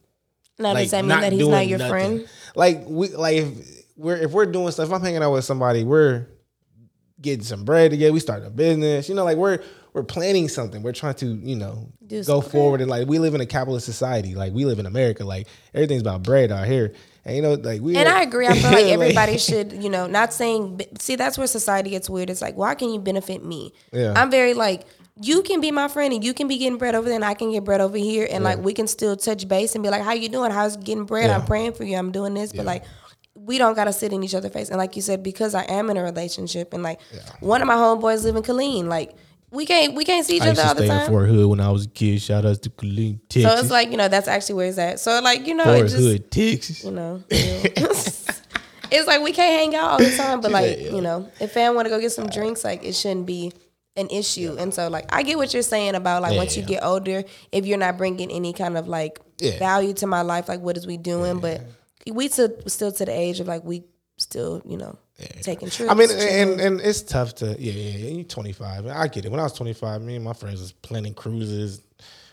now 0.59 0.73
like 0.73 0.85
does 0.85 0.91
that 0.91 1.05
mean 1.05 1.21
that 1.21 1.31
he's 1.33 1.47
not 1.47 1.67
your 1.67 1.77
nothing. 1.79 1.91
friend? 1.91 2.27
Like 2.55 2.83
we 2.87 3.09
like 3.09 3.37
if 3.37 3.47
we're 3.97 4.15
if 4.17 4.31
we're 4.31 4.45
doing 4.45 4.71
stuff, 4.71 4.87
if 4.87 4.93
I'm 4.93 5.01
hanging 5.01 5.23
out 5.23 5.31
with 5.33 5.43
somebody, 5.45 5.83
we're 5.83 6.27
getting 7.19 7.43
some 7.43 7.65
bread 7.65 7.91
together. 7.91 8.13
We 8.13 8.19
start 8.19 8.43
a 8.45 8.49
business. 8.49 9.09
You 9.09 9.15
know, 9.15 9.23
like 9.23 9.37
we're 9.37 9.59
we're 9.93 10.03
planning 10.03 10.47
something. 10.47 10.83
We're 10.83 10.91
trying 10.93 11.15
to 11.15 11.25
you 11.25 11.55
know 11.55 11.89
Do 12.05 12.17
go 12.17 12.21
something. 12.41 12.51
forward 12.51 12.81
and 12.81 12.89
like 12.89 13.07
we 13.07 13.19
live 13.19 13.33
in 13.35 13.41
a 13.41 13.45
capitalist 13.45 13.85
society. 13.85 14.35
Like 14.35 14.53
we 14.53 14.65
live 14.65 14.79
in 14.79 14.85
America. 14.85 15.25
Like 15.25 15.47
everything's 15.73 16.01
about 16.01 16.23
bread 16.23 16.51
out 16.51 16.67
here. 16.67 16.93
And 17.25 17.35
you 17.35 17.41
know, 17.41 17.53
like 17.55 17.81
we 17.81 17.97
And 17.97 18.07
I 18.07 18.21
agree. 18.21 18.47
I 18.47 18.53
feel 18.53 18.63
like 18.71 18.73
Like- 18.83 18.93
everybody 18.93 19.37
should, 19.37 19.73
you 19.73 19.89
know, 19.89 20.07
not 20.07 20.31
saying. 20.31 20.79
See, 20.99 21.15
that's 21.15 21.37
where 21.37 21.47
society 21.47 21.89
gets 21.89 22.09
weird. 22.09 22.29
It's 22.29 22.41
like, 22.41 22.55
why 22.55 22.75
can 22.75 22.93
you 22.93 22.99
benefit 22.99 23.43
me? 23.43 23.73
Yeah. 23.91 24.13
I'm 24.15 24.29
very 24.31 24.53
like, 24.53 24.85
you 25.19 25.41
can 25.41 25.59
be 25.59 25.71
my 25.71 25.87
friend 25.87 26.13
and 26.13 26.23
you 26.23 26.33
can 26.33 26.47
be 26.47 26.57
getting 26.59 26.77
bread 26.77 26.93
over 26.95 27.05
there, 27.09 27.15
and 27.15 27.25
I 27.25 27.33
can 27.33 27.51
get 27.51 27.63
bread 27.63 27.81
over 27.81 27.97
here, 27.97 28.27
and 28.31 28.43
like 28.43 28.59
we 28.59 28.71
can 28.73 28.85
still 28.87 29.17
touch 29.17 29.47
base 29.47 29.73
and 29.73 29.83
be 29.83 29.89
like, 29.89 30.03
how 30.03 30.13
you 30.13 30.29
doing? 30.29 30.51
How's 30.51 30.77
getting 30.77 31.05
bread? 31.05 31.31
I'm 31.31 31.43
praying 31.45 31.73
for 31.73 31.83
you. 31.83 31.97
I'm 31.97 32.11
doing 32.11 32.33
this, 32.35 32.53
but 32.53 32.65
like. 32.65 32.83
We 33.47 33.57
don't 33.57 33.73
gotta 33.73 33.93
sit 33.93 34.13
in 34.13 34.21
each 34.23 34.35
other's 34.35 34.51
face, 34.53 34.69
and 34.69 34.77
like 34.77 34.95
you 34.95 35.01
said, 35.01 35.23
because 35.23 35.55
I 35.55 35.63
am 35.63 35.89
in 35.89 35.97
a 35.97 36.03
relationship, 36.03 36.73
and 36.73 36.83
like 36.83 36.99
one 37.39 37.61
of 37.61 37.67
my 37.67 37.75
homeboys 37.75 38.23
live 38.23 38.35
in 38.35 38.43
Killeen, 38.43 38.85
like 38.85 39.13
we 39.49 39.65
can't 39.65 39.95
we 39.95 40.03
can't 40.05 40.25
see 40.25 40.35
each 40.35 40.41
I 40.43 40.49
used 40.49 40.59
other 40.59 40.63
to 40.63 40.67
all 40.69 40.75
the 40.75 40.85
stay 40.85 40.93
in 40.93 40.99
time. 40.99 41.09
Fort 41.09 41.29
Hood 41.29 41.49
when 41.49 41.59
I 41.61 41.71
was 41.71 41.85
a 41.85 41.89
kid. 41.89 42.21
Shout 42.21 42.45
out 42.45 42.61
to 42.61 42.69
Killeen, 42.69 43.19
Texas. 43.29 43.51
So 43.51 43.57
it's 43.59 43.71
like 43.71 43.89
you 43.89 43.97
know 43.97 44.09
that's 44.09 44.27
actually 44.27 44.55
where 44.55 44.67
it's 44.67 44.77
at. 44.77 44.99
So 44.99 45.19
like 45.23 45.47
you 45.47 45.55
know 45.55 45.63
it 45.63 45.77
Fort 45.77 45.87
just 45.89 45.97
Hood, 45.97 46.29
Texas. 46.31 46.83
you 46.83 46.91
know. 46.91 47.23
it's 48.91 49.07
like 49.07 49.21
we 49.21 49.31
can't 49.31 49.59
hang 49.59 49.75
out 49.75 49.91
all 49.91 49.97
the 49.99 50.15
time, 50.15 50.41
but 50.41 50.51
like 50.59 50.79
you 50.79 51.01
know, 51.01 51.29
if 51.39 51.51
fam 51.53 51.75
want 51.75 51.85
to 51.85 51.89
go 51.89 51.99
get 51.99 52.11
some 52.11 52.27
drinks, 52.27 52.63
like 52.63 52.83
it 52.83 52.93
shouldn't 52.95 53.25
be 53.25 53.51
an 53.95 54.07
issue. 54.09 54.55
And 54.59 54.73
so 54.73 54.89
like 54.89 55.05
I 55.13 55.23
get 55.23 55.37
what 55.37 55.53
you're 55.53 55.63
saying 55.63 55.95
about 55.95 56.21
like 56.21 56.35
once 56.37 56.55
you 56.55 56.63
get 56.63 56.83
older, 56.83 57.23
if 57.51 57.65
you're 57.65 57.77
not 57.77 57.97
bringing 57.97 58.31
any 58.31 58.53
kind 58.53 58.77
of 58.77 58.87
like 58.87 59.19
Yeah. 59.39 59.57
value 59.59 59.93
to 59.95 60.07
my 60.07 60.21
life, 60.21 60.47
like 60.49 60.59
what 60.59 60.77
is 60.77 60.85
we 60.85 60.97
doing? 60.97 61.39
But 61.39 61.61
we 62.11 62.27
still 62.27 62.53
still 62.67 62.91
to 62.91 63.05
the 63.05 63.11
age 63.11 63.39
of 63.39 63.47
like 63.47 63.63
we 63.63 63.83
still 64.17 64.61
you 64.65 64.77
know 64.77 64.97
taking 65.41 65.69
trips. 65.69 65.91
I 65.91 65.95
mean, 65.95 66.09
and 66.11 66.59
and 66.59 66.81
it's 66.81 67.01
tough 67.01 67.35
to 67.35 67.55
yeah 67.59 67.71
yeah. 67.71 67.97
yeah 67.97 68.09
you're 68.15 68.23
25. 68.23 68.87
I 68.87 69.07
get 69.07 69.25
it. 69.25 69.31
When 69.31 69.39
I 69.39 69.43
was 69.43 69.53
25, 69.53 70.01
me 70.01 70.15
and 70.15 70.25
my 70.25 70.33
friends 70.33 70.59
was 70.59 70.71
planning 70.71 71.13
cruises 71.13 71.81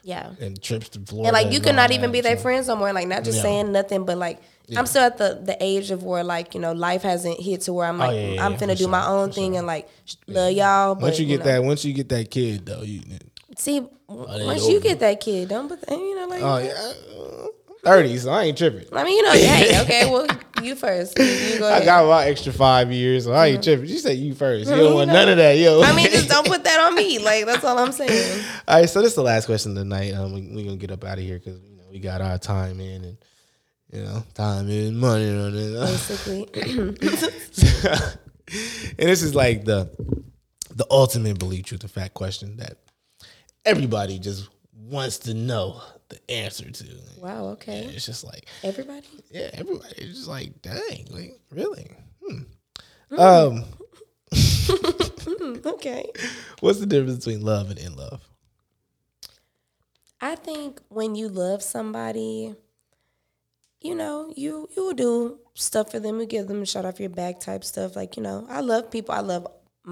yeah. 0.03 0.31
and 0.41 0.61
trips 0.61 0.91
to 0.91 1.01
Florida. 1.01 1.29
And 1.29 1.45
like 1.45 1.53
you 1.53 1.61
could 1.61 1.75
not 1.75 1.91
even 1.91 2.13
be 2.13 2.21
their 2.21 2.37
so- 2.37 2.43
friends 2.43 2.69
no 2.69 2.77
more. 2.77 2.93
Like 2.93 3.09
not 3.09 3.25
just 3.25 3.37
Yeah. 3.37 3.43
saying 3.43 3.73
nothing, 3.73 4.05
but 4.05 4.19
like 4.19 4.41
I'm 4.77 4.87
still 4.87 5.03
at 5.03 5.19
the 5.19 5.41
the 5.43 5.57
age 5.63 5.91
of 5.91 6.03
where 6.05 6.25
like 6.25 6.55
you 6.55 6.61
know 6.61 6.73
life 6.73 7.03
hasn't 7.03 7.41
hit 7.41 7.63
to 7.63 7.73
where 7.73 7.87
I'm 7.87 7.97
oh, 7.97 8.07
like 8.07 8.11
Oh, 8.11 8.15
yeah, 8.15 8.29
yeah, 8.33 8.47
I'm 8.47 8.53
yeah, 8.53 8.59
finna 8.59 8.79
do 8.79 8.89
my 8.89 9.07
own 9.07 9.33
thing 9.33 9.57
and 9.57 9.67
like 9.67 9.89
love 10.27 10.53
y'all. 10.53 10.95
But 10.95 11.03
Once 11.03 11.19
you 11.19 11.27
get 11.27 11.41
know, 11.41 11.47
that, 11.47 11.65
once 11.65 11.85
you 11.85 11.93
get 11.93 12.09
that 12.11 12.31
kid 12.31 12.67
though, 12.67 12.83
you 12.83 13.01
see, 13.57 13.87
oh, 14.09 14.39
they 14.39 14.47
once 14.47 14.69
you 14.69 14.81
get 14.81 15.01
that 15.01 15.21
kid, 15.21 15.49
don't 15.49 15.69
put 15.69 15.81
that, 15.83 15.99
you 15.99 16.17
know 16.17 16.27
like. 16.27 16.43
oh 16.43 16.59
yeah, 16.59 17.44
30. 17.85 18.19
So 18.19 18.31
I 18.31 18.45
ain't 18.45 18.59
tripping. 18.59 18.87
I 18.93 19.05
mean, 19.05 19.17
you 19.17 19.23
know, 19.23 19.33
hey, 19.33 19.81
okay, 19.83 20.11
well, 20.11 20.27
you 20.63 20.75
first. 20.75 21.19
You, 21.19 21.59
go 21.59 21.69
ahead. 21.69 21.83
I 21.83 21.85
got 21.85 22.07
my 22.09 22.25
extra 22.27 22.53
five 22.53 22.91
years, 22.91 23.25
so 23.25 23.33
I 23.33 23.49
ain't 23.49 23.63
tripping. 23.65 23.87
You 23.87 23.99
said 23.99 24.17
you 24.19 24.35
first. 24.35 24.69
You 24.69 24.77
You 24.77 24.83
don't 24.83 24.95
want 24.95 25.09
know. 25.09 25.15
none 25.15 25.29
of 25.31 25.37
that, 25.37 25.57
yo. 25.59 25.83
I 25.83 25.95
mean, 25.95 26.07
just 26.11 26.29
don't 26.29 26.47
put 26.47 26.65
that 26.65 26.81
on 26.81 26.95
me. 26.95 27.19
Like 27.25 27.47
that's 27.47 27.65
all 27.65 27.79
I'm 27.79 27.93
saying. 27.93 28.45
All 28.69 28.81
right, 28.81 28.89
so 28.89 29.01
this 29.01 29.11
is 29.11 29.17
the 29.17 29.23
last 29.23 29.47
question 29.47 29.75
tonight. 29.75 30.13
Um, 30.13 30.33
we 30.33 30.43
we 30.43 30.65
gonna 30.65 30.77
get 30.77 30.91
up 30.91 31.05
out 31.05 31.19
of 31.19 31.25
here 31.25 31.39
because 31.39 31.61
you 31.61 31.77
know 31.77 31.85
we 31.91 31.99
got 31.99 32.21
our 32.21 32.39
time 32.39 32.81
in, 32.81 33.05
and 33.05 33.17
you 33.93 34.03
know 34.03 34.23
time 34.35 34.69
is 34.69 34.91
money 34.91 35.29
on 35.31 35.55
it. 35.55 35.75
Basically, 37.01 37.45
and 38.99 39.09
this 39.09 39.23
is 39.23 39.35
like 39.35 39.65
the 39.65 39.89
the 40.75 40.87
ultimate 40.91 41.39
belief, 41.39 41.67
truth, 41.67 41.85
or 41.85 41.89
fact 41.89 42.15
question 42.15 42.57
that 42.59 42.79
everybody 43.65 44.19
just 44.19 44.49
wants 44.77 45.19
to 45.21 45.35
know 45.35 45.81
the 46.15 46.31
answer 46.35 46.71
to. 46.71 46.87
wow. 47.19 47.45
Okay, 47.49 47.85
It's 47.95 48.07
just 48.07 48.25
like, 48.25 48.47
everybody. 48.63 49.07
yeah, 49.31 49.51
everybody 49.53 49.95
It's 49.99 50.15
just 50.19 50.29
like, 50.29 50.63
dang, 50.63 51.07
like 51.11 51.39
really. 51.51 51.91
Hmm. 52.27 52.43
Mm. 53.13 53.19
Um, 53.19 53.65
Okay. 55.67 56.11
what's 56.61 56.81
the 56.81 56.87
difference 56.87 57.25
between 57.25 57.43
love 57.43 57.71
and 57.71 57.79
in 57.79 57.95
love? 57.97 58.21
I 60.21 60.35
think 60.37 60.81
when 60.89 61.15
you 61.15 61.29
love 61.29 61.63
somebody, 61.63 62.55
you 63.81 63.95
know, 63.95 64.33
you 64.37 64.69
you 64.77 64.85
will 64.87 64.95
do 64.95 65.39
stuff 65.55 65.91
for 65.91 66.01
them. 66.01 66.21
You 66.21 66.27
give 66.27 66.49
them 66.49 66.63
a 66.63 66.67
shot 66.67 66.85
off 66.87 67.01
your 67.01 67.11
back 67.11 67.41
type 67.41 67.65
stuff. 67.65 67.97
Like 67.97 68.17
you 68.17 68.23
know, 68.23 68.47
I 68.49 68.61
love 68.61 68.91
people. 68.91 69.15
I 69.15 69.21
love 69.21 69.47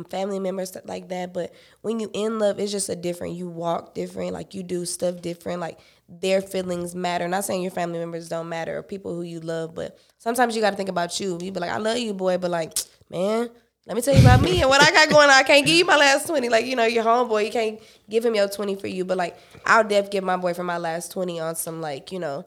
family 0.09 0.39
members 0.39 0.69
stuff 0.71 0.85
like 0.87 1.09
that. 1.09 1.33
But 1.35 1.53
when 1.83 2.01
you 2.01 2.11
in 2.13 2.39
love, 2.39 2.59
it's 2.59 2.73
just 2.73 2.89
a 2.89 2.97
different. 2.97 3.35
You 3.37 3.49
walk 3.49 3.95
different. 3.95 4.33
Like 4.33 4.55
you 4.55 4.63
do 4.63 4.85
stuff 4.87 5.21
different. 5.21 5.61
Like 5.61 5.79
their 6.09 6.41
feelings 6.41 6.95
matter. 6.95 7.29
Not 7.29 7.45
saying 7.45 7.63
your 7.63 7.71
family 7.71 7.99
members 7.99 8.29
don't 8.29 8.49
matter 8.49 8.79
or 8.79 8.83
people 8.83 9.15
who 9.15 9.23
you 9.23 9.41
love, 9.41 9.75
but 9.75 9.99
sometimes 10.19 10.55
you 10.57 10.63
got 10.63 10.71
to 10.71 10.77
think 10.77 10.89
about 10.89 11.19
you. 11.21 11.39
You 11.41 11.53
be 11.53 11.61
like, 11.61 11.71
I 11.71 11.79
love 11.79 11.99
you, 11.99 12.15
boy, 12.15 12.39
but 12.39 12.51
like, 12.51 12.73
man. 13.11 13.51
Let 13.85 13.97
me 13.97 14.01
tell 14.03 14.15
you 14.15 14.21
about 14.21 14.41
me 14.43 14.61
and 14.61 14.71
what 14.71 14.81
I 14.81 14.93
got 14.93 15.09
going 15.11 15.25
on. 15.29 15.31
I 15.35 15.43
can't 15.43 15.67
give 15.67 15.75
you 15.75 15.85
my 15.85 15.97
last 15.97 16.29
20. 16.29 16.49
Like, 16.49 16.67
you 16.67 16.77
know, 16.77 16.85
your 16.85 17.03
homeboy, 17.03 17.47
you 17.47 17.51
can't 17.51 17.81
give 18.09 18.25
him 18.25 18.33
your 18.37 18.47
20 18.49 18.77
for 18.77 18.87
you. 18.87 19.05
But 19.05 19.17
like, 19.17 19.37
I'll 19.67 19.83
def 19.83 20.09
give 20.09 20.23
my 20.23 20.37
boyfriend 20.37 20.69
my 20.69 20.79
last 20.79 21.11
20 21.11 21.41
on 21.41 21.57
some 21.57 21.81
like, 21.81 22.13
you 22.13 22.21
know, 22.21 22.47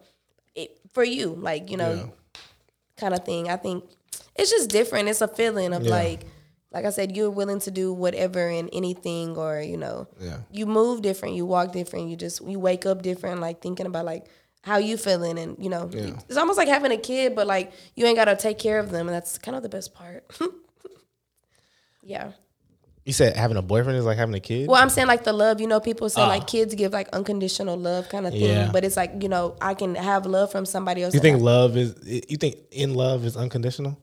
it, 0.56 0.80
for 0.94 1.04
you. 1.04 1.36
Like, 1.38 1.70
you 1.70 1.76
know, 1.76 1.92
Yeah. 1.94 2.40
kind 2.96 3.14
of 3.14 3.26
thing. 3.26 3.50
I 3.50 3.58
think 3.58 3.84
it's 4.38 4.50
just 4.50 4.70
different. 4.70 5.10
It's 5.10 5.20
a 5.20 5.28
feeling 5.28 5.74
of 5.74 5.84
Yeah. 5.84 5.92
like, 5.92 6.22
like 6.76 6.86
I 6.86 6.90
said, 6.92 7.16
you're 7.16 7.32
willing 7.32 7.60
to 7.62 7.72
do 7.72 7.92
whatever 7.94 8.48
and 8.50 8.70
anything, 8.74 9.38
or 9.38 9.62
you 9.62 9.78
know, 9.78 10.08
Yeah. 10.20 10.40
you 10.52 10.66
move 10.66 11.02
different, 11.02 11.36
you 11.36 11.46
walk 11.46 11.72
different, 11.72 12.10
you 12.10 12.16
just 12.18 12.46
you 12.46 12.60
wake 12.60 12.86
up 12.86 13.02
different, 13.02 13.40
like 13.40 13.62
thinking 13.62 13.86
about 13.88 14.06
like 14.06 14.26
how 14.62 14.78
you 14.78 14.98
feeling, 14.98 15.40
and 15.40 15.56
you 15.64 15.70
know, 15.70 15.90
Yeah. 15.92 16.20
it's 16.28 16.38
almost 16.38 16.58
like 16.58 16.68
having 16.68 16.92
a 16.92 16.98
kid, 16.98 17.34
but 17.36 17.48
like 17.48 17.72
you 17.96 18.06
ain't 18.06 18.18
gotta 18.18 18.36
take 18.36 18.60
care 18.60 18.78
of 18.80 18.92
them, 18.92 19.08
and 19.08 19.16
that's 19.16 19.38
kind 19.38 19.56
of 19.56 19.64
the 19.64 19.70
best 19.70 19.94
part. 19.94 20.26
yeah. 22.04 22.32
You 23.06 23.14
said 23.14 23.36
having 23.38 23.56
a 23.56 23.62
boyfriend 23.62 24.00
is 24.00 24.06
like 24.06 24.18
having 24.18 24.34
a 24.34 24.40
kid. 24.40 24.68
Well, 24.68 24.82
I'm 24.82 24.90
saying 24.90 25.08
like 25.08 25.24
the 25.24 25.34
love, 25.34 25.62
you 25.62 25.68
know, 25.68 25.80
people 25.80 26.10
say 26.10 26.24
like 26.26 26.48
kids 26.48 26.74
give 26.74 26.92
like 26.92 27.08
unconditional 27.14 27.78
love 27.78 28.10
kind 28.10 28.26
of 28.26 28.34
thing, 28.34 28.44
Ah. 28.58 28.62
Yeah. 28.66 28.70
but 28.74 28.84
it's 28.84 28.98
like, 28.98 29.22
you 29.22 29.30
know, 29.30 29.56
I 29.62 29.76
can 29.76 29.94
have 29.94 30.26
love 30.26 30.52
from 30.52 30.66
somebody 30.66 31.04
else. 31.04 31.14
you 31.14 31.20
think 31.20 31.38
I- 31.38 31.42
love 31.42 31.78
is? 31.78 31.94
You 32.30 32.38
think 32.38 32.58
in 32.72 32.96
love 32.96 33.24
is 33.24 33.38
unconditional? 33.38 33.98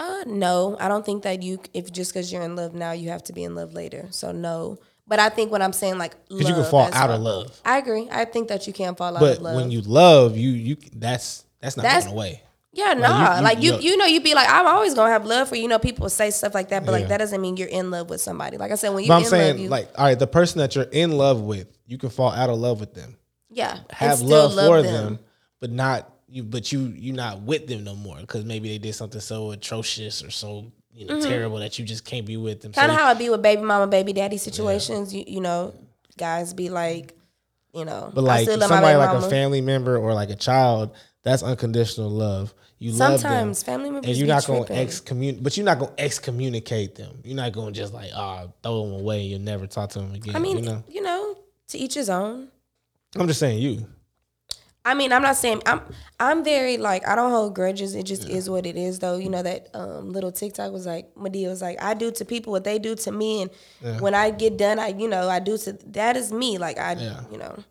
Uh, 0.00 0.24
no, 0.26 0.76
I 0.80 0.88
don't 0.88 1.04
think 1.04 1.22
that 1.24 1.42
you, 1.42 1.60
if 1.74 1.92
just 1.92 2.12
because 2.12 2.32
you're 2.32 2.40
in 2.42 2.56
love 2.56 2.74
now, 2.74 2.92
you 2.92 3.10
have 3.10 3.22
to 3.24 3.32
be 3.34 3.44
in 3.44 3.54
love 3.54 3.74
later. 3.74 4.06
So 4.10 4.32
no, 4.32 4.78
but 5.06 5.18
I 5.20 5.28
think 5.28 5.50
what 5.52 5.60
I'm 5.60 5.74
saying, 5.74 5.98
like, 5.98 6.14
Because 6.28 6.48
you 6.48 6.54
can 6.54 6.64
fall 6.64 6.88
out 6.92 7.10
of 7.10 7.20
love. 7.20 7.60
I 7.66 7.76
agree. 7.78 8.08
I 8.10 8.24
think 8.24 8.48
that 8.48 8.66
you 8.66 8.72
can 8.72 8.94
fall 8.94 9.14
out 9.16 9.22
of 9.22 9.42
love. 9.42 9.56
when 9.56 9.70
you 9.70 9.82
love, 9.82 10.36
you 10.38 10.50
you 10.50 10.76
that's 10.96 11.44
that's 11.60 11.76
not 11.76 11.82
That's- 11.82 12.04
going 12.04 12.16
away. 12.16 12.42
yeah, 12.72 12.94
nah, 12.94 13.36
you- 13.36 13.42
like 13.44 13.62
you, 13.62 13.74
you- 13.78 13.96
know, 13.98 14.06
you'd 14.06 14.24
be 14.24 14.34
like, 14.34 14.48
I'm 14.48 14.66
always 14.66 14.94
gonna 14.94 15.12
have 15.12 15.26
love 15.26 15.50
for 15.50 15.56
you. 15.56 15.62
You 15.62 15.68
know, 15.68 15.78
people 15.78 16.08
say 16.08 16.30
stuff 16.30 16.54
like 16.54 16.70
that, 16.70 16.86
but 16.86 16.92
Yeah. 16.92 16.98
like 17.00 17.08
that 17.08 17.18
doesn't 17.18 17.40
mean 17.40 17.58
you're 17.58 17.68
in 17.68 17.90
love 17.90 18.08
with 18.08 18.22
somebody. 18.22 18.56
Like 18.56 18.72
I 18.72 18.76
said, 18.76 18.94
when 18.94 19.04
you 19.04 19.08
But 19.08 19.18
in 19.18 19.24
I'm 19.24 19.28
saying, 19.28 19.52
love, 19.56 19.60
you, 19.60 19.68
like, 19.68 19.90
all 19.98 20.06
right, 20.06 20.18
the 20.18 20.26
person 20.26 20.60
that 20.60 20.74
you're 20.74 20.84
in 20.92 21.12
love 21.18 21.42
with, 21.42 21.66
you 21.86 21.98
can 21.98 22.08
fall 22.08 22.30
out 22.30 22.48
of 22.48 22.58
love 22.58 22.80
with 22.80 22.94
them, 22.94 23.18
yeah, 23.50 23.80
have 23.90 24.16
still 24.18 24.48
love, 24.48 24.66
for 24.66 24.80
them. 24.82 25.18
but 25.60 25.70
not 25.70 26.10
you. 26.30 26.42
But 26.42 26.72
you 26.72 26.92
you're 26.96 27.16
not 27.16 27.42
with 27.42 27.66
them 27.66 27.84
no 27.84 27.94
more 27.94 28.18
because 28.18 28.44
maybe 28.44 28.68
they 28.68 28.78
did 28.78 28.94
something 28.94 29.20
so 29.20 29.50
atrocious 29.50 30.22
or 30.24 30.30
so 30.30 30.72
you 30.92 31.06
know 31.06 31.20
terrible 31.20 31.58
that 31.58 31.78
you 31.78 31.84
just 31.84 32.04
can't 32.04 32.26
be 32.26 32.36
with 32.36 32.60
them. 32.60 32.72
Kind 32.72 32.90
of 32.90 32.96
so, 32.96 33.04
how 33.04 33.12
it 33.12 33.18
be 33.18 33.30
with 33.30 33.42
baby 33.42 33.62
mama, 33.62 33.86
baby 33.86 34.12
daddy 34.12 34.38
situations. 34.38 35.14
You 35.14 35.24
you 35.26 35.40
know, 35.40 35.74
guys 36.16 36.52
be 36.54 36.68
like, 36.68 37.16
you 37.74 37.84
know, 37.84 38.10
but 38.14 38.22
like 38.24 38.42
still 38.42 38.58
love 38.58 38.70
my 38.70 38.76
somebody 38.76 38.96
like 38.96 39.12
mama. 39.14 39.26
a 39.26 39.30
family 39.30 39.60
member 39.60 39.96
or 39.96 40.14
like 40.14 40.30
a 40.30 40.36
child, 40.36 40.94
that's 41.22 41.42
unconditional 41.42 42.10
love. 42.10 42.54
You 42.78 42.92
love 42.92 43.10
them. 43.10 43.18
Sometimes 43.18 43.62
family 43.62 43.90
members 43.90 44.08
and 44.08 44.16
you're 44.16 44.26
not 44.26 44.46
going 44.46 44.64
to 44.64 44.74
excommunicate, 44.74 45.44
but 45.44 45.56
you're 45.56 45.66
not 45.66 45.78
going 45.78 45.94
to 45.94 46.02
excommunicate 46.02 46.94
them. 46.94 47.20
You're 47.22 47.36
not 47.36 47.52
going 47.52 47.74
to 47.74 47.78
just 47.78 47.92
like, 47.92 48.10
ah, 48.14 48.46
throw 48.62 48.84
them 48.84 49.00
away. 49.00 49.22
You'll 49.22 49.40
never 49.40 49.66
talk 49.66 49.90
to 49.90 49.98
them 49.98 50.14
again. 50.14 50.34
I 50.34 50.38
mean, 50.38 50.82
you 50.88 51.02
know, 51.02 51.36
to 51.68 51.78
each 51.78 51.94
his 51.94 52.08
own. 52.08 52.48
I'm 53.16 53.26
just 53.26 53.38
saying 53.38 53.58
you. 53.58 53.86
I 54.90 54.94
mean, 54.94 55.12
I'm 55.12 55.22
not 55.22 55.36
saying 55.36 55.62
I'm. 55.66 55.80
I'm 56.18 56.42
very 56.42 56.76
like 56.76 57.06
I 57.06 57.14
don't 57.14 57.30
hold 57.30 57.54
grudges. 57.54 57.94
It 57.94 58.02
just 58.02 58.28
is 58.28 58.50
what 58.50 58.66
it 58.66 58.76
is, 58.76 58.98
though. 58.98 59.18
You 59.18 59.30
know 59.30 59.42
that 59.42 59.68
um, 59.72 60.10
little 60.10 60.32
TikTok 60.32 60.72
was 60.72 60.84
like 60.84 61.14
Madea 61.14 61.46
was 61.48 61.62
like 61.62 61.80
I 61.80 61.94
do 61.94 62.10
to 62.10 62.24
people 62.24 62.50
what 62.50 62.64
they 62.64 62.80
do 62.80 62.96
to 62.96 63.12
me, 63.12 63.42
and 63.82 64.00
when 64.00 64.14
I 64.16 64.30
get 64.30 64.56
done, 64.56 64.80
I 64.80 64.88
you 64.88 65.06
know 65.06 65.28
I 65.28 65.38
do 65.38 65.56
to 65.58 65.72
that 65.92 66.16
is 66.16 66.32
me. 66.32 66.58
Like 66.58 66.78
I 66.78 66.94
Yeah. 66.94 67.20
you 67.30 67.38
know 67.38 67.62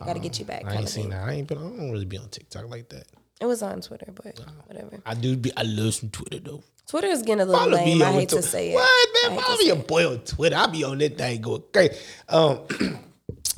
I 0.00 0.06
got 0.06 0.14
to 0.14 0.18
get 0.18 0.40
you 0.40 0.44
back. 0.44 0.64
I 0.66 0.74
ain't 0.74 0.88
seen 0.88 1.10
that. 1.10 1.28
I 1.28 1.32
ain't 1.34 1.46
been. 1.46 1.58
I 1.58 1.62
don't 1.62 1.92
really 1.92 2.04
be 2.04 2.18
on 2.18 2.28
TikTok 2.28 2.68
like 2.68 2.88
that. 2.88 3.06
It 3.40 3.46
was 3.46 3.62
on 3.62 3.80
Twitter, 3.80 4.12
but 4.12 4.40
whatever. 4.66 4.98
I 5.06 5.14
do 5.14 5.36
be. 5.36 5.52
I 5.56 5.62
love 5.62 5.94
some 5.94 6.10
Twitter 6.10 6.40
though. 6.40 6.64
Twitter 6.88 7.08
is 7.08 7.22
getting 7.22 7.42
a 7.42 7.44
little 7.44 7.60
Follow 7.60 7.76
lame. 7.76 8.02
I 8.02 8.12
hate 8.12 8.28
to 8.30 8.36
Twitter. 8.36 8.48
say 8.48 8.70
it. 8.72 8.74
What 8.74 9.30
man? 9.30 9.38
to 9.38 9.42
Follow 9.44 9.72
a 9.72 9.76
boy 9.76 10.08
on 10.08 10.18
Twitter. 10.20 10.56
I 10.56 10.66
be 10.66 10.84
on 10.84 10.98
that 10.98 11.16
thing 11.16 11.40
going 11.40 11.62
crazy. 11.72 11.96
Um, 12.28 12.60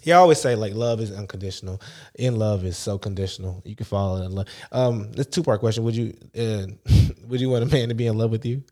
he 0.03 0.13
always 0.13 0.41
say 0.41 0.55
like 0.55 0.75
love 0.75 1.01
is 1.01 1.13
unconditional. 1.13 1.81
In 2.19 2.37
love 2.37 2.65
is 2.65 2.77
so 2.79 2.99
conditional. 2.99 3.63
You 3.65 3.77
can 3.77 3.85
fall 3.87 4.23
in 4.23 4.33
love. 4.33 4.47
Um, 4.73 5.13
this 5.13 5.27
two 5.27 5.43
part 5.43 5.61
question. 5.61 5.85
Would 5.85 5.97
you 5.97 6.15
uh, 6.39 6.67
would 7.27 7.41
you 7.41 7.51
want 7.51 7.65
a 7.65 7.67
man 7.67 7.89
to 7.89 7.95
be 7.95 8.07
in 8.07 8.17
love 8.17 8.31
with 8.31 8.47
you? 8.47 8.63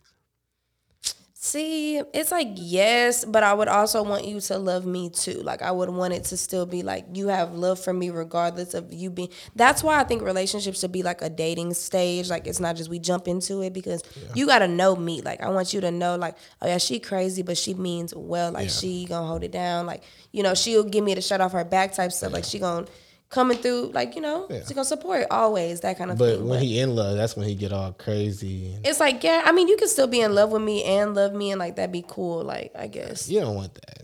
See, 1.46 1.98
it's 2.12 2.32
like 2.32 2.48
yes, 2.56 3.24
but 3.24 3.44
I 3.44 3.54
would 3.54 3.68
also 3.68 4.02
want 4.02 4.24
you 4.26 4.40
to 4.40 4.58
love 4.58 4.84
me 4.84 5.10
too. 5.10 5.40
Like 5.44 5.62
I 5.62 5.70
would 5.70 5.88
want 5.90 6.12
it 6.12 6.24
to 6.24 6.36
still 6.36 6.66
be 6.66 6.82
like 6.82 7.04
you 7.14 7.28
have 7.28 7.54
love 7.54 7.78
for 7.78 7.92
me 7.92 8.10
regardless 8.10 8.74
of 8.74 8.92
you 8.92 9.10
being. 9.10 9.28
That's 9.54 9.80
why 9.80 10.00
I 10.00 10.02
think 10.02 10.22
relationships 10.22 10.80
should 10.80 10.90
be 10.90 11.04
like 11.04 11.22
a 11.22 11.30
dating 11.30 11.74
stage. 11.74 12.28
Like 12.28 12.48
it's 12.48 12.58
not 12.58 12.74
just 12.74 12.90
we 12.90 12.98
jump 12.98 13.28
into 13.28 13.62
it 13.62 13.72
because 13.72 14.02
you 14.34 14.44
got 14.48 14.58
to 14.58 14.66
know 14.66 14.96
me. 14.96 15.20
Like 15.22 15.40
I 15.40 15.48
want 15.50 15.72
you 15.72 15.80
to 15.82 15.92
know 15.92 16.16
like 16.16 16.36
oh 16.62 16.66
yeah, 16.66 16.78
she 16.78 16.98
crazy, 16.98 17.42
but 17.42 17.56
she 17.56 17.74
means 17.74 18.12
well. 18.12 18.50
Like 18.50 18.64
Yeah. 18.64 18.70
she 18.72 19.04
gonna 19.04 19.28
hold 19.28 19.44
it 19.44 19.52
down. 19.52 19.86
Like 19.86 20.02
you 20.32 20.42
know 20.42 20.54
she'll 20.54 20.82
give 20.82 21.04
me 21.04 21.14
the 21.14 21.20
shut 21.22 21.40
off 21.40 21.52
her 21.52 21.64
back 21.64 21.92
type 21.94 22.10
stuff. 22.10 22.32
Like 22.32 22.42
she 22.42 22.58
gonna 22.58 22.86
coming 23.28 23.58
through. 23.58 23.90
Like 23.94 24.14
you 24.14 24.20
know 24.22 24.46
she 24.66 24.74
gonna 24.74 24.84
support 24.84 25.26
always 25.30 25.80
that 25.80 25.98
kind 25.98 26.10
of 26.10 26.18
But 26.18 26.36
thing. 26.38 26.48
when 26.48 26.60
he 26.62 26.78
in 26.80 26.94
love, 26.96 27.16
that's 27.16 27.36
when 27.36 27.46
he 27.48 27.54
get 27.54 27.72
all 27.72 27.92
crazy. 27.92 28.76
It's 28.84 29.00
like 29.00 29.22
yeah, 29.24 29.42
I 29.44 29.52
mean 29.52 29.68
you 29.68 29.76
can 29.76 29.88
still 29.88 30.06
be 30.06 30.20
in 30.20 30.34
love 30.34 30.50
with 30.50 30.62
me 30.62 30.84
and 30.84 31.14
love 31.14 31.32
me 31.32 31.50
and 31.50 31.58
like 31.58 31.76
that'd 31.76 31.92
be 31.92 32.04
cool. 32.06 32.42
Like 32.42 32.72
I 32.78 32.86
guess. 32.86 33.28
you 33.28 33.40
don't 33.40 33.54
want 33.56 33.74
that. 33.74 34.02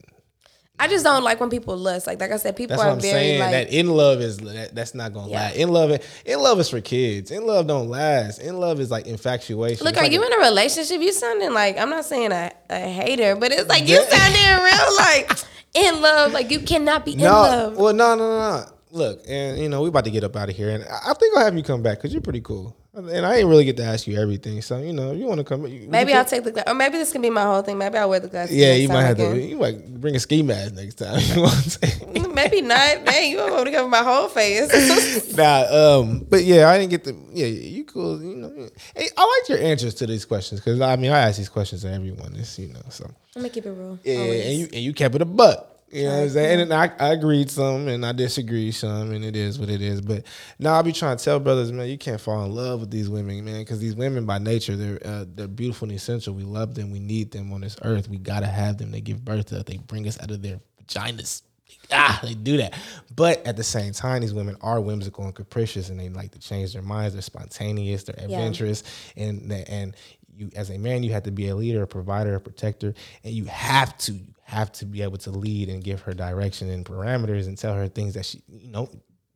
I 0.79 0.89
just 0.89 1.05
don't 1.05 1.23
like 1.23 1.39
when 1.39 1.49
people 1.49 1.77
lust. 1.77 2.09
Like 2.09 2.18
like 2.20 2.33
I 2.33 2.39
said, 2.39 2.57
people 2.57 2.70
That's 2.77 2.83
are 2.83 2.89
what 2.89 2.95
I'm 2.95 3.01
very 3.01 3.12
saying. 3.12 3.41
like 3.41 3.51
that 3.53 3.73
in 3.73 3.89
love 3.89 4.20
is 4.20 4.39
that, 4.39 4.75
that's 4.75 4.95
not 4.97 5.12
gonna 5.12 5.31
Yeah. 5.31 5.41
last. 5.43 5.57
In 5.57 5.68
love, 5.68 6.01
in 6.25 6.41
love 6.41 6.59
is 6.59 6.68
for 6.70 6.81
kids. 6.81 7.31
In 7.31 7.47
love 7.47 7.68
don't 7.68 7.89
last. 7.89 8.41
In 8.41 8.59
love 8.59 8.81
is 8.81 8.91
like 8.91 9.07
infatuation. 9.07 9.85
Look, 9.85 9.93
It's 9.93 10.01
are 10.01 10.05
like 10.05 10.12
you 10.12 10.23
a- 10.23 10.27
in 10.27 10.33
a 10.33 10.39
relationship? 10.39 11.01
You 11.01 11.12
sounding 11.12 11.53
like 11.53 11.79
I'm 11.79 11.91
not 11.91 12.05
saying 12.05 12.33
a, 12.33 12.51
a 12.68 12.79
hater, 12.81 13.37
but 13.37 13.53
it's 13.53 13.68
like 13.68 13.87
you 13.87 13.95
Yeah. 13.95 14.09
sounding 14.09 14.64
real 14.64 14.97
like 14.97 15.31
in 15.75 16.01
love. 16.03 16.33
Like 16.33 16.51
you 16.51 16.59
cannot 16.61 17.05
be 17.05 17.12
in 17.12 17.18
No, 17.18 17.31
love. 17.31 17.77
well, 17.77 17.95
no, 17.95 18.16
no, 18.16 18.29
no, 18.29 18.57
no. 18.59 18.64
Look, 18.95 19.22
and 19.26 19.59
you 19.59 19.70
know 19.70 19.80
we're 19.80 19.88
about 19.88 20.05
to 20.05 20.11
get 20.11 20.22
up 20.22 20.36
out 20.36 20.51
of 20.51 20.55
here, 20.57 20.68
and 20.68 20.84
I 20.84 21.14
think 21.14 21.34
I'll 21.34 21.45
have 21.45 21.57
you 21.57 21.62
come 21.62 21.82
back 21.82 21.97
because 21.97 22.12
you're 22.12 22.20
pretty 22.20 22.43
cool, 22.43 22.76
and 22.93 23.24
I 23.24 23.36
ain't 23.36 23.49
really 23.49 23.64
get 23.64 23.78
to 23.78 23.84
ask 23.84 24.07
you 24.07 24.20
everything. 24.20 24.61
So 24.61 24.76
you 24.82 24.93
know, 24.93 25.12
if 25.12 25.18
you 25.18 25.24
want 25.24 25.38
to 25.38 25.45
come, 25.45 25.62
Maybe 25.90 26.12
I'll 26.12 26.26
take 26.26 26.45
the 26.45 26.53
gla- 26.53 26.64
or 26.66 26.74
maybe 26.74 26.99
this 26.99 27.11
can 27.11 27.22
be 27.22 27.30
my 27.30 27.43
whole 27.43 27.62
thing. 27.62 27.78
Maybe 27.78 27.97
I'll 27.97 28.11
wear 28.11 28.20
the 28.20 28.28
glasses. 28.28 28.55
Yeah, 28.55 28.74
you 28.74 28.88
might 28.88 29.05
have 29.05 29.16
to. 29.16 29.40
You 29.40 29.57
might 29.57 29.99
bring 29.99 30.14
a 30.14 30.20
ski 30.20 30.43
mask 30.43 30.74
next 30.74 30.97
time. 30.97 31.18
You 31.22 31.36
know 31.36 31.43
what 31.45 31.55
I'm 31.55 31.62
saying? 31.62 32.34
Maybe 32.34 32.61
not. 32.61 33.05
Dang, 33.07 33.30
you 33.30 33.38
want 33.38 33.64
to 33.64 33.72
cover 33.72 33.88
my 33.88 34.03
whole 34.03 34.28
face? 34.28 35.34
nah, 35.36 35.64
um, 36.01 36.26
but 36.28 36.45
yeah, 36.45 36.68
I 36.68 36.76
didn't 36.76 36.90
get 36.90 37.05
the. 37.05 37.16
Yeah, 37.32 37.47
you 37.47 37.84
cool. 37.84 38.22
You 38.22 38.36
know, 38.36 38.68
hey, 38.95 39.09
I 39.16 39.40
like 39.40 39.49
your 39.49 39.66
answers 39.66 39.95
to 39.95 40.07
these 40.07 40.26
questions 40.26 40.61
because 40.61 40.82
I 40.82 40.97
mean 40.97 41.12
I 41.12 41.20
ask 41.20 41.38
these 41.38 41.49
questions 41.49 41.80
to 41.82 41.90
everyone. 41.90 42.34
This, 42.34 42.59
you 42.59 42.68
know, 42.68 42.82
so. 42.90 43.07
I'm 43.34 43.40
gonna 43.40 43.49
keep 43.49 43.64
it 43.64 43.70
real. 43.70 43.99
Yeah, 44.05 44.16
always. 44.18 44.45
and 44.45 44.55
you 44.59 44.64
and 44.66 44.82
you 44.84 44.93
kept 44.93 45.14
it 45.14 45.22
a 45.22 45.24
buck. 45.24 45.72
You 45.93 46.05
know 46.05 46.16
what 46.16 46.22
I'm 46.22 46.28
saying? 46.30 46.61
And 46.61 46.72
I, 46.72 46.90
I 46.99 47.09
agreed 47.12 47.51
some 47.51 47.86
and 47.86 48.05
I 48.05 48.12
disagreed 48.12 48.74
some, 48.74 49.12
and 49.12 49.22
it 49.22 49.36
is 49.36 49.59
what 49.59 49.68
it 49.68 49.82
is. 49.82 50.01
But 50.01 50.24
now 50.59 50.74
I'll 50.74 50.82
be 50.82 50.93
trying 50.93 51.18
to 51.18 51.24
tell 51.24 51.38
brothers, 51.38 51.70
man, 51.70 51.88
you 51.88 51.99
can't 51.99 52.20
fall 52.20 52.45
in 52.45 52.55
love 52.55 52.80
with 52.80 52.90
these 52.90 53.11
women, 53.11 53.45
man, 53.45 53.59
because 53.61 53.78
these 53.78 53.95
women 53.95 54.24
by 54.24 54.38
nature 54.38 54.74
they're 54.74 54.99
uh, 55.05 55.26
they're 55.34 55.49
beautiful 55.49 55.88
and 55.88 55.97
essential. 55.97 56.32
We 56.34 56.45
love 56.45 56.74
them, 56.74 56.90
we 56.90 56.99
need 56.99 57.30
them 57.30 57.53
on 57.53 57.61
this 57.61 57.76
earth. 57.82 58.09
We 58.09 58.16
gotta 58.16 58.47
have 58.47 58.78
them. 58.78 58.90
They 58.90 59.03
give 59.03 59.22
birth 59.22 59.47
to 59.47 59.59
us. 59.59 59.64
They 59.64 59.76
bring 59.76 60.09
us 60.09 60.18
out 60.20 60.30
of 60.30 60.40
their 60.40 60.61
vaginas. 60.82 61.43
Ah, 61.90 62.20
they 62.22 62.34
do 62.34 62.57
that. 62.59 62.74
But 63.14 63.47
at 63.47 63.57
the 63.57 63.64
same 63.64 63.93
time, 63.93 64.22
these 64.22 64.32
women 64.32 64.57
are 64.62 64.80
whimsical 64.80 65.24
and 65.24 65.34
capricious, 65.34 65.90
and 65.90 66.01
they 66.01 66.09
like 66.09 66.30
to 66.32 66.38
change 66.38 66.72
their 66.72 66.82
minds. 66.82 67.14
They're 67.14 67.22
spontaneous. 67.22 68.05
They're 68.05 68.16
adventurous, 68.18 68.82
and 69.16 69.53
and 69.53 69.95
you 70.35 70.51
as 70.57 70.70
a 70.70 70.78
man, 70.78 71.03
you 71.03 71.12
have 71.12 71.24
to 71.24 71.30
be 71.30 71.49
a 71.49 71.57
leader, 71.57 71.83
a 71.83 71.87
provider, 71.87 72.35
a 72.35 72.41
protector, 72.41 72.95
and 73.24 73.35
you 73.35 73.45
have 73.47 73.97
to 73.99 74.12
you 74.12 74.35
have 74.43 74.72
to 74.72 74.85
be 74.85 75.03
able 75.03 75.18
to 75.18 75.30
lead 75.30 75.68
and 75.68 75.83
give 75.83 76.01
her 76.03 76.12
direction 76.12 76.68
and 76.70 76.85
parameters 76.85 77.47
and 77.47 77.57
tell 77.57 77.74
her 77.74 77.89
things 77.89 78.14
that 78.14 78.26
she 78.26 78.43
you 78.49 78.68
know 78.68 78.89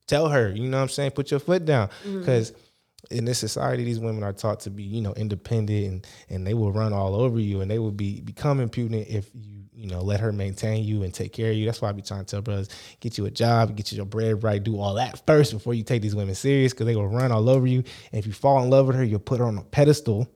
tell 0.06 0.28
her. 0.28 0.50
You 0.50 0.68
know 0.68 0.78
what 0.78 0.84
I'm 0.84 0.88
saying? 0.88 1.12
Put 1.12 1.30
your 1.30 1.40
foot 1.40 1.64
down 1.64 1.88
mm-hmm. 1.88 2.20
because. 2.20 2.52
In 3.08 3.24
this 3.24 3.38
society, 3.38 3.84
these 3.84 4.00
women 4.00 4.24
are 4.24 4.32
taught 4.32 4.58
to 4.60 4.70
be, 4.70 4.82
you 4.82 5.00
know, 5.00 5.12
independent 5.12 5.86
and 5.86 6.06
and 6.28 6.44
they 6.44 6.54
will 6.54 6.72
run 6.72 6.92
all 6.92 7.14
over 7.14 7.38
you 7.38 7.60
and 7.60 7.70
they 7.70 7.78
will 7.78 7.92
be 7.92 8.20
become 8.20 8.58
impudent 8.58 9.06
if 9.06 9.30
you, 9.32 9.56
you 9.76 9.86
know, 9.86 10.00
let 10.00 10.20
her 10.20 10.32
maintain 10.32 10.82
you 10.82 11.02
and 11.02 11.12
take 11.12 11.32
care 11.32 11.50
of 11.50 11.56
you. 11.56 11.66
That's 11.66 11.82
why 11.82 11.90
I 11.90 11.92
be 11.92 12.02
trying 12.02 12.24
to 12.24 12.26
tell 12.26 12.40
brothers, 12.40 12.68
get 12.98 13.18
you 13.18 13.26
a 13.26 13.30
job, 13.30 13.76
get 13.76 13.92
you 13.92 13.96
your 13.96 14.06
bread 14.06 14.42
right, 14.42 14.62
do 14.62 14.80
all 14.80 14.94
that 14.94 15.24
first 15.26 15.52
before 15.52 15.74
you 15.74 15.84
take 15.84 16.02
these 16.02 16.14
women 16.16 16.34
serious 16.34 16.72
because 16.72 16.86
they 16.86 16.96
will 16.96 17.06
run 17.06 17.30
all 17.30 17.48
over 17.48 17.66
you. 17.66 17.84
And 18.10 18.18
if 18.18 18.26
you 18.26 18.32
fall 18.32 18.62
in 18.62 18.70
love 18.70 18.86
with 18.86 18.96
her, 18.96 19.04
you'll 19.04 19.20
put 19.20 19.38
her 19.38 19.44
on 19.44 19.58
a 19.58 19.62
pedestal 19.62 20.28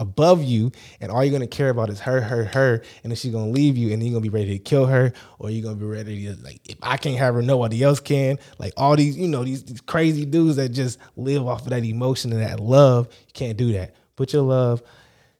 above 0.00 0.42
you, 0.42 0.70
and 1.00 1.10
all 1.10 1.24
you're 1.24 1.32
gonna 1.32 1.46
care 1.46 1.70
about 1.70 1.90
is 1.90 2.00
her, 2.00 2.20
her, 2.20 2.44
her, 2.44 2.82
and 3.02 3.10
then 3.10 3.16
she's 3.16 3.32
gonna 3.32 3.50
leave 3.50 3.76
you, 3.76 3.92
and 3.92 4.00
then 4.00 4.08
you're 4.08 4.20
gonna 4.20 4.30
be 4.30 4.36
ready 4.36 4.56
to 4.56 4.58
kill 4.58 4.86
her, 4.86 5.12
or 5.38 5.50
you're 5.50 5.62
gonna 5.62 5.76
be 5.76 5.86
ready 5.86 6.26
to 6.26 6.36
like, 6.42 6.60
if 6.68 6.76
I 6.82 6.96
can't 6.96 7.18
have 7.18 7.34
her, 7.34 7.42
nobody 7.42 7.82
else 7.82 8.00
can. 8.00 8.38
Like 8.58 8.72
all 8.76 8.96
these, 8.96 9.16
you 9.16 9.28
know, 9.28 9.44
these, 9.44 9.64
these 9.64 9.80
crazy 9.80 10.24
dudes 10.24 10.56
that 10.56 10.70
just 10.70 10.98
live 11.16 11.46
off 11.46 11.62
of 11.62 11.70
that 11.70 11.84
emotion 11.84 12.32
and 12.32 12.42
that 12.42 12.60
love. 12.60 13.08
You 13.26 13.32
can't 13.34 13.56
do 13.56 13.72
that. 13.72 13.94
Put 14.16 14.32
your 14.32 14.42
love, 14.42 14.82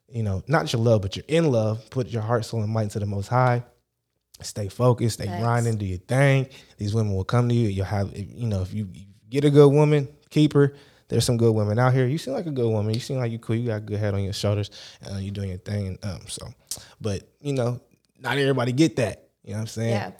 you 0.08 0.22
know, 0.22 0.42
not 0.48 0.72
your 0.72 0.82
love, 0.82 1.02
but 1.02 1.16
you're 1.16 1.24
in 1.28 1.50
love. 1.50 1.88
Put 1.90 2.08
your 2.08 2.22
heart, 2.22 2.44
soul, 2.44 2.62
and 2.62 2.72
might 2.72 2.90
to 2.90 2.98
the 2.98 3.06
Most 3.06 3.28
High. 3.28 3.64
Stay 4.40 4.68
focused, 4.68 5.14
stay 5.14 5.26
Facts. 5.26 5.42
grinding, 5.42 5.76
do 5.78 5.84
your 5.84 5.98
thing. 5.98 6.48
These 6.76 6.94
women 6.94 7.14
will 7.14 7.24
come 7.24 7.48
to 7.48 7.54
you. 7.54 7.68
You'll 7.68 7.86
have, 7.86 8.16
you 8.16 8.46
know, 8.46 8.62
if 8.62 8.72
you, 8.72 8.88
you 8.92 9.06
get 9.28 9.44
a 9.44 9.50
good 9.50 9.68
woman, 9.68 10.08
keep 10.30 10.52
her. 10.52 10.74
There's 11.08 11.24
some 11.24 11.36
good 11.36 11.52
women 11.54 11.78
out 11.78 11.94
here. 11.94 12.06
You 12.06 12.18
seem 12.18 12.34
like 12.34 12.46
a 12.46 12.50
good 12.50 12.70
woman. 12.70 12.92
You 12.94 13.00
seem 13.00 13.16
like 13.18 13.32
you 13.32 13.38
cool. 13.38 13.56
You 13.56 13.68
got 13.68 13.76
a 13.76 13.80
good 13.80 13.98
head 13.98 14.14
on 14.14 14.22
your 14.22 14.32
shoulders. 14.32 14.70
Uh, 15.10 15.16
you're 15.16 15.32
doing 15.32 15.48
your 15.48 15.58
thing. 15.58 15.98
Um, 16.02 16.20
so, 16.28 16.46
but 17.00 17.22
you 17.40 17.54
know, 17.54 17.80
not 18.20 18.36
everybody 18.36 18.72
get 18.72 18.96
that. 18.96 19.28
You 19.42 19.52
know 19.52 19.56
what 19.58 19.60
I'm 19.62 19.66
saying? 19.68 19.90
yeah. 19.90 20.10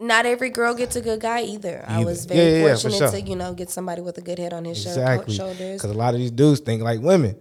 Not 0.00 0.26
every 0.26 0.50
girl 0.50 0.74
gets 0.74 0.94
a 0.94 1.00
good 1.00 1.20
guy 1.20 1.42
either. 1.42 1.84
I 1.86 2.04
was 2.04 2.24
very 2.24 2.38
Yeah, 2.38 2.44
yeah, 2.44 2.66
yeah, 2.66 2.74
for 2.76 2.82
fortunate 2.82 3.10
sure. 3.10 3.20
to, 3.20 3.28
you 3.28 3.34
know, 3.34 3.52
get 3.52 3.68
somebody 3.68 4.00
with 4.00 4.16
a 4.16 4.20
good 4.20 4.38
head 4.38 4.52
on 4.52 4.64
his 4.64 4.86
exactly. 4.86 5.34
shoulders. 5.34 5.82
Because 5.82 5.90
a 5.90 5.98
lot 5.98 6.14
of 6.14 6.20
these 6.20 6.30
dudes 6.30 6.60
think 6.60 6.82
like 6.82 7.00
women. 7.00 7.36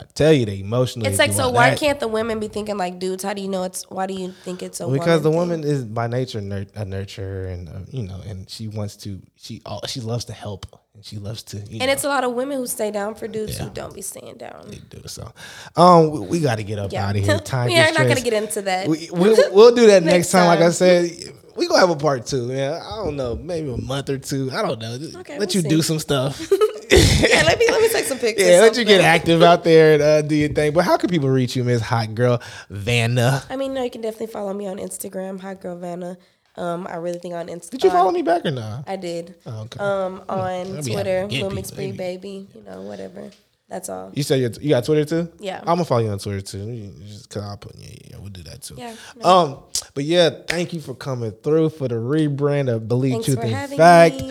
To 0.00 0.06
tell 0.14 0.32
you, 0.32 0.46
they 0.46 0.60
emotional. 0.60 1.06
It's 1.06 1.18
like, 1.18 1.32
so 1.32 1.50
why 1.50 1.70
that. 1.70 1.78
can't 1.78 2.00
the 2.00 2.08
women 2.08 2.40
be 2.40 2.48
thinking 2.48 2.76
like 2.76 2.98
dudes? 2.98 3.22
How 3.22 3.32
do 3.34 3.42
you 3.42 3.48
know 3.48 3.64
it's? 3.64 3.88
Why 3.90 4.06
do 4.06 4.14
you 4.14 4.32
think 4.32 4.62
it's 4.62 4.80
a? 4.80 4.88
because 4.88 5.22
the 5.22 5.30
woman 5.30 5.60
woman 5.60 5.64
is 5.70 5.84
by 5.84 6.06
nature 6.06 6.40
nur- 6.40 6.66
a 6.76 6.84
nurturer 6.84 7.52
and 7.52 7.68
uh, 7.68 7.72
you 7.90 8.02
know 8.04 8.20
and 8.26 8.48
she 8.48 8.68
wants 8.68 8.96
to 8.98 9.20
she 9.36 9.60
all 9.66 9.80
she 9.86 10.00
loves 10.00 10.24
to 10.26 10.32
help 10.32 10.66
and 10.94 11.04
she 11.04 11.16
loves 11.16 11.42
to 11.42 11.56
you 11.56 11.78
And 11.80 11.86
know, 11.86 11.92
it's 11.92 12.04
a 12.04 12.08
lot 12.08 12.22
of 12.22 12.32
women 12.34 12.58
who 12.58 12.66
stay 12.66 12.90
down 12.90 13.14
for 13.16 13.26
dudes 13.26 13.58
who 13.58 13.68
don't 13.70 13.92
be 13.94 14.02
staying 14.02 14.36
down. 14.36 14.66
They 14.68 14.76
do 14.88 15.02
so 15.06 15.32
um 15.76 16.10
we, 16.10 16.20
we 16.20 16.40
got 16.40 16.56
to 16.56 16.62
get 16.64 16.78
up 16.78 16.92
Yeah, 16.92 17.08
out 17.08 17.16
of 17.16 17.24
here 17.24 17.38
time 17.54 17.68
we 17.68 17.78
are 17.78 17.90
not 17.92 18.06
gonna 18.06 18.20
get 18.20 18.34
into 18.34 18.62
that. 18.62 18.86
we, 18.88 19.08
we'll, 19.12 19.36
we'll 19.52 19.74
do 19.74 19.86
that 19.88 20.02
next, 20.04 20.12
Next 20.14 20.30
time. 20.32 20.46
like 20.46 20.60
i 20.60 20.70
said 20.70 21.10
we 21.56 21.66
gonna 21.66 21.80
have 21.80 21.90
a 21.90 21.96
part 21.96 22.24
two 22.26 22.52
Yeah, 22.52 22.80
i 22.84 22.96
don't 23.04 23.16
know 23.16 23.34
maybe 23.36 23.72
a 23.72 23.76
month 23.76 24.08
or 24.10 24.18
two 24.18 24.50
i 24.52 24.62
don't 24.62 24.78
know 24.80 24.94
Okay, 25.20 25.38
let 25.38 25.48
we'll 25.48 25.56
you 25.56 25.60
see. 25.62 25.68
do 25.68 25.82
some 25.82 25.98
stuff 25.98 26.40
yeah, 26.92 27.42
let 27.44 27.58
me 27.58 27.66
let 27.68 27.80
me 27.80 27.88
take 27.88 28.04
some 28.04 28.18
pictures. 28.26 28.46
yeah 28.46 28.60
let 28.60 28.76
you 28.76 28.84
get 28.84 29.00
active 29.00 29.42
out 29.42 29.64
there 29.64 29.94
and 29.94 30.02
uh, 30.02 30.22
do 30.22 30.34
your 30.34 30.48
thing 30.50 30.72
but 30.72 30.84
how 30.84 30.96
can 30.96 31.08
people 31.10 31.28
reach 31.28 31.56
you 31.56 31.64
miss 31.64 31.80
hot 31.82 32.14
girl 32.14 32.40
vanna 32.70 33.42
I 33.50 33.56
mean, 33.56 33.74
no, 33.74 33.82
you 33.82 33.90
can 33.90 34.00
definitely 34.00 34.28
follow 34.28 34.52
me 34.54 34.66
on 34.66 34.78
Instagram, 34.78 35.40
Hot 35.40 35.60
Girl 35.60 35.76
Vanna. 35.76 36.16
Um, 36.56 36.86
I 36.86 36.96
really 36.96 37.18
think 37.18 37.34
on 37.34 37.46
Instagram. 37.48 37.70
did 37.70 37.84
you 37.84 37.90
follow 37.90 38.10
me 38.10 38.22
back 38.22 38.44
or 38.44 38.50
not 38.50 38.84
I 38.88 38.96
did. 38.96 39.34
Oh, 39.46 39.62
okay. 39.62 39.78
Um, 39.80 40.22
on 40.28 40.82
Twitter, 40.82 41.22
happy 41.22 41.36
to 41.36 41.40
get 41.42 41.42
Lil 41.42 41.50
McSpree 41.62 41.96
Baby. 41.96 42.48
You 42.54 42.62
know, 42.62 42.82
whatever. 42.82 43.30
That's 43.68 43.88
all. 43.88 44.10
You 44.14 44.22
said 44.22 44.40
you 44.40 44.50
you 44.60 44.68
got 44.68 44.84
Twitter 44.84 45.04
too? 45.04 45.32
Yeah. 45.38 45.60
I'm 45.60 45.64
gonna 45.64 45.84
follow 45.86 46.02
you 46.02 46.10
on 46.10 46.18
Twitter 46.18 46.42
too. 46.42 46.92
Just 47.06 47.30
cause 47.30 47.42
I'll 47.42 47.56
put 47.56 47.74
yeah, 47.76 47.88
yeah, 48.10 48.16
we'll 48.18 48.28
do 48.28 48.42
that 48.42 48.62
too. 48.62 48.74
Yeah, 48.76 48.94
Um, 49.24 49.60
but 49.94 50.04
yeah, 50.04 50.28
thank 50.46 50.72
you 50.74 50.80
for 50.80 50.94
coming 50.94 51.32
through 51.32 51.70
for 51.70 51.88
the 51.88 51.94
rebrand 51.94 52.70
of 52.72 52.86
Believe 52.86 53.12
Thanks 53.24 53.26
Truth 53.26 53.40
for 53.40 53.46
and 53.46 53.72
Fact. 53.72 54.22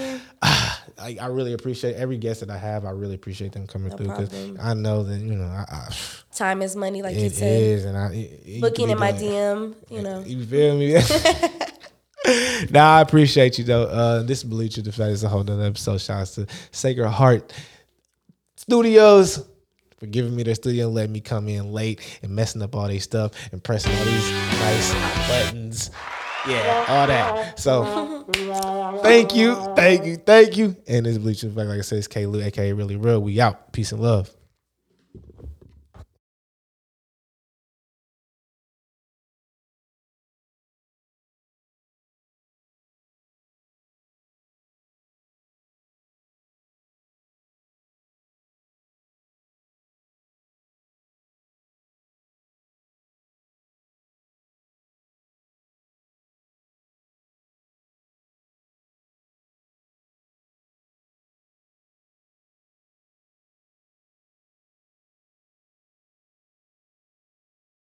I, 1.01 1.17
I 1.21 1.27
really 1.27 1.53
appreciate 1.53 1.95
every 1.95 2.17
guest 2.17 2.41
that 2.41 2.49
I 2.49 2.57
have. 2.57 2.85
I 2.85 2.91
really 2.91 3.15
appreciate 3.15 3.51
them 3.53 3.67
coming 3.67 3.89
No 3.89 3.97
through 3.97 4.07
because. 4.07 4.59
I 4.59 4.73
know 4.73 5.03
that 5.03 5.19
you 5.19 5.33
know 5.33 5.45
I, 5.45 5.65
I, 5.69 5.89
Time 6.33 6.61
is 6.61 6.75
money, 6.75 7.01
like 7.01 7.15
you 7.15 7.29
said. 7.29 7.61
is, 7.61 7.85
and 7.85 7.97
I 7.97 8.13
it, 8.13 8.41
it 8.45 8.61
Booking 8.61 8.87
could 8.87 8.93
in 8.93 8.99
my. 8.99 9.11
DM, 9.11 9.75
you 9.89 10.01
know. 10.01 10.23
You 10.25 10.45
feel 10.45 10.77
me? 10.77 10.93
nah, 12.69 12.97
I 12.97 13.01
appreciate 13.01 13.57
you 13.57 13.63
though. 13.63 13.83
Uh, 13.83 14.23
this 14.23 14.39
is 14.39 14.43
Believe 14.43 14.73
the 14.73 14.91
Fact 14.91 15.11
is 15.11 15.23
a 15.23 15.29
whole 15.29 15.43
nother 15.43 15.63
episode. 15.63 15.99
Shouts 15.99 16.35
to 16.35 16.47
Sacred 16.71 17.09
Heart 17.09 17.53
Studios 18.55 19.45
for 19.97 20.07
giving 20.07 20.35
me 20.35 20.43
their 20.43 20.55
studio 20.55 20.87
and 20.87 20.95
letting 20.95 21.11
me 21.11 21.21
come 21.21 21.47
in 21.47 21.71
late 21.71 22.19
and 22.23 22.31
messing 22.31 22.61
up 22.61 22.75
all 22.75 22.87
their 22.87 22.99
stuff 22.99 23.33
and 23.51 23.63
pressing 23.63 23.95
all 23.95 24.05
these 24.05 24.31
nice 24.31 24.93
buttons. 25.27 25.91
Yeah, 26.47 26.85
all 26.87 27.07
that. 27.07 27.59
So 27.59 27.83
thank 29.03 29.35
you, 29.35 29.55
thank 29.75 30.05
you, 30.05 30.17
thank 30.17 30.57
you. 30.57 30.75
And 30.87 31.05
this 31.05 31.13
is 31.13 31.19
Believe 31.19 31.39
Truth 31.39 31.55
like 31.55 31.67
I 31.67 31.81
said, 31.81 31.99
it's 31.99 32.07
K 32.07 32.25
Lou, 32.25 32.41
aka 32.41 32.73
Really 32.73 32.95
Real. 32.95 33.21
We 33.21 33.39
out. 33.39 33.71
Peace 33.73 33.91
and 33.91 34.01
love. 34.01 34.29